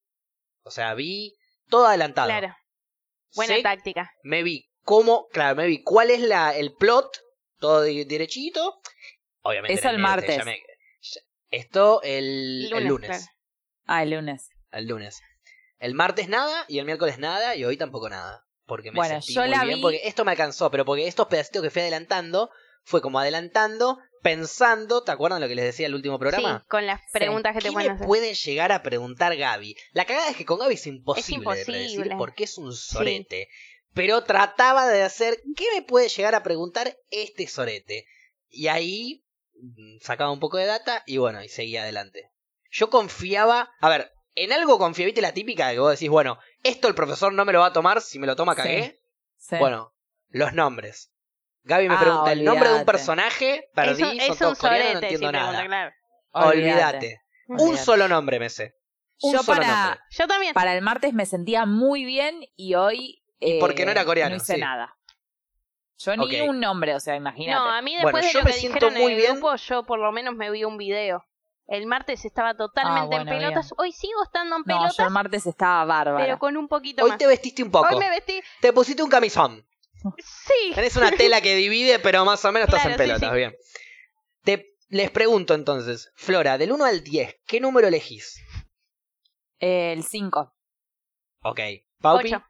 O 0.63 0.71
sea, 0.71 0.95
vi 0.95 1.35
todo 1.69 1.87
adelantado. 1.89 2.29
Claro, 2.29 2.55
buena 3.35 3.61
táctica. 3.63 4.13
me 4.23 4.45
vi 4.45 4.71
cómo, 4.85 5.27
claro, 5.33 5.57
me 5.57 5.67
vi 5.67 5.83
cuál 5.83 6.11
es 6.11 6.21
la, 6.21 6.57
el 6.57 6.73
plot, 6.75 7.19
todo 7.59 7.81
derechito. 7.83 8.81
Obviamente. 9.43 9.81
En 9.81 9.89
el 9.95 9.99
martes. 9.99 10.45
me- 10.45 10.63
esto 11.51 12.01
el 12.03 12.67
el 12.67 12.71
lunes. 12.71 12.89
Lunes, 12.89 13.09
claro. 13.09 13.25
Ah, 13.93 14.05
el 14.05 14.11
lunes. 14.11 14.51
El 14.71 14.87
lunes. 14.87 15.21
El 15.81 15.95
martes 15.95 16.29
nada 16.29 16.65
y 16.69 16.79
el 16.79 16.85
miércoles 16.85 17.19
nada 17.19 17.57
y 17.57 17.65
hoy 17.65 17.77
tampoco 17.77 18.09
nada. 18.09 18.47
Porque 18.67 18.93
me 18.93 18.97
Bueno, 18.97 19.15
sentí 19.21 19.35
yo 19.35 19.41
muy 19.43 19.51
la 19.51 19.65
bien. 19.65 19.77
vi- 19.79 19.83
Porque 19.83 20.01
esto 20.05 20.25
me 20.25 20.31
alcanzó, 20.31 20.71
pero 20.71 20.85
porque 20.85 21.09
estos 21.09 21.27
pedacitos 21.27 21.61
que 21.63 21.71
fui 21.71 21.83
adelantando 21.83 22.51
fue 22.85 23.03
como 23.03 23.19
adelantando, 23.19 23.99
pensando, 24.23 25.03
¿te 25.03 25.11
acuerdan 25.11 25.41
lo 25.41 25.49
que 25.49 25.57
les 25.57 25.65
decía 25.65 25.87
el 25.89 25.95
último 25.97 26.21
programa? 26.21 26.61
Sí, 26.63 26.69
con 26.69 26.87
las 26.87 27.01
preguntas 27.13 27.53
que 27.53 27.61
te 27.63 27.69
¿Qué 27.69 27.73
pueden 27.73 27.89
me 27.91 27.95
hacer. 27.97 28.07
puede 28.07 28.35
llegar 28.35 28.71
a 28.71 28.83
preguntar 28.83 29.37
Gaby? 29.37 29.77
La 29.93 30.05
cagada 30.05 30.31
es 30.31 30.37
que 30.37 30.45
con 30.45 30.61
Gaby 30.61 30.75
es 30.75 30.87
imposible, 30.87 31.33
de 31.39 31.41
imposible. 31.41 31.65
predecir 31.79 32.13
porque 32.17 32.45
es 32.45 32.59
un 32.59 32.73
sorete. 32.73 33.49
Pero 33.93 34.23
trataba 34.23 34.87
de 34.87 35.03
hacer, 35.03 35.43
¿qué 35.57 35.65
me 35.75 35.83
puede 35.83 36.09
llegar 36.09 36.37
a 36.37 36.45
preguntar 36.45 36.97
este 37.11 37.49
sorete? 37.49 38.07
Y 38.49 38.69
ahí 38.69 39.25
mm, 39.61 39.99
sacaba 40.01 40.31
un 40.31 40.39
poco 40.39 40.59
de 40.59 40.67
data 40.67 41.03
y 41.07 41.17
bueno, 41.17 41.43
y 41.43 41.49
seguía 41.49 41.83
adelante. 41.83 42.31
Yo 42.71 42.89
confiaba, 42.91 43.71
a 43.81 43.89
ver, 43.89 44.13
en 44.35 44.53
algo 44.53 44.79
confié, 44.79 45.07
¿viste 45.07 45.21
la 45.21 45.35
típica 45.35 45.69
de 45.69 45.75
que 45.75 45.81
vos 45.81 45.91
decís, 45.91 46.09
bueno, 46.09 46.39
esto 46.63 46.89
el 46.89 46.95
profesor 46.95 47.33
no 47.33 47.45
me 47.45 47.53
lo 47.53 47.61
va 47.61 47.67
a 47.67 47.73
tomar, 47.73 48.01
si 48.01 48.19
me 48.19 48.27
lo 48.27 48.37
toma 48.37 48.55
cagué? 48.55 49.01
Sí. 49.37 49.57
Bueno, 49.59 49.93
los 50.29 50.53
nombres. 50.53 51.13
Gaby 51.65 51.89
me 51.89 51.95
Ah, 51.97 52.01
pregunta 52.01 52.33
el 52.33 52.45
nombre 52.45 52.69
de 52.71 52.75
un 52.77 52.85
personaje, 52.87 53.69
perdí, 53.75 54.03
es 54.03 54.09
un, 54.09 54.21
son 54.21 54.31
es 54.33 54.39
todos 54.39 54.53
un 54.63 54.69
coreanos, 54.69 54.95
no 54.95 55.01
si 55.01 55.05
entiendo 55.07 55.33
nada. 55.33 55.67
claro. 55.67 55.93
Olvídate. 56.33 57.21
Un 57.49 57.77
solo 57.77 58.09
nombre 58.09 58.39
me 58.39 58.49
sé. 58.49 58.75
Un 59.23 59.33
Yo 59.35 59.43
solo 59.43 59.59
para, 59.61 59.83
nombre. 59.85 60.01
Yo 60.11 60.27
también. 60.29 60.55
para 60.55 60.75
el 60.75 60.83
martes 60.83 61.13
me 61.13 61.27
sentía 61.27 61.67
muy 61.67 62.05
bien 62.05 62.41
y 62.57 62.75
hoy. 62.75 63.23
Y 63.41 63.59
porque 63.59 63.83
eh, 63.83 63.85
no 63.87 63.91
era 63.93 64.05
coreano, 64.05 64.31
No 64.31 64.37
hice 64.37 64.55
sí. 64.55 64.61
nada. 64.61 64.97
Yo 65.99 66.17
ni 66.17 66.41
un 66.41 66.61
nombre, 66.61 66.95
o 66.95 67.01
sea, 67.01 67.15
imagínate. 67.17 67.59
No, 67.61 67.71
a 67.71 67.83
mí 67.83 67.93
Bueno, 68.01 68.07
después 68.19 68.33
yo 68.33 68.39
de 68.39 68.43
lo 68.43 68.45
me 68.45 68.53
que 68.53 68.59
siento 68.59 68.77
dijeron 68.87 68.95
muy 68.95 69.03
en 69.05 69.11
el 69.11 69.17
bien. 69.19 69.33
grupo, 69.33 69.57
yo 69.57 69.83
por 69.85 69.99
lo 69.99 70.11
menos 70.13 70.35
me 70.35 70.51
vi 70.51 70.65
un 70.65 70.79
video. 70.79 71.27
El 71.71 71.87
martes 71.87 72.25
estaba 72.25 72.57
totalmente 72.57 73.01
Ah, 73.03 73.05
bueno, 73.05 73.31
en 73.33 73.39
pelotas. 73.39 73.73
Hoy 73.79 73.93
sigo 73.93 74.23
estando 74.25 74.57
en 74.57 74.63
No, 74.63 74.65
pelotas, 74.67 74.97
yo 74.97 75.05
el 75.05 75.11
martes 75.11 75.47
estaba 75.47 75.85
bárbara. 75.85 76.25
pero 76.25 76.39
con 76.41 76.57
un 76.57 76.67
poquito 76.67 77.05
Hoy 77.05 77.11
más. 77.11 77.19
te 77.19 77.29
vestiste 77.29 77.63
un 77.63 77.71
poco. 77.71 77.87
Hoy 77.95 77.97
me 78.01 78.11
vestí. 78.11 78.43
Te 78.61 78.73
pusiste 78.73 79.03
un 79.05 79.09
camisón. 79.09 79.65
Sí. 80.19 80.73
Tenés 80.75 80.97
una 80.97 81.13
tela 81.13 81.41
que 81.41 81.55
divide, 81.55 82.01
pero 82.01 82.25
más 82.25 82.45
o 82.45 82.51
menos 82.51 82.69
estás 82.69 82.87
en 82.87 82.97
pelotas. 82.97 83.31
sí. 83.31 83.37
Bien. 83.37 83.55
Te, 84.43 84.67
les 84.89 85.11
pregunto 85.13 85.55
entonces, 85.55 86.11
Flora, 86.17 86.59
del 86.59 86.73
1 86.73 86.85
al 86.85 87.05
10, 87.05 87.37
¿qué 87.47 87.61
número 87.61 87.87
elegís? 87.87 88.43
El 89.61 90.03
5. 90.03 90.53
Ok. 91.43 91.61
Paupi, 92.01 92.35
Ocho. 92.35 92.45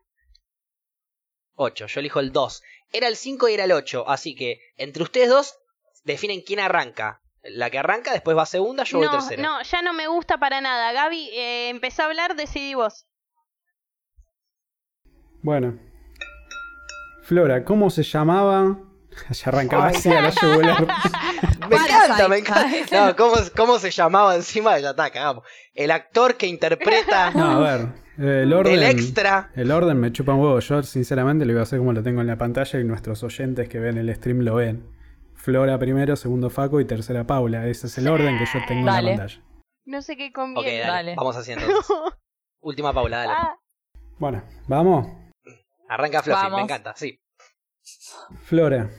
8. 1.57 1.87
Yo 1.89 2.01
elijo 2.01 2.21
el 2.21 2.33
2. 2.33 2.63
Era 2.93 3.09
el 3.09 3.17
5 3.17 3.49
y 3.51 3.55
era 3.55 3.65
el 3.65 3.73
8, 3.73 4.09
así 4.09 4.35
que 4.35 4.61
entre 4.77 5.03
ustedes 5.03 5.29
dos 5.29 5.59
definen 6.05 6.41
quién 6.41 6.61
arranca. 6.61 7.21
La 7.43 7.71
que 7.71 7.79
arranca, 7.79 8.13
después 8.13 8.37
va 8.37 8.45
segunda, 8.45 8.85
yo 8.85 8.99
voy 8.99 9.07
no, 9.07 9.13
tercera. 9.13 9.43
no, 9.43 9.63
ya 9.63 9.81
no 9.83 9.95
me 9.95 10.07
gusta 10.09 10.39
para 10.39 10.61
nada. 10.61 10.93
Gaby, 10.93 11.31
eh, 11.33 11.69
empezá 11.71 12.03
a 12.03 12.07
hablar, 12.07 12.37
decidí 12.37 12.75
vos. 12.75 13.07
Bueno. 15.43 15.79
Flora, 17.23 17.65
¿cómo 17.65 17.91
se 17.91 18.03
llamaba? 18.03 18.79
Ya 19.31 19.49
arrancaba 19.49 19.89
así 19.89 20.09
a 20.09 20.23
la 20.23 20.31
yugular. 20.43 20.87
Me 21.69 21.77
encanta, 21.77 22.29
me 22.29 22.39
encanta. 22.39 23.07
No, 23.07 23.17
¿cómo, 23.17 23.35
cómo 23.57 23.79
se 23.79 23.91
llamaba 23.91 24.37
encima? 24.37 24.79
Ya 24.79 24.91
está, 24.91 25.11
cagamos. 25.11 25.45
El 25.75 25.91
actor 25.91 26.37
que 26.37 26.47
interpreta 26.47 27.31
No, 27.35 27.51
a 27.51 27.59
ver. 27.59 27.89
El 28.19 28.53
orden. 28.53 28.75
el 28.75 28.83
extra. 28.85 29.51
El 29.57 29.73
orden 29.73 29.99
me 29.99 30.13
chupa 30.13 30.33
un 30.35 30.41
huevo. 30.41 30.61
Yo, 30.61 30.83
sinceramente, 30.85 31.45
lo 31.45 31.53
voy 31.55 31.61
a 31.61 31.63
hacer 31.65 31.79
como 31.81 31.93
lo 31.93 32.03
tengo 32.03 32.21
en 32.21 32.29
la 32.29 32.37
pantalla 32.37 32.79
y 32.79 32.85
nuestros 32.85 33.23
oyentes 33.25 33.69
que 33.69 33.79
ven 33.81 33.99
el 33.99 34.15
stream 34.15 34.41
lo 34.41 34.55
ven. 34.55 34.87
Flora 35.43 35.79
primero, 35.79 36.17
segundo 36.17 36.51
Faco 36.51 36.81
y 36.81 36.85
tercera 36.85 37.25
Paula. 37.27 37.67
Ese 37.67 37.87
es 37.87 37.97
el 37.99 38.09
orden 38.09 38.39
que 38.39 38.45
yo 38.47 38.61
tengo 38.69 38.87
Dale. 38.87 39.13
en 39.13 39.17
la 39.19 39.23
pantalla. 39.25 39.43
No 39.87 40.03
sé 40.03 40.17
qué 40.17 40.33
conviene. 40.33 40.81
dale, 40.81 40.91
Dale. 40.91 41.15
vamos 41.17 41.37
haciendo. 41.37 41.65
Última 42.61 42.93
Paula, 42.93 43.19
dale. 43.19 43.33
Ah, 43.35 43.57
Bueno, 44.19 44.43
vamos. 44.69 45.07
Arranca 45.89 46.23
Fluffy, 46.23 46.43
Vamos. 46.43 46.59
me 46.59 46.63
encanta, 46.65 46.95
sí. 46.95 47.19
Flora. 48.43 48.91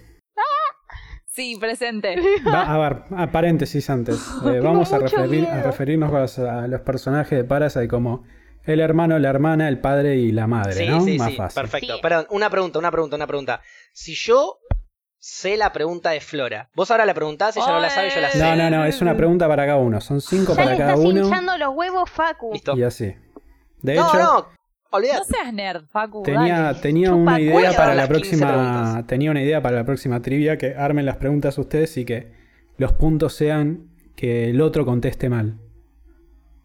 Sí, 1.27 1.55
presente. 1.57 2.15
Va- 2.45 2.73
a 2.73 2.77
ver, 2.77 3.03
a 3.15 3.31
paréntesis 3.31 3.89
antes. 3.89 4.17
Eh, 4.45 4.59
vamos 4.59 4.91
a, 4.91 4.99
referir- 4.99 5.47
referirnos 5.63 6.37
a 6.39 6.67
los 6.67 6.81
personajes 6.81 7.37
de 7.37 7.43
Parasite 7.45 7.87
como 7.87 8.25
el 8.65 8.79
hermano, 8.81 9.17
la 9.19 9.29
hermana, 9.29 9.69
el 9.69 9.79
padre 9.79 10.17
y 10.17 10.31
la 10.31 10.47
madre, 10.47 10.73
Sí, 10.73 10.87
¿no? 10.87 11.01
sí, 11.01 11.17
Más 11.17 11.31
sí, 11.31 11.37
fácil. 11.37 11.61
perfecto. 11.61 11.95
Sí. 11.95 12.01
Perdón, 12.01 12.27
una 12.31 12.49
pregunta, 12.49 12.79
una 12.79 12.91
pregunta, 12.91 13.15
una 13.15 13.27
pregunta. 13.27 13.61
Si 13.93 14.13
yo 14.15 14.57
sé 15.24 15.55
la 15.55 15.72
pregunta 15.72 16.09
de 16.09 16.19
Flora, 16.19 16.69
vos 16.76 16.89
ahora 16.89 17.05
la 17.05 17.13
preguntás, 17.13 17.55
ella 17.55 17.67
no 17.67 17.80
la 17.80 17.91
sabe, 17.91 18.09
yo 18.09 18.19
la 18.22 18.32
sé. 18.32 18.39
No, 18.39 18.55
no, 18.55 18.69
no, 18.72 18.86
es 18.86 19.01
una 19.01 19.15
pregunta 19.15 19.47
para 19.47 19.65
cada 19.67 19.78
uno. 19.78 20.01
Son 20.01 20.19
cinco 20.19 20.53
ya 20.53 20.57
para 20.57 20.72
le 20.72 20.78
cada 20.78 20.93
estás 20.95 21.05
uno. 21.05 21.22
hinchando 21.24 21.57
los 21.59 21.69
huevos, 21.76 22.09
Facu. 22.09 22.51
Listo. 22.53 22.76
Y 22.76 22.84
así. 22.84 23.15
De 23.84 23.95
no, 23.95 24.07
hecho, 24.07 24.17
no, 24.17 24.47
No 24.91 25.24
seas 25.24 25.53
nerd, 25.53 25.86
Facu. 25.86 26.24
tenía, 26.24 26.59
dale. 26.61 26.80
tenía 26.80 27.09
Chupa 27.09 27.22
una 27.22 27.39
idea 27.39 27.72
para 27.76 27.89
la 27.95 28.07
Las 28.07 28.07
15 28.09 28.38
próxima. 28.38 29.03
Tenía 29.07 29.32
una 29.32 29.41
idea 29.43 29.61
para 29.61 29.76
la 29.78 29.84
próxima 29.86 30.22
trivia 30.24 30.57
que 30.57 30.76
armen 30.76 31.05
las 31.05 31.17
preguntas 31.17 31.55
ustedes 31.59 31.95
y 31.97 32.03
que 32.05 32.32
los 32.78 32.91
puntos 32.93 33.34
sean 33.36 33.89
que 34.15 34.49
el 34.49 34.59
otro 34.59 34.86
conteste 34.86 35.30
mal. 35.30 35.59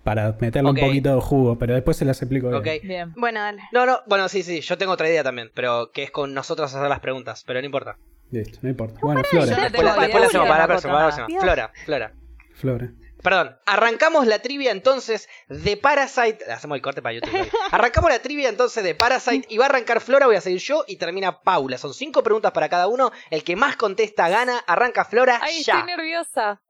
Para 0.03 0.37
meterle 0.41 0.71
un 0.71 0.77
poquito 0.77 1.15
de 1.17 1.21
jugo, 1.21 1.59
pero 1.59 1.75
después 1.75 1.97
se 1.97 2.05
las 2.05 2.23
explico 2.23 2.49
bien. 2.49 2.61
Ok. 2.61 2.83
Bien. 2.85 3.13
Bueno, 3.17 3.41
dale. 3.41 3.61
No, 3.73 3.85
no, 3.87 3.99
bueno, 4.07 4.29
sí, 4.29 4.43
sí, 4.45 4.61
yo 4.61 4.79
tengo 4.79 4.93
otra 4.93 5.09
idea 5.09 5.25
también, 5.25 5.51
pero 5.53 5.91
que 5.93 6.05
es 6.05 6.11
con 6.13 6.33
nosotros 6.33 6.73
hacer 6.73 6.89
las 6.89 7.01
preguntas, 7.01 7.43
pero 7.45 7.61
no 7.61 7.67
importa. 7.67 7.97
Listo, 8.31 8.59
no 8.63 8.69
importa. 8.69 8.99
Bueno, 9.01 9.23
Flora. 9.25 9.47
Después, 9.47 9.85
la, 9.85 9.97
después 9.99 10.25
hacemos 10.25 10.49
para 10.49 10.59
la 10.61 10.67
próxima, 10.67 10.93
para 10.93 11.05
la 11.05 11.09
nada. 11.09 11.27
próxima. 11.27 11.41
Flora, 11.41 11.73
Flora. 11.85 12.13
Flora. 12.55 12.93
Perdón, 13.23 13.57
arrancamos 13.67 14.27
la 14.27 14.39
trivia 14.41 14.71
entonces 14.71 15.29
de 15.49 15.77
Parasite. 15.77 16.39
Hacemos 16.53 16.77
el 16.77 16.83
corte 16.83 17.03
para 17.03 17.15
YouTube. 17.15 17.49
Arrancamos 17.73 18.11
la 18.11 18.21
trivia 18.21 18.49
entonces 18.49 18.85
de 18.85 18.95
Parasite 18.95 19.47
y 19.49 19.59
va 19.59 19.67
a 19.67 19.69
arrancar 19.69 20.01
Flora, 20.01 20.27
voy 20.27 20.37
a 20.37 20.41
seguir 20.41 20.61
yo 20.61 20.85
y 20.87 20.97
termina 20.97 21.41
Paula. 21.41 21.79
Son 21.79 21.93
cinco 21.95 22.23
preguntas 22.23 22.53
para 22.53 22.69
cada 22.69 22.87
uno. 22.89 23.11
El 23.31 23.43
que 23.43 23.57
más 23.57 23.77
contesta 23.77 24.29
gana. 24.29 24.59
Arranca 24.67 25.05
Flora 25.05 25.41
Ay, 25.43 25.63
ya. 25.65 25.79
estoy 25.79 25.97
nerviosa. 25.97 26.61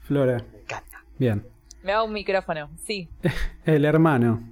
Flora. 0.00 0.44
Me 0.52 0.60
encanta. 0.60 1.04
Bien. 1.18 1.46
Me 1.82 1.92
hago 1.92 2.04
un 2.06 2.12
micrófono. 2.12 2.70
Sí. 2.84 3.08
El 3.64 3.84
hermano. 3.84 4.42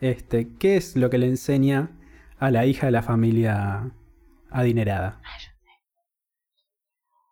Este, 0.00 0.48
¿qué 0.58 0.76
es 0.76 0.96
lo 0.96 1.08
que 1.08 1.18
le 1.18 1.26
enseña 1.26 1.90
a 2.38 2.50
la 2.50 2.66
hija 2.66 2.86
de 2.86 2.92
la 2.92 3.02
familia 3.02 3.90
adinerada? 4.52 5.20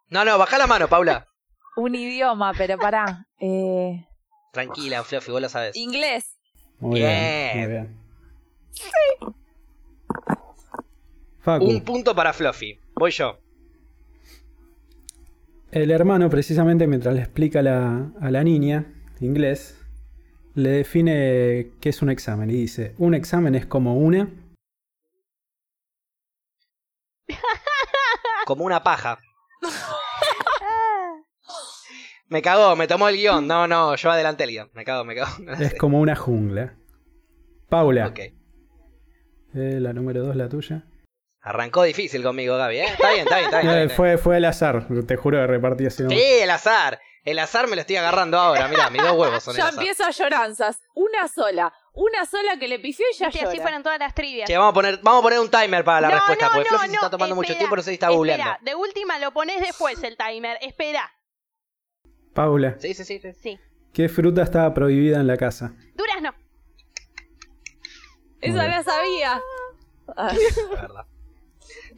No, 0.08 0.24
no, 0.24 0.38
baja 0.38 0.58
la 0.58 0.66
mano, 0.66 0.88
Paula. 0.88 1.26
Un 1.76 1.94
idioma, 1.94 2.52
pero 2.56 2.76
pará. 2.78 3.26
Eh, 3.38 4.04
Tranquila, 4.52 5.04
Fluffy, 5.04 5.30
vos 5.30 5.40
lo 5.40 5.48
sabes. 5.48 5.76
inglés. 5.76 6.36
Muy 6.80 7.00
bien. 7.00 7.52
Bien. 7.54 7.58
Muy 7.60 7.72
bien. 7.72 8.00
Facu. 11.40 11.64
Un 11.64 11.80
punto 11.82 12.14
para 12.14 12.32
Fluffy. 12.32 12.78
Voy 12.96 13.10
yo. 13.12 13.38
El 15.70 15.90
hermano, 15.90 16.28
precisamente 16.28 16.86
mientras 16.86 17.14
le 17.14 17.20
explica 17.20 17.60
a 17.60 17.62
la, 17.62 18.10
a 18.20 18.30
la 18.30 18.42
niña 18.42 18.92
inglés, 19.20 19.78
le 20.54 20.70
define 20.70 21.70
qué 21.80 21.90
es 21.90 22.02
un 22.02 22.10
examen 22.10 22.50
y 22.50 22.54
dice, 22.54 22.94
un 22.98 23.14
examen 23.14 23.54
es 23.54 23.66
como 23.66 23.94
una... 23.96 24.28
Como 28.50 28.64
una 28.64 28.82
paja. 28.82 29.16
Me 32.26 32.42
cagó, 32.42 32.74
me 32.74 32.88
tomó 32.88 33.08
el 33.08 33.14
guion. 33.16 33.46
No, 33.46 33.68
no, 33.68 33.94
yo 33.94 34.10
adelanté 34.10 34.42
el 34.42 34.50
guion. 34.50 34.70
Me 34.74 34.84
cago, 34.84 35.04
me 35.04 35.14
cago. 35.14 35.30
Es 35.60 35.74
como 35.76 36.00
una 36.00 36.16
jungla. 36.16 36.74
Paula, 37.68 38.08
Ok. 38.08 38.18
eh, 38.18 38.34
la 39.54 39.92
número 39.92 40.24
dos, 40.24 40.34
la 40.34 40.48
tuya. 40.48 40.82
Arrancó 41.42 41.84
difícil 41.84 42.24
conmigo, 42.24 42.56
Gaby, 42.56 42.78
¿eh? 42.78 42.84
Está 42.86 43.12
bien, 43.12 43.20
está 43.22 43.36
bien, 43.36 43.44
está 43.46 43.60
bien. 43.60 43.68
está 43.70 43.82
Eh, 43.82 43.86
bien. 43.86 43.96
fue, 43.96 44.18
fue 44.18 44.36
al 44.38 44.44
azar, 44.46 44.88
te 45.06 45.14
juro 45.16 45.38
que 45.38 45.46
repartí 45.46 45.86
así. 45.86 46.02
Sí, 46.08 46.20
el 46.42 46.50
azar. 46.50 46.98
El 47.22 47.38
azar 47.38 47.68
me 47.68 47.76
lo 47.76 47.82
estoy 47.82 47.96
agarrando 47.96 48.36
ahora. 48.36 48.66
Mirá, 48.66 48.90
mis 48.90 49.00
dos 49.00 49.12
huevos 49.12 49.44
son 49.44 49.54
el 49.54 49.58
Ya 49.58 49.68
azar. 49.68 49.78
empiezo 49.78 50.04
a 50.04 50.10
lloranzas. 50.10 50.80
Una 50.96 51.28
sola. 51.28 51.72
Una 52.02 52.24
sola 52.24 52.56
que 52.58 52.66
le 52.66 52.78
pifió 52.78 53.04
y 53.12 53.16
ya 53.18 53.26
Viste, 53.28 53.44
así 53.46 53.58
fueron 53.60 53.82
todas 53.82 53.98
las 53.98 54.14
trivias. 54.14 54.46
Che, 54.48 54.56
vamos 54.56 54.70
a 54.70 54.74
poner, 54.74 55.00
vamos 55.02 55.20
a 55.20 55.22
poner 55.22 55.38
un 55.40 55.50
timer 55.50 55.84
para 55.84 56.00
la 56.00 56.08
no, 56.08 56.14
respuesta, 56.14 56.46
no, 56.46 56.52
porque 56.52 56.68
no, 56.70 56.78
Fluffy 56.78 56.86
se 56.86 56.92
no, 56.92 56.98
está 56.98 57.10
tomando 57.10 57.34
mucho 57.34 57.46
espera, 57.48 57.58
tiempo, 57.58 57.76
no 57.76 57.82
sé 57.82 57.90
si 57.90 57.94
está 57.94 58.06
espera, 58.06 58.16
googleando. 58.16 58.52
de 58.62 58.74
última 58.74 59.18
lo 59.18 59.32
pones 59.32 59.60
después 59.60 60.02
el 60.02 60.16
timer. 60.16 60.56
Espera. 60.62 61.10
Paula, 62.34 62.76
Sí, 62.78 62.94
sí, 62.94 63.04
sí. 63.04 63.18
sí. 63.20 63.32
Sí. 63.34 63.58
¿qué 63.92 64.08
fruta 64.08 64.42
estaba 64.42 64.72
prohibida 64.72 65.18
en 65.20 65.26
la 65.26 65.36
casa? 65.36 65.72
Durazno. 65.94 66.32
Esa 68.40 68.66
la 68.66 68.82
sabía. 68.82 69.40
Ah, 70.16 70.32
La 70.74 70.80
verdad. 70.80 71.06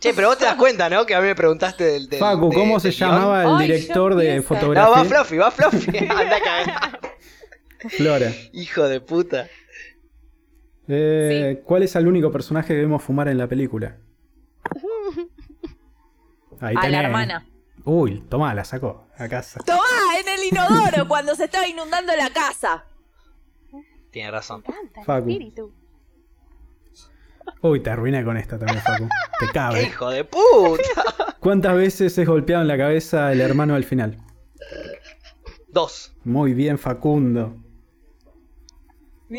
Che, 0.01 0.13
pero 0.15 0.29
vos 0.29 0.39
te 0.39 0.45
das 0.45 0.57
cuenta, 0.57 0.91
¿no? 0.91 1.07
Que 1.07 1.15
a 1.15 1.21
mí 1.21 1.27
me 1.29 1.35
preguntaste 1.37 1.85
del. 1.85 2.09
del- 2.09 2.19
Facu, 2.19 2.49
de- 2.51 2.57
¿cómo 2.57 2.81
se 2.81 2.89
del 2.89 2.97
guion. 2.97 3.11
llamaba 3.11 3.43
el 3.45 3.57
Ay, 3.57 3.67
director 3.69 4.15
de 4.17 4.35
empieza. 4.35 4.55
No, 4.55 4.61
fotografía? 4.61 4.91
va 4.97 5.05
Fluffy, 5.05 5.37
va 5.39 5.51
Fluffy. 5.53 5.99
Anda 6.11 6.37
a 6.37 6.41
cagar. 6.41 7.01
Flora. 7.89 8.33
Hijo 8.53 8.89
de 8.89 9.01
puta. 9.01 9.49
Eh, 10.89 11.63
¿Cuál 11.65 11.85
es 11.85 11.95
el 11.97 12.07
único 12.07 12.31
personaje 12.33 12.75
que 12.75 12.81
vemos 12.81 13.03
fumar 13.03 13.29
en 13.29 13.39
la 13.39 13.47
película? 13.47 13.97
Ahí 16.61 16.75
a 16.79 16.89
la 16.89 17.01
hermana. 17.03 17.47
Uy, 17.85 18.21
tomá, 18.29 18.55
la 18.55 18.65
sacó 18.65 19.07
a 19.17 19.29
casa. 19.29 19.61
Tomá, 19.65 19.81
en 20.21 20.29
el 20.29 20.45
inodoro, 20.53 21.09
cuando 21.09 21.35
se 21.35 21.45
estaba 21.45 21.67
inundando 21.67 22.15
la 22.17 22.31
casa. 22.31 22.85
Tiene 24.11 24.31
razón. 24.31 24.63
Canta, 24.63 25.03
Facu. 25.05 25.29
espíritu. 25.31 25.73
Uy, 27.61 27.81
te 27.81 27.91
arruiné 27.91 28.25
con 28.25 28.37
esta 28.37 28.59
también, 28.59 28.81
Facu. 28.81 29.09
Te 29.41 29.47
¡Qué 29.47 29.53
cabe. 29.53 29.83
hijo 29.85 30.11
de 30.11 30.25
puta! 30.25 31.37
¿Cuántas 31.41 31.75
veces 31.77 32.17
es 32.17 32.29
golpeado 32.29 32.63
en 32.63 32.69
la 32.69 32.77
cabeza 32.79 33.33
el 33.33 33.41
hermano 33.41 33.75
al 33.75 33.85
final? 33.85 34.19
Dos. 35.69 36.15
Muy 36.25 36.55
bien, 36.55 36.79
Facundo. 36.79 37.57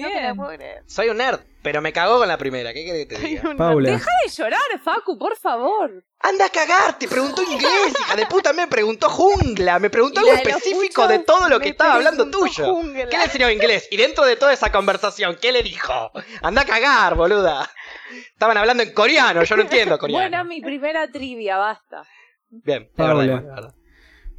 No 0.01 0.07
te 0.07 0.13
la 0.15 0.21
Bien. 0.21 0.35
puedo 0.35 0.49
creer. 0.57 0.83
Soy 0.87 1.09
un 1.09 1.17
nerd, 1.17 1.39
pero 1.61 1.81
me 1.81 1.93
cagó 1.93 2.17
con 2.19 2.27
la 2.27 2.37
primera. 2.37 2.73
¿Qué 2.73 2.83
querés 2.85 3.07
que 3.07 3.15
te 3.15 3.21
diga? 3.21 3.55
Paula. 3.57 3.91
Deja 3.91 4.09
de 4.25 4.29
llorar, 4.31 4.61
Facu, 4.83 5.17
por 5.17 5.35
favor. 5.37 6.03
Anda 6.19 6.45
a 6.45 6.49
cagar, 6.49 6.97
te 6.97 7.07
preguntó 7.07 7.41
inglés, 7.43 7.93
hija 7.99 8.15
de 8.15 8.25
puta, 8.25 8.53
me 8.53 8.67
preguntó 8.67 9.09
jungla, 9.09 9.77
me 9.79 9.89
preguntó 9.89 10.21
¿Y 10.25 10.29
algo 10.29 10.41
específico 10.49 11.07
de 11.07 11.19
todo 11.19 11.49
lo 11.49 11.59
que 11.59 11.69
estaba 11.69 11.95
hablando 11.95 12.29
tuyo. 12.31 12.65
jungla. 12.65 13.07
¿Qué 13.09 13.17
le 13.17 13.23
enseñó 13.25 13.49
inglés? 13.51 13.87
Y 13.91 13.97
dentro 13.97 14.25
de 14.25 14.35
toda 14.35 14.53
esa 14.53 14.71
conversación, 14.71 15.37
¿qué 15.41 15.51
le 15.51 15.63
dijo? 15.63 16.11
Anda 16.41 16.61
a 16.61 16.65
cagar, 16.65 17.15
boluda. 17.15 17.69
Estaban 18.31 18.57
hablando 18.57 18.83
en 18.83 18.93
coreano, 18.93 19.43
yo 19.43 19.55
no 19.55 19.63
entiendo 19.63 19.97
coreano. 19.99 20.21
Buena 20.23 20.43
mi 20.43 20.61
primera 20.61 21.11
trivia, 21.11 21.57
basta. 21.57 22.03
Bien, 22.49 22.89
Paula. 22.95 23.41
verdad. 23.41 23.75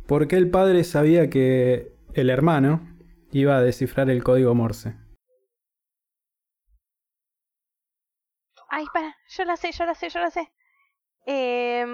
¿Por 0.06 0.26
qué 0.28 0.36
el 0.36 0.50
padre 0.50 0.84
sabía 0.84 1.28
que 1.30 1.88
el 2.14 2.30
hermano 2.30 2.88
iba 3.32 3.56
a 3.56 3.60
descifrar 3.62 4.08
el 4.10 4.22
código 4.22 4.54
Morse? 4.54 4.94
Ay, 8.76 8.86
para, 8.92 9.16
yo 9.28 9.44
la 9.44 9.56
sé, 9.56 9.70
yo 9.70 9.86
la 9.86 9.94
sé, 9.94 10.08
yo 10.08 10.18
la 10.18 10.30
sé. 10.32 10.50
Eh... 11.26 11.86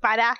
Para. 0.00 0.34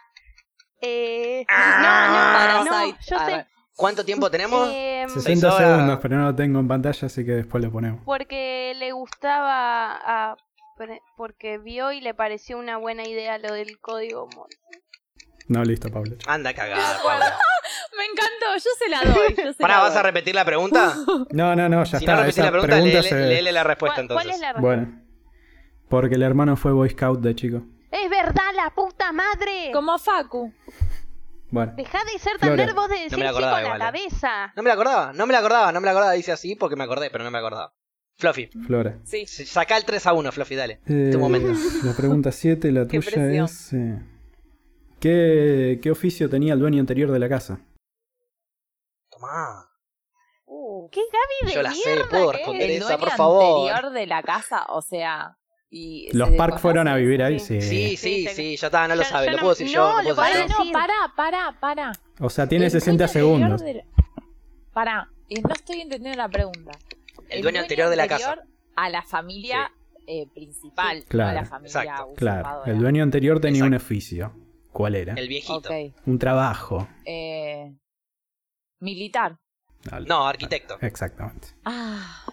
Eh... 0.80 1.46
No, 1.48 1.56
no, 1.56 2.64
no, 2.64 2.70
Parasite. 2.70 2.98
yo 3.08 3.18
sé. 3.20 3.46
¿Cuánto 3.76 4.04
tiempo 4.04 4.28
tenemos? 4.28 4.68
Em, 4.72 5.08
60 5.08 5.54
horas. 5.54 5.68
segundos, 5.68 5.98
pero 6.02 6.16
no 6.16 6.24
lo 6.24 6.34
tengo 6.34 6.58
en 6.58 6.66
pantalla, 6.66 7.06
así 7.06 7.24
que 7.24 7.30
después 7.32 7.62
lo 7.62 7.70
ponemos. 7.70 8.02
porque 8.04 8.74
le 8.76 8.90
gustaba 8.90 9.92
a... 10.32 10.36
Porque 11.16 11.58
vio 11.58 11.92
y 11.92 12.00
le 12.00 12.14
pareció 12.14 12.58
una 12.58 12.78
buena 12.78 13.04
idea 13.04 13.38
lo 13.38 13.52
del 13.52 13.78
código 13.80 14.28
Morse. 14.34 14.58
No, 15.48 15.64
listo, 15.64 15.90
Paula. 15.90 16.14
Anda 16.26 16.50
a 16.50 16.54
cagar, 16.54 17.02
Paula. 17.02 17.36
Me 17.96 18.04
encantó, 18.04 18.54
yo 18.54 18.70
se 18.78 18.88
la 18.88 19.12
doy. 19.14 19.34
Yo 19.46 19.52
se 19.52 19.58
Pará, 19.58 19.76
la 19.78 19.82
¿vas 19.82 19.96
a 19.96 20.02
repetir 20.02 20.34
la 20.34 20.44
pregunta? 20.44 20.94
No, 21.32 21.56
no, 21.56 21.68
no, 21.68 21.84
ya 21.84 21.98
Si 21.98 22.06
no 22.06 22.12
está. 22.12 22.16
repetís 22.16 22.34
Esa 22.38 22.44
la 22.44 22.50
pregunta, 22.52 22.74
pregunta 22.76 22.94
léele, 23.02 23.08
se- 23.08 23.28
léele 23.28 23.52
la 23.52 23.64
respuesta 23.64 23.96
¿Cuál, 23.96 24.08
cuál 24.08 24.26
entonces. 24.26 24.34
es 24.34 24.40
la 24.40 24.52
respuesta? 24.52 24.84
Bueno. 24.84 25.02
Porque 25.88 26.14
el 26.16 26.22
hermano 26.22 26.56
fue 26.56 26.72
Boy 26.72 26.90
Scout 26.90 27.20
de 27.20 27.34
chico. 27.34 27.62
Es 27.90 28.10
verdad, 28.10 28.42
la 28.54 28.70
puta 28.74 29.10
madre. 29.12 29.70
Como 29.72 29.98
Facu. 29.98 30.52
Bueno, 31.50 31.72
Dejá 31.76 32.00
de 32.12 32.18
ser 32.18 32.38
tan 32.38 32.54
nervos 32.56 32.88
de 32.90 32.96
No 32.96 33.02
decir 33.04 33.18
me 33.18 33.24
la 33.24 33.30
acordaba 33.30 33.52
con 33.54 33.62
la 33.62 33.76
igual, 33.76 33.80
eh. 33.80 33.84
cabeza. 33.86 34.52
No 34.54 34.62
me 34.62 34.68
la 34.68 34.74
acordaba, 34.74 35.12
no 35.14 35.26
me 35.26 35.32
la 35.32 35.38
acordaba, 35.38 35.72
no 35.72 35.80
me 35.80 35.86
la 35.86 35.90
acordaba. 35.92 36.12
Dice 36.12 36.30
así 36.32 36.54
porque 36.56 36.76
me 36.76 36.84
acordé, 36.84 37.08
pero 37.10 37.24
no 37.24 37.30
me 37.30 37.38
acordaba. 37.38 37.72
Fluffy, 38.18 38.48
Flora. 38.66 38.98
Sí. 39.04 39.26
saca 39.26 39.76
el 39.78 39.84
3 39.86 40.06
a 40.08 40.12
1, 40.12 40.32
Fluffy, 40.32 40.56
dale. 40.56 40.80
Eh, 40.86 41.08
Tu 41.10 41.18
momento. 41.18 41.52
La 41.84 41.94
pregunta 41.94 42.32
7, 42.32 42.70
la 42.72 42.86
tuya 42.86 43.44
es... 43.44 43.72
eh, 43.72 43.98
¿qué, 45.00 45.78
¿Qué 45.82 45.90
oficio 45.90 46.28
tenía 46.28 46.52
el 46.54 46.60
dueño 46.60 46.80
anterior 46.80 47.10
de 47.10 47.18
la 47.18 47.28
casa? 47.28 47.60
Tomá. 49.10 49.64
Uh, 50.46 50.88
¿Qué 50.90 51.00
Gaby 51.00 51.50
de 51.50 51.54
Yo 51.56 51.62
la 51.62 51.72
sé, 51.74 51.80
mierda 51.86 52.08
puedo 52.08 52.30
que 52.30 52.36
responder 52.38 52.70
es? 52.70 52.82
Esa, 52.82 52.98
por 52.98 53.10
favor. 53.10 53.70
anterior 53.70 53.92
de 53.92 54.06
la 54.06 54.22
casa, 54.22 54.64
o 54.68 54.82
sea. 54.82 55.34
Y 55.70 56.08
¿Los 56.16 56.30
Park 56.30 56.58
fueron 56.60 56.88
a 56.88 56.96
vivir 56.96 57.22
ahí? 57.22 57.38
Sí. 57.38 57.60
Sí. 57.60 57.68
Sí, 57.68 57.96
sí, 57.96 57.96
Sí, 57.96 58.26
sí, 58.28 58.34
sí. 58.34 58.56
ya 58.56 58.68
está, 58.68 58.88
no 58.88 58.94
lo 58.96 59.02
Yo- 59.02 59.08
sabe. 59.08 59.26
Lo 59.26 59.32
no- 59.32 59.38
puedo 59.38 59.50
decir 59.50 59.66
no, 59.66 59.72
yo, 59.72 60.02
lo 60.02 60.08
lo 60.08 60.14
puedo 60.16 60.28
decir 60.32 60.46
yo. 60.48 60.64
no, 60.64 60.72
pará, 60.72 60.94
pará, 61.14 61.56
pará. 61.60 61.92
O 62.20 62.30
sea, 62.30 62.48
tiene 62.48 62.64
El 62.66 62.70
60 62.70 63.06
dueño 63.06 63.34
anterior 63.34 63.58
segundos. 63.58 63.84
la- 63.94 64.02
Pará, 64.72 65.10
y 65.28 65.34
no 65.42 65.50
estoy 65.52 65.80
entendiendo 65.82 66.16
la 66.16 66.28
pregunta. 66.28 66.72
El 67.28 67.42
dueño 67.42 67.60
anterior 67.60 67.90
de 67.90 67.96
la 67.96 68.08
casa. 68.08 68.42
A 68.76 68.88
la 68.88 69.02
familia 69.02 69.70
eh, 70.06 70.26
principal, 70.32 71.04
Claro. 71.06 71.32
no 71.32 71.38
a 71.38 71.42
la 71.42 71.46
familia 71.48 71.82
Exacto. 71.82 72.14
Claro, 72.16 72.64
el 72.64 72.78
dueño 72.78 73.02
anterior 73.02 73.40
tenía 73.40 73.64
un 73.64 73.74
oficio. 73.74 74.32
¿Cuál 74.78 74.94
era? 74.94 75.14
El 75.14 75.26
viejito. 75.26 75.68
Un 76.06 76.20
trabajo. 76.20 76.86
Eh, 77.04 77.76
militar. 78.78 79.36
No, 80.06 80.24
arquitecto. 80.24 80.78
Exactamente. 80.80 81.48
Ah, 81.64 82.24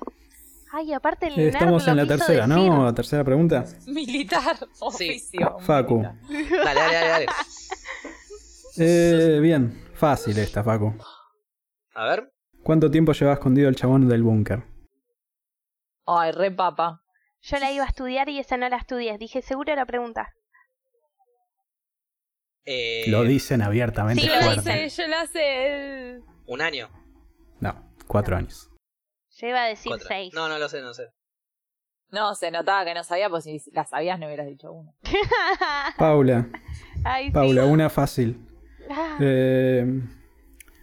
Ay, 0.72 0.94
aparte 0.94 1.26
el 1.26 1.34
Eh, 1.34 1.38
nerd 1.38 1.48
Estamos 1.56 1.86
lo 1.88 1.92
en 1.92 1.98
la 1.98 2.06
tercera, 2.06 2.46
decir. 2.46 2.70
¿no? 2.70 2.94
Tercera 2.94 3.24
pregunta. 3.24 3.66
militar, 3.88 4.58
oficio. 4.80 5.58
Facu. 5.62 5.96
militar. 6.30 6.64
Dale, 6.66 6.80
dale, 6.82 6.94
dale, 6.94 7.08
dale. 7.10 7.26
Eh, 8.78 9.40
bien, 9.42 9.84
fácil 9.96 10.38
esta, 10.38 10.64
Facu. 10.64 10.94
A 11.96 12.06
ver. 12.06 12.32
¿Cuánto 12.62 12.92
tiempo 12.92 13.14
llevaba 13.14 13.34
escondido 13.34 13.70
el 13.70 13.76
chabón 13.76 14.08
del 14.08 14.22
búnker? 14.22 14.62
Ay, 16.06 16.32
re 16.32 16.52
papa. 16.52 17.02
Yo 17.42 17.58
la 17.58 17.72
iba 17.72 17.86
a 17.86 17.88
estudiar 17.88 18.30
y 18.30 18.38
esa 18.38 18.56
no 18.58 18.70
la 18.70 18.78
estudié. 18.78 19.18
Dije, 19.18 19.42
seguro 19.42 19.76
la 19.76 19.88
pregunta. 19.88 20.30
Eh, 22.66 23.06
Lo 23.08 23.24
dicen 23.24 23.62
abiertamente 23.62 24.22
Sí, 24.24 24.28
lo 24.28 24.52
dicen. 24.56 24.90
yo 24.90 25.08
la 25.08 25.26
sé. 25.28 26.20
Un 26.48 26.62
año. 26.62 26.90
No, 27.60 27.92
cuatro 28.08 28.36
años. 28.38 28.72
Yo 29.38 29.48
iba 29.48 29.64
a 29.64 29.68
decir 29.68 29.90
Cuatro. 29.90 30.08
seis. 30.08 30.34
No, 30.34 30.48
no 30.50 30.58
lo 30.58 30.68
sé, 30.70 30.82
no 30.82 30.94
sé. 30.94 31.10
No, 32.12 32.34
se 32.36 32.50
notaba 32.52 32.86
que 32.86 32.94
no 32.94 33.04
sabía, 33.04 33.30
pues 33.30 33.44
si 33.44 33.62
la 33.74 33.84
sabías 33.86 34.20
no 34.20 34.28
hubieras 34.28 34.48
dicho 34.48 34.72
uno. 34.72 34.96
Paula, 35.98 36.48
Ay, 37.04 37.26
sí. 37.26 37.32
Paula, 37.32 37.66
una 37.66 37.90
fácil. 37.90 38.40
Ah, 38.90 39.18
Eh, 39.20 40.02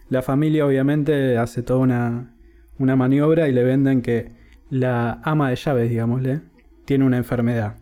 la 0.09 0.21
familia 0.21 0.65
obviamente 0.65 1.37
hace 1.37 1.63
toda 1.63 1.79
una, 1.79 2.35
una 2.77 2.95
maniobra 2.95 3.47
y 3.47 3.51
le 3.51 3.63
venden 3.63 4.01
que 4.01 4.31
la 4.69 5.21
ama 5.23 5.49
de 5.49 5.55
llaves, 5.55 5.89
digámosle, 5.89 6.41
tiene 6.85 7.05
una 7.05 7.17
enfermedad. 7.17 7.77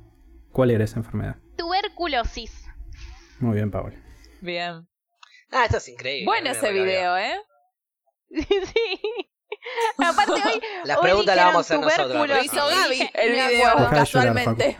¿Cuál 0.51 0.71
era 0.71 0.83
esa 0.83 0.99
enfermedad? 0.99 1.37
Tuberculosis. 1.57 2.60
Muy 3.41 3.55
bien, 3.55 3.69
Paula. 3.71 3.95
Bien. 4.41 4.87
Ah, 5.51 5.65
esto 5.65 5.77
es 5.77 5.89
increíble. 5.89 6.25
Bueno 6.25 6.49
ese 6.51 6.71
video, 6.71 7.17
¿eh? 7.17 7.33
sí. 8.29 9.01
Aparte 9.97 10.31
hoy. 10.33 10.61
Las 10.85 10.97
hoy 10.97 11.03
preguntas 11.03 11.35
las 11.35 11.45
vamos 11.45 11.57
a 11.57 11.59
hacer 11.75 11.79
nosotros. 11.79 12.07
Lo 12.07 12.25
tubérculo. 12.25 12.43
hizo 12.43 12.69
Sí, 12.69 12.75
Gaby 12.75 12.89
dije, 12.95 13.11
el 13.15 13.31
video. 13.31 13.75
Dejá 13.75 13.89
casualmente. 13.91 14.77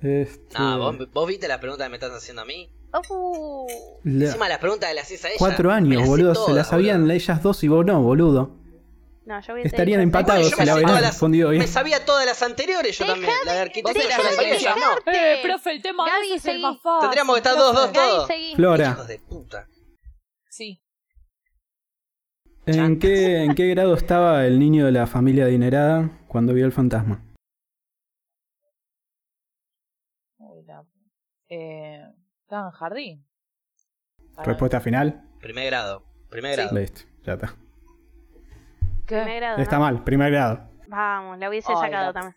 Este, 0.00 0.58
No, 0.58 0.78
¿vos, 0.78 1.10
vos 1.12 1.28
viste 1.28 1.48
la 1.48 1.60
pregunta 1.60 1.84
que 1.84 1.90
me 1.90 1.96
estás 1.96 2.12
haciendo 2.12 2.42
a 2.42 2.44
mí. 2.44 2.70
Uh, 3.08 3.66
la- 4.04 4.26
Encima 4.26 4.48
las 4.48 4.58
preguntas 4.58 4.88
de 4.90 4.94
las 4.94 5.04
haces 5.04 5.24
a 5.24 5.28
ella. 5.28 5.36
cuatro 5.38 5.70
años, 5.70 6.00
las 6.00 6.08
boludo. 6.08 6.34
se 6.34 6.40
todas, 6.40 6.54
la 6.54 6.64
sabían 6.64 7.10
ellas 7.10 7.42
dos 7.42 7.64
y 7.64 7.68
vos 7.68 7.84
no, 7.86 8.02
boludo. 8.02 8.56
No, 9.26 9.40
yo 9.40 9.54
hubiese 9.54 9.68
Estarían 9.68 10.00
dicho 10.00 10.02
empatados 10.02 10.48
si 10.50 10.56
me 10.56 10.66
la 10.66 10.74
hubieran 10.74 11.02
respondido 11.02 11.50
bien. 11.50 11.62
Me 11.62 11.66
sabía 11.68 12.04
todas 12.04 12.26
las 12.26 12.42
anteriores 12.42 12.98
yo 12.98 13.06
también. 13.06 13.32
La 13.44 13.54
de 13.54 13.60
arquitecto 13.60 13.92
Vos 13.92 14.02
yo 14.02 14.08
te 14.08 14.22
la 14.22 14.58
sabía. 14.58 14.96
Eh, 15.06 15.40
profe, 15.42 15.70
el 15.72 15.82
tema 15.82 16.06
Gaby, 16.06 16.28
de 16.28 16.34
ese 16.34 16.50
es 16.50 16.54
el 16.56 16.62
más 16.62 16.80
fácil. 16.82 17.00
Tendríamos 17.00 17.34
que 17.34 17.38
estar 17.38 17.56
dos, 17.56 17.74
dos, 17.74 17.84
profe. 17.86 17.98
Gaby, 17.98 18.10
todo. 18.16 18.26
seguí. 18.26 18.54
Flora, 18.54 18.90
Hijos 18.90 19.08
de 19.08 19.18
puta. 19.18 19.68
Sí. 20.50 20.80
¿en 22.66 22.98
qué, 22.98 23.44
¿en 23.44 23.54
qué 23.54 23.68
grado 23.68 23.94
estaba 23.94 24.46
el 24.46 24.58
niño 24.58 24.86
de 24.86 24.92
la 24.92 25.06
familia 25.06 25.44
adinerada 25.44 26.10
cuando 26.28 26.54
vio 26.54 26.64
el 26.64 26.72
fantasma? 26.72 27.22
Eh, 31.48 32.02
estaba 32.42 32.66
en 32.68 32.72
jardín. 32.72 33.26
Respuesta 34.44 34.80
final. 34.80 35.22
Primer 35.40 35.66
grado. 35.66 36.04
Primer 36.30 36.54
Sí. 36.54 36.60
grado. 36.62 36.78
Listo, 36.78 37.02
ya 37.22 37.34
está. 37.34 37.56
Primer 39.06 39.36
grado, 39.36 39.58
Está 39.62 39.76
¿no? 39.76 39.82
mal, 39.82 40.04
primer 40.04 40.30
grado. 40.32 40.68
Vamos, 40.88 41.38
la 41.38 41.48
hubiese 41.48 41.68
Ay, 41.72 41.76
sacado 41.80 42.06
la- 42.06 42.12
también. 42.12 42.36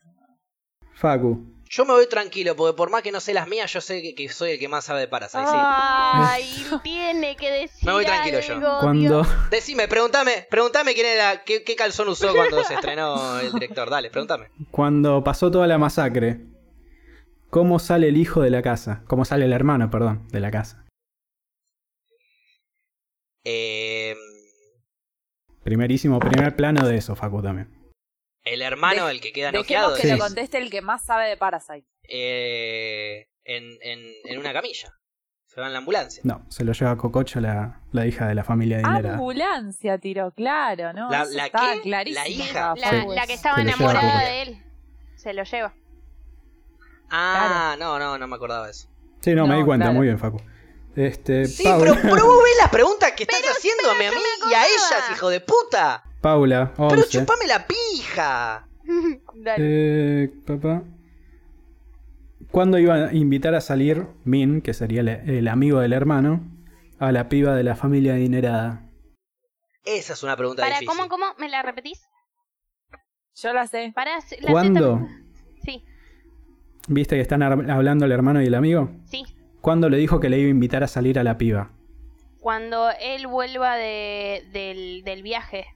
Facu. 0.93 1.53
Yo 1.69 1.83
me 1.85 1.91
voy 1.91 2.07
tranquilo, 2.07 2.55
porque 2.55 2.77
por 2.77 2.89
más 2.89 3.01
que 3.01 3.11
no 3.11 3.19
sé 3.19 3.33
las 3.33 3.45
mías, 3.47 3.71
yo 3.73 3.81
sé 3.81 4.01
que, 4.01 4.15
que 4.15 4.29
soy 4.29 4.51
el 4.51 4.59
que 4.59 4.69
más 4.69 4.85
sabe 4.85 5.01
de 5.01 5.07
Parasite. 5.09 5.43
Sí. 5.43 5.51
Ay, 5.53 6.65
tiene 6.83 7.35
que 7.35 7.51
decir 7.51 7.85
Me 7.85 7.91
voy 7.91 8.05
tranquilo 8.05 8.39
yo. 8.39 8.53
algo, 8.55 8.79
Cuando, 8.79 9.23
Dios. 9.23 9.49
Decime, 9.51 9.87
pregúntame, 9.89 10.47
pregúntame 10.49 10.93
quién 10.93 11.07
era, 11.07 11.43
qué, 11.43 11.63
qué 11.65 11.75
calzón 11.75 12.07
usó 12.07 12.33
cuando 12.33 12.63
se 12.63 12.73
estrenó 12.75 13.39
el 13.41 13.51
director. 13.51 13.89
Dale, 13.89 14.09
pregúntame. 14.09 14.47
cuando 14.71 15.23
pasó 15.25 15.51
toda 15.51 15.67
la 15.67 15.77
masacre, 15.77 16.39
¿cómo 17.49 17.79
sale 17.79 18.07
el 18.07 18.15
hijo 18.15 18.41
de 18.41 18.49
la 18.49 18.61
casa? 18.61 19.03
¿Cómo 19.07 19.25
sale 19.25 19.43
el 19.43 19.51
hermano, 19.51 19.89
perdón, 19.89 20.25
de 20.29 20.39
la 20.39 20.51
casa? 20.51 20.85
Eh, 23.43 23.96
Primerísimo, 25.71 26.17
primer 26.19 26.55
plano 26.55 26.87
de 26.87 26.95
eso, 26.95 27.13
Facu 27.17 27.41
también. 27.41 27.67
el 28.45 28.61
hermano, 28.61 29.07
Dej- 29.07 29.11
el 29.11 29.19
que 29.19 29.33
queda 29.33 29.47
Dejemos 29.51 29.65
noqueado, 29.65 29.95
que 29.97 30.01
Sí. 30.03 30.09
lo 30.11 30.17
conteste 30.17 30.57
el 30.59 30.69
que 30.69 30.81
más 30.81 31.03
sabe 31.03 31.27
de 31.27 31.35
Parasite. 31.35 31.85
eh, 32.09 33.27
en, 33.43 33.65
en, 33.81 33.99
en 34.23 34.39
una 34.39 34.53
camilla. 34.53 34.93
Se 35.47 35.59
va 35.59 35.67
en 35.67 35.73
la 35.73 35.79
ambulancia. 35.79 36.21
No, 36.25 36.45
se 36.49 36.63
lo 36.63 36.71
lleva 36.71 36.95
Cococho, 36.95 37.41
la, 37.41 37.81
la 37.91 38.05
hija 38.07 38.27
de 38.29 38.35
la 38.35 38.45
familia 38.45 38.77
adinerada. 38.77 39.15
Ambulancia 39.15 39.97
tiró, 39.97 40.31
claro, 40.31 40.93
¿no? 40.93 41.09
La- 41.09 41.23
Eso 41.23 41.33
¿la 41.35 41.45
estaba 41.47 41.73
qué? 41.73 41.81
clarísimo. 41.81 42.23
¿La 42.23 42.29
hija? 42.29 42.73
La, 42.77 42.89
Sí. 42.89 43.07
la 43.13 43.27
que 43.27 43.33
estaba 43.33 43.55
Se 43.57 43.63
lo 43.65 43.69
lleva 43.71 43.91
enamorada 43.91 44.21
de 44.29 44.41
él. 44.43 44.63
Se 45.17 45.33
lo 45.33 45.43
lleva. 45.43 45.73
Ah, 47.09 47.75
no, 47.77 47.99
no, 47.99 48.17
no 48.17 48.27
me 48.27 48.35
acordaba 48.37 48.65
de 48.65 48.71
eso. 48.71 48.87
Sí, 49.19 49.33
no, 49.35 49.43
me 49.47 49.53
No, 49.55 49.59
di 49.59 49.65
cuenta, 49.65 49.85
claro. 49.87 49.97
muy 49.97 50.07
bien, 50.07 50.17
Facu. 50.19 50.37
Este, 50.97 51.45
Sí, 51.45 51.63
Paula, 51.63 51.91
pero, 51.93 52.01
pero 52.15 52.25
vos 52.25 52.43
ves 52.43 52.57
las 52.59 52.69
preguntas 52.71 53.11
que 53.11 53.23
estás 53.23 53.39
haciéndome 53.43 54.07
a 54.07 54.11
mí 54.11 54.17
y 54.49 54.53
a 54.55 54.63
ellas, 54.65 55.11
hijo 55.13 55.29
de 55.29 55.41
puta. 55.41 56.03
Paula, 56.21 56.73
Pero 56.75 56.87
11. 56.89 57.09
chupame 57.09 57.45
la 57.45 57.67
pija. 57.67 58.67
Dale. 59.35 59.55
Eh, 60.23 60.29
papá. 60.45 60.81
¿Cuándo 62.49 62.79
iba 62.79 62.95
a 62.95 63.13
invitar 63.13 63.53
a 63.53 63.61
salir 63.61 64.07
Min, 64.23 64.61
que 64.61 64.73
sería 64.73 65.01
el, 65.01 65.09
el 65.09 65.47
amigo 65.47 65.79
del 65.81 65.93
hermano, 65.93 66.41
a 66.97 67.11
la 67.11 67.29
piba 67.29 67.55
de 67.55 67.63
la 67.63 67.75
familia 67.75 68.13
adinerada? 68.13 68.89
Esa 69.83 70.13
es 70.13 70.23
una 70.23 70.35
pregunta 70.35 70.63
Para, 70.63 70.79
difícil. 70.79 70.87
¿cómo, 70.97 71.09
cómo? 71.09 71.25
¿Me 71.37 71.47
la 71.47 71.61
repetís? 71.61 72.01
Yo 73.35 73.53
la 73.53 73.67
sé. 73.67 73.91
Para, 73.93 74.15
la 74.39 74.51
¿Cuándo? 74.51 75.07
Sí, 75.63 75.85
¿Viste 76.87 77.15
que 77.15 77.21
están 77.21 77.43
hablando 77.43 78.05
el 78.05 78.11
hermano 78.11 78.41
y 78.41 78.47
el 78.47 78.55
amigo? 78.55 78.89
sí. 79.05 79.23
¿Cuándo 79.67 79.89
le 79.89 79.97
dijo 79.97 80.21
que 80.21 80.29
le 80.29 80.39
iba 80.39 80.47
a 80.47 80.51
invitar 80.51 80.81
a 80.85 80.87
salir 80.87 81.19
a 81.19 81.25
la 81.25 81.37
piba? 81.37 81.71
Cuando 82.39 82.89
él 83.01 83.27
vuelva 83.27 83.75
de, 83.75 84.47
del, 84.53 85.03
del 85.03 85.23
viaje. 85.23 85.67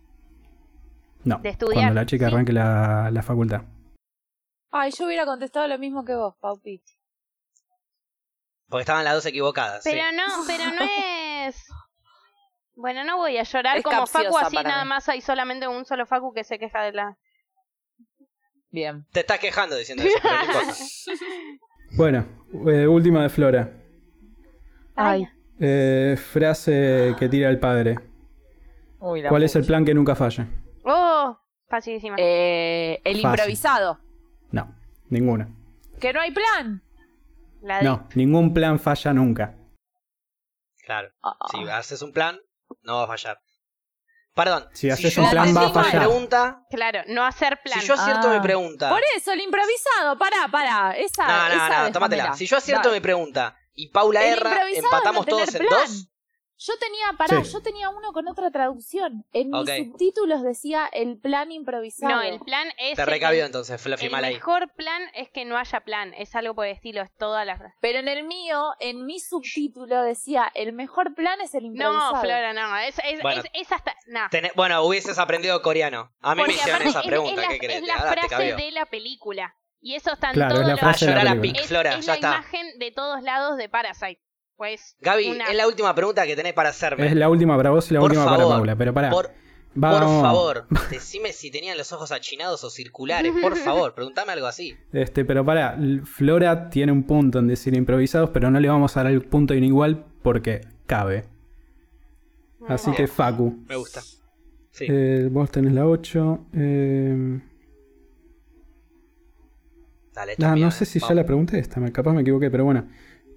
No, 1.26 1.40
De 1.40 1.50
estudiar, 1.50 1.74
cuando 1.88 1.96
la 1.96 2.06
chica 2.06 2.30
sí. 2.30 2.34
arranque 2.34 2.54
la, 2.54 3.10
la 3.12 3.22
facultad. 3.22 3.64
Ay, 4.72 4.92
yo 4.98 5.08
hubiera 5.08 5.26
contestado 5.26 5.68
lo 5.68 5.78
mismo 5.78 6.06
que 6.06 6.16
vos, 6.16 6.38
Paupi. 6.40 6.82
Porque 8.70 8.84
estaban 8.84 9.04
las 9.04 9.14
dos 9.16 9.26
equivocadas. 9.26 9.84
sí. 9.84 9.90
Pero 9.92 10.04
no, 10.14 10.44
pero 10.48 10.64
no 10.72 10.86
es. 11.50 11.62
Bueno, 12.76 13.04
no 13.04 13.18
voy 13.18 13.40
a 13.40 13.44
llorar 13.44 13.76
Es 13.76 13.84
como 13.84 14.08
Facu, 14.08 14.38
así 14.38 14.56
nada 14.56 14.86
mí. 14.86 14.88
más 14.90 15.10
hay 15.10 15.20
solamente 15.20 15.68
un 15.68 15.84
solo 15.84 16.06
Facu 16.06 16.34
que 16.34 16.46
se 16.46 16.58
queja 16.58 16.82
de 16.84 16.94
la. 16.94 17.18
Bien. 18.70 19.06
Te 19.12 19.20
estás 19.20 19.40
quejando 19.40 19.76
diciendo 19.76 20.02
eso, 20.06 20.18
pero 20.24 20.34
no 20.34 20.42
importa. 20.46 20.76
Bueno, 21.98 22.26
eh, 22.72 22.88
última 22.88 23.22
de 23.24 23.28
Flora. 23.28 23.78
Ay. 24.96 25.28
Eh, 25.60 26.18
frase 26.18 27.16
que 27.20 27.30
tira 27.30 27.50
el 27.50 27.60
padre. 27.60 27.98
Uy, 29.00 29.22
la 29.22 29.30
¿Cuál 29.30 29.44
es 29.44 29.56
el 29.56 29.66
plan 29.66 29.84
que 29.86 29.94
nunca 29.94 30.16
falla? 30.16 30.48
Oh, 30.84 31.38
facilísima. 31.68 32.16
Eh, 32.20 33.00
el 33.04 33.22
Fácil. 33.22 33.26
improvisado. 33.40 34.00
No, 34.52 34.76
ninguno. 35.10 35.48
Que 36.00 36.14
no 36.14 36.20
hay 36.22 36.32
plan. 36.32 36.84
la 37.62 37.78
de. 37.80 37.84
No, 37.84 38.08
ningún 38.16 38.54
plan 38.54 38.80
falla 38.80 39.14
nunca. 39.14 39.56
Claro. 40.86 41.10
Ah, 41.24 41.36
Si 41.52 41.68
haces 41.70 42.02
un 42.02 42.12
plan, 42.12 42.40
no 42.84 42.98
va 42.98 43.04
a 43.04 43.08
fallar. 43.08 43.40
Perdón. 44.34 44.66
Si 44.72 44.88
si 44.88 44.90
haces 44.90 45.16
yo 45.16 45.24
un 45.24 45.30
plan, 45.30 45.56
va 45.56 45.68
a 45.68 45.70
fallar. 45.70 46.06
pregunta, 46.08 46.64
Claro, 46.72 47.02
no 47.10 47.24
hacer 47.26 47.60
plan. 47.64 47.80
si 47.80 47.86
yo 47.88 47.94
acierto 47.96 48.30
Ah. 48.30 48.34
mi 48.34 48.40
pregunta. 48.40 48.90
Por 48.90 49.02
eso, 49.16 49.32
el 49.34 49.42
improvisado, 49.42 50.18
pará, 50.18 50.48
pará. 50.52 50.96
Esa, 50.98 51.28
No, 51.28 51.50
no, 51.50 51.54
esa 51.66 51.84
no, 51.88 51.92
tómatela. 51.92 52.34
Si 52.34 52.46
yo 52.48 52.58
acierto 52.58 52.92
mi 52.92 53.00
pregunta 53.02 53.58
y 53.74 53.90
Paula 53.90 54.24
El 54.26 54.34
erra, 54.38 54.62
empatamos 54.74 55.26
no 55.26 55.30
todos 55.38 55.54
en 55.56 55.66
plan. 55.68 55.80
dos. 55.88 56.08
Yo 56.64 56.74
tenía, 56.78 57.06
pará, 57.18 57.44
Sí. 57.44 57.54
yo 57.54 57.62
tenía 57.64 57.90
uno 57.90 58.14
con 58.14 58.28
otra 58.28 58.52
traducción. 58.52 59.26
En 59.34 59.50
mis 59.50 59.68
subtítulos 59.68 60.44
decía 60.44 60.88
el 60.94 61.18
plan 61.18 61.52
improvisado. 61.52 62.14
No, 62.14 62.22
el 62.22 62.40
plan 62.40 62.68
es. 62.78 62.96
Te 62.98 63.04
recabió 63.04 63.46
entonces, 63.48 63.82
Fluffy 63.82 64.06
El 64.06 64.12
mal 64.12 64.24
ahí. 64.26 64.36
mejor 64.36 64.72
plan 64.76 65.02
es 65.16 65.32
que 65.32 65.44
no 65.44 65.58
haya 65.58 65.80
plan. 65.80 66.14
Es 66.14 66.36
algo 66.36 66.54
por 66.54 66.68
el 66.68 66.74
estilo, 66.74 67.02
es 67.02 67.12
toda 67.18 67.46
la. 67.46 67.60
Pero 67.82 67.98
en 67.98 68.08
el 68.08 68.26
mío, 68.26 68.74
en 68.80 69.08
mi 69.08 69.20
subtítulo 69.20 70.04
decía 70.04 70.52
el 70.54 70.74
mejor 70.74 71.16
plan 71.16 71.42
es 71.42 71.56
el 71.56 71.66
improvisado. 71.66 72.14
No, 72.14 72.22
Flora, 72.22 72.54
no. 72.54 72.78
Es, 72.78 72.96
es, 73.06 73.24
Bueno. 73.24 73.42
es, 73.42 73.50
es 73.64 73.72
hasta. 73.72 73.96
Bueno, 74.56 74.84
hubieses 74.84 75.18
aprendido 75.18 75.60
coreano. 75.64 76.12
A 76.22 76.36
mí 76.36 76.44
me 76.46 76.54
hicieron 76.54 76.84
esa 76.84 77.00
es- 77.00 77.08
pregunta, 77.08 77.42
es, 77.42 77.48
¿qué 77.48 77.54
la, 77.54 77.58
crees? 77.60 77.82
es 77.82 77.88
la 77.88 77.98
frase 77.98 78.54
de 78.56 78.70
la 78.72 78.86
película. 78.86 79.56
Y 79.82 79.96
eso 79.96 80.14
está 80.14 80.28
en 80.28 80.34
Claro, 80.36 80.50
es 80.52 80.56
todos 80.56 80.68
la 80.68 80.72
los- 80.74 80.80
frase 80.80 81.06
de 81.08 81.24
la 81.24 81.36
película. 81.36 81.62
Es, 81.64 81.68
Flora, 81.68 81.96
es 81.98 82.06
ya 82.06 82.12
la 82.12 82.16
está. 82.16 82.28
imagen 82.28 82.68
de 82.80 82.92
todos 82.92 83.24
lados 83.24 83.58
de 83.58 83.68
Parasite. 83.68 84.22
Pues. 84.56 84.96
Gaby, 85.00 85.32
una- 85.32 85.46
es 85.50 85.56
la 85.56 85.68
última 85.68 85.96
pregunta 85.96 86.26
que 86.28 86.36
tenés 86.36 86.54
para 86.54 86.70
hacerme. 86.70 87.08
Es 87.08 87.16
la 87.16 87.30
última 87.30 87.58
para 87.58 87.72
vos 87.72 87.90
y 87.90 87.96
la 87.96 88.00
Por 88.00 88.12
última 88.12 88.26
para 88.30 88.44
Paula. 88.48 88.76
Pero 88.76 88.94
pará. 88.94 89.10
Por, 89.10 89.32
favor, 89.74 90.68
decime 90.92 91.34
si 91.34 91.50
tenían 91.50 91.78
los 91.80 91.92
ojos 91.94 92.12
achinados 92.12 92.64
o 92.64 92.70
circulares. 92.70 93.32
Por 93.42 93.56
favor, 93.58 93.96
preguntame 93.96 94.34
algo 94.34 94.46
así. 94.46 94.76
Este, 94.94 95.26
pero 95.26 95.44
pará. 95.44 95.80
Flora 96.06 96.70
tiene 96.70 96.92
un 96.92 97.04
punto 97.04 97.40
en 97.40 97.48
decir 97.48 97.74
improvisados, 97.74 98.30
pero 98.30 98.52
no 98.52 98.60
le 98.60 98.68
vamos 98.70 98.96
a 98.98 99.04
dar 99.04 99.12
el 99.12 99.22
punto 99.24 99.56
inigual 99.56 100.06
porque 100.22 100.62
cabe. 100.86 101.26
Así 102.68 102.92
que 102.92 103.08
Facu. 103.08 103.64
Me 103.68 103.76
gusta. 103.78 104.02
Sí. 104.70 104.86
Eh, 104.88 105.28
vos 105.32 105.50
tenés 105.50 105.74
la 105.74 105.88
8. 105.88 106.46
Eh... 106.54 107.40
Ah, 110.44 110.56
no 110.56 110.72
sé 110.72 110.86
si 110.86 111.00
ya 111.00 111.14
la 111.14 111.26
pregunté 111.26 111.60
esta, 111.60 111.82
capaz 111.92 112.14
me 112.14 112.22
equivoqué, 112.22 112.50
pero 112.50 112.66
bueno. 112.66 112.88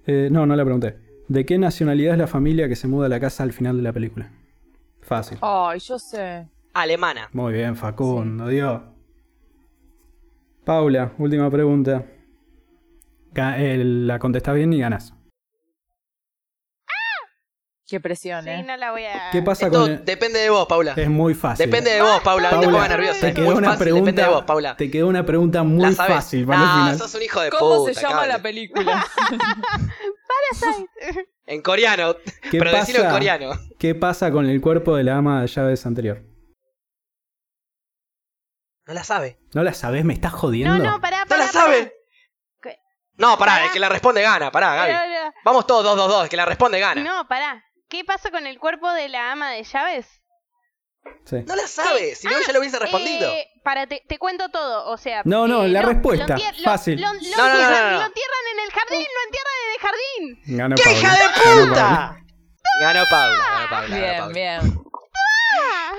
Eh, 0.05 0.29
no, 0.31 0.45
no 0.45 0.55
la 0.55 0.63
pregunté. 0.63 0.97
¿De 1.27 1.45
qué 1.45 1.57
nacionalidad 1.57 2.13
es 2.13 2.19
la 2.19 2.27
familia 2.27 2.67
que 2.67 2.75
se 2.75 2.87
muda 2.87 3.07
a 3.07 3.09
la 3.09 3.19
casa 3.19 3.43
al 3.43 3.53
final 3.53 3.77
de 3.77 3.83
la 3.83 3.91
película? 3.91 4.31
Fácil. 5.01 5.37
Ay, 5.41 5.79
yo 5.79 5.97
sé. 5.97 6.47
Alemana. 6.73 7.29
Muy 7.33 7.53
bien, 7.53 7.75
Facundo, 7.75 8.47
Dios. 8.47 8.81
Paula, 10.63 11.13
última 11.17 11.49
pregunta. 11.49 12.05
Eh, 13.35 13.81
la 13.83 14.19
contestás 14.19 14.55
bien 14.55 14.73
y 14.73 14.79
ganas. 14.79 15.13
Qué 17.87 17.99
presión, 17.99 18.43
Sí, 18.43 18.49
eh. 18.49 18.63
no 18.63 18.75
la 18.77 18.89
voy 18.91 19.05
a. 19.05 19.29
¿Qué 19.31 19.43
pasa 19.43 19.67
Esto 19.67 19.81
con 19.81 19.91
el- 19.91 20.03
depende 20.05 20.39
de 20.39 20.49
vos, 20.49 20.65
Paula. 20.67 20.93
Es 20.97 21.07
muy 21.07 21.35
fácil. 21.35 21.67
Depende 21.67 21.91
de 21.91 22.01
vos, 22.01 22.19
Paula. 22.23 22.49
No 22.51 22.59
te 22.59 22.65
pongas 22.67 22.89
nerviosa. 22.89 23.19
te 23.21 23.33
quedó 23.35 23.55
una 23.55 23.67
fácil, 23.69 23.83
pregunta, 23.83 24.05
depende 24.11 24.21
de 24.23 24.27
vos, 24.27 24.43
Paula. 24.43 24.75
Te 24.75 24.89
quedó 24.91 25.07
una 25.07 25.23
pregunta 25.23 25.61
muy 25.61 25.81
¿La 25.83 25.91
sabes? 25.91 26.15
fácil 26.15 26.45
para 26.47 26.59
el 26.61 26.65
Ah, 26.67 26.73
final. 26.85 26.97
sos 26.97 27.13
un 27.13 27.21
hijo 27.21 27.41
de 27.41 27.49
¿Cómo 27.51 27.75
puta. 27.85 27.93
se 27.93 28.01
llama 28.01 28.25
la 28.25 28.39
película? 28.41 29.05
Parasite. 30.59 31.27
En 31.45 31.61
coreano. 31.61 32.15
¿Qué 32.49 32.57
pero 32.57 32.71
decilo 32.71 32.99
en 32.99 33.03
pasa? 33.05 33.13
coreano. 33.15 33.51
¿Qué 33.77 33.93
pasa 33.93 34.31
con 34.31 34.47
el 34.49 34.61
cuerpo 34.61 34.95
de 34.95 35.03
la 35.03 35.17
ama 35.17 35.41
de 35.41 35.47
llaves 35.47 35.85
anterior? 35.85 36.23
No 38.87 38.93
la 38.95 39.03
sabe. 39.03 39.37
¿No 39.53 39.63
la 39.63 39.73
sabés? 39.73 40.03
¿Me 40.05 40.13
estás 40.15 40.33
jodiendo? 40.33 40.77
No, 40.77 40.83
no, 40.91 41.01
pará, 41.01 41.19
¡No 41.21 41.25
pará. 41.27 41.45
la 41.45 41.51
sabe! 41.51 41.93
¿Qué? 42.61 42.77
No, 43.17 43.37
pará, 43.37 43.53
Pará. 43.53 43.65
el 43.65 43.71
que 43.71 43.79
la 43.79 43.89
responde 43.89 44.21
gana. 44.23 44.51
Pará, 44.51 44.75
Gaby. 44.75 44.91
pará. 44.93 45.25
No, 45.25 45.33
Vamos 45.43 45.67
todos 45.67 45.83
dos, 45.83 45.95
dos, 45.97 46.07
dos. 46.07 46.23
El 46.23 46.29
que 46.29 46.37
la 46.37 46.45
responde 46.45 46.79
no, 46.79 46.85
gana. 46.87 47.03
no, 47.03 47.27
pará. 47.27 47.63
¿Qué 47.95 48.03
pasa 48.03 48.29
con 48.29 48.45
el 48.45 48.59
cuerpo 48.59 48.91
de 48.91 49.07
la 49.07 49.31
ama 49.31 49.51
de 49.51 49.63
llaves? 49.63 50.05
Sí. 51.25 51.37
No 51.47 51.55
la 51.55 51.65
sabe. 51.67 52.13
Si 52.15 52.27
no, 52.27 52.35
Ah, 52.35 52.39
ya 52.45 52.51
lo 52.51 52.59
hubiese 52.59 52.77
respondido. 52.79 53.31
Eh, 53.31 53.47
para, 53.63 53.87
te, 53.87 54.03
te 54.07 54.17
cuento 54.17 54.49
todo. 54.49 54.87
O 54.91 54.97
sea. 54.97 55.21
No, 55.23 55.47
no, 55.47 55.63
eh, 55.63 55.69
la 55.69 55.81
lo- 55.81 55.87
respuesta, 55.89 56.35
lo 56.37 56.63
fácil. 56.63 56.99
Lo, 56.99 57.07
lo 57.13 57.13
No, 57.13 57.19
no, 57.21 57.27
no, 57.37 57.45
entierran, 57.53 57.83
no, 57.83 57.91
no. 57.91 57.99
lo 57.99 58.05
entierran 58.05 58.45
en 58.53 58.59
el 58.65 58.71
jardín, 58.71 59.07
lo 59.13 59.21
entierran 59.25 59.53
en 59.63 59.71
el 59.71 59.79
jardín. 59.79 60.57
Ganó 60.57 60.75
¡Qué 60.75 60.83
Paula. 60.83 60.99
hija 60.99 61.13
de 61.13 61.65
puta! 61.67 62.17
Ganó 62.81 63.05
Paula, 63.09 63.37
ganó 63.37 63.69
Paula. 63.69 63.87
ganó 63.87 63.95
bien, 63.95 64.17
Paula. 64.19 64.33
bien. 64.33 64.79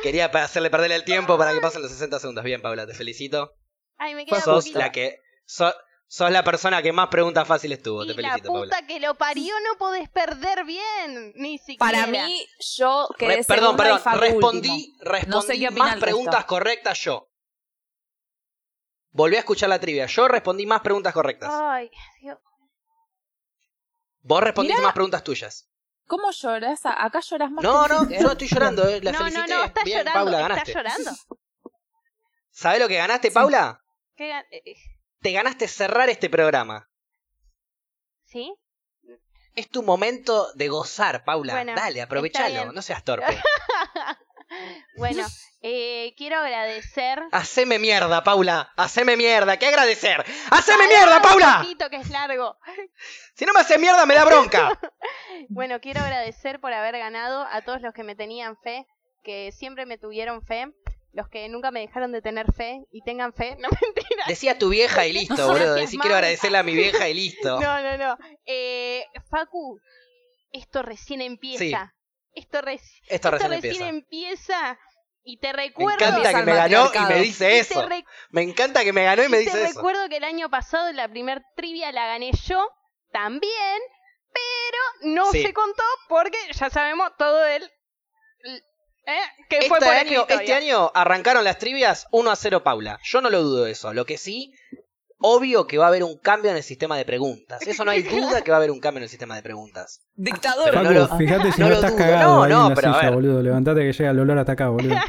Quería 0.03 0.31
pa- 0.31 0.43
hacerle 0.45 0.69
perder 0.71 0.93
el 0.93 1.05
tiempo 1.05 1.39
para 1.39 1.53
que 1.53 1.61
pasen 1.61 1.81
los 1.83 1.91
60 1.91 2.19
segundos. 2.19 2.45
Bien, 2.45 2.61
Paula, 2.61 2.87
te 2.87 2.93
felicito. 2.95 3.53
Ay, 3.97 4.15
me 4.15 4.27
queda 4.27 4.41
Sos 4.41 4.65
poquito. 4.65 4.79
la 4.81 4.93
que. 4.93 5.17
so- 5.47 5.75
sos 6.09 6.31
la 6.31 6.45
persona 6.45 6.83
que 6.83 6.93
más 6.93 7.09
preguntas 7.09 7.47
fáciles 7.47 7.83
tuvo. 7.83 8.05
Y 8.05 8.09
Te 8.09 8.15
la 8.15 8.29
felicito, 8.31 8.49
puta 8.53 8.71
Paula. 8.71 8.87
que 8.87 9.01
lo 9.01 9.15
parió 9.17 9.55
no 9.65 9.77
podés 9.79 10.09
perder 10.09 10.65
bien. 10.65 11.33
Ni 11.37 11.59
siquiera. 11.59 11.79
Para 11.79 12.07
mí, 12.07 12.47
yo 12.77 13.09
quedé 13.19 13.37
Re- 13.39 13.45
perdón, 13.45 13.75
y 13.75 13.79
perdón. 13.79 14.01
Respondí, 14.21 14.97
respondí 15.01 15.31
No 15.31 15.43
sé 15.43 15.59
qué 15.59 15.69
opina 15.69 15.85
más 15.87 15.97
preguntas 15.99 16.45
correctas 16.45 16.99
yo. 17.01 17.29
Volví 19.11 19.37
a 19.37 19.41
escuchar 19.41 19.69
la 19.69 19.79
trivia. 19.81 20.07
Yo 20.07 20.29
respondí 20.29 20.67
más 20.67 20.81
preguntas 20.83 21.13
correctas. 21.15 21.51
Ay, 21.53 21.91
Dios. 22.21 22.39
Vos 24.21 24.43
respondiste 24.43 24.77
Mirá. 24.79 24.89
más 24.89 24.95
preguntas 24.95 25.23
tuyas. 25.25 25.69
¿Cómo 26.07 26.31
lloras? 26.31 26.81
Acá 26.85 27.21
lloras 27.21 27.51
más 27.51 27.65
No, 27.65 27.83
que 27.85 27.89
no, 27.95 28.01
Enrique. 28.03 28.21
yo 28.21 28.27
no 28.27 28.33
estoy 28.33 28.49
llorando, 28.49 28.89
eh. 28.89 29.01
La 29.03 29.13
no, 29.13 29.19
no, 29.19 29.25
felicité. 29.25 29.55
no, 29.55 29.65
estás 29.65 29.85
Bien, 29.85 29.99
llorando. 29.99 30.21
Paula, 30.21 30.41
estás 30.41 30.49
ganaste. 30.51 30.73
llorando. 30.75 31.11
¿Sabés 32.51 32.81
lo 32.81 32.89
que 32.89 32.97
ganaste, 32.97 33.31
Paula? 33.31 33.81
¿Qué 34.17 34.31
gan- 34.31 34.47
eh, 34.51 34.63
eh, 34.67 34.75
Te 35.21 35.33
ganaste 35.33 35.69
cerrar 35.69 36.09
este 36.09 36.31
programa. 36.31 36.89
¿Sí? 38.25 38.55
Es 39.55 39.71
tu 39.71 39.83
momento 39.83 40.53
de 40.55 40.69
gozar, 40.69 41.25
Paula. 41.25 41.55
Bueno, 41.55 41.75
Dale, 41.75 42.03
aprovechalo. 42.03 42.73
No 42.73 42.83
seas 42.83 43.03
torpe. 43.05 43.27
Bueno, 44.97 45.27
eh, 45.61 46.15
quiero 46.17 46.39
agradecer. 46.39 47.21
Haceme 47.33 47.79
mierda, 47.79 48.23
Paula. 48.23 48.73
Haceme 48.77 49.17
mierda. 49.17 49.59
¿Qué 49.59 49.67
agradecer? 49.67 50.25
¡Haceme 50.51 50.87
mierda, 50.87 51.17
un 51.17 51.23
Paula! 51.23 51.59
poquito, 51.61 51.91
que 51.91 51.97
es 51.97 52.11
largo. 52.11 52.57
Si 53.35 53.45
no 53.45 53.53
me 53.53 53.61
haces 53.61 53.79
mierda, 53.79 54.07
me 54.07 54.15
da 54.15 54.25
bronca. 54.25 54.79
Bueno, 55.49 55.81
quiero 55.81 56.01
agradecer 56.01 56.61
por 56.61 56.73
haber 56.73 56.97
ganado 56.97 57.47
a 57.51 57.61
todos 57.63 57.83
los 57.83 57.93
que 57.93 58.05
me 58.05 58.15
tenían 58.15 58.57
fe, 58.57 58.87
que 59.23 59.53
siempre 59.53 59.85
me 59.85 59.99
tuvieron 59.99 60.43
fe, 60.43 60.69
los 61.17 61.29
que 61.31 61.49
nunca 61.49 61.71
me 61.71 61.81
dejaron 61.81 62.13
de 62.13 62.21
tener 62.21 62.53
fe 62.53 62.85
y 62.93 63.03
tengan 63.03 63.33
fe, 63.33 63.57
no 63.59 63.69
mentira. 63.71 64.25
Decía 64.29 64.59
tu 64.59 64.69
vieja 64.69 65.07
y 65.07 65.13
listo, 65.15 65.49
boludo. 65.49 65.75
Decí 65.75 65.99
quiero 65.99 66.15
agradecerle 66.17 66.59
a 66.59 66.63
mi 66.63 66.75
vieja 66.75 67.09
y 67.09 67.15
listo. 67.15 67.59
No, 67.61 67.81
no, 67.83 67.97
no. 67.97 68.19
Eh, 68.45 69.05
Facu, 69.31 69.81
esto 70.53 70.83
recién 70.83 71.23
empieza. 71.23 71.95
Esto, 72.33 72.61
reci- 72.61 73.01
Esto 73.09 73.29
esto 73.29 73.31
recién 73.31 73.51
recién 73.51 73.83
empieza. 73.89 73.89
empieza. 74.69 74.79
Y 75.29 75.39
te 75.39 75.49
Me 75.49 75.53
recuerdo. 75.55 76.05
encanta 76.07 76.31
que 76.35 76.43
me 76.45 76.55
ganó 76.55 76.91
y 76.95 76.99
me 77.09 77.21
dice 77.21 77.59
eso. 77.59 77.81
te, 77.81 77.87
re- 77.87 78.05
Me 78.31 78.43
encanta 78.43 78.85
que 78.85 78.93
me 78.93 79.03
ganó 79.05 79.25
y 79.25 79.29
me 79.29 79.39
te 79.39 79.45
dice 79.45 79.65
eso. 79.65 79.75
recuerdo 79.79 80.09
que 80.09 80.19
el 80.19 80.25
año 80.25 80.49
pasado 80.51 80.93
la 80.93 81.09
primer 81.09 81.43
trivia 81.57 81.91
la 81.93 82.07
gané 82.07 82.31
yo 82.45 82.69
también, 83.11 83.81
pero 84.33 85.13
no 85.15 85.33
Sí. 85.33 85.43
se 85.43 85.53
contó 85.55 85.83
porque 86.09 86.37
ya 86.53 86.69
sabemos 86.71 87.11
todo 87.19 87.45
el. 87.47 87.69
¿Eh? 89.07 89.19
Que 89.49 89.63
fue 89.69 89.79
Este 89.79 89.87
por 89.87 89.95
año, 89.97 90.21
escritorio. 90.23 90.41
este 90.41 90.55
año 90.55 90.91
arrancaron 90.95 91.45
las 91.45 91.59
trivias 91.59 92.07
1 92.11 92.31
a 92.31 92.37
0 92.37 92.63
Paula. 92.63 92.99
Yo 93.05 93.21
no 93.21 93.31
lo 93.31 93.43
dudo 93.43 93.65
de 93.65 93.73
eso. 93.73 93.93
Lo 93.95 94.05
que 94.05 94.19
sí, 94.19 94.53
obvio 95.19 95.67
que 95.67 95.79
va 95.79 95.85
a 95.87 95.89
haber 95.89 96.03
un 96.05 96.19
cambio 96.19 96.51
en 96.51 96.57
el 96.59 96.63
sistema 96.63 96.97
de 96.97 97.05
preguntas. 97.05 97.61
Eso 97.67 97.85
no 97.85 97.91
hay 97.91 98.03
duda 98.03 98.43
que 98.43 98.51
va 98.51 98.57
a 98.57 98.61
haber 98.61 98.71
un 98.71 98.81
cambio 98.81 98.99
en 98.99 99.05
el 99.05 99.09
sistema 99.09 99.37
de 99.37 99.43
preguntas. 99.43 100.01
Dictador. 100.15 100.71
Pero 100.71 100.83
no 100.83 100.91
lo- 100.91 101.09
fíjate 101.17 101.53
si 101.53 101.61
no 101.61 101.69
estás 101.69 101.91
dudo. 101.93 101.99
cagado 101.99 102.35
No, 102.37 102.43
ahí 102.45 102.51
no, 102.53 102.63
en 102.65 102.69
la 102.71 102.75
pero 102.75 102.89
a 102.91 102.95
silla, 102.95 103.05
ver. 103.07 103.15
boludo. 103.15 103.43
Levantate 103.43 103.81
que 103.81 103.93
llega 103.93 104.11
el 104.11 104.19
olor 104.21 104.39
hasta 104.39 104.53
acá, 104.53 104.69
boludo. 104.69 104.95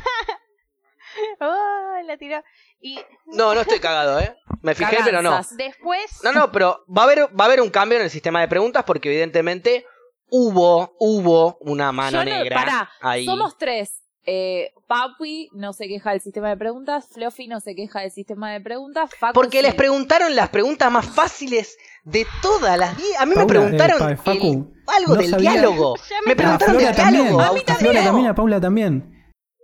Oh, 1.40 1.98
la 2.06 2.18
tiró. 2.18 2.44
Y 2.82 3.00
No, 3.28 3.54
no 3.54 3.62
estoy 3.62 3.80
cagado, 3.80 4.20
¿eh? 4.20 4.36
Me 4.62 4.76
fijé, 4.76 4.98
pero 5.04 5.22
no. 5.22 5.40
Después. 5.52 6.20
No, 6.24 6.32
no, 6.32 6.52
pero 6.52 6.84
va 6.96 7.04
a 7.04 7.06
haber, 7.06 7.20
va 7.40 7.44
a 7.44 7.46
haber 7.46 7.62
un 7.62 7.70
cambio 7.70 7.98
en 7.98 8.04
el 8.06 8.10
sistema 8.10 8.42
de 8.42 8.48
preguntas 8.48 8.84
porque 8.86 9.10
evidentemente 9.10 9.86
hubo, 10.30 10.96
hubo 11.00 11.58
una 11.62 11.92
mano 11.92 12.24
Yo 12.24 12.26
no- 12.30 12.38
negra 12.38 12.56
pará, 12.56 12.90
ahí. 13.02 13.26
Somos 13.26 13.58
tres. 13.58 14.02
Eh, 14.30 14.74
Papi 14.88 15.50
no 15.54 15.72
se 15.72 15.88
queja 15.88 16.12
del 16.12 16.20
sistema 16.20 16.50
de 16.50 16.58
preguntas. 16.58 17.08
Fluffy 17.14 17.48
no 17.48 17.62
se 17.62 17.76
queja 17.76 18.02
del 18.02 18.12
sistema 18.12 18.52
de 18.52 18.60
preguntas. 18.60 19.10
Facu 19.18 19.34
Porque 19.34 19.60
sí. 19.60 19.64
les 19.64 19.74
preguntaron 19.76 20.36
las 20.36 20.50
preguntas 20.50 20.92
más 20.92 21.06
fáciles 21.06 21.78
de 22.04 22.26
todas 22.42 22.78
las 22.78 22.94
A 23.20 23.26
mí 23.26 23.34
me 23.36 23.46
preguntaron 23.46 24.12
eh, 24.12 24.16
pa- 24.18 24.22
Facu, 24.34 24.48
el- 24.48 24.84
algo 24.96 25.16
no 25.16 25.22
del 25.22 25.30
sabía- 25.32 25.52
diálogo. 25.52 25.96
Me 26.26 26.36
preguntaron 26.36 26.76
Flora 26.76 26.88
del 26.88 26.96
también. 26.98 27.24
diálogo. 27.24 27.42
A 27.42 27.44
mí 27.44 27.48
A 27.48 27.52
Agustín. 27.52 27.76
Flora 27.78 28.04
también, 28.04 28.28
a 28.28 28.36
Paula 28.36 28.60
también. 28.62 29.14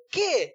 ¿Qué? 0.10 0.54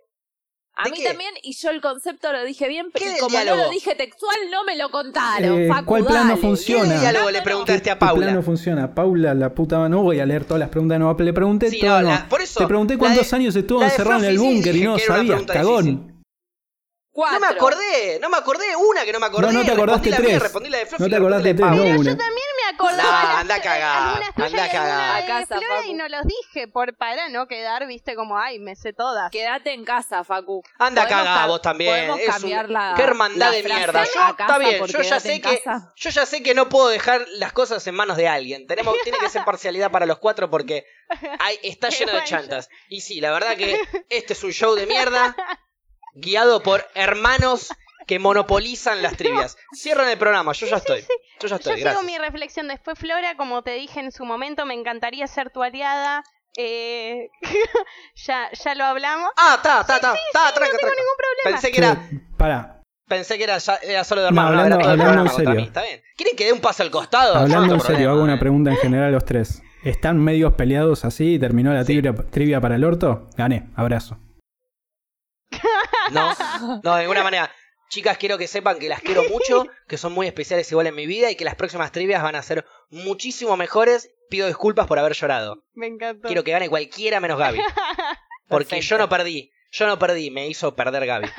A 0.80 0.84
¿De 0.84 0.90
mí 0.92 0.98
qué? 0.98 1.04
también, 1.08 1.34
y 1.42 1.54
yo 1.54 1.70
el 1.70 1.80
concepto 1.80 2.32
lo 2.32 2.44
dije 2.44 2.68
bien, 2.68 2.86
¿Qué 2.94 3.04
pero 3.04 3.18
como 3.26 3.36
no 3.44 3.56
lo 3.56 3.68
dije 3.70 3.96
textual, 3.96 4.36
no 4.52 4.62
me 4.62 4.76
lo 4.76 4.90
contaron. 4.92 5.60
Eh, 5.62 5.66
Facu, 5.66 5.84
¿cuál 5.86 6.04
plan 6.04 6.22
no 6.28 6.34
dale. 6.36 6.40
funciona? 6.40 6.94
¿Qué 6.94 7.00
diálogo 7.00 7.30
le 7.32 7.42
preguntaste 7.42 7.90
a 7.90 7.94
¿Qué 7.94 7.98
plan 7.98 8.10
Paula? 8.14 8.30
no 8.32 8.42
funciona? 8.44 8.94
Paula, 8.94 9.34
la 9.34 9.52
puta, 9.52 9.88
no 9.88 10.02
voy 10.04 10.20
a 10.20 10.26
leer 10.26 10.44
todas 10.44 10.60
las 10.60 10.68
preguntas, 10.68 11.00
no, 11.00 11.12
le 11.18 11.32
pregunté 11.32 11.68
Sí, 11.70 11.80
todo. 11.80 12.00
no, 12.02 12.08
la- 12.10 12.28
por 12.28 12.40
eso, 12.42 12.60
Te 12.60 12.66
pregunté 12.68 12.96
cuántos 12.96 13.28
de- 13.28 13.36
años 13.36 13.56
estuvo 13.56 13.82
encerrado 13.82 14.20
en 14.22 14.30
el 14.30 14.38
búnker 14.38 14.76
y 14.76 14.84
no 14.84 14.98
sabías, 15.00 15.42
cagón. 15.42 15.84
difícil. 15.84 16.14
Cuatro. 17.10 17.40
No 17.40 17.46
me 17.48 17.52
acordé, 17.52 18.18
no 18.22 18.30
me 18.30 18.36
acordé 18.36 18.64
una 18.76 19.04
que 19.04 19.12
no 19.12 19.18
me 19.18 19.26
acordé. 19.26 19.46
No, 19.48 19.52
no 19.52 19.64
te 19.64 19.72
acordaste 19.72 20.10
respondí 20.10 20.10
la 20.10 20.18
mía, 20.28 20.28
tres. 20.38 20.42
respondí 20.42 20.68
la 20.70 20.78
de 20.78 20.86
Fluffy, 20.86 21.02
No 21.02 21.08
te 21.10 21.16
acordaste 21.16 21.48
de 21.48 21.54
tres, 21.54 21.66
no 21.66 21.72
Pero 21.82 21.98
una. 21.98 22.10
yo 22.12 22.16
también 22.16 22.46
me 22.56 22.57
acordaba 22.70 23.24
las- 23.24 23.36
anda 23.38 23.54
a 23.56 23.60
cagar, 23.60 24.22
anda 24.36 24.64
a 24.64 24.68
cagar. 24.70 25.22
A 25.22 25.26
casa, 25.26 25.58
Flora 25.58 25.76
Facu. 25.78 25.88
y 25.90 25.94
no 25.94 26.08
los 26.08 26.22
dije 26.26 26.68
por 26.68 26.96
para 26.96 27.28
no 27.28 27.46
quedar, 27.46 27.86
viste, 27.86 28.14
como, 28.14 28.38
ay, 28.38 28.58
me 28.58 28.76
sé 28.76 28.92
todas. 28.92 29.30
Quédate 29.30 29.72
en 29.72 29.84
casa, 29.84 30.24
Facu. 30.24 30.62
Anda 30.78 31.02
a 31.02 31.08
cagar 31.08 31.24
ca- 31.40 31.46
vos 31.46 31.62
también. 31.62 31.92
podemos 31.94 32.20
Es 32.20 32.26
un- 32.28 32.32
cambiar 32.34 32.70
la- 32.70 32.94
Qué 32.96 33.02
hermandad 33.02 33.46
la 33.46 33.52
de 33.52 33.62
mierda. 33.62 34.04
Yo, 34.04 34.10
está 34.30 34.58
bien, 34.58 34.86
yo 34.86 35.02
ya 35.02 35.20
sé 35.20 35.40
que 35.40 35.60
casa. 35.62 35.92
yo 35.96 36.10
ya 36.10 36.26
sé 36.26 36.42
que 36.42 36.54
no 36.54 36.68
puedo 36.68 36.88
dejar 36.88 37.24
las 37.34 37.52
cosas 37.52 37.86
en 37.86 37.94
manos 37.94 38.16
de 38.16 38.28
alguien. 38.28 38.66
Tenemos 38.66 38.96
tiene 39.02 39.18
que 39.18 39.28
ser 39.30 39.44
parcialidad 39.44 39.90
para 39.90 40.06
los 40.06 40.18
cuatro 40.18 40.50
porque 40.50 40.84
hay, 41.40 41.58
está 41.62 41.88
lleno 42.10 42.12
de 42.12 42.24
chantas. 42.24 42.68
Y 42.88 43.00
sí, 43.00 43.20
la 43.20 43.30
verdad 43.32 43.56
que 43.56 43.80
este 44.10 44.32
es 44.32 44.44
un 44.44 44.52
show 44.52 44.74
de 44.74 44.86
mierda 44.86 45.34
guiado 46.14 46.62
por 46.62 46.86
hermanos 46.94 47.68
que 48.08 48.18
monopolizan 48.18 49.02
las 49.02 49.16
trivias. 49.16 49.56
Cierran 49.72 50.08
el 50.08 50.18
programa, 50.18 50.52
yo 50.52 50.66
ya 50.66 50.76
estoy. 50.78 51.02
Yo 51.02 51.06
ya 51.42 51.48
Yo 51.48 51.56
estoy, 51.56 51.74
sigo 51.76 51.84
gracias. 51.84 52.04
mi 52.04 52.18
reflexión 52.18 52.66
después, 52.66 52.98
Flora, 52.98 53.36
como 53.36 53.62
te 53.62 53.72
dije 53.74 54.00
en 54.00 54.10
su 54.10 54.24
momento, 54.24 54.66
me 54.66 54.74
encantaría 54.74 55.26
ser 55.28 55.50
tu 55.50 55.62
aliada. 55.62 56.24
eh, 56.56 57.28
ya, 58.26 58.50
ya 58.52 58.74
lo 58.74 58.84
hablamos. 58.84 59.30
Ah, 59.36 59.54
está, 59.58 59.82
está, 59.82 59.96
está, 59.96 60.14
está, 60.14 60.54
tranca, 60.54 60.72
no 60.72 60.78
tengo 60.78 60.78
tranca. 60.78 60.96
ningún 60.96 61.16
problema. 61.16 61.60
Pensé 61.60 61.70
que 61.70 61.78
era 61.78 62.08
Para, 62.36 62.74
Pensé 63.06 63.38
que 63.38 63.44
era, 63.44 63.56
ya- 63.58 63.78
era 63.82 64.04
solo 64.04 64.22
de 64.22 64.30
No, 64.32 64.40
hermano, 64.48 64.68
no, 64.78 64.84
hablando- 64.84 65.04
era 65.04 65.20
en 65.22 65.28
serio. 65.30 65.60
está 65.60 65.82
bien. 65.82 66.02
¿Quieren 66.16 66.36
que 66.36 66.44
dé 66.46 66.52
un 66.52 66.60
paso 66.60 66.82
al 66.82 66.90
costado? 66.90 67.34
Yo 67.34 67.38
no 67.48 67.54
hablando 67.54 67.74
en 67.76 67.80
serio, 67.80 68.10
hago 68.10 68.22
una 68.22 68.38
pregunta 68.38 68.70
en 68.70 68.76
general 68.82 69.08
a 69.08 69.10
los 69.10 69.24
tres. 69.24 69.62
¿Están 69.84 70.18
medios 70.18 70.54
peleados 70.54 71.04
así 71.04 71.34
y 71.34 71.38
terminó 71.38 71.72
la 71.72 71.84
trivia, 71.84 72.12
trivia 72.14 72.60
para 72.60 72.74
el 72.76 72.84
orto? 72.84 73.28
Gané, 73.36 73.68
abrazo. 73.76 74.18
No, 76.10 76.32
no, 76.82 76.94
de 76.96 77.02
ninguna 77.02 77.22
manera. 77.22 77.50
Chicas, 77.88 78.18
quiero 78.18 78.36
que 78.38 78.46
sepan 78.46 78.78
que 78.78 78.88
las 78.88 79.00
quiero 79.00 79.24
mucho, 79.24 79.64
que 79.88 79.96
son 79.96 80.12
muy 80.12 80.26
especiales 80.26 80.70
igual 80.70 80.86
en 80.88 80.94
mi 80.94 81.06
vida 81.06 81.30
y 81.30 81.36
que 81.36 81.44
las 81.44 81.54
próximas 81.54 81.90
trivias 81.92 82.22
van 82.22 82.34
a 82.36 82.42
ser 82.42 82.64
muchísimo 82.90 83.56
mejores. 83.56 84.10
Pido 84.28 84.46
disculpas 84.46 84.86
por 84.86 84.98
haber 84.98 85.14
llorado. 85.14 85.64
Me 85.72 85.86
encantó. 85.86 86.26
Quiero 86.28 86.44
que 86.44 86.50
gane 86.50 86.68
cualquiera 86.68 87.18
menos 87.20 87.38
Gaby. 87.38 87.58
Porque 88.48 88.64
Perfecto. 88.66 88.86
yo 88.86 88.98
no 88.98 89.08
perdí. 89.08 89.50
Yo 89.70 89.86
no 89.86 89.98
perdí, 89.98 90.30
me 90.30 90.46
hizo 90.48 90.74
perder 90.74 91.06
Gaby. 91.06 91.28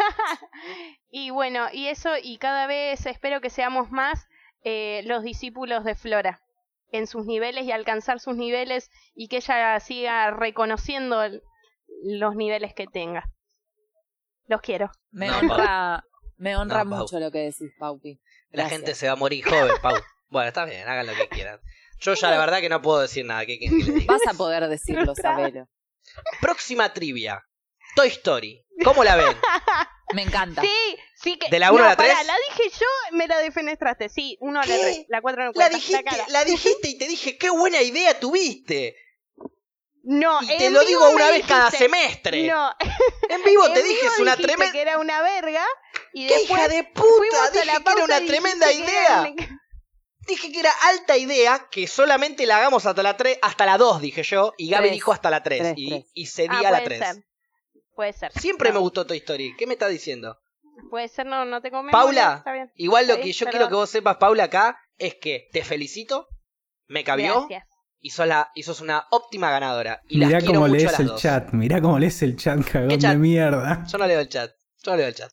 Y 1.12 1.32
bueno, 1.32 1.68
y 1.74 1.88
eso, 1.88 2.12
y 2.22 2.38
cada 2.38 2.68
vez 2.68 3.06
espero 3.08 3.42
que 3.42 3.50
seamos 3.50 3.90
más 3.90 4.28
eh, 4.64 5.02
los 5.06 5.24
discípulos 5.24 5.84
de 5.84 5.96
Flora 5.96 6.40
en 6.92 7.08
sus 7.08 7.26
niveles 7.26 7.66
y 7.66 7.72
alcanzar 7.72 8.20
sus 8.20 8.36
niveles 8.36 8.92
y 9.16 9.28
que 9.28 9.38
ella 9.38 9.80
siga 9.80 10.30
reconociendo 10.30 11.24
el- 11.24 11.42
los 12.04 12.36
niveles 12.36 12.76
que 12.76 12.86
tenga. 12.86 13.24
Los 14.48 14.62
quiero. 14.62 14.92
Me 15.12 15.28
No, 15.30 15.40
honra, 15.40 16.04
me 16.40 16.56
honra 16.56 16.84
No, 16.84 16.98
mucho 16.98 17.20
lo 17.20 17.32
que 17.32 17.40
decís, 17.40 17.72
Paupi. 17.78 18.20
La 18.52 18.64
Gracias. 18.64 18.72
gente 18.80 18.96
se 18.96 19.06
va 19.08 19.14
a 19.14 19.16
morir 19.16 19.46
joven, 19.46 19.76
Pau. 19.82 19.96
Bueno, 20.32 20.48
está 20.50 20.64
bien, 20.66 20.88
hagan 20.88 21.08
lo 21.08 21.14
que 21.16 21.28
quieran. 21.28 21.60
Yo 22.00 22.14
ya 22.14 22.30
la 22.30 22.38
verdad 22.38 22.60
que 22.62 22.70
no 22.70 22.82
puedo 22.84 23.00
decir 23.02 23.26
nada. 23.26 23.46
¿Qué 23.48 23.58
diga? 23.60 24.04
Vas 24.08 24.22
a 24.28 24.34
poder 24.36 24.68
decirlo, 24.68 25.16
sabelo. 25.20 25.68
Próxima 26.42 26.94
trivia. 26.94 27.44
Toy 27.96 28.10
Story. 28.10 28.64
¿Cómo 28.84 29.04
la 29.04 29.16
ven? 29.16 29.36
Me 30.14 30.22
encanta. 30.24 30.62
Sí, 30.62 30.70
sí 31.16 31.38
que. 31.38 31.50
¿De 31.50 31.60
la 31.60 31.72
uno 31.72 31.80
no, 31.80 31.86
a 31.86 31.90
la 31.90 31.98
pará, 31.98 32.14
tres? 32.16 32.28
la 32.28 32.34
dije 32.48 32.70
yo, 32.80 33.18
me 33.18 33.28
la 33.28 33.38
defenestraste. 33.40 34.10
Sí, 34.10 34.38
uno 34.40 34.60
a 34.60 34.66
la 34.66 34.76
¿Qué? 34.76 34.82
tres. 34.82 35.06
La 35.10 35.22
cuatro 35.22 35.44
no 35.46 35.52
La 35.56 35.70
dijiste, 35.70 36.04
cara. 36.04 36.26
la 36.30 36.44
dijiste 36.46 36.90
y 36.90 36.98
te 36.98 37.08
dije, 37.08 37.38
qué 37.38 37.50
buena 37.50 37.82
idea 37.82 38.20
tuviste. 38.20 38.96
No, 40.12 40.42
Y 40.42 40.58
te 40.58 40.72
lo 40.72 40.84
digo 40.86 41.08
una 41.12 41.30
vez 41.30 41.46
cada 41.46 41.70
semestre. 41.70 42.48
No, 42.48 42.74
En 43.30 43.44
vivo 43.46 43.72
te 43.72 43.84
dije, 43.84 44.08
es 44.08 44.18
una 44.20 44.36
tremenda. 44.36 44.72
que 44.72 44.82
era 44.82 44.98
una 44.98 45.22
verga. 45.22 45.64
Y 46.14 46.26
¡Qué 46.28 46.42
hija 46.42 46.68
de 46.68 46.84
puta! 46.86 47.52
Dije 47.54 47.66
que 47.84 47.92
era 47.92 48.04
una 48.04 48.26
tremenda 48.26 48.72
idea. 48.74 49.32
Dije 50.28 50.52
que 50.52 50.60
era 50.62 50.72
alta 50.86 51.16
idea, 51.16 51.68
que 51.72 51.88
solamente 51.88 52.46
la 52.48 52.58
hagamos 52.58 52.86
hasta 52.88 53.02
la 53.04 53.18
3, 53.18 53.38
hasta 53.42 53.66
la 53.66 53.78
2, 53.78 54.02
dije 54.02 54.22
yo, 54.24 54.54
y 54.58 54.70
Gaby 54.70 54.84
Tres. 54.84 54.94
dijo 54.94 55.12
hasta 55.12 55.30
la 55.32 55.42
3, 55.44 55.60
Tres, 55.60 55.74
y, 55.76 55.90
tres. 55.90 56.06
y 56.14 56.26
cedí 56.28 56.48
Ah, 56.52 56.60
a 56.60 56.72
la 56.72 56.84
puede 56.84 56.86
3. 56.86 57.00
ser. 57.00 57.24
Puede 57.96 58.14
ser. 58.14 58.32
Siempre 58.34 58.70
No, 58.70 58.76
me 58.76 58.80
gustó 58.82 59.06
Toy 59.08 59.18
Story. 59.18 59.56
¿Qué 59.58 59.66
me 59.68 59.74
está 59.74 59.88
diciendo? 59.88 60.38
Puede 60.90 61.08
ser, 61.08 61.26
no, 61.26 61.46
no 61.46 61.62
te 61.62 61.70
convengo. 61.72 61.98
Paula, 61.98 62.36
Está 62.40 62.52
bien. 62.54 62.72
Igual 62.76 63.08
lo 63.08 63.18
que 63.18 63.32
yo 63.32 63.46
perdón. 63.46 63.52
quiero 63.52 63.70
que 63.70 63.76
vos 63.76 63.90
sepas, 63.90 64.18
Paula, 64.18 64.46
acá, 64.46 64.80
es 64.98 65.16
que 65.16 65.50
te 65.52 65.64
felicito, 65.64 66.28
me 66.88 67.04
cabió, 67.04 67.48
Gracias. 67.48 67.69
Y 68.02 68.12
sos, 68.12 68.28
la, 68.28 68.52
y 68.56 68.64
sos 68.64 68.82
una 68.82 69.06
óptima 69.12 69.52
ganadora. 69.52 70.02
Y 70.08 70.18
Mirá 70.18 70.30
las 70.32 70.44
quiero 70.44 70.60
cómo 70.62 70.68
mucho 70.68 70.86
lees 70.86 71.00
el 71.00 71.08
dos. 71.08 71.22
chat, 71.22 71.52
mirá 71.52 71.82
cómo 71.82 72.00
lees 72.00 72.22
el 72.22 72.36
chat, 72.38 72.60
cagón 72.70 72.98
chat? 73.00 73.12
de 73.14 73.18
mierda. 73.18 73.84
Yo 73.92 73.98
no 73.98 74.08
leo 74.08 74.20
el 74.20 74.30
chat, 74.30 74.52
yo 74.84 74.92
no 74.92 74.98
leo 74.98 75.08
el 75.08 75.16
chat. 75.16 75.32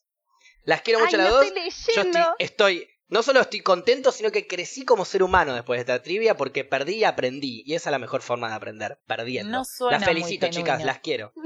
Las 0.63 0.81
quiero 0.81 0.99
mucho 0.99 1.15
Ay, 1.15 1.21
a 1.21 1.23
las 1.23 1.29
no 1.33 1.35
dos. 1.37 1.45
estoy 1.45 1.95
Yo 1.95 2.03
leyendo. 2.03 2.19
estoy, 2.39 2.45
estoy, 2.79 2.87
no 3.09 3.23
solo 3.23 3.39
estoy 3.39 3.61
contento, 3.61 4.11
sino 4.11 4.31
que 4.31 4.47
crecí 4.47 4.83
como 4.83 5.05
ser 5.05 5.23
humano 5.23 5.53
después 5.53 5.77
de 5.77 5.81
esta 5.81 6.03
trivia 6.03 6.35
porque 6.35 6.65
perdí 6.65 6.95
y 6.95 7.03
aprendí. 7.05 7.63
Y 7.65 7.73
esa 7.75 7.89
es 7.89 7.91
la 7.91 7.99
mejor 7.99 8.21
forma 8.21 8.49
de 8.49 8.55
aprender, 8.55 8.99
perdiendo. 9.07 9.49
No 9.59 9.63
suena 9.63 9.99
las 9.99 10.05
felicito, 10.07 10.45
muy 10.47 10.53
chicas, 10.55 10.83
las 10.83 10.99
quiero. 10.99 11.31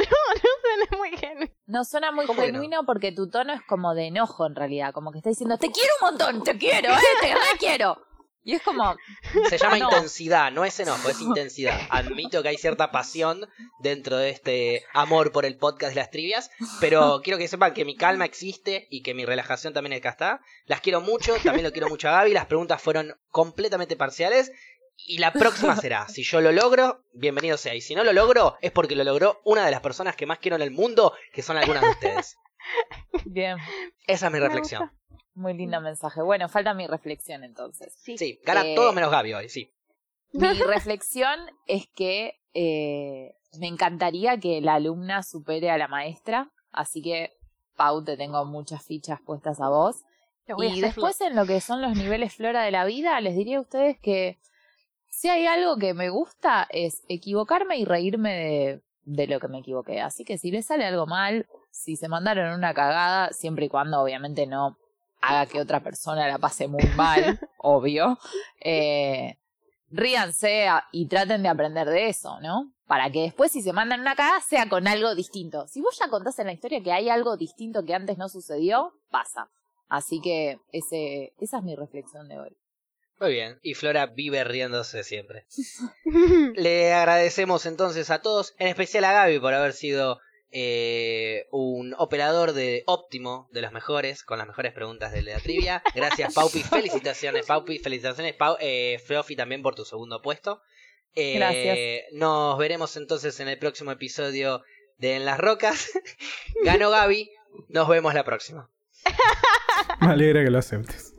Suena 0.71 0.97
muy 0.97 1.17
genuino. 1.17 1.51
No 1.67 1.83
suena 1.83 2.11
muy 2.11 2.25
¿Cómo 2.25 2.41
que 2.41 2.47
no? 2.51 2.53
genuino 2.59 2.85
porque 2.85 3.11
tu 3.11 3.29
tono 3.29 3.53
es 3.53 3.61
como 3.67 3.93
de 3.93 4.07
enojo 4.07 4.47
en 4.47 4.55
realidad. 4.55 4.93
Como 4.93 5.11
que 5.11 5.17
está 5.19 5.29
diciendo, 5.29 5.57
te 5.57 5.69
quiero 5.69 5.91
un 6.01 6.07
montón, 6.09 6.43
te 6.43 6.57
quiero, 6.57 6.93
eh, 6.93 6.97
te 7.21 7.27
re 7.27 7.39
quiero. 7.59 7.97
Y 8.43 8.53
es 8.53 8.61
como, 8.63 8.95
Se 9.49 9.57
llama 9.57 9.77
No. 9.77 9.85
intensidad, 9.85 10.51
no 10.51 10.65
es 10.65 10.79
enojo, 10.79 11.09
es 11.09 11.21
intensidad. 11.21 11.79
Admito 11.89 12.41
que 12.41 12.49
hay 12.49 12.57
cierta 12.57 12.91
pasión 12.91 13.47
dentro 13.79 14.17
de 14.17 14.31
este 14.31 14.83
amor 14.93 15.31
por 15.31 15.45
el 15.45 15.57
podcast 15.57 15.93
de 15.93 16.01
las 16.01 16.09
trivias, 16.09 16.49
pero 16.79 17.21
quiero 17.23 17.37
que 17.37 17.47
sepan 17.47 17.73
que 17.73 17.85
mi 17.85 17.95
calma 17.95 18.25
existe 18.25 18.87
y 18.89 19.03
que 19.03 19.13
mi 19.13 19.25
relajación 19.25 19.73
también 19.73 19.93
acá 19.93 20.09
está. 20.09 20.41
Las 20.65 20.81
quiero 20.81 21.01
mucho, 21.01 21.35
también 21.43 21.63
lo 21.63 21.71
quiero 21.71 21.87
mucho 21.89 22.09
a 22.09 22.13
Gaby. 22.13 22.33
Las 22.33 22.47
preguntas 22.47 22.81
fueron 22.81 23.15
completamente 23.29 23.95
parciales. 23.95 24.51
Y 25.07 25.17
la 25.17 25.33
próxima 25.33 25.75
será, 25.75 26.07
si 26.07 26.23
yo 26.23 26.41
lo 26.41 26.51
logro, 26.51 27.03
bienvenido 27.13 27.57
sea. 27.57 27.73
Y 27.73 27.81
si 27.81 27.95
no 27.95 28.03
lo 28.03 28.13
logro, 28.13 28.57
es 28.61 28.71
porque 28.71 28.95
lo 28.95 29.03
logró 29.03 29.41
una 29.43 29.65
de 29.65 29.71
las 29.71 29.81
personas 29.81 30.15
que 30.15 30.27
más 30.27 30.37
quiero 30.37 30.55
en 30.57 30.61
el 30.61 30.69
mundo, 30.69 31.13
que 31.33 31.41
son 31.41 31.57
algunas 31.57 31.81
de 31.81 31.89
ustedes. 31.89 32.37
bien, 33.25 33.57
Esa 34.05 34.27
es 34.27 34.31
mi 34.31 34.39
reflexión. 34.39 34.91
Muy 35.33 35.53
lindo 35.53 35.79
mensaje. 35.81 36.21
Bueno, 36.21 36.49
falta 36.49 36.73
mi 36.73 36.87
reflexión 36.87 37.43
entonces. 37.43 37.93
Sí. 37.97 38.17
Sí, 38.17 38.39
ganan 38.43 38.67
Eh, 38.67 38.75
todos 38.75 38.93
menos 38.93 39.11
Gaby 39.11 39.33
hoy, 39.33 39.49
sí. 39.49 39.71
Mi 40.33 40.47
reflexión 40.67 41.39
es 41.67 41.87
que 41.95 42.39
eh, 42.53 43.35
me 43.59 43.67
encantaría 43.67 44.37
que 44.37 44.61
la 44.61 44.75
alumna 44.75 45.23
supere 45.23 45.69
a 45.69 45.77
la 45.77 45.87
maestra, 45.87 46.51
así 46.71 47.01
que, 47.01 47.33
Pau, 47.75 48.03
te 48.03 48.17
tengo 48.17 48.43
muchas 48.45 48.85
fichas 48.85 49.19
puestas 49.21 49.59
a 49.61 49.69
vos. 49.69 50.03
Y 50.57 50.81
después 50.81 51.21
en 51.21 51.35
lo 51.35 51.45
que 51.45 51.61
son 51.61 51.81
los 51.81 51.95
niveles 51.95 52.35
flora 52.35 52.63
de 52.63 52.71
la 52.71 52.83
vida, 52.83 53.19
les 53.21 53.35
diría 53.35 53.57
a 53.57 53.61
ustedes 53.61 53.97
que 53.99 54.37
si 55.09 55.29
hay 55.29 55.45
algo 55.45 55.77
que 55.77 55.93
me 55.93 56.09
gusta 56.09 56.67
es 56.71 57.03
equivocarme 57.07 57.77
y 57.77 57.85
reírme 57.85 58.33
de, 58.33 58.81
de 59.03 59.27
lo 59.27 59.39
que 59.39 59.47
me 59.47 59.59
equivoqué. 59.59 60.01
Así 60.01 60.25
que 60.25 60.37
si 60.37 60.51
les 60.51 60.65
sale 60.65 60.85
algo 60.85 61.05
mal, 61.05 61.47
si 61.69 61.95
se 61.95 62.09
mandaron 62.09 62.53
una 62.53 62.73
cagada, 62.73 63.31
siempre 63.31 63.65
y 63.65 63.69
cuando 63.69 64.01
obviamente 64.01 64.45
no 64.45 64.77
haga 65.21 65.45
que 65.45 65.59
otra 65.61 65.81
persona 65.81 66.27
la 66.27 66.37
pase 66.39 66.67
muy 66.67 66.83
mal, 66.95 67.39
obvio, 67.59 68.17
eh, 68.63 69.37
ríanse 69.89 70.67
a- 70.67 70.87
y 70.91 71.07
traten 71.07 71.43
de 71.43 71.49
aprender 71.49 71.87
de 71.87 72.09
eso, 72.09 72.39
¿no? 72.41 72.73
Para 72.87 73.09
que 73.11 73.21
después 73.21 73.51
si 73.51 73.61
se 73.61 73.71
mandan 73.73 74.01
una 74.01 74.15
cagada 74.15 74.41
sea 74.41 74.67
con 74.67 74.87
algo 74.87 75.15
distinto. 75.15 75.67
Si 75.67 75.81
vos 75.81 75.97
ya 75.99 76.09
contás 76.09 76.37
en 76.39 76.47
la 76.47 76.53
historia 76.53 76.81
que 76.83 76.91
hay 76.91 77.09
algo 77.09 77.37
distinto 77.37 77.85
que 77.85 77.93
antes 77.93 78.17
no 78.17 78.27
sucedió, 78.29 78.93
pasa. 79.09 79.49
Así 79.87 80.21
que 80.21 80.57
ese, 80.71 81.33
esa 81.39 81.57
es 81.57 81.63
mi 81.63 81.75
reflexión 81.75 82.27
de 82.27 82.39
hoy. 82.39 82.57
Muy 83.19 83.33
bien, 83.33 83.59
y 83.61 83.75
Flora 83.75 84.07
vive 84.07 84.43
riéndose 84.43 85.03
siempre. 85.03 85.45
Le 86.55 86.93
agradecemos 86.93 87.65
entonces 87.65 88.09
a 88.09 88.21
todos, 88.21 88.53
en 88.57 88.67
especial 88.67 89.03
a 89.05 89.11
Gaby 89.13 89.39
por 89.39 89.53
haber 89.53 89.73
sido 89.73 90.19
eh, 90.51 91.47
un 91.51 91.95
operador 91.97 92.53
de 92.53 92.83
óptimo 92.85 93.47
de 93.51 93.61
los 93.61 93.71
mejores, 93.71 94.23
con 94.23 94.37
las 94.37 94.47
mejores 94.47 94.73
preguntas 94.73 95.13
de 95.13 95.21
la 95.21 95.39
trivia. 95.39 95.81
Gracias 95.95 96.33
Paupi, 96.33 96.61
felicitaciones 96.61 97.45
Paupi, 97.45 97.79
felicitaciones 97.79 98.35
Pau, 98.35 98.57
eh, 98.59 99.01
Flofi 99.05 99.35
también 99.35 99.61
por 99.61 99.75
tu 99.75 99.85
segundo 99.85 100.21
puesto. 100.21 100.61
Eh, 101.15 101.35
Gracias. 101.35 102.13
Nos 102.13 102.57
veremos 102.57 102.95
entonces 102.97 103.39
en 103.39 103.47
el 103.47 103.57
próximo 103.57 103.91
episodio 103.91 104.63
de 104.97 105.15
En 105.15 105.25
las 105.25 105.39
Rocas. 105.39 105.91
Ganó 106.63 106.89
Gaby, 106.89 107.31
nos 107.69 107.87
vemos 107.87 108.13
la 108.13 108.23
próxima. 108.23 108.69
Me 109.99 110.07
alegra 110.07 110.43
que 110.43 110.49
lo 110.49 110.59
aceptes. 110.59 111.10